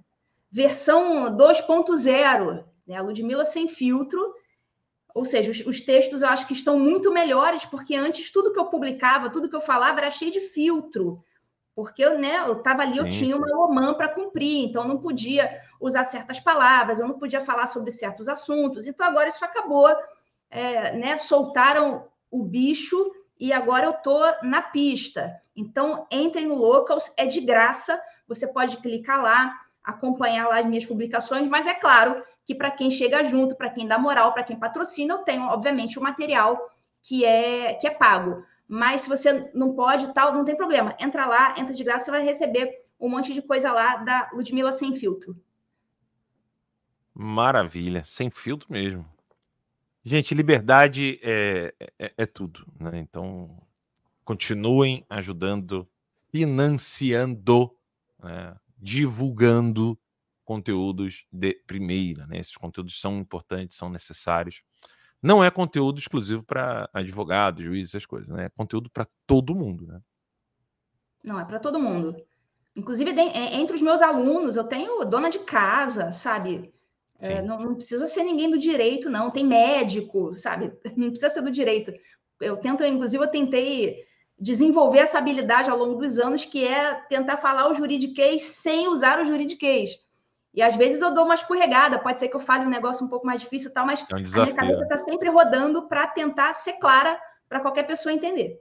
versão 0.50 1.36
2.0, 1.36 2.64
né? 2.86 2.96
A 2.96 3.02
Ludmilla 3.02 3.44
sem 3.44 3.68
filtro. 3.68 4.34
Ou 5.16 5.24
seja, 5.24 5.50
os, 5.50 5.60
os, 5.66 5.80
textos 5.80 6.22
eu 6.22 6.28
acho 6.28 6.46
que 6.46 6.52
estão 6.52 6.78
muito 6.78 7.12
melhores, 7.12 7.64
porque 7.64 7.94
antes 7.94 8.30
tudo 8.30 8.52
que 8.52 8.58
eu 8.58 8.66
publicava, 8.66 9.30
tudo 9.30 9.48
que 9.48 9.56
eu 9.56 9.60
falava 9.60 9.98
era 10.00 10.10
cheio 10.10 10.30
de 10.30 10.40
filtro 10.40 11.24
porque 11.76 12.02
eu, 12.02 12.18
né, 12.18 12.38
eu 12.38 12.54
estava 12.54 12.80
ali, 12.80 12.94
sim, 12.94 13.00
eu 13.00 13.08
tinha 13.10 13.34
sim. 13.34 13.42
uma 13.42 13.66
OMAN 13.66 13.92
para 13.92 14.08
cumprir, 14.08 14.64
então 14.64 14.80
eu 14.80 14.88
não 14.88 14.96
podia 14.96 15.60
usar 15.78 16.04
certas 16.04 16.40
palavras, 16.40 16.98
eu 16.98 17.06
não 17.06 17.18
podia 17.18 17.42
falar 17.42 17.66
sobre 17.66 17.90
certos 17.90 18.30
assuntos. 18.30 18.86
Então 18.86 19.06
agora 19.06 19.28
isso 19.28 19.44
acabou, 19.44 19.94
é, 20.50 20.96
né? 20.96 21.18
Soltaram 21.18 22.08
o 22.30 22.42
bicho 22.42 23.12
e 23.38 23.52
agora 23.52 23.84
eu 23.84 23.92
tô 23.92 24.18
na 24.42 24.62
pista. 24.62 25.38
Então 25.54 26.06
entrem 26.10 26.46
no 26.46 26.54
Locals, 26.54 27.12
é 27.14 27.26
de 27.26 27.42
graça, 27.42 28.02
você 28.26 28.46
pode 28.48 28.78
clicar 28.78 29.22
lá, 29.22 29.54
acompanhar 29.84 30.48
lá 30.48 30.58
as 30.60 30.66
minhas 30.66 30.86
publicações, 30.86 31.46
mas 31.46 31.66
é 31.66 31.74
claro 31.74 32.24
que 32.46 32.54
para 32.54 32.70
quem 32.70 32.90
chega 32.90 33.24
junto, 33.24 33.56
para 33.56 33.68
quem 33.68 33.86
dá 33.86 33.98
moral, 33.98 34.32
para 34.32 34.44
quem 34.44 34.56
patrocina, 34.58 35.14
eu 35.14 35.18
tenho 35.18 35.42
obviamente 35.42 35.98
o 35.98 36.02
material 36.02 36.58
que 37.02 37.24
é 37.24 37.74
que 37.74 37.86
é 37.86 37.90
pago. 37.90 38.44
Mas 38.68 39.02
se 39.02 39.08
você 39.08 39.50
não 39.52 39.74
pode, 39.74 40.12
tal, 40.14 40.32
não 40.32 40.44
tem 40.44 40.56
problema. 40.56 40.96
Entra 40.98 41.26
lá, 41.26 41.54
entra 41.58 41.74
de 41.74 41.84
graça, 41.84 42.06
você 42.06 42.10
vai 42.12 42.24
receber 42.24 42.70
um 42.98 43.08
monte 43.08 43.32
de 43.34 43.42
coisa 43.42 43.72
lá 43.72 43.96
da 43.96 44.30
Ludmilla 44.32 44.72
sem 44.72 44.94
filtro. 44.94 45.36
Maravilha, 47.12 48.02
sem 48.04 48.30
filtro 48.30 48.70
mesmo. 48.70 49.04
Gente, 50.04 50.34
liberdade 50.34 51.18
é, 51.22 51.74
é, 51.98 52.12
é 52.16 52.26
tudo, 52.26 52.64
né? 52.78 52.98
Então, 52.98 53.60
continuem 54.24 55.04
ajudando, 55.08 55.88
financiando, 56.30 57.72
né? 58.22 58.54
divulgando 58.78 59.98
conteúdos 60.46 61.26
de 61.30 61.54
primeira, 61.66 62.26
né? 62.26 62.38
Esses 62.38 62.56
conteúdos 62.56 62.98
são 62.98 63.18
importantes, 63.18 63.76
são 63.76 63.90
necessários. 63.90 64.62
Não 65.20 65.44
é 65.44 65.50
conteúdo 65.50 65.98
exclusivo 65.98 66.42
para 66.42 66.88
advogados, 66.94 67.64
juízes, 67.64 67.94
essas 67.94 68.06
coisas, 68.06 68.28
né? 68.28 68.46
É 68.46 68.48
conteúdo 68.48 68.88
para 68.88 69.06
todo 69.26 69.54
mundo, 69.54 69.86
né? 69.86 70.00
Não, 71.22 71.38
é 71.38 71.44
para 71.44 71.58
todo 71.58 71.80
mundo. 71.80 72.16
Inclusive, 72.76 73.10
entre 73.10 73.74
os 73.74 73.82
meus 73.82 74.00
alunos, 74.00 74.56
eu 74.56 74.64
tenho 74.64 75.04
dona 75.04 75.28
de 75.28 75.40
casa, 75.40 76.12
sabe? 76.12 76.72
É, 77.18 77.42
não, 77.42 77.58
não, 77.58 77.74
precisa 77.74 78.06
ser 78.06 78.22
ninguém 78.22 78.48
do 78.48 78.58
direito, 78.58 79.10
não. 79.10 79.30
Tem 79.30 79.44
médico, 79.44 80.36
sabe? 80.36 80.72
Não 80.96 81.08
precisa 81.08 81.30
ser 81.30 81.42
do 81.42 81.50
direito. 81.50 81.92
Eu 82.38 82.58
tento, 82.58 82.84
inclusive, 82.84 83.24
eu 83.24 83.30
tentei 83.30 84.04
desenvolver 84.38 84.98
essa 84.98 85.16
habilidade 85.16 85.70
ao 85.70 85.78
longo 85.78 85.98
dos 85.98 86.18
anos, 86.18 86.44
que 86.44 86.62
é 86.62 86.94
tentar 87.08 87.38
falar 87.38 87.70
o 87.70 87.74
juridiquês 87.74 88.42
sem 88.42 88.86
usar 88.86 89.18
o 89.18 89.24
juridiquês. 89.24 90.05
E 90.56 90.62
às 90.62 90.74
vezes 90.74 91.02
eu 91.02 91.12
dou 91.12 91.26
uma 91.26 91.34
escorregada, 91.34 91.98
pode 91.98 92.18
ser 92.18 92.28
que 92.28 92.34
eu 92.34 92.40
fale 92.40 92.64
um 92.64 92.70
negócio 92.70 93.04
um 93.04 93.10
pouco 93.10 93.26
mais 93.26 93.42
difícil 93.42 93.70
tal, 93.74 93.84
mas 93.84 94.00
é 94.10 94.14
um 94.14 94.40
a 94.40 94.44
minha 94.44 94.54
cabeça 94.54 94.82
está 94.84 94.96
sempre 94.96 95.28
rodando 95.28 95.86
para 95.86 96.06
tentar 96.06 96.54
ser 96.54 96.72
clara 96.80 97.20
para 97.46 97.60
qualquer 97.60 97.86
pessoa 97.86 98.10
entender. 98.10 98.58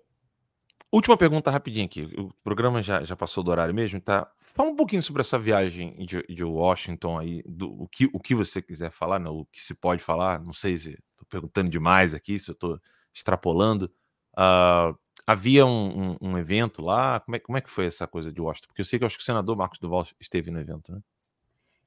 Última 0.91 1.15
pergunta 1.15 1.49
rapidinho 1.49 1.85
aqui. 1.85 2.03
O 2.17 2.34
programa 2.43 2.84
já, 2.84 3.01
já 3.03 3.15
passou 3.15 3.41
do 3.41 3.49
horário 3.49 3.73
mesmo, 3.73 3.99
tá? 4.01 4.30
Fala 4.41 4.69
um 4.69 4.76
pouquinho 4.76 5.01
sobre 5.01 5.22
essa 5.22 5.39
viagem 5.39 5.95
de, 6.05 6.22
de 6.27 6.43
Washington 6.43 7.17
aí, 7.17 7.41
do, 7.45 7.84
o, 7.84 7.88
que, 7.88 8.09
o 8.13 8.19
que 8.19 8.35
você 8.35 8.61
quiser 8.61 8.91
falar, 8.91 9.17
não, 9.17 9.39
o 9.39 9.45
que 9.45 9.63
se 9.63 9.73
pode 9.73 10.03
falar. 10.03 10.41
Não 10.41 10.53
sei 10.53 10.77
se 10.77 10.89
estou 10.89 11.26
perguntando 11.30 11.69
demais 11.69 12.13
aqui, 12.13 12.38
se 12.38 12.51
eu 12.51 12.53
estou 12.53 12.80
extrapolando. 13.13 13.91
Uh, 14.38 14.97
havia 15.26 15.65
um, 15.65 16.11
um, 16.11 16.17
um, 16.22 16.38
evento 16.38 16.81
lá? 16.81 17.22
Como 17.22 17.35
é, 17.38 17.39
como 17.39 17.57
é 17.57 17.61
que 17.61 17.69
foi 17.69 17.85
essa 17.85 18.05
coisa 18.05 18.31
de 18.31 18.41
Washington? 18.41 18.67
Porque 18.67 18.81
eu 18.81 18.85
sei 18.85 18.99
que 18.99 19.03
eu 19.03 19.07
acho 19.07 19.17
que 19.17 19.23
o 19.23 19.26
senador 19.26 19.55
Marcos 19.55 19.80
Duval 19.80 20.05
esteve 20.19 20.51
no 20.51 20.59
evento, 20.59 20.91
né? 20.91 20.99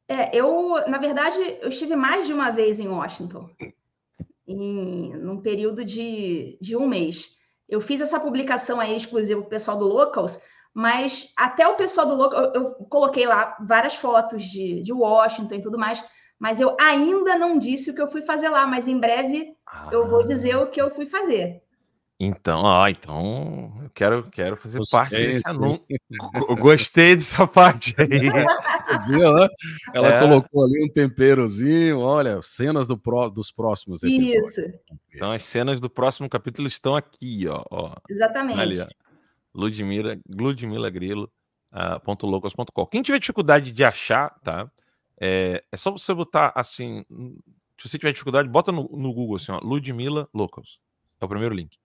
É, 0.08 0.34
eu, 0.34 0.88
na 0.88 0.96
verdade, 0.96 1.36
eu 1.60 1.68
estive 1.68 1.94
mais 1.94 2.26
de 2.26 2.32
uma 2.32 2.50
vez 2.50 2.80
em 2.80 2.88
Washington, 2.88 3.50
em 4.46 5.14
num 5.16 5.42
período 5.42 5.84
de, 5.84 6.58
de 6.60 6.74
um 6.74 6.88
mês. 6.88 7.36
Eu 7.68 7.80
fiz 7.80 8.00
essa 8.00 8.18
publicação 8.18 8.80
aí 8.80 8.96
exclusiva 8.96 9.40
para 9.42 9.46
o 9.46 9.50
pessoal 9.50 9.76
do 9.76 9.84
Locals, 9.84 10.40
mas 10.72 11.30
até 11.36 11.68
o 11.68 11.76
pessoal 11.76 12.06
do 12.06 12.14
Locals, 12.14 12.54
eu, 12.54 12.62
eu 12.62 12.70
coloquei 12.86 13.26
lá 13.26 13.56
várias 13.60 13.94
fotos 13.94 14.42
de, 14.44 14.80
de 14.80 14.92
Washington 14.92 15.56
e 15.56 15.62
tudo 15.62 15.78
mais, 15.78 16.02
mas 16.38 16.58
eu 16.58 16.74
ainda 16.80 17.36
não 17.36 17.58
disse 17.58 17.90
o 17.90 17.94
que 17.94 18.00
eu 18.00 18.10
fui 18.10 18.22
fazer 18.22 18.48
lá, 18.48 18.66
mas 18.66 18.88
em 18.88 18.98
breve 18.98 19.54
ah. 19.66 19.88
eu 19.92 20.06
vou 20.06 20.24
dizer 20.24 20.56
o 20.56 20.68
que 20.68 20.80
eu 20.80 20.90
fui 20.90 21.04
fazer. 21.04 21.62
Então, 22.20 22.62
ó, 22.62 22.88
então 22.88 23.72
eu 23.80 23.90
quero, 23.90 24.28
quero 24.30 24.56
fazer 24.56 24.80
parte 24.90 25.16
desse 25.16 25.48
anúncio. 25.52 25.84
Gostei 26.58 27.14
dessa 27.14 27.46
parte 27.46 27.94
aí. 27.96 28.08
Viu, 29.06 29.32
né? 29.34 29.48
Ela 29.94 30.08
é. 30.08 30.20
colocou 30.20 30.64
ali 30.64 30.84
um 30.84 30.92
temperozinho, 30.92 32.00
olha, 32.00 32.42
cenas 32.42 32.88
do 32.88 32.98
pró, 32.98 33.28
dos 33.28 33.52
próximos 33.52 34.02
episódios. 34.02 34.58
Isso. 34.58 34.60
Então 35.14 35.30
as 35.30 35.44
cenas 35.44 35.78
do 35.78 35.88
próximo 35.88 36.28
capítulo 36.28 36.66
estão 36.66 36.96
aqui, 36.96 37.46
ó. 37.46 37.64
ó. 37.70 37.94
Exatamente. 38.10 38.60
Ali, 38.60 38.80
ó. 38.80 38.88
Ludmila, 39.54 40.18
Ludmila 40.28 40.90
Grilo, 40.90 41.30
uh, 41.72 42.00
ponto 42.00 42.26
locals.com. 42.26 42.86
Quem 42.86 43.00
tiver 43.00 43.20
dificuldade 43.20 43.70
de 43.70 43.84
achar, 43.84 44.36
tá? 44.42 44.68
É, 45.20 45.62
é 45.70 45.76
só 45.76 45.92
você 45.92 46.12
botar 46.12 46.52
assim. 46.56 47.04
Se 47.80 47.88
você 47.88 47.96
tiver 47.96 48.10
dificuldade, 48.10 48.48
bota 48.48 48.72
no, 48.72 48.88
no 48.92 49.12
Google 49.12 49.36
assim, 49.36 49.52
ó, 49.52 49.60
Ludmila 49.62 50.28
Locals. 50.34 50.80
É 51.20 51.24
o 51.24 51.28
primeiro 51.28 51.54
link. 51.54 51.78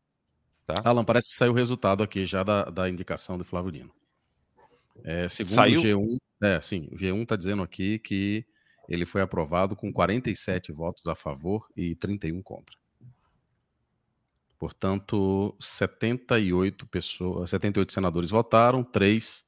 Tá? 0.73 0.89
Alan, 0.89 1.03
parece 1.03 1.29
que 1.29 1.35
saiu 1.35 1.51
o 1.51 1.55
resultado 1.55 2.01
aqui 2.03 2.25
já 2.25 2.43
da, 2.43 2.65
da 2.65 2.89
indicação 2.89 3.37
do 3.37 3.45
Flávio 3.45 3.71
Dino. 3.71 3.91
É, 5.03 5.27
segundo 5.27 5.55
Saiu? 5.55 5.79
o 5.79 5.83
G1, 5.83 6.17
é, 6.43 6.61
sim, 6.61 6.87
o 6.91 6.95
G1 6.95 7.23
está 7.23 7.35
dizendo 7.35 7.61
aqui 7.61 7.99
que 7.99 8.45
ele 8.87 9.05
foi 9.05 9.21
aprovado 9.21 9.75
com 9.75 9.91
47 9.91 10.71
votos 10.71 11.05
a 11.07 11.15
favor 11.15 11.67
e 11.75 11.95
31 11.95 12.41
contra. 12.41 12.75
Portanto, 14.57 15.55
78 15.59 16.87
pessoas, 16.87 17.49
78 17.49 17.91
senadores 17.91 18.29
votaram, 18.29 18.83
três 18.83 19.45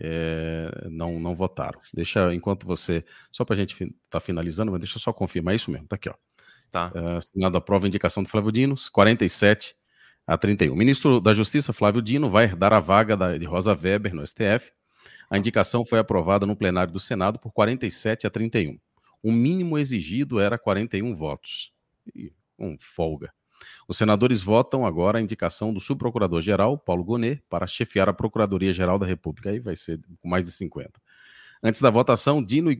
é, 0.00 0.88
não, 0.90 1.20
não 1.20 1.34
votaram. 1.34 1.80
Deixa, 1.94 2.34
enquanto 2.34 2.66
você, 2.66 3.04
só 3.30 3.44
para 3.44 3.54
a 3.54 3.58
gente 3.58 3.72
estar 3.72 3.94
tá 4.10 4.20
finalizando, 4.20 4.72
mas 4.72 4.80
deixa 4.80 4.96
eu 4.96 5.00
só 5.00 5.12
confirmar, 5.12 5.52
é 5.52 5.56
isso 5.56 5.70
mesmo, 5.70 5.86
tá 5.86 5.96
aqui, 5.96 6.08
ó. 6.08 6.14
Tá. 6.72 6.90
Uh, 6.96 7.20
Senado 7.20 7.58
aprova 7.58 7.86
a 7.86 7.88
indicação 7.88 8.22
do 8.22 8.28
Flávio 8.28 8.50
Dino, 8.50 8.74
47 8.90 9.74
a 10.26 10.38
31. 10.38 10.72
O 10.72 10.76
ministro 10.76 11.20
da 11.20 11.34
Justiça, 11.34 11.72
Flávio 11.72 12.00
Dino, 12.00 12.30
vai 12.30 12.44
herdar 12.44 12.72
a 12.72 12.80
vaga 12.80 13.16
da, 13.16 13.36
de 13.36 13.44
Rosa 13.44 13.74
Weber 13.74 14.14
no 14.14 14.26
STF. 14.26 14.72
A 15.30 15.38
indicação 15.38 15.84
foi 15.84 15.98
aprovada 15.98 16.46
no 16.46 16.56
plenário 16.56 16.92
do 16.92 17.00
Senado 17.00 17.38
por 17.38 17.52
47 17.52 18.26
a 18.26 18.30
31. 18.30 18.78
O 19.22 19.32
mínimo 19.32 19.78
exigido 19.78 20.40
era 20.40 20.58
41 20.58 21.14
votos. 21.14 21.72
E, 22.14 22.32
um 22.58 22.76
folga. 22.78 23.32
Os 23.88 23.96
senadores 23.96 24.42
votam 24.42 24.86
agora 24.86 25.18
a 25.18 25.22
indicação 25.22 25.72
do 25.72 25.80
subprocurador-geral, 25.80 26.78
Paulo 26.78 27.04
Gonet, 27.04 27.42
para 27.48 27.66
chefiar 27.66 28.08
a 28.08 28.12
Procuradoria-Geral 28.12 28.98
da 28.98 29.06
República. 29.06 29.50
Aí 29.50 29.60
vai 29.60 29.76
ser 29.76 30.00
com 30.20 30.28
mais 30.28 30.44
de 30.44 30.52
50. 30.52 31.00
Antes 31.62 31.80
da 31.80 31.90
votação, 31.90 32.42
Dino 32.42 32.70
e 32.72 32.76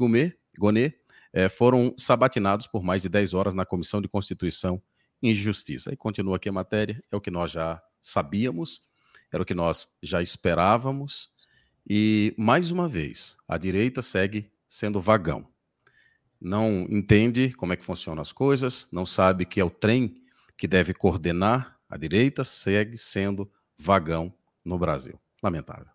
Gonet 0.59 0.99
eh, 1.33 1.49
foram 1.49 1.95
sabatinados 1.97 2.67
por 2.67 2.83
mais 2.83 3.03
de 3.03 3.09
10 3.09 3.35
horas 3.35 3.55
na 3.55 3.65
Comissão 3.65 4.01
de 4.01 4.09
Constituição 4.09 4.83
e 5.23 5.33
Justiça. 5.35 5.91
Aí 5.91 5.97
continua 5.97 6.37
aqui 6.37 6.49
a 6.49 6.53
matéria, 6.53 7.03
é 7.11 7.17
o 7.17 7.21
que 7.21 7.31
nós 7.31 7.51
já 7.51 7.81
sabíamos, 8.01 8.83
era 9.31 9.43
o 9.43 9.47
que 9.47 9.55
nós 9.55 9.89
já 10.03 10.21
esperávamos. 10.21 11.31
E, 11.89 12.35
mais 12.37 12.71
uma 12.71 12.89
vez, 12.89 13.37
a 13.47 13.57
direita 13.57 14.03
segue 14.03 14.51
sendo 14.69 15.01
vagão. 15.01 15.47
Não 16.41 16.87
entende 16.91 17.53
como 17.53 17.73
é 17.73 17.77
que 17.77 17.85
funcionam 17.85 18.21
as 18.21 18.33
coisas, 18.33 18.89
não 18.91 19.07
sabe 19.07 19.47
que 19.47 19.61
é 19.61 19.65
o 19.65 19.71
trem 19.71 20.23
que 20.59 20.67
deve 20.67 20.93
coordenar 20.93 21.79
a 21.89 21.97
direita, 21.97 22.43
segue 22.43 22.97
sendo 22.97 23.51
vagão 23.79 24.33
no 24.65 24.79
Brasil. 24.79 25.21
Lamentável. 25.43 25.87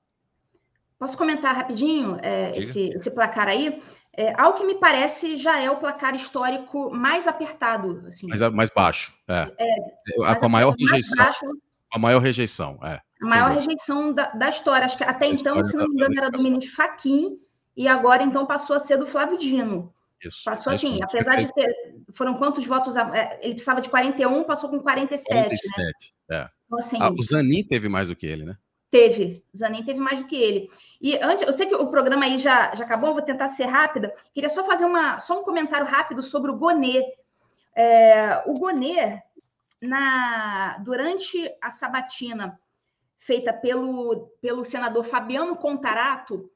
Posso 0.99 1.17
comentar 1.17 1.55
rapidinho 1.55 2.17
é, 2.21 2.57
esse, 2.57 2.89
esse, 2.89 3.11
placar 3.11 3.47
aí? 3.47 3.81
É, 4.17 4.33
ao 4.35 4.55
que 4.55 4.65
me 4.65 4.73
parece, 4.73 5.37
já 5.37 5.61
é 5.61 5.69
o 5.69 5.77
placar 5.77 6.15
histórico 6.15 6.89
mais 6.89 7.27
apertado. 7.27 8.03
Assim. 8.07 8.27
Mais, 8.27 8.41
mais 8.51 8.69
baixo, 8.71 9.13
é. 9.27 9.47
é 10.25 10.35
com 10.35 10.45
a 10.47 10.49
maior 10.49 10.71
rejeição. 10.71 11.23
Baixo, 11.23 11.45
a 11.93 11.99
maior 11.99 12.19
rejeição, 12.19 12.79
é. 12.81 12.99
A 13.21 13.29
maior 13.29 13.51
rejeição 13.51 14.11
da, 14.11 14.31
da, 14.31 14.49
história. 14.49 14.85
Acho 14.85 14.97
que 14.97 15.03
até 15.03 15.27
então, 15.27 15.63
se 15.63 15.77
não 15.77 15.87
me 15.87 15.93
engano, 15.93 16.17
era 16.17 16.31
do 16.31 16.41
ministro 16.41 16.75
Faquim, 16.75 17.37
e 17.75 17.87
agora 17.87 18.23
então 18.23 18.45
passou 18.47 18.75
a 18.75 18.79
ser 18.79 18.97
do 18.97 19.05
Flávio 19.05 19.37
Dino. 19.37 19.93
Isso. 20.23 20.41
Passou 20.43 20.73
assim, 20.73 20.95
isso, 20.95 21.03
apesar 21.03 21.35
perfeito. 21.35 21.53
de 21.55 21.61
ter. 21.61 21.95
Foram 22.13 22.33
quantos 22.33 22.65
votos? 22.65 22.95
É, 22.95 23.39
ele 23.41 23.53
precisava 23.53 23.81
de 23.81 23.89
41, 23.89 24.43
passou 24.45 24.67
com 24.69 24.79
47. 24.79 25.31
47, 25.31 26.13
né? 26.27 26.37
é. 26.37 26.49
Então, 26.65 26.79
assim, 26.79 26.97
ah, 26.99 27.11
o 27.11 27.23
Zanin 27.23 27.63
teve 27.63 27.87
mais 27.87 28.09
do 28.09 28.15
que 28.15 28.25
ele, 28.25 28.45
né? 28.45 28.55
Teve. 28.97 29.45
Zanin 29.55 29.83
teve 29.83 29.99
mais 29.99 30.19
do 30.19 30.25
que 30.25 30.35
ele. 30.35 30.71
E 30.99 31.15
antes, 31.17 31.45
eu 31.45 31.53
sei 31.53 31.67
que 31.67 31.75
o 31.75 31.87
programa 31.87 32.25
aí 32.25 32.39
já, 32.39 32.73
já 32.73 32.83
acabou, 32.83 33.13
vou 33.13 33.21
tentar 33.21 33.47
ser 33.47 33.65
rápida. 33.65 34.13
Queria 34.33 34.49
só 34.49 34.63
fazer 34.63 34.85
uma, 34.85 35.19
só 35.19 35.39
um 35.39 35.43
comentário 35.43 35.85
rápido 35.85 36.23
sobre 36.23 36.49
o 36.49 36.55
Gonê. 36.55 37.03
É, 37.75 38.43
o 38.47 38.53
Gonê, 38.55 39.21
na, 39.79 40.79
durante 40.79 41.47
a 41.61 41.69
sabatina 41.69 42.59
feita 43.17 43.53
pelo, 43.53 44.31
pelo 44.41 44.63
senador 44.63 45.03
Fabiano 45.03 45.55
Contarato, 45.55 46.49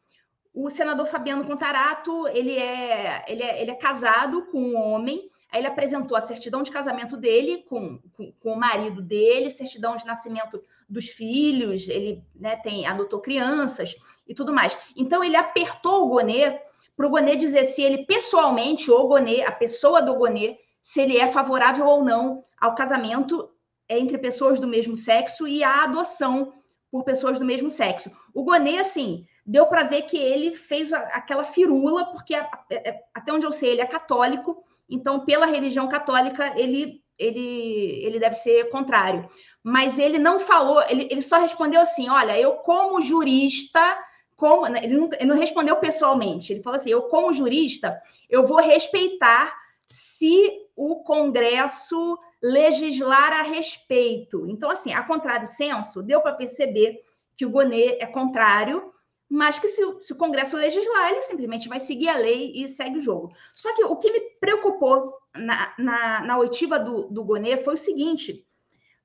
o 0.54 0.70
senador 0.70 1.06
Fabiano 1.06 1.46
Contarato, 1.46 2.28
ele 2.28 2.58
é, 2.58 3.24
ele 3.28 3.44
é, 3.44 3.62
ele 3.62 3.72
é 3.72 3.76
casado 3.76 4.48
com 4.48 4.60
um 4.60 4.76
homem, 4.76 5.30
aí 5.52 5.60
ele 5.60 5.68
apresentou 5.68 6.16
a 6.16 6.22
certidão 6.22 6.64
de 6.64 6.72
casamento 6.72 7.18
dele 7.18 7.66
com, 7.68 8.00
com, 8.14 8.32
com, 8.40 8.54
o 8.54 8.60
marido 8.60 9.02
dele, 9.02 9.50
certidão 9.50 9.96
de 9.96 10.06
nascimento 10.06 10.64
dos 10.88 11.10
filhos, 11.10 11.90
ele 11.90 12.24
né, 12.36 12.56
tem, 12.56 12.88
adotou 12.88 13.20
crianças 13.20 13.96
e 14.28 14.34
tudo 14.34 14.54
mais. 14.54 14.78
Então, 14.96 15.24
ele 15.24 15.36
apertou 15.36 16.06
o 16.06 16.10
Gonê 16.10 16.60
para 16.96 17.08
o 17.08 17.10
Gonê 17.10 17.36
dizer 17.36 17.66
se 17.66 17.82
ele 17.82 18.06
pessoalmente, 18.06 18.92
o 18.92 19.08
Gonê, 19.08 19.42
a 19.42 19.52
pessoa 19.52 20.02
do 20.02 20.16
Gonê, 20.16 20.58
se 20.82 21.02
ele 21.02 21.18
é 21.18 21.28
favorável 21.28 21.86
ou 21.86 22.04
não 22.04 22.44
ao 22.60 22.76
casamento 22.76 23.50
entre 23.90 24.18
pessoas 24.18 24.60
do 24.60 24.68
mesmo 24.68 24.96
sexo 24.96 25.48
e 25.48 25.64
à 25.64 25.84
adoção 25.84 26.54
por 26.90 27.04
pessoas 27.04 27.40
do 27.40 27.46
mesmo 27.46 27.70
sexo. 27.70 28.12
O 28.34 28.44
Gonê, 28.44 28.78
assim, 28.78 29.26
deu 29.46 29.66
para 29.66 29.84
ver 29.84 30.04
que 30.04 30.18
ele 30.18 30.56
fez 30.56 30.94
aquela 30.94 31.44
firula, 31.44 32.06
porque 32.06 32.36
é, 32.36 33.04
até 33.14 33.34
onde 33.34 33.46
eu 33.46 33.52
sei, 33.52 33.72
ele 33.72 33.82
é 33.82 33.86
católico, 33.86 34.64
então, 34.92 35.22
pela 35.22 35.46
religião 35.46 35.88
católica, 35.88 36.54
ele, 36.60 37.02
ele, 37.18 38.04
ele 38.06 38.20
deve 38.20 38.36
ser 38.36 38.70
contrário. 38.70 39.30
Mas 39.64 39.98
ele 39.98 40.20
não 40.20 40.38
falou, 40.38 40.84
ele, 40.90 41.08
ele 41.10 41.22
só 41.22 41.40
respondeu 41.40 41.80
assim: 41.80 42.10
olha, 42.10 42.38
eu, 42.38 42.56
como 42.56 43.02
jurista, 43.02 43.98
como. 44.36 44.68
Né, 44.68 44.82
ele 44.84 44.98
não, 44.98 45.10
ele 45.14 45.26
não 45.26 45.38
respondeu 45.38 45.78
pessoalmente, 45.78 46.52
ele 46.52 46.62
falou 46.62 46.76
assim: 46.76 46.90
eu, 46.90 47.04
como 47.04 47.32
jurista, 47.32 48.00
eu 48.30 48.46
vou 48.46 48.58
respeitar 48.58 49.56
se 49.88 50.68
o 50.76 51.04
Congresso 51.04 52.18
legislar 52.42 53.34
a 53.34 53.44
respeito. 53.44 54.46
Então, 54.48 54.70
assim, 54.70 54.94
a 54.94 55.04
contrário 55.04 55.48
senso, 55.48 56.02
deu 56.02 56.22
para 56.22 56.34
perceber 56.34 57.02
que 57.38 57.46
o 57.46 57.50
Gonê 57.50 57.98
é 58.00 58.06
contrário, 58.08 58.92
mas 59.34 59.58
que 59.58 59.70
se, 59.70 59.82
se, 60.02 60.12
o 60.12 60.18
Congresso 60.18 60.58
legislar, 60.58 61.10
ele 61.10 61.22
simplesmente 61.22 61.70
vai 61.70 61.80
seguir 61.80 62.10
a 62.10 62.18
lei 62.18 62.52
e 62.54 62.68
segue 62.68 62.98
o 62.98 63.02
jogo. 63.02 63.34
Só 63.54 63.74
que 63.74 63.82
o 63.86 63.96
que 63.96 64.12
me 64.12 64.20
preocupou 64.42 65.14
na, 65.34 65.74
na, 65.80 66.20
na 66.20 66.38
oitiva 66.38 66.78
do, 66.78 67.04
do 67.04 67.26
foi 67.64 67.76
o 67.76 67.78
seguinte: 67.78 68.46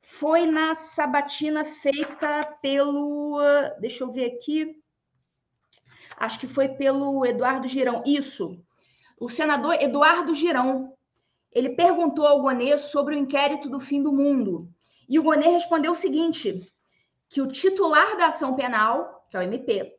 foi 0.03 0.45
na 0.45 0.75
sabatina 0.75 1.65
feita 1.65 2.45
pelo. 2.61 3.39
Deixa 3.79 4.03
eu 4.03 4.11
ver 4.11 4.33
aqui. 4.33 4.83
Acho 6.17 6.41
que 6.41 6.49
foi 6.49 6.71
pelo 6.71 7.25
Eduardo 7.25 7.69
Girão. 7.69 8.03
Isso. 8.05 8.59
O 9.21 9.29
senador 9.29 9.75
Eduardo 9.81 10.35
Girão. 10.35 10.93
Ele 11.53 11.69
perguntou 11.71 12.27
ao 12.27 12.43
Gonê 12.43 12.77
sobre 12.77 13.15
o 13.15 13.19
inquérito 13.19 13.69
do 13.69 13.79
fim 13.79 14.03
do 14.03 14.13
mundo. 14.13 14.69
E 15.09 15.21
o 15.21 15.23
Gonê 15.23 15.51
respondeu 15.51 15.93
o 15.93 15.95
seguinte: 15.95 16.69
que 17.29 17.41
o 17.41 17.47
titular 17.47 18.17
da 18.17 18.27
ação 18.27 18.57
penal, 18.57 19.25
que 19.31 19.37
é 19.37 19.41
o 19.41 19.43
MP, 19.43 19.96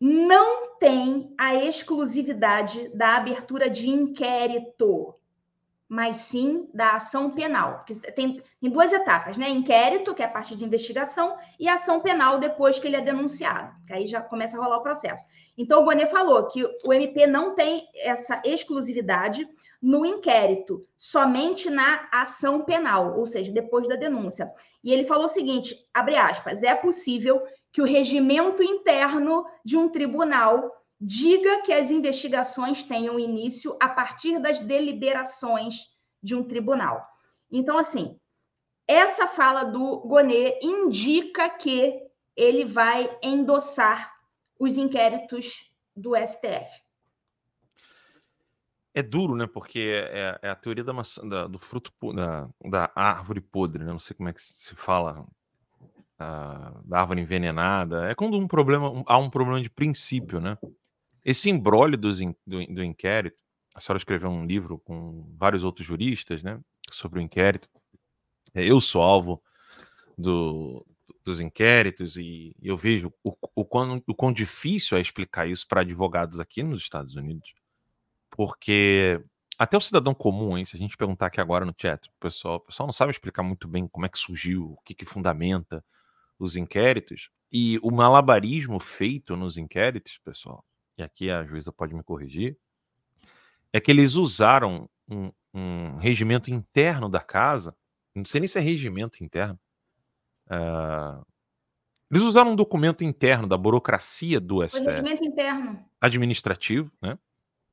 não 0.00 0.76
tem 0.78 1.34
a 1.38 1.54
exclusividade 1.54 2.88
da 2.94 3.16
abertura 3.16 3.70
de 3.70 3.88
inquérito, 3.88 5.14
mas 5.88 6.16
sim 6.16 6.68
da 6.74 6.96
ação 6.96 7.30
penal. 7.30 7.84
Tem, 8.14 8.42
tem 8.60 8.70
duas 8.70 8.92
etapas, 8.92 9.38
né? 9.38 9.48
Inquérito, 9.48 10.14
que 10.14 10.22
é 10.22 10.26
a 10.26 10.30
parte 10.30 10.56
de 10.56 10.64
investigação, 10.64 11.36
e 11.58 11.68
ação 11.68 12.00
penal 12.00 12.38
depois 12.38 12.78
que 12.78 12.86
ele 12.86 12.96
é 12.96 13.00
denunciado, 13.00 13.72
que 13.86 13.92
aí 13.92 14.06
já 14.06 14.20
começa 14.20 14.58
a 14.58 14.62
rolar 14.62 14.78
o 14.78 14.82
processo. 14.82 15.24
Então, 15.56 15.80
o 15.80 15.84
Bonet 15.84 16.10
falou 16.10 16.46
que 16.48 16.64
o 16.84 16.92
MP 16.92 17.26
não 17.26 17.54
tem 17.54 17.88
essa 17.94 18.42
exclusividade 18.44 19.48
no 19.80 20.04
inquérito, 20.04 20.84
somente 20.96 21.70
na 21.70 22.08
ação 22.10 22.64
penal, 22.64 23.16
ou 23.16 23.26
seja, 23.26 23.52
depois 23.52 23.86
da 23.86 23.94
denúncia. 23.94 24.52
E 24.82 24.92
ele 24.92 25.04
falou 25.04 25.26
o 25.26 25.28
seguinte: 25.28 25.76
abre 25.94 26.16
aspas, 26.16 26.62
é 26.62 26.74
possível 26.74 27.42
que 27.76 27.82
o 27.82 27.84
regimento 27.84 28.62
interno 28.62 29.44
de 29.62 29.76
um 29.76 29.86
tribunal 29.86 30.74
diga 30.98 31.60
que 31.60 31.74
as 31.74 31.90
investigações 31.90 32.82
tenham 32.82 33.20
início 33.20 33.76
a 33.78 33.86
partir 33.86 34.38
das 34.38 34.62
deliberações 34.62 35.80
de 36.22 36.34
um 36.34 36.42
tribunal. 36.42 37.06
Então, 37.52 37.76
assim, 37.76 38.18
essa 38.88 39.28
fala 39.28 39.62
do 39.62 40.00
Gonê 40.08 40.58
indica 40.62 41.50
que 41.50 42.00
ele 42.34 42.64
vai 42.64 43.14
endossar 43.22 44.10
os 44.58 44.78
inquéritos 44.78 45.70
do 45.94 46.16
STF. 46.16 46.82
É 48.94 49.02
duro, 49.02 49.36
né? 49.36 49.46
Porque 49.46 50.02
é, 50.10 50.38
é 50.40 50.48
a 50.48 50.56
teoria 50.56 50.82
da 50.82 50.94
maçã, 50.94 51.28
da, 51.28 51.46
do 51.46 51.58
fruto 51.58 51.92
da, 52.14 52.48
da 52.70 52.90
árvore 52.94 53.42
podre, 53.42 53.84
né? 53.84 53.92
Não 53.92 53.98
sei 53.98 54.16
como 54.16 54.30
é 54.30 54.32
que 54.32 54.40
se 54.40 54.74
fala 54.74 55.26
da 56.18 57.00
árvore 57.00 57.20
envenenada. 57.20 58.08
É 58.10 58.14
quando 58.14 58.38
um 58.38 58.48
problema 58.48 58.90
um, 58.90 59.04
há 59.06 59.18
um 59.18 59.30
problema 59.30 59.60
de 59.60 59.70
princípio, 59.70 60.40
né? 60.40 60.56
Esse 61.24 61.50
embrólio 61.50 61.98
do, 61.98 62.10
do, 62.46 62.84
inquérito, 62.84 63.36
a 63.74 63.80
senhora 63.80 63.98
escreveu 63.98 64.30
um 64.30 64.44
livro 64.44 64.78
com 64.78 65.26
vários 65.36 65.64
outros 65.64 65.86
juristas, 65.86 66.42
né? 66.42 66.60
Sobre 66.90 67.18
o 67.18 67.22
inquérito. 67.22 67.68
É, 68.54 68.64
eu 68.64 68.80
sou 68.80 69.02
alvo 69.02 69.42
do, 70.16 70.86
dos 71.24 71.40
inquéritos 71.40 72.16
e 72.16 72.54
eu 72.62 72.76
vejo 72.76 73.12
o, 73.22 73.36
o, 73.54 73.64
quão, 73.64 74.02
o 74.06 74.14
quão 74.14 74.32
difícil 74.32 74.96
é 74.96 75.00
explicar 75.00 75.46
isso 75.48 75.66
para 75.66 75.82
advogados 75.82 76.40
aqui 76.40 76.62
nos 76.62 76.82
Estados 76.82 77.16
Unidos, 77.16 77.54
porque 78.30 79.20
até 79.58 79.76
o 79.76 79.80
cidadão 79.80 80.14
comum, 80.14 80.56
hein, 80.56 80.64
se 80.64 80.76
a 80.76 80.78
gente 80.78 80.96
perguntar 80.96 81.26
aqui 81.26 81.40
agora 81.40 81.64
no 81.64 81.74
chat, 81.76 82.08
o 82.08 82.20
pessoal, 82.20 82.56
o 82.56 82.60
pessoal 82.60 82.86
não 82.86 82.92
sabe 82.92 83.10
explicar 83.10 83.42
muito 83.42 83.66
bem 83.66 83.88
como 83.88 84.06
é 84.06 84.08
que 84.08 84.18
surgiu, 84.18 84.72
o 84.72 84.82
que, 84.84 84.94
que 84.94 85.04
fundamenta 85.04 85.84
os 86.38 86.56
inquéritos, 86.56 87.30
e 87.50 87.78
o 87.82 87.90
malabarismo 87.90 88.78
feito 88.80 89.36
nos 89.36 89.56
inquéritos, 89.56 90.18
pessoal, 90.24 90.64
e 90.98 91.02
aqui 91.02 91.30
a 91.30 91.44
juíza 91.44 91.72
pode 91.72 91.94
me 91.94 92.02
corrigir, 92.02 92.58
é 93.72 93.80
que 93.80 93.90
eles 93.90 94.14
usaram 94.14 94.88
um, 95.08 95.30
um 95.54 95.96
regimento 95.96 96.50
interno 96.50 97.08
da 97.08 97.20
casa, 97.20 97.76
não 98.14 98.24
sei 98.24 98.40
nem 98.40 98.48
se 98.48 98.58
é 98.58 98.60
regimento 98.60 99.22
interno, 99.22 99.58
Uh, 100.46 101.24
eles 102.10 102.22
usaram 102.22 102.52
um 102.52 102.56
documento 102.56 103.02
interno 103.02 103.48
da 103.48 103.56
burocracia 103.56 104.40
do 104.40 104.66
STF. 104.66 104.84
Regimento 104.84 105.24
interno. 105.24 105.84
Administrativo, 106.00 106.92
né? 107.02 107.18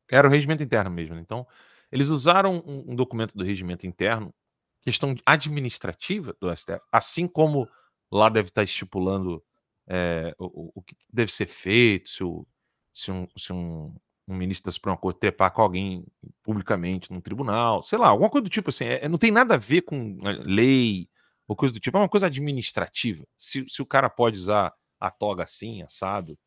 Era 0.10 0.28
o 0.28 0.32
regimento 0.32 0.64
interno 0.64 0.90
mesmo. 0.90 1.18
Então, 1.18 1.48
eles 1.92 2.10
usaram 2.10 2.64
um, 2.66 2.92
um 2.92 2.96
documento 2.96 3.38
do 3.38 3.44
regimento 3.44 3.86
interno, 3.86 4.34
questão 4.82 5.16
administrativa 5.26 6.36
do 6.42 6.56
STF, 6.56 6.82
assim 6.92 7.28
como 7.28 7.70
lá 8.14 8.30
deve 8.30 8.50
estar 8.50 8.64
estipulando 8.64 9.44
é, 9.88 10.34
o, 10.38 10.72
o, 10.76 10.82
que 10.82 10.96
deve 11.12 11.32
ser 11.32 11.48
feito, 11.48 12.10
se, 12.10 12.24
o, 12.24 12.48
se, 12.94 13.12
um, 13.12 13.28
se 13.38 13.52
um, 13.52 13.96
um, 14.28 14.36
ministro 14.36 14.66
da 14.66 14.72
Suprema 14.72 14.98
Corte 14.98 15.20
trepar 15.20 15.52
com 15.52 15.62
alguém 15.62 16.06
publicamente 16.44 17.12
num 17.12 17.20
tribunal, 17.20 17.84
sei 17.84 17.98
lá, 17.98 18.08
alguma 18.08 18.30
coisa 18.30 18.44
do 18.44 18.50
tipo 18.50 18.70
assim. 18.70 18.86
É, 18.86 19.10
não 19.10 19.18
tem 19.18 19.32
nada 19.32 19.56
a 19.56 19.58
ver 19.58 19.82
com 19.82 20.18
lei, 20.46 21.10
ou 21.48 21.56
coisa 21.56 21.74
do 21.74 21.80
tipo. 21.80 21.98
É 21.98 22.02
uma 22.02 22.10
coisa 22.10 22.28
administrativa. 22.28 23.26
Se, 23.38 23.66
se 23.68 23.82
o 23.82 23.86
cara 23.86 24.10
pode 24.10 24.38
usar 24.38 24.74
a 25.00 25.12
toga 25.12 25.44
assim, 25.44 25.82
assado. 25.82 26.38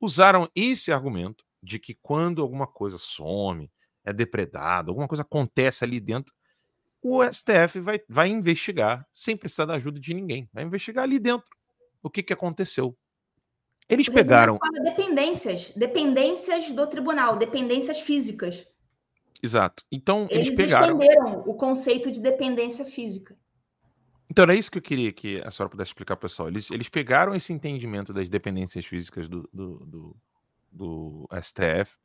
Usaram 0.00 0.48
esse 0.54 0.92
argumento 0.92 1.44
de 1.62 1.78
que 1.78 1.94
quando 1.94 2.42
alguma 2.42 2.66
coisa 2.66 2.98
some, 2.98 3.70
é 4.04 4.12
depredado, 4.12 4.90
alguma 4.90 5.08
coisa 5.08 5.22
acontece 5.22 5.82
ali 5.82 5.98
dentro, 5.98 6.34
o 7.04 7.22
STF 7.22 7.80
vai, 7.80 8.00
vai 8.08 8.28
investigar 8.28 9.06
sem 9.12 9.36
precisar 9.36 9.66
da 9.66 9.74
ajuda 9.74 10.00
de 10.00 10.14
ninguém. 10.14 10.48
Vai 10.54 10.64
investigar 10.64 11.04
ali 11.04 11.18
dentro 11.18 11.46
o 12.02 12.08
que, 12.08 12.22
que 12.22 12.32
aconteceu. 12.32 12.96
Eles 13.86 14.08
pegaram. 14.08 14.58
Dependências, 14.82 15.70
dependências 15.76 16.70
do 16.70 16.86
tribunal, 16.86 17.36
dependências 17.36 18.00
físicas. 18.00 18.66
Exato. 19.42 19.84
Então, 19.92 20.26
eles, 20.30 20.46
eles 20.46 20.56
pegaram. 20.56 20.98
estenderam 20.98 21.40
o 21.46 21.52
conceito 21.52 22.10
de 22.10 22.20
dependência 22.20 22.86
física. 22.86 23.36
Então, 24.30 24.44
era 24.44 24.54
isso 24.54 24.70
que 24.70 24.78
eu 24.78 24.82
queria 24.82 25.12
que 25.12 25.42
a 25.44 25.50
senhora 25.50 25.70
pudesse 25.70 25.90
explicar 25.90 26.16
pessoal. 26.16 26.48
Eles, 26.48 26.70
eles 26.70 26.88
pegaram 26.88 27.34
esse 27.34 27.52
entendimento 27.52 28.14
das 28.14 28.30
dependências 28.30 28.86
físicas 28.86 29.28
do, 29.28 29.46
do, 29.52 29.78
do, 29.84 30.16
do 30.72 31.28
STF 31.42 31.98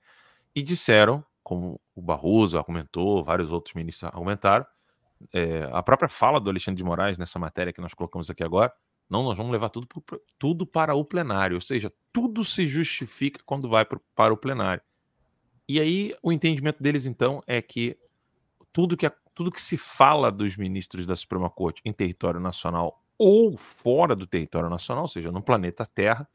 e 0.54 0.62
disseram, 0.62 1.24
como 1.42 1.80
o 1.96 2.02
Barroso 2.02 2.58
argumentou, 2.58 3.24
vários 3.24 3.50
outros 3.50 3.74
ministros 3.74 4.12
argumentaram, 4.12 4.66
é, 5.34 5.70
a 5.72 5.84
própria 5.84 6.10
fala 6.10 6.40
do 6.40 6.50
Alexandre 6.50 6.78
de 6.78 6.84
Moraes 6.84 7.18
nessa 7.18 7.40
matéria 7.40 7.74
que 7.74 7.82
nós 7.82 7.94
colocamos 7.94 8.30
aqui 8.30 8.44
agora, 8.44 8.74
não, 9.10 9.24
nós 9.24 9.36
vamos 9.36 9.52
levar 9.52 9.70
tudo, 9.70 9.88
pro, 9.88 10.04
tudo 10.38 10.68
para 10.68 10.94
o 10.94 11.04
plenário, 11.04 11.56
ou 11.56 11.62
seja, 11.62 11.92
tudo 12.14 12.46
se 12.46 12.68
justifica 12.68 13.42
quando 13.46 13.68
vai 13.68 13.84
pro, 13.84 14.02
para 14.16 14.34
o 14.34 14.38
plenário. 14.38 14.84
E 15.68 15.80
aí 15.80 16.16
o 16.22 16.32
entendimento 16.32 16.82
deles, 16.82 17.06
então, 17.06 17.42
é 17.48 17.62
que 17.62 17.98
tudo 18.72 18.96
que, 18.96 19.12
tudo 19.34 19.52
que 19.52 19.62
se 19.62 19.78
fala 19.78 20.32
dos 20.32 20.56
ministros 20.56 21.06
da 21.06 21.16
Suprema 21.16 21.50
Corte 21.50 21.82
em 21.84 21.92
território 21.92 22.40
nacional 22.40 23.04
ou 23.18 23.58
fora 23.58 24.16
do 24.16 24.26
território 24.26 24.70
nacional, 24.70 25.04
ou 25.04 25.08
seja, 25.08 25.32
no 25.32 25.42
planeta 25.42 25.86
Terra, 25.86 26.28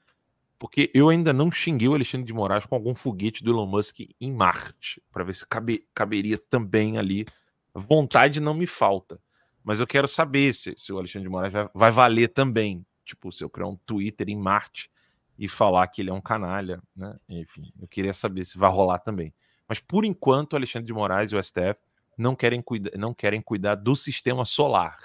porque 0.58 0.90
eu 0.94 1.08
ainda 1.08 1.32
não 1.32 1.50
xinguei 1.50 1.88
o 1.88 1.94
Alexandre 1.94 2.26
de 2.26 2.32
Moraes 2.32 2.66
com 2.66 2.74
algum 2.74 2.94
foguete 2.94 3.42
do 3.42 3.50
Elon 3.50 3.66
Musk 3.66 4.00
em 4.20 4.32
Marte, 4.32 5.02
para 5.10 5.24
ver 5.24 5.34
se 5.34 5.46
cabe, 5.46 5.86
caberia 5.94 6.38
também 6.38 6.98
ali. 6.98 7.26
Vontade 7.74 8.40
não 8.40 8.54
me 8.54 8.66
falta, 8.66 9.20
mas 9.62 9.80
eu 9.80 9.86
quero 9.86 10.06
saber 10.06 10.54
se, 10.54 10.74
se 10.76 10.92
o 10.92 10.98
Alexandre 10.98 11.28
de 11.28 11.32
Moraes 11.32 11.52
vai, 11.52 11.68
vai 11.74 11.90
valer 11.90 12.28
também. 12.28 12.84
Tipo, 13.04 13.32
se 13.32 13.42
eu 13.42 13.50
criar 13.50 13.66
um 13.66 13.76
Twitter 13.76 14.28
em 14.28 14.36
Marte 14.36 14.90
e 15.38 15.48
falar 15.48 15.86
que 15.88 16.00
ele 16.00 16.10
é 16.10 16.12
um 16.12 16.20
canalha, 16.20 16.80
né? 16.94 17.18
Enfim, 17.28 17.72
eu 17.80 17.88
queria 17.88 18.14
saber 18.14 18.44
se 18.44 18.56
vai 18.56 18.70
rolar 18.70 18.98
também. 19.00 19.34
Mas 19.68 19.80
por 19.80 20.04
enquanto, 20.04 20.52
o 20.52 20.56
Alexandre 20.56 20.86
de 20.86 20.92
Moraes 20.92 21.32
e 21.32 21.36
o 21.36 21.42
STF 21.42 21.76
não 22.16 22.36
querem, 22.36 22.62
cuida 22.62 22.90
não 22.96 23.12
querem 23.12 23.42
cuidar 23.42 23.74
do 23.74 23.96
sistema 23.96 24.44
solar, 24.44 24.98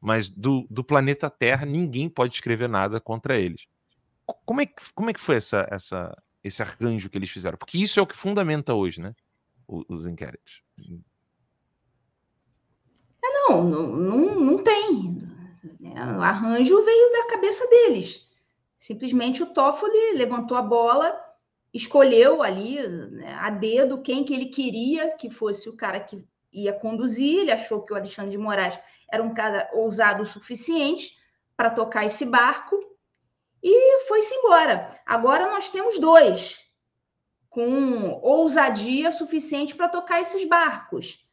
mas 0.00 0.30
do, 0.30 0.66
do 0.70 0.82
planeta 0.82 1.28
Terra 1.28 1.66
ninguém 1.66 2.08
pode 2.08 2.34
escrever 2.34 2.68
nada 2.68 3.00
contra 3.00 3.38
eles. 3.38 3.66
Como 4.44 4.60
é 4.60 4.66
que, 4.66 4.74
como 4.94 5.10
é 5.10 5.12
que 5.12 5.20
foi 5.20 5.36
essa, 5.36 5.66
essa, 5.70 6.22
esse 6.42 6.62
arranjo 6.62 7.10
que 7.10 7.18
eles 7.18 7.30
fizeram? 7.30 7.58
Porque 7.58 7.78
isso 7.78 7.98
é 7.98 8.02
o 8.02 8.06
que 8.06 8.16
fundamenta 8.16 8.74
hoje, 8.74 9.00
né? 9.00 9.14
Os, 9.66 9.84
os 9.88 10.06
inquéritos. 10.06 10.62
É, 13.28 13.50
não, 13.50 13.64
não, 13.64 13.86
não, 13.86 14.34
não 14.40 14.58
tem. 14.62 15.18
O 16.16 16.22
arranjo 16.22 16.84
veio 16.84 17.12
da 17.12 17.26
cabeça 17.26 17.66
deles. 17.68 18.26
Simplesmente 18.78 19.42
o 19.42 19.46
Toffoli 19.46 20.12
levantou 20.14 20.56
a 20.56 20.62
bola, 20.62 21.18
escolheu 21.74 22.42
ali 22.42 22.86
né, 22.88 23.34
a 23.34 23.50
dedo 23.50 24.00
quem 24.00 24.24
que 24.24 24.32
ele 24.32 24.46
queria 24.46 25.10
que 25.16 25.28
fosse 25.28 25.68
o 25.68 25.76
cara 25.76 26.00
que 26.00 26.24
ia 26.52 26.72
conduzir, 26.72 27.40
ele 27.40 27.52
achou 27.52 27.82
que 27.82 27.92
o 27.92 27.96
Alexandre 27.96 28.30
de 28.30 28.38
Moraes 28.38 28.78
era 29.10 29.22
um 29.22 29.34
cara 29.34 29.68
ousado 29.74 30.22
o 30.22 30.26
suficiente 30.26 31.16
para 31.56 31.70
tocar 31.70 32.06
esse 32.06 32.24
barco 32.24 32.78
e 33.62 34.00
foi-se 34.06 34.34
embora. 34.34 34.88
Agora 35.04 35.50
nós 35.50 35.70
temos 35.70 35.98
dois 35.98 36.58
com 37.50 38.20
ousadia 38.22 39.10
suficiente 39.10 39.74
para 39.74 39.88
tocar 39.88 40.20
esses 40.20 40.46
barcos. 40.48 41.26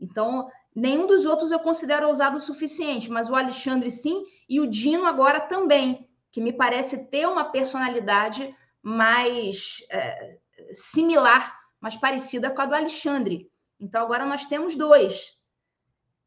Então, 0.00 0.50
nenhum 0.74 1.06
dos 1.06 1.24
outros 1.24 1.50
eu 1.50 1.58
considero 1.58 2.08
ousado 2.08 2.38
o 2.38 2.40
suficiente, 2.40 3.10
mas 3.10 3.28
o 3.28 3.34
Alexandre 3.34 3.90
sim 3.90 4.24
e 4.48 4.60
o 4.60 4.66
Dino 4.66 5.06
agora 5.06 5.40
também, 5.40 6.08
que 6.30 6.40
me 6.40 6.52
parece 6.52 7.10
ter 7.10 7.26
uma 7.26 7.44
personalidade 7.44 8.54
mais 8.82 9.84
é, 9.90 10.38
similar, 10.72 11.58
mais 11.80 11.96
parecida 11.96 12.50
com 12.50 12.62
a 12.62 12.66
do 12.66 12.74
Alexandre. 12.74 13.50
Então 13.78 14.02
agora 14.02 14.24
nós 14.26 14.46
temos 14.46 14.76
dois. 14.76 15.38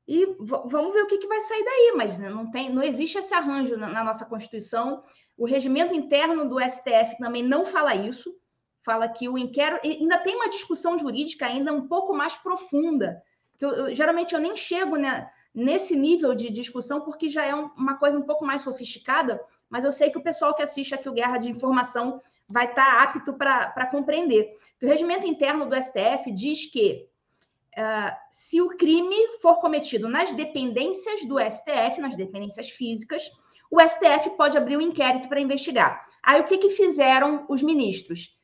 E 0.08 0.36
vamos 0.40 0.94
ver 0.94 1.04
o 1.04 1.08
que, 1.08 1.18
que 1.18 1.28
vai 1.28 1.40
sair 1.40 1.64
daí, 1.64 1.94
mas 1.96 2.20
não 2.20 2.52
tem, 2.52 2.70
não 2.70 2.84
existe 2.84 3.18
esse 3.18 3.34
arranjo 3.34 3.78
na, 3.78 3.88
na 3.88 4.04
nossa 4.04 4.26
Constituição. 4.26 5.04
O 5.38 5.46
regimento 5.46 5.96
interno 5.96 6.48
do 6.48 6.60
STF 6.60 7.18
também 7.20 7.42
não 7.42 7.66
fala 7.66 7.96
isso. 7.96 8.36
Fala 8.84 9.08
que 9.08 9.30
o 9.30 9.38
inquérito 9.38 9.88
ainda 9.88 10.18
tem 10.18 10.36
uma 10.36 10.50
discussão 10.50 10.98
jurídica 10.98 11.46
ainda 11.46 11.72
um 11.72 11.88
pouco 11.88 12.14
mais 12.14 12.36
profunda. 12.36 13.22
Eu, 13.64 13.72
eu, 13.72 13.96
geralmente 13.96 14.34
eu 14.34 14.42
nem 14.42 14.56
chego 14.56 14.96
né, 14.96 15.30
nesse 15.54 15.96
nível 15.96 16.34
de 16.36 16.50
discussão 16.50 17.02
porque 17.02 17.30
já 17.30 17.46
é 17.46 17.56
um, 17.56 17.68
uma 17.78 17.98
coisa 17.98 18.18
um 18.18 18.24
pouco 18.24 18.46
mais 18.46 18.62
sofisticada, 18.62 19.42
mas 19.70 19.86
eu 19.86 19.92
sei 19.92 20.10
que 20.10 20.18
o 20.18 20.24
pessoal 20.24 20.54
que 20.54 20.62
assiste 20.62 20.94
aqui 20.94 21.08
o 21.08 21.14
Guerra 21.14 21.38
de 21.38 21.50
Informação 21.50 22.22
vai 22.48 22.66
estar 22.66 23.02
apto 23.02 23.34
para 23.34 23.88
compreender. 23.88 24.58
O 24.82 24.86
regimento 24.86 25.26
interno 25.26 25.66
do 25.66 25.76
STF 25.82 26.32
diz 26.32 26.66
que 26.66 27.08
Uh, 27.76 28.14
se 28.30 28.62
o 28.62 28.78
crime 28.78 29.40
for 29.42 29.56
cometido 29.56 30.08
nas 30.08 30.32
dependências 30.32 31.26
do 31.26 31.40
STF, 31.40 32.00
nas 32.00 32.16
dependências 32.16 32.70
físicas, 32.70 33.32
o 33.72 33.80
STF 33.82 34.30
pode 34.38 34.56
abrir 34.56 34.78
um 34.78 34.82
inquérito 34.82 35.28
para 35.28 35.40
investigar. 35.40 36.06
Aí 36.22 36.40
o 36.40 36.44
que, 36.44 36.60
que 36.60 36.70
fizeram 36.70 37.48
os 37.50 37.64
ministros? 37.64 38.38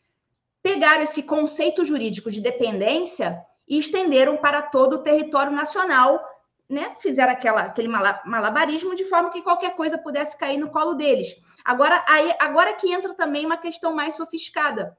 Pegaram 0.64 1.04
esse 1.04 1.22
conceito 1.22 1.86
jurídico 1.86 2.32
de 2.32 2.42
dependência 2.42 3.40
e 3.70 3.78
estenderam 3.78 4.38
para 4.38 4.62
todo 4.62 4.94
o 4.94 5.04
território 5.04 5.52
nacional, 5.52 6.20
né? 6.68 6.96
Fizeram 7.00 7.32
aquela, 7.32 7.62
aquele 7.62 7.88
malabarismo 7.88 8.96
de 8.96 9.06
forma 9.06 9.30
que 9.30 9.42
qualquer 9.42 9.76
coisa 9.76 9.98
pudesse 9.98 10.38
cair 10.38 10.58
no 10.58 10.72
colo 10.72 10.96
deles. 10.96 11.28
Agora, 11.64 12.04
aí, 12.08 12.34
agora 12.40 12.74
que 12.74 12.92
entra 12.92 13.14
também 13.14 13.46
uma 13.46 13.58
questão 13.58 13.94
mais 13.94 14.16
sofisticada 14.16 14.98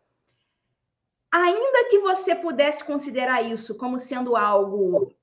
ainda 1.30 1.88
que 1.88 2.00
você 2.00 2.34
pudesse 2.34 2.84
considerar 2.84 3.42
isso 3.42 3.76
como 3.76 3.98
sendo 3.98 4.34
algo 4.34 5.14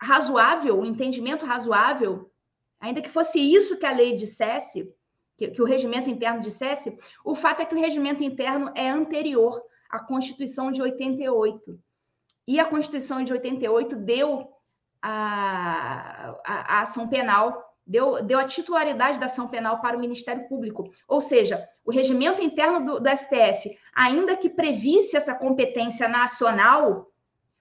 razoável, 0.00 0.78
um 0.78 0.84
entendimento 0.84 1.44
razoável, 1.44 2.30
ainda 2.80 3.02
que 3.02 3.08
fosse 3.08 3.40
isso 3.40 3.76
que 3.76 3.86
a 3.86 3.92
lei 3.92 4.14
dissesse, 4.14 4.94
que, 5.36 5.48
que, 5.48 5.60
o 5.60 5.64
regimento 5.64 6.08
interno 6.08 6.40
dissesse, 6.40 6.98
o 7.24 7.34
fato 7.34 7.60
é 7.60 7.64
que 7.64 7.74
o 7.74 7.80
regimento 7.80 8.22
interno 8.22 8.70
é 8.74 8.88
anterior 8.88 9.60
à 9.90 9.98
Constituição 9.98 10.70
de 10.70 10.80
88. 10.80 11.78
E 12.48 12.58
a 12.58 12.64
Constituição 12.64 13.22
de 13.22 13.32
88 13.32 13.94
deu 13.94 14.50
a, 15.02 16.34
a, 16.44 16.78
a 16.78 16.80
ação 16.80 17.06
penal 17.06 17.68
deu, 17.86 18.24
deu 18.24 18.38
a 18.38 18.46
titularidade 18.46 19.20
da 19.20 19.26
ação 19.26 19.48
penal 19.48 19.80
para 19.80 19.96
o 19.96 20.00
Ministério 20.00 20.48
Público. 20.48 20.90
Ou 21.06 21.20
seja, 21.20 21.68
o 21.84 21.92
regimento 21.92 22.42
interno 22.42 22.84
do, 22.84 23.00
do 23.00 23.16
STF, 23.16 23.78
ainda 23.94 24.34
que 24.34 24.48
previsse 24.48 25.16
essa 25.16 25.34
competência 25.34 26.08
nacional, 26.08 27.12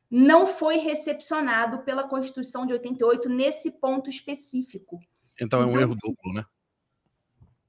não 0.09 0.47
foi 0.47 0.77
recepcionado 0.77 1.83
pela 1.83 2.07
Constituição 2.07 2.65
de 2.65 2.73
88 2.73 3.29
nesse 3.29 3.79
ponto 3.79 4.09
específico. 4.09 4.99
Então 5.39 5.61
é 5.61 5.65
um 5.65 5.69
então, 5.69 5.81
erro 5.81 5.95
duplo, 6.01 6.33
né? 6.33 6.45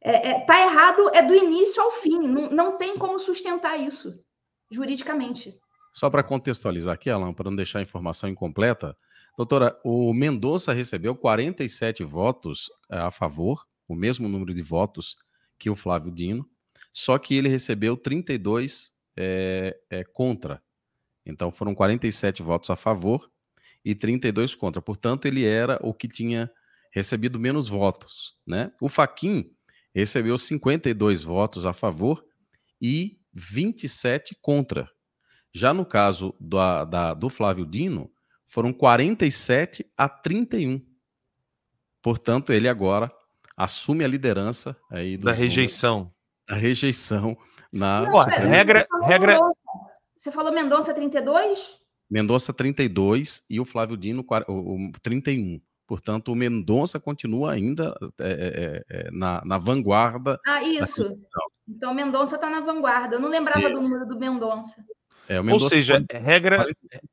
é, 0.00 0.30
é, 0.30 0.40
tá 0.40 0.60
errado 0.60 1.10
é 1.12 1.22
do 1.22 1.34
início 1.34 1.82
ao 1.82 1.90
fim. 1.90 2.18
Não, 2.18 2.50
não 2.50 2.76
tem 2.76 2.96
como 2.96 3.18
sustentar 3.18 3.76
isso 3.76 4.24
juridicamente. 4.70 5.58
Só 5.92 6.08
para 6.10 6.22
contextualizar 6.22 6.94
aqui, 6.94 7.10
Alan, 7.10 7.32
para 7.32 7.50
não 7.50 7.56
deixar 7.56 7.78
a 7.78 7.82
informação 7.82 8.28
incompleta, 8.28 8.96
doutora, 9.36 9.78
o 9.84 10.12
Mendonça 10.12 10.72
recebeu 10.72 11.14
47 11.14 12.04
votos 12.04 12.70
eh, 12.90 12.98
a 12.98 13.10
favor, 13.10 13.66
o 13.86 13.94
mesmo 13.94 14.28
número 14.28 14.54
de 14.54 14.62
votos 14.62 15.16
que 15.58 15.70
o 15.70 15.74
Flávio 15.74 16.12
Dino, 16.12 16.48
só 16.92 17.18
que 17.18 17.34
ele 17.34 17.48
recebeu 17.48 17.96
32 17.96 18.92
é, 19.16 19.76
é, 19.90 20.04
contra. 20.04 20.62
Então 21.26 21.50
foram 21.50 21.74
47 21.74 22.42
votos 22.42 22.70
a 22.70 22.76
favor 22.76 23.30
e 23.84 23.94
32 23.94 24.54
contra. 24.54 24.80
Portanto, 24.80 25.26
ele 25.26 25.44
era 25.44 25.78
o 25.82 25.92
que 25.92 26.08
tinha 26.08 26.50
recebido 26.92 27.38
menos 27.38 27.68
votos. 27.68 28.36
Né? 28.46 28.72
O 28.80 28.88
Faquin 28.88 29.52
recebeu 29.94 30.38
52 30.38 31.22
votos 31.22 31.66
a 31.66 31.72
favor 31.72 32.24
e 32.80 33.18
27 33.32 34.36
contra. 34.40 34.90
Já 35.52 35.72
no 35.72 35.84
caso 35.84 36.34
do, 36.38 36.84
da, 36.84 37.14
do 37.14 37.28
Flávio 37.28 37.66
Dino, 37.66 38.10
foram 38.46 38.72
47 38.72 39.90
a 39.96 40.08
31. 40.08 40.84
Portanto, 42.02 42.52
ele 42.52 42.68
agora 42.68 43.12
assume 43.56 44.04
a 44.04 44.08
liderança 44.08 44.76
aí 44.90 45.16
da 45.16 45.32
rejeição. 45.32 46.12
Da 46.48 46.54
rejeição 46.54 47.36
na 47.72 48.02
Não, 48.02 48.24
regra, 48.24 48.86
regra. 49.02 49.38
Você 50.16 50.32
falou 50.32 50.52
Mendonça 50.52 50.94
32? 50.94 51.78
Mendonça 52.10 52.52
32 52.52 53.44
e 53.50 53.60
o 53.60 53.64
Flávio 53.64 53.96
Dino 53.96 54.24
o, 54.48 54.88
o 54.88 54.92
31. 55.02 55.60
Portanto, 55.86 56.32
o 56.32 56.34
Mendonça 56.34 57.00
continua 57.00 57.52
ainda 57.52 57.96
é, 58.20 58.30
é, 58.30 58.84
é, 58.90 59.10
na, 59.10 59.42
na, 59.44 59.58
vanguarda. 59.58 60.38
Ah, 60.46 60.62
isso. 60.62 61.18
Então, 61.66 61.94
Mendonça 61.94 62.34
está 62.36 62.50
na 62.50 62.60
vanguarda. 62.60 63.16
Eu 63.16 63.20
não 63.20 63.28
lembrava 63.28 63.70
do 63.70 63.80
número 63.80 64.06
do 64.06 64.18
Mendonça. 64.18 64.84
É, 65.28 65.40
Ou 65.40 65.60
seja, 65.60 66.04
regra. 66.10 66.66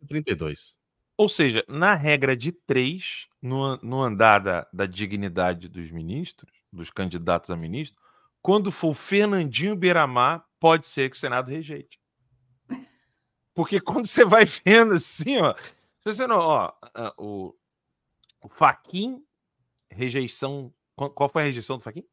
32. 0.08 0.78
Ou 1.18 1.30
seja, 1.30 1.64
na 1.68 1.94
regra 1.94 2.36
de 2.36 2.52
três, 2.52 3.28
no, 3.42 3.78
no 3.78 4.02
andar 4.02 4.40
da, 4.40 4.68
da 4.72 4.86
dignidade 4.86 5.70
dos 5.70 5.92
ministros, 5.92 6.54
dos 6.72 6.90
candidatos 6.90 7.50
a 7.50 7.56
ministro, 7.56 8.02
quando 8.42 8.72
for 8.72 8.94
Fernandinho 8.94 9.76
Beiramar, 9.76 10.46
pode 10.60 10.88
ser 10.88 11.10
que 11.10 11.16
o 11.16 11.20
Senado 11.20 11.50
rejeite. 11.50 12.00
Porque 13.54 13.80
quando 13.80 14.06
você 14.06 14.26
vai 14.26 14.46
vendo 14.66 14.94
assim, 14.94 15.38
ó, 15.40 15.56
você 16.04 16.28
não, 16.28 16.38
ó, 16.38 16.74
o, 17.18 17.56
o 18.42 18.50
Faquin, 18.50 19.24
rejeição. 19.90 20.74
Qual 20.96 21.30
foi 21.30 21.44
a 21.44 21.46
rejeição 21.46 21.78
do 21.78 21.84
Faquin? 21.84 22.04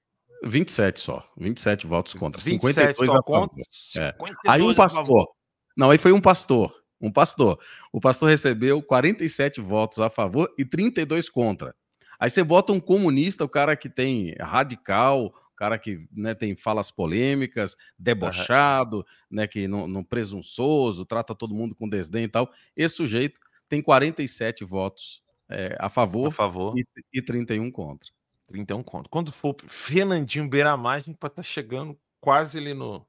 27 0.44 1.00
só. 1.00 1.24
27 1.36 1.86
votos 1.86 2.14
contra. 2.14 2.40
57 2.40 2.98
52 2.98 3.06
só 3.06 3.22
contra. 3.22 3.62
É. 3.98 4.14
Aí 4.48 4.62
um 4.62 4.74
pastor. 4.74 5.28
Não, 5.76 5.90
aí 5.90 5.98
foi 5.98 6.12
um 6.12 6.20
pastor. 6.20 6.82
Um 7.00 7.10
pastor. 7.10 7.58
O 7.92 8.00
pastor 8.00 8.28
recebeu 8.28 8.80
47 8.80 9.60
votos 9.60 9.98
a 9.98 10.08
favor 10.08 10.52
e 10.56 10.64
32 10.64 11.28
contra. 11.28 11.74
Aí 12.18 12.30
você 12.30 12.44
bota 12.44 12.72
um 12.72 12.78
comunista, 12.78 13.44
o 13.44 13.48
cara 13.48 13.74
que 13.74 13.88
tem 13.88 14.32
radical, 14.40 15.26
o 15.26 15.56
cara 15.56 15.76
que 15.76 16.06
né, 16.12 16.34
tem 16.34 16.54
falas 16.54 16.88
polêmicas, 16.88 17.76
debochado, 17.98 18.98
uhum. 18.98 19.04
né, 19.28 19.46
que 19.48 19.66
não, 19.66 19.88
não 19.88 20.04
presunçoso, 20.04 21.04
trata 21.04 21.34
todo 21.34 21.54
mundo 21.54 21.74
com 21.74 21.88
desdém 21.88 22.24
e 22.24 22.28
tal. 22.28 22.48
Esse 22.76 22.94
sujeito 22.94 23.40
tem 23.68 23.82
47 23.82 24.64
votos 24.64 25.20
é, 25.48 25.76
a 25.80 25.88
favor, 25.88 26.28
a 26.28 26.30
favor. 26.30 26.78
E, 26.78 26.86
e 27.12 27.20
31 27.20 27.68
contra. 27.72 28.08
31 28.46 28.82
contra. 28.84 29.10
Quando 29.10 29.32
for 29.32 29.56
Fernandinho 29.66 30.48
Beiramar, 30.48 30.98
a 30.98 31.00
gente 31.00 31.16
pode 31.16 31.32
estar 31.32 31.42
tá 31.42 31.48
chegando 31.48 31.98
quase 32.20 32.58
ali 32.58 32.72
no, 32.72 33.04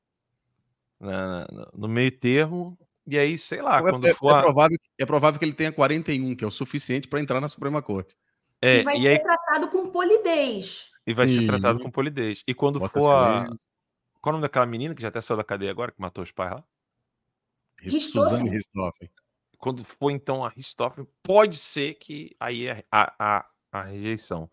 na, 0.99 1.47
no 1.73 1.87
meio 1.87 2.11
termo. 2.11 2.77
E 3.05 3.17
aí, 3.17 3.37
sei 3.37 3.61
lá, 3.61 3.79
então, 3.79 3.91
quando 3.91 4.05
é, 4.05 4.13
for. 4.13 4.37
É 4.37 4.41
provável, 4.41 4.77
é 4.97 5.05
provável 5.05 5.39
que 5.39 5.45
ele 5.45 5.53
tenha 5.53 5.71
41, 5.71 6.35
que 6.35 6.43
é 6.43 6.47
o 6.47 6.51
suficiente 6.51 7.07
para 7.07 7.19
entrar 7.19 7.41
na 7.41 7.47
Suprema 7.47 7.81
Corte. 7.81 8.15
É, 8.61 8.79
e 8.79 8.83
vai 8.83 8.97
e 8.97 9.01
ser 9.01 9.07
aí... 9.07 9.19
tratado 9.19 9.67
com 9.69 9.89
polidez. 9.89 10.85
E 11.05 11.13
vai 11.13 11.27
Sim. 11.27 11.39
ser 11.39 11.47
tratado 11.47 11.79
com 11.81 11.91
polidez. 11.91 12.43
E 12.47 12.53
quando 12.53 12.79
Vossa 12.79 12.97
for 12.97 13.11
a... 13.11 13.45
Qual 14.21 14.27
é 14.27 14.29
o 14.29 14.31
nome 14.33 14.41
daquela 14.43 14.65
menina 14.65 14.95
que 14.95 15.01
já 15.01 15.09
até 15.09 15.19
saiu 15.19 15.35
da 15.37 15.43
cadeia 15.43 15.69
agora, 15.69 15.91
que 15.91 15.99
matou 15.99 16.23
os 16.23 16.31
pais 16.31 16.51
lá? 16.51 16.63
Suzane 17.99 18.49
Ristoffen 18.49 19.09
quando 19.63 19.81
for 19.85 20.11
então 20.11 20.43
a 20.43 20.49
Ristoffen, 20.49 21.07
pode 21.23 21.57
ser 21.57 21.93
que 21.93 22.35
aí 22.37 22.69
a, 22.69 22.83
a, 22.91 23.45
a 23.71 23.81
rejeição. 23.83 24.51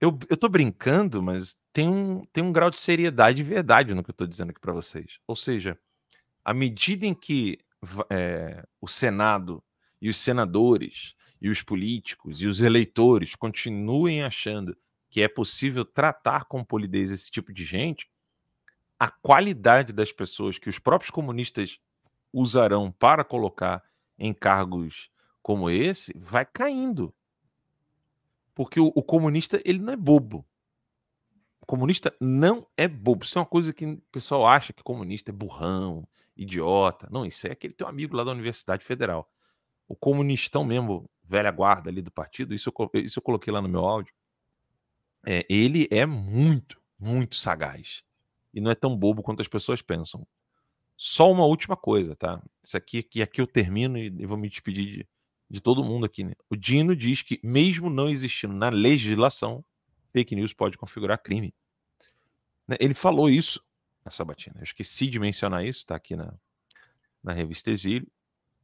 Eu, 0.00 0.18
eu 0.28 0.36
tô 0.36 0.48
brincando, 0.48 1.22
mas 1.22 1.56
tem 1.74 1.88
um, 1.88 2.24
tem 2.32 2.42
um 2.42 2.52
grau 2.52 2.70
de 2.70 2.78
seriedade 2.78 3.40
e 3.40 3.44
verdade 3.44 3.92
no 3.92 4.02
que 4.04 4.10
eu 4.10 4.14
tô 4.14 4.26
dizendo 4.26 4.50
aqui 4.50 4.60
para 4.60 4.72
vocês. 4.72 5.18
Ou 5.26 5.34
seja, 5.34 5.76
à 6.44 6.54
medida 6.54 7.04
em 7.04 7.12
que 7.12 7.58
é, 8.08 8.64
o 8.80 8.86
Senado 8.86 9.62
e 10.00 10.08
os 10.08 10.16
senadores 10.16 11.16
e 11.42 11.50
os 11.50 11.62
políticos 11.62 12.40
e 12.40 12.46
os 12.46 12.60
eleitores 12.60 13.34
continuem 13.34 14.22
achando 14.22 14.76
que 15.10 15.20
é 15.20 15.26
possível 15.26 15.84
tratar 15.84 16.44
com 16.44 16.62
polidez 16.64 17.10
esse 17.10 17.28
tipo 17.28 17.52
de 17.52 17.64
gente, 17.64 18.08
a 18.98 19.10
qualidade 19.10 19.92
das 19.92 20.12
pessoas 20.12 20.58
que 20.58 20.68
os 20.68 20.78
próprios 20.78 21.10
comunistas 21.10 21.80
usarão 22.32 22.90
para 22.92 23.24
colocar 23.24 23.82
em 24.16 24.32
cargos 24.32 25.10
como 25.42 25.68
esse 25.68 26.12
vai 26.16 26.46
caindo. 26.46 27.12
Porque 28.54 28.78
o, 28.78 28.92
o, 28.94 29.02
comunista, 29.02 29.60
ele 29.64 29.80
não 29.80 29.92
é 29.92 29.96
bobo. 29.96 30.46
Comunista 31.64 32.14
não 32.20 32.66
é 32.76 32.86
bobo. 32.86 33.24
Isso 33.24 33.38
é 33.38 33.40
uma 33.40 33.46
coisa 33.46 33.72
que 33.72 33.84
o 33.86 34.02
pessoal 34.12 34.46
acha 34.46 34.72
que 34.72 34.82
comunista 34.82 35.30
é 35.30 35.32
burrão, 35.32 36.06
idiota. 36.36 37.08
Não, 37.10 37.24
isso 37.24 37.46
é 37.46 37.52
aquele 37.52 37.74
teu 37.74 37.86
amigo 37.86 38.16
lá 38.16 38.24
da 38.24 38.32
Universidade 38.32 38.84
Federal. 38.84 39.30
O 39.86 39.94
comunistão 39.94 40.64
mesmo, 40.64 41.08
velha 41.22 41.50
guarda 41.50 41.90
ali 41.90 42.02
do 42.02 42.10
partido, 42.10 42.54
isso 42.54 42.70
eu, 42.70 43.02
isso 43.02 43.18
eu 43.18 43.22
coloquei 43.22 43.52
lá 43.52 43.60
no 43.60 43.68
meu 43.68 43.84
áudio. 43.84 44.14
É, 45.26 45.46
ele 45.48 45.88
é 45.90 46.04
muito, 46.04 46.80
muito 46.98 47.36
sagaz. 47.36 48.02
E 48.52 48.60
não 48.60 48.70
é 48.70 48.74
tão 48.74 48.96
bobo 48.96 49.22
quanto 49.22 49.42
as 49.42 49.48
pessoas 49.48 49.82
pensam. 49.82 50.26
Só 50.96 51.30
uma 51.30 51.44
última 51.44 51.76
coisa, 51.76 52.14
tá? 52.14 52.42
Isso 52.62 52.76
aqui, 52.76 53.02
que 53.02 53.20
aqui 53.20 53.40
eu 53.40 53.46
termino 53.46 53.98
e, 53.98 54.26
vou 54.26 54.36
me 54.36 54.48
despedir 54.48 54.86
de, 54.86 55.08
de 55.50 55.60
todo 55.60 55.82
mundo 55.82 56.06
aqui. 56.06 56.22
Né? 56.22 56.34
O 56.48 56.56
Dino 56.56 56.94
diz 56.94 57.20
que, 57.22 57.40
mesmo 57.42 57.90
não 57.90 58.08
existindo 58.08 58.54
na 58.54 58.68
legislação, 58.68 59.64
fake 60.14 60.36
news 60.36 60.52
pode 60.52 60.78
configurar 60.78 61.20
crime. 61.20 61.52
Né? 62.68 62.76
Ele 62.78 62.94
falou 62.94 63.28
isso 63.28 63.60
na 64.04 64.12
sabatina. 64.12 64.54
Eu 64.58 64.62
esqueci 64.62 65.08
de 65.08 65.18
mencionar 65.18 65.66
isso, 65.66 65.84
tá 65.84 65.96
aqui 65.96 66.14
na, 66.14 66.32
na 67.20 67.32
revista 67.32 67.72
Exílio. 67.72 68.06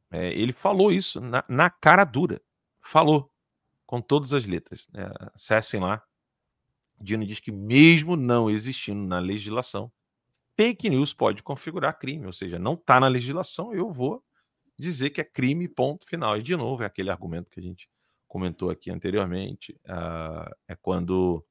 É, 0.09 0.31
ele 0.31 0.53
falou 0.53 0.93
isso 0.93 1.19
na, 1.19 1.43
na, 1.49 1.69
cara 1.69 2.05
dura. 2.05 2.41
Falou. 2.79 3.29
Com 3.85 3.99
todas 3.99 4.31
as 4.31 4.45
letras. 4.45 4.87
Né? 4.93 5.03
Acessem 5.35 5.81
lá. 5.81 6.01
Dino 6.97 7.25
diz 7.25 7.41
que, 7.41 7.51
mesmo 7.51 8.15
não 8.15 8.49
existindo 8.49 9.01
na 9.05 9.19
legislação, 9.19 9.91
fake 10.55 10.89
news 10.89 11.13
pode 11.13 11.43
configurar 11.43 11.99
crime, 11.99 12.27
ou 12.27 12.31
seja, 12.31 12.59
não 12.59 12.75
está 12.75 12.99
na 12.99 13.07
legislação, 13.07 13.73
eu 13.73 13.91
vou 13.91 14.23
dizer 14.79 15.09
que 15.09 15.19
é 15.19 15.23
crime, 15.23 15.67
ponto 15.67 16.07
final. 16.07 16.37
E, 16.37 16.43
de 16.43 16.55
novo, 16.55 16.83
é 16.83 16.85
aquele 16.85 17.09
argumento 17.09 17.49
que 17.49 17.59
a 17.59 17.63
gente 17.63 17.89
comentou 18.31 18.69
aqui 18.69 18.89
anteriormente, 18.89 19.77
uh, 19.89 20.49
é 20.65 20.73
quando 20.73 21.45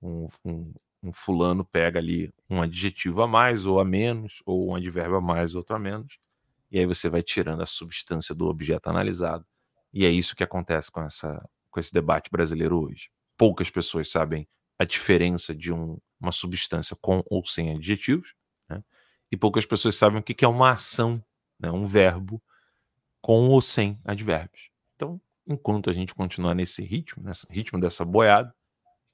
um, 0.00 0.26
um, 0.42 0.72
um, 1.02 1.12
fulano 1.12 1.66
pega 1.66 1.98
ali 1.98 2.32
um 2.48 2.62
adjetivo 2.62 3.20
a 3.20 3.28
mais 3.28 3.66
ou 3.66 3.78
a 3.78 3.84
menos, 3.84 4.42
ou 4.46 4.70
um 4.70 4.74
advérbio 4.74 5.16
a 5.16 5.20
mais, 5.20 5.54
outro 5.54 5.76
a 5.76 5.78
menos, 5.78 6.18
e 6.70 6.78
aí 6.78 6.86
você 6.86 7.10
vai 7.10 7.22
tirando 7.22 7.62
a 7.62 7.66
substância 7.66 8.34
do 8.34 8.46
objeto 8.46 8.88
analisado. 8.88 9.44
E 9.92 10.06
é 10.06 10.08
isso 10.08 10.34
que 10.34 10.42
acontece 10.42 10.90
com, 10.90 11.02
essa, 11.02 11.46
com 11.70 11.78
esse 11.78 11.92
debate 11.92 12.30
brasileiro 12.30 12.80
hoje. 12.80 13.10
Poucas 13.36 13.68
pessoas 13.68 14.10
sabem 14.10 14.48
a 14.78 14.86
diferença 14.86 15.54
de 15.54 15.70
um, 15.70 15.98
uma 16.18 16.32
substância 16.32 16.96
com 17.02 17.22
ou 17.26 17.44
sem 17.44 17.76
adjetivos, 17.76 18.32
né? 18.66 18.82
e 19.30 19.36
poucas 19.36 19.66
pessoas 19.66 19.94
sabem 19.94 20.20
o 20.20 20.22
que 20.22 20.42
é 20.42 20.48
uma 20.48 20.70
ação, 20.70 21.22
né? 21.60 21.70
um 21.70 21.86
verbo 21.86 22.42
com 23.20 23.50
ou 23.50 23.60
sem 23.60 24.00
advérbios. 24.06 24.70
Então, 24.96 25.20
enquanto 25.48 25.88
a 25.88 25.92
gente 25.92 26.14
continuar 26.14 26.54
nesse 26.54 26.82
ritmo, 26.82 27.22
nesse 27.24 27.46
ritmo 27.50 27.80
dessa 27.80 28.04
boiada, 28.04 28.54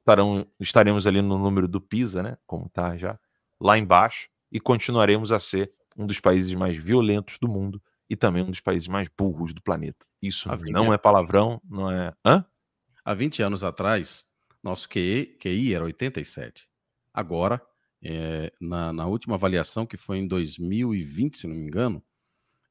estarão, 0.00 0.46
estaremos 0.58 1.06
ali 1.06 1.22
no 1.22 1.38
número 1.38 1.68
do 1.68 1.80
PISA, 1.80 2.22
né? 2.22 2.36
como 2.46 2.66
está 2.66 2.96
já, 2.96 3.18
lá 3.60 3.78
embaixo, 3.78 4.28
e 4.50 4.60
continuaremos 4.60 5.32
a 5.32 5.38
ser 5.38 5.72
um 5.96 6.06
dos 6.06 6.20
países 6.20 6.52
mais 6.54 6.76
violentos 6.76 7.38
do 7.38 7.48
mundo 7.48 7.80
e 8.10 8.16
também 8.16 8.42
um 8.42 8.50
dos 8.50 8.60
países 8.60 8.88
mais 8.88 9.08
burros 9.08 9.54
do 9.54 9.62
planeta. 9.62 10.04
Isso 10.20 10.48
não 10.70 10.92
é 10.92 10.98
palavrão, 10.98 11.60
não 11.64 11.90
é. 11.90 12.12
Hã? 12.24 12.44
Há 13.04 13.14
20 13.14 13.42
anos 13.42 13.64
atrás, 13.64 14.24
nosso 14.62 14.88
QI, 14.88 15.36
QI 15.40 15.74
era 15.74 15.84
87. 15.84 16.68
Agora, 17.12 17.62
é, 18.02 18.52
na, 18.60 18.92
na, 18.92 19.06
última 19.06 19.36
avaliação, 19.36 19.86
que 19.86 19.96
foi 19.96 20.18
em 20.18 20.26
2020, 20.26 21.38
se 21.38 21.46
não 21.46 21.54
me 21.54 21.62
engano, 21.62 22.02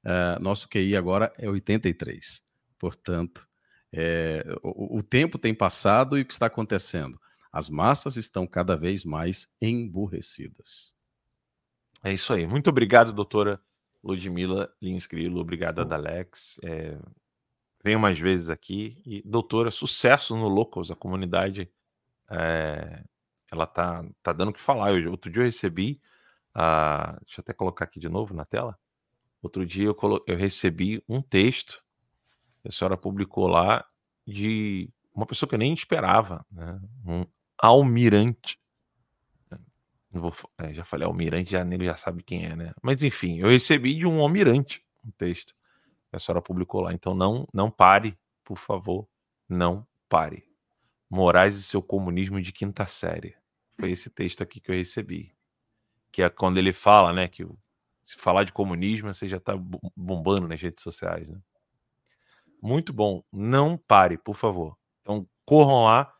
é, 0.03 0.37
nosso 0.39 0.67
QI 0.67 0.95
agora 0.95 1.33
é 1.37 1.49
83. 1.49 2.43
Portanto, 2.77 3.47
é, 3.95 4.43
o, 4.63 4.97
o, 4.97 5.03
tempo 5.03 5.37
tem 5.37 5.53
passado 5.53 6.17
e 6.17 6.23
o 6.23 6.25
que 6.25 6.33
está 6.33 6.47
acontecendo? 6.47 7.19
As 7.51 7.69
massas 7.69 8.15
estão 8.17 8.47
cada 8.47 8.75
vez 8.75 9.05
mais 9.05 9.47
emburrecidas. 9.61 10.95
É 12.03 12.11
isso 12.11 12.33
aí. 12.33 12.47
Muito 12.47 12.71
obrigado, 12.71 13.13
doutora 13.13 13.61
Ludmila 14.03 14.73
Lins 14.81 15.05
Grilo. 15.05 15.39
Obrigado, 15.39 15.79
Adalex. 15.79 16.59
É, 16.63 16.97
venho 17.83 17.99
mais 17.99 18.17
vezes 18.17 18.49
aqui. 18.49 18.99
E, 19.05 19.21
doutora, 19.23 19.69
sucesso 19.69 20.35
no 20.35 20.47
Locals, 20.47 20.89
a 20.89 20.95
comunidade. 20.95 21.71
É, 22.31 23.03
ela 23.51 23.67
tá, 23.67 24.03
tá 24.23 24.33
dando 24.33 24.49
o 24.49 24.53
que 24.53 24.61
falar. 24.61 24.91
Eu, 24.91 25.11
outro 25.11 25.31
dia 25.31 25.43
eu 25.43 25.45
recebi. 25.45 26.01
Uh, 26.55 27.19
deixa 27.25 27.39
eu 27.39 27.43
até 27.43 27.53
colocar 27.53 27.85
aqui 27.85 27.99
de 27.99 28.09
novo 28.09 28.33
na 28.33 28.43
tela. 28.43 28.77
Outro 29.39 29.63
dia 29.63 29.85
eu, 29.85 29.93
colo, 29.93 30.23
eu 30.25 30.35
recebi 30.35 31.03
um 31.07 31.21
texto 31.21 31.82
a 32.67 32.71
senhora 32.71 32.97
publicou 32.97 33.47
lá 33.47 33.85
de 34.25 34.89
uma 35.13 35.25
pessoa 35.25 35.47
que 35.47 35.55
eu 35.55 35.59
nem 35.59 35.73
esperava, 35.73 36.45
né? 36.51 36.79
um 37.05 37.25
almirante. 37.57 38.59
Vou, 40.11 40.33
é, 40.59 40.73
já 40.73 40.83
falei 40.83 41.07
almirante, 41.07 41.51
já 41.51 41.63
nele 41.63 41.85
já 41.85 41.95
sabe 41.95 42.21
quem 42.21 42.45
é, 42.45 42.55
né? 42.55 42.73
Mas 42.81 43.01
enfim, 43.01 43.39
eu 43.39 43.49
recebi 43.49 43.95
de 43.95 44.05
um 44.05 44.21
almirante 44.21 44.85
um 45.03 45.11
texto 45.11 45.55
que 46.09 46.15
a 46.15 46.19
senhora 46.19 46.41
publicou 46.41 46.81
lá. 46.81 46.93
Então 46.93 47.15
não, 47.15 47.47
não 47.53 47.71
pare, 47.71 48.17
por 48.43 48.57
favor, 48.57 49.07
não 49.49 49.85
pare. 50.07 50.47
Moraes 51.09 51.55
e 51.55 51.63
seu 51.63 51.81
comunismo 51.81 52.41
de 52.41 52.51
quinta 52.51 52.85
série. 52.85 53.35
Foi 53.79 53.91
esse 53.91 54.09
texto 54.09 54.43
aqui 54.43 54.59
que 54.59 54.71
eu 54.71 54.75
recebi. 54.75 55.33
Que 56.11 56.21
é 56.21 56.29
quando 56.29 56.57
ele 56.59 56.71
fala, 56.71 57.11
né, 57.11 57.27
que 57.27 57.45
se 58.03 58.17
falar 58.17 58.43
de 58.43 58.53
comunismo, 58.53 59.11
você 59.11 59.27
já 59.27 59.37
está 59.37 59.55
bombando 59.95 60.47
nas 60.47 60.61
redes 60.61 60.83
sociais, 60.83 61.27
né? 61.27 61.39
Muito 62.63 62.93
bom. 62.93 63.21
Não 63.29 63.75
pare, 63.75 64.17
por 64.17 64.37
favor. 64.37 64.77
Então 65.01 65.27
corram 65.45 65.83
lá, 65.83 66.15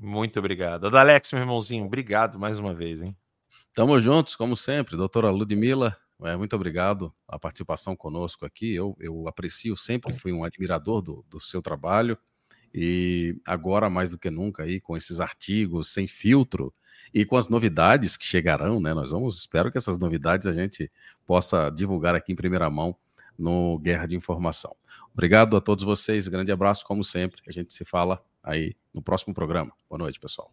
Muito 0.00 0.38
obrigado. 0.38 0.86
Adalex, 0.86 1.32
meu 1.32 1.42
irmãozinho, 1.42 1.84
obrigado 1.84 2.38
mais 2.38 2.58
uma 2.58 2.74
vez, 2.74 3.00
hein? 3.02 3.16
Tamo 3.74 3.98
juntos, 4.00 4.34
como 4.34 4.56
sempre. 4.56 4.96
Doutora 4.96 5.30
Ludmila, 5.30 5.96
é, 6.22 6.36
muito 6.36 6.54
obrigado 6.56 7.14
a 7.26 7.38
participação 7.38 7.94
conosco 7.96 8.44
aqui. 8.44 8.74
Eu, 8.74 8.96
eu 8.98 9.28
aprecio 9.28 9.76
sempre, 9.76 10.12
fui 10.12 10.32
um 10.32 10.44
admirador 10.44 11.00
do, 11.00 11.24
do 11.28 11.40
seu 11.40 11.62
trabalho 11.62 12.18
e 12.74 13.36
agora 13.44 13.90
mais 13.90 14.10
do 14.12 14.18
que 14.18 14.30
nunca 14.30 14.62
aí 14.62 14.80
com 14.80 14.96
esses 14.96 15.20
artigos 15.20 15.92
sem 15.92 16.06
filtro 16.06 16.72
e 17.12 17.24
com 17.24 17.36
as 17.36 17.48
novidades 17.48 18.16
que 18.16 18.24
chegarão, 18.24 18.80
né? 18.80 18.94
Nós 18.94 19.10
vamos, 19.10 19.38
espero 19.38 19.70
que 19.70 19.78
essas 19.78 19.98
novidades 19.98 20.46
a 20.46 20.52
gente 20.52 20.90
possa 21.26 21.70
divulgar 21.70 22.14
aqui 22.14 22.32
em 22.32 22.36
primeira 22.36 22.70
mão 22.70 22.96
no 23.36 23.78
Guerra 23.78 24.06
de 24.06 24.14
Informação. 24.14 24.74
Obrigado 25.12 25.56
a 25.56 25.60
todos 25.60 25.82
vocês, 25.82 26.28
grande 26.28 26.52
abraço 26.52 26.84
como 26.84 27.02
sempre. 27.02 27.42
A 27.48 27.52
gente 27.52 27.74
se 27.74 27.84
fala 27.84 28.22
aí 28.42 28.74
no 28.94 29.02
próximo 29.02 29.34
programa. 29.34 29.72
Boa 29.88 29.98
noite, 29.98 30.20
pessoal. 30.20 30.52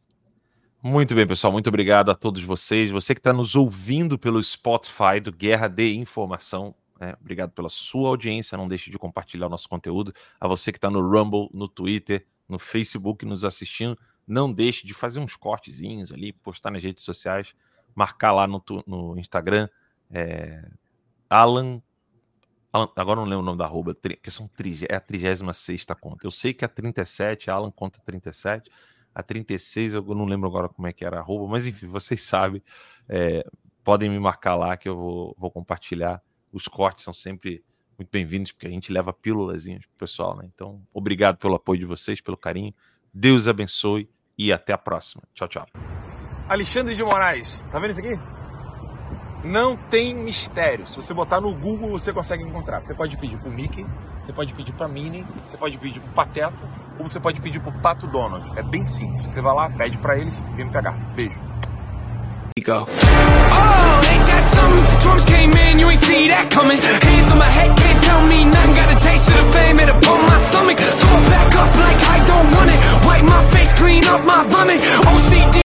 Muito 0.81 1.13
bem, 1.15 1.27
pessoal. 1.27 1.51
Muito 1.51 1.67
obrigado 1.67 2.11
a 2.11 2.15
todos 2.15 2.43
vocês. 2.43 2.91
Você 2.91 3.13
que 3.13 3.19
está 3.19 3.33
nos 3.33 3.55
ouvindo 3.55 4.17
pelo 4.17 4.43
Spotify 4.43 5.19
do 5.21 5.31
Guerra 5.31 5.67
de 5.67 5.93
Informação, 5.95 6.73
né? 6.99 7.15
obrigado 7.19 7.51
pela 7.51 7.69
sua 7.69 8.09
audiência. 8.09 8.57
Não 8.57 8.67
deixe 8.67 8.89
de 8.89 8.97
compartilhar 8.97 9.47
o 9.47 9.49
nosso 9.49 9.67
conteúdo. 9.67 10.13
A 10.39 10.47
você 10.47 10.71
que 10.71 10.77
está 10.77 10.89
no 10.89 11.01
Rumble, 11.01 11.49
no 11.53 11.67
Twitter, 11.67 12.25
no 12.47 12.57
Facebook 12.57 13.25
nos 13.25 13.43
assistindo, 13.43 13.97
não 14.25 14.51
deixe 14.51 14.85
de 14.85 14.93
fazer 14.93 15.19
uns 15.19 15.35
cortezinhos 15.35 16.11
ali, 16.11 16.33
postar 16.33 16.71
nas 16.71 16.83
redes 16.83 17.03
sociais, 17.03 17.55
marcar 17.95 18.31
lá 18.31 18.47
no, 18.47 18.63
no 18.85 19.17
Instagram. 19.17 19.69
É, 20.09 20.69
Alan, 21.29 21.81
Alan, 22.71 22.89
Agora 22.95 23.19
não 23.19 23.27
lembro 23.27 23.39
o 23.39 23.45
nome 23.45 23.57
da 23.57 23.65
arroba, 23.65 23.95
que 24.21 24.31
são, 24.31 24.49
é 24.89 24.95
a 24.95 24.99
36 24.99 25.85
conta. 25.99 26.25
Eu 26.25 26.31
sei 26.31 26.53
que 26.53 26.65
a 26.65 26.67
37, 26.67 27.49
Alan 27.49 27.71
conta 27.71 27.99
37 28.05 28.69
a 29.17 29.23
36, 29.23 29.95
eu 29.95 30.03
não 30.03 30.25
lembro 30.25 30.47
agora 30.47 30.69
como 30.69 30.87
é 30.87 30.93
que 30.93 31.03
era 31.03 31.17
a 31.17 31.23
roupa, 31.23 31.47
mas 31.47 31.65
enfim, 31.65 31.87
vocês 31.87 32.21
sabem, 32.21 32.61
é, 33.09 33.43
podem 33.83 34.11
me 34.11 34.19
marcar 34.19 34.55
lá 34.55 34.77
que 34.77 34.87
eu 34.87 34.95
vou, 34.95 35.35
vou 35.39 35.49
compartilhar. 35.49 36.21
Os 36.57 36.67
cortes 36.67 37.03
são 37.03 37.13
sempre 37.13 37.63
muito 37.99 38.09
bem-vindos, 38.11 38.51
porque 38.51 38.65
a 38.65 38.69
gente 38.71 38.91
leva 38.91 39.13
pílulas 39.13 39.65
pro 39.65 39.79
pessoal, 39.95 40.35
né? 40.35 40.49
Então, 40.51 40.81
obrigado 40.91 41.37
pelo 41.37 41.53
apoio 41.53 41.79
de 41.79 41.85
vocês, 41.85 42.19
pelo 42.19 42.35
carinho. 42.35 42.73
Deus 43.13 43.47
abençoe 43.47 44.09
e 44.35 44.51
até 44.51 44.73
a 44.73 44.77
próxima. 44.77 45.21
Tchau, 45.35 45.47
tchau. 45.47 45.67
Alexandre 46.49 46.95
de 46.95 47.03
Moraes, 47.03 47.61
tá 47.69 47.77
vendo 47.77 47.91
isso 47.91 47.99
aqui? 47.99 48.19
Não 49.47 49.77
tem 49.77 50.15
mistério. 50.15 50.87
Se 50.87 50.95
você 50.95 51.13
botar 51.13 51.39
no 51.39 51.53
Google, 51.53 51.91
você 51.91 52.11
consegue 52.11 52.41
encontrar. 52.41 52.81
Você 52.81 52.95
pode 52.95 53.15
pedir 53.17 53.37
pro 53.37 53.51
Mickey, 53.51 53.85
você 54.25 54.33
pode 54.33 54.51
pedir 54.55 54.73
para 54.73 54.87
Minnie, 54.87 55.27
você 55.45 55.57
pode 55.57 55.77
pedir 55.77 55.99
para 55.99 56.25
Pateta 56.25 56.97
ou 56.97 57.07
você 57.07 57.19
pode 57.19 57.39
pedir 57.39 57.59
para 57.59 57.69
o 57.69 57.81
Pato 57.83 58.07
Donald. 58.07 58.57
É 58.57 58.63
bem 58.63 58.83
simples. 58.83 59.29
Você 59.29 59.41
vai 59.43 59.53
lá, 59.53 59.69
pede 59.69 59.99
para 59.99 60.17
eles, 60.17 60.33
vem 60.55 60.65
me 60.65 60.71
pegar. 60.71 60.97
Beijo. 61.13 61.39
go. 62.61 62.85
Oh, 62.87 64.11
ain't 64.11 64.25
that 64.27 64.43
something? 64.43 65.01
Drums 65.01 65.25
came 65.25 65.51
in, 65.51 65.79
you 65.79 65.89
ain't 65.89 65.99
see 65.99 66.27
that 66.27 66.49
coming. 66.51 66.77
Hands 66.77 67.31
on 67.31 67.37
my 67.37 67.51
head, 67.51 67.77
can't 67.77 67.99
tell 68.03 68.21
me 68.27 68.45
nothing. 68.45 68.73
Got 68.75 68.89
a 68.95 68.99
taste 68.99 69.29
of 69.29 69.37
the 69.37 69.47
fame, 69.53 69.79
it 69.79 69.89
my 69.93 70.39
stomach. 70.39 70.77
Throw 70.77 71.19
back 71.33 71.55
up 71.55 71.71
like 71.75 71.99
I 72.15 72.17
don't 72.25 72.49
want 72.55 72.69
it. 72.71 72.79
Wipe 73.05 73.23
my 73.23 73.41
face, 73.53 73.71
clean 73.73 74.03
up 74.05 74.25
my 74.25 74.43
vomit. 74.43 74.79
OCD. 74.81 75.66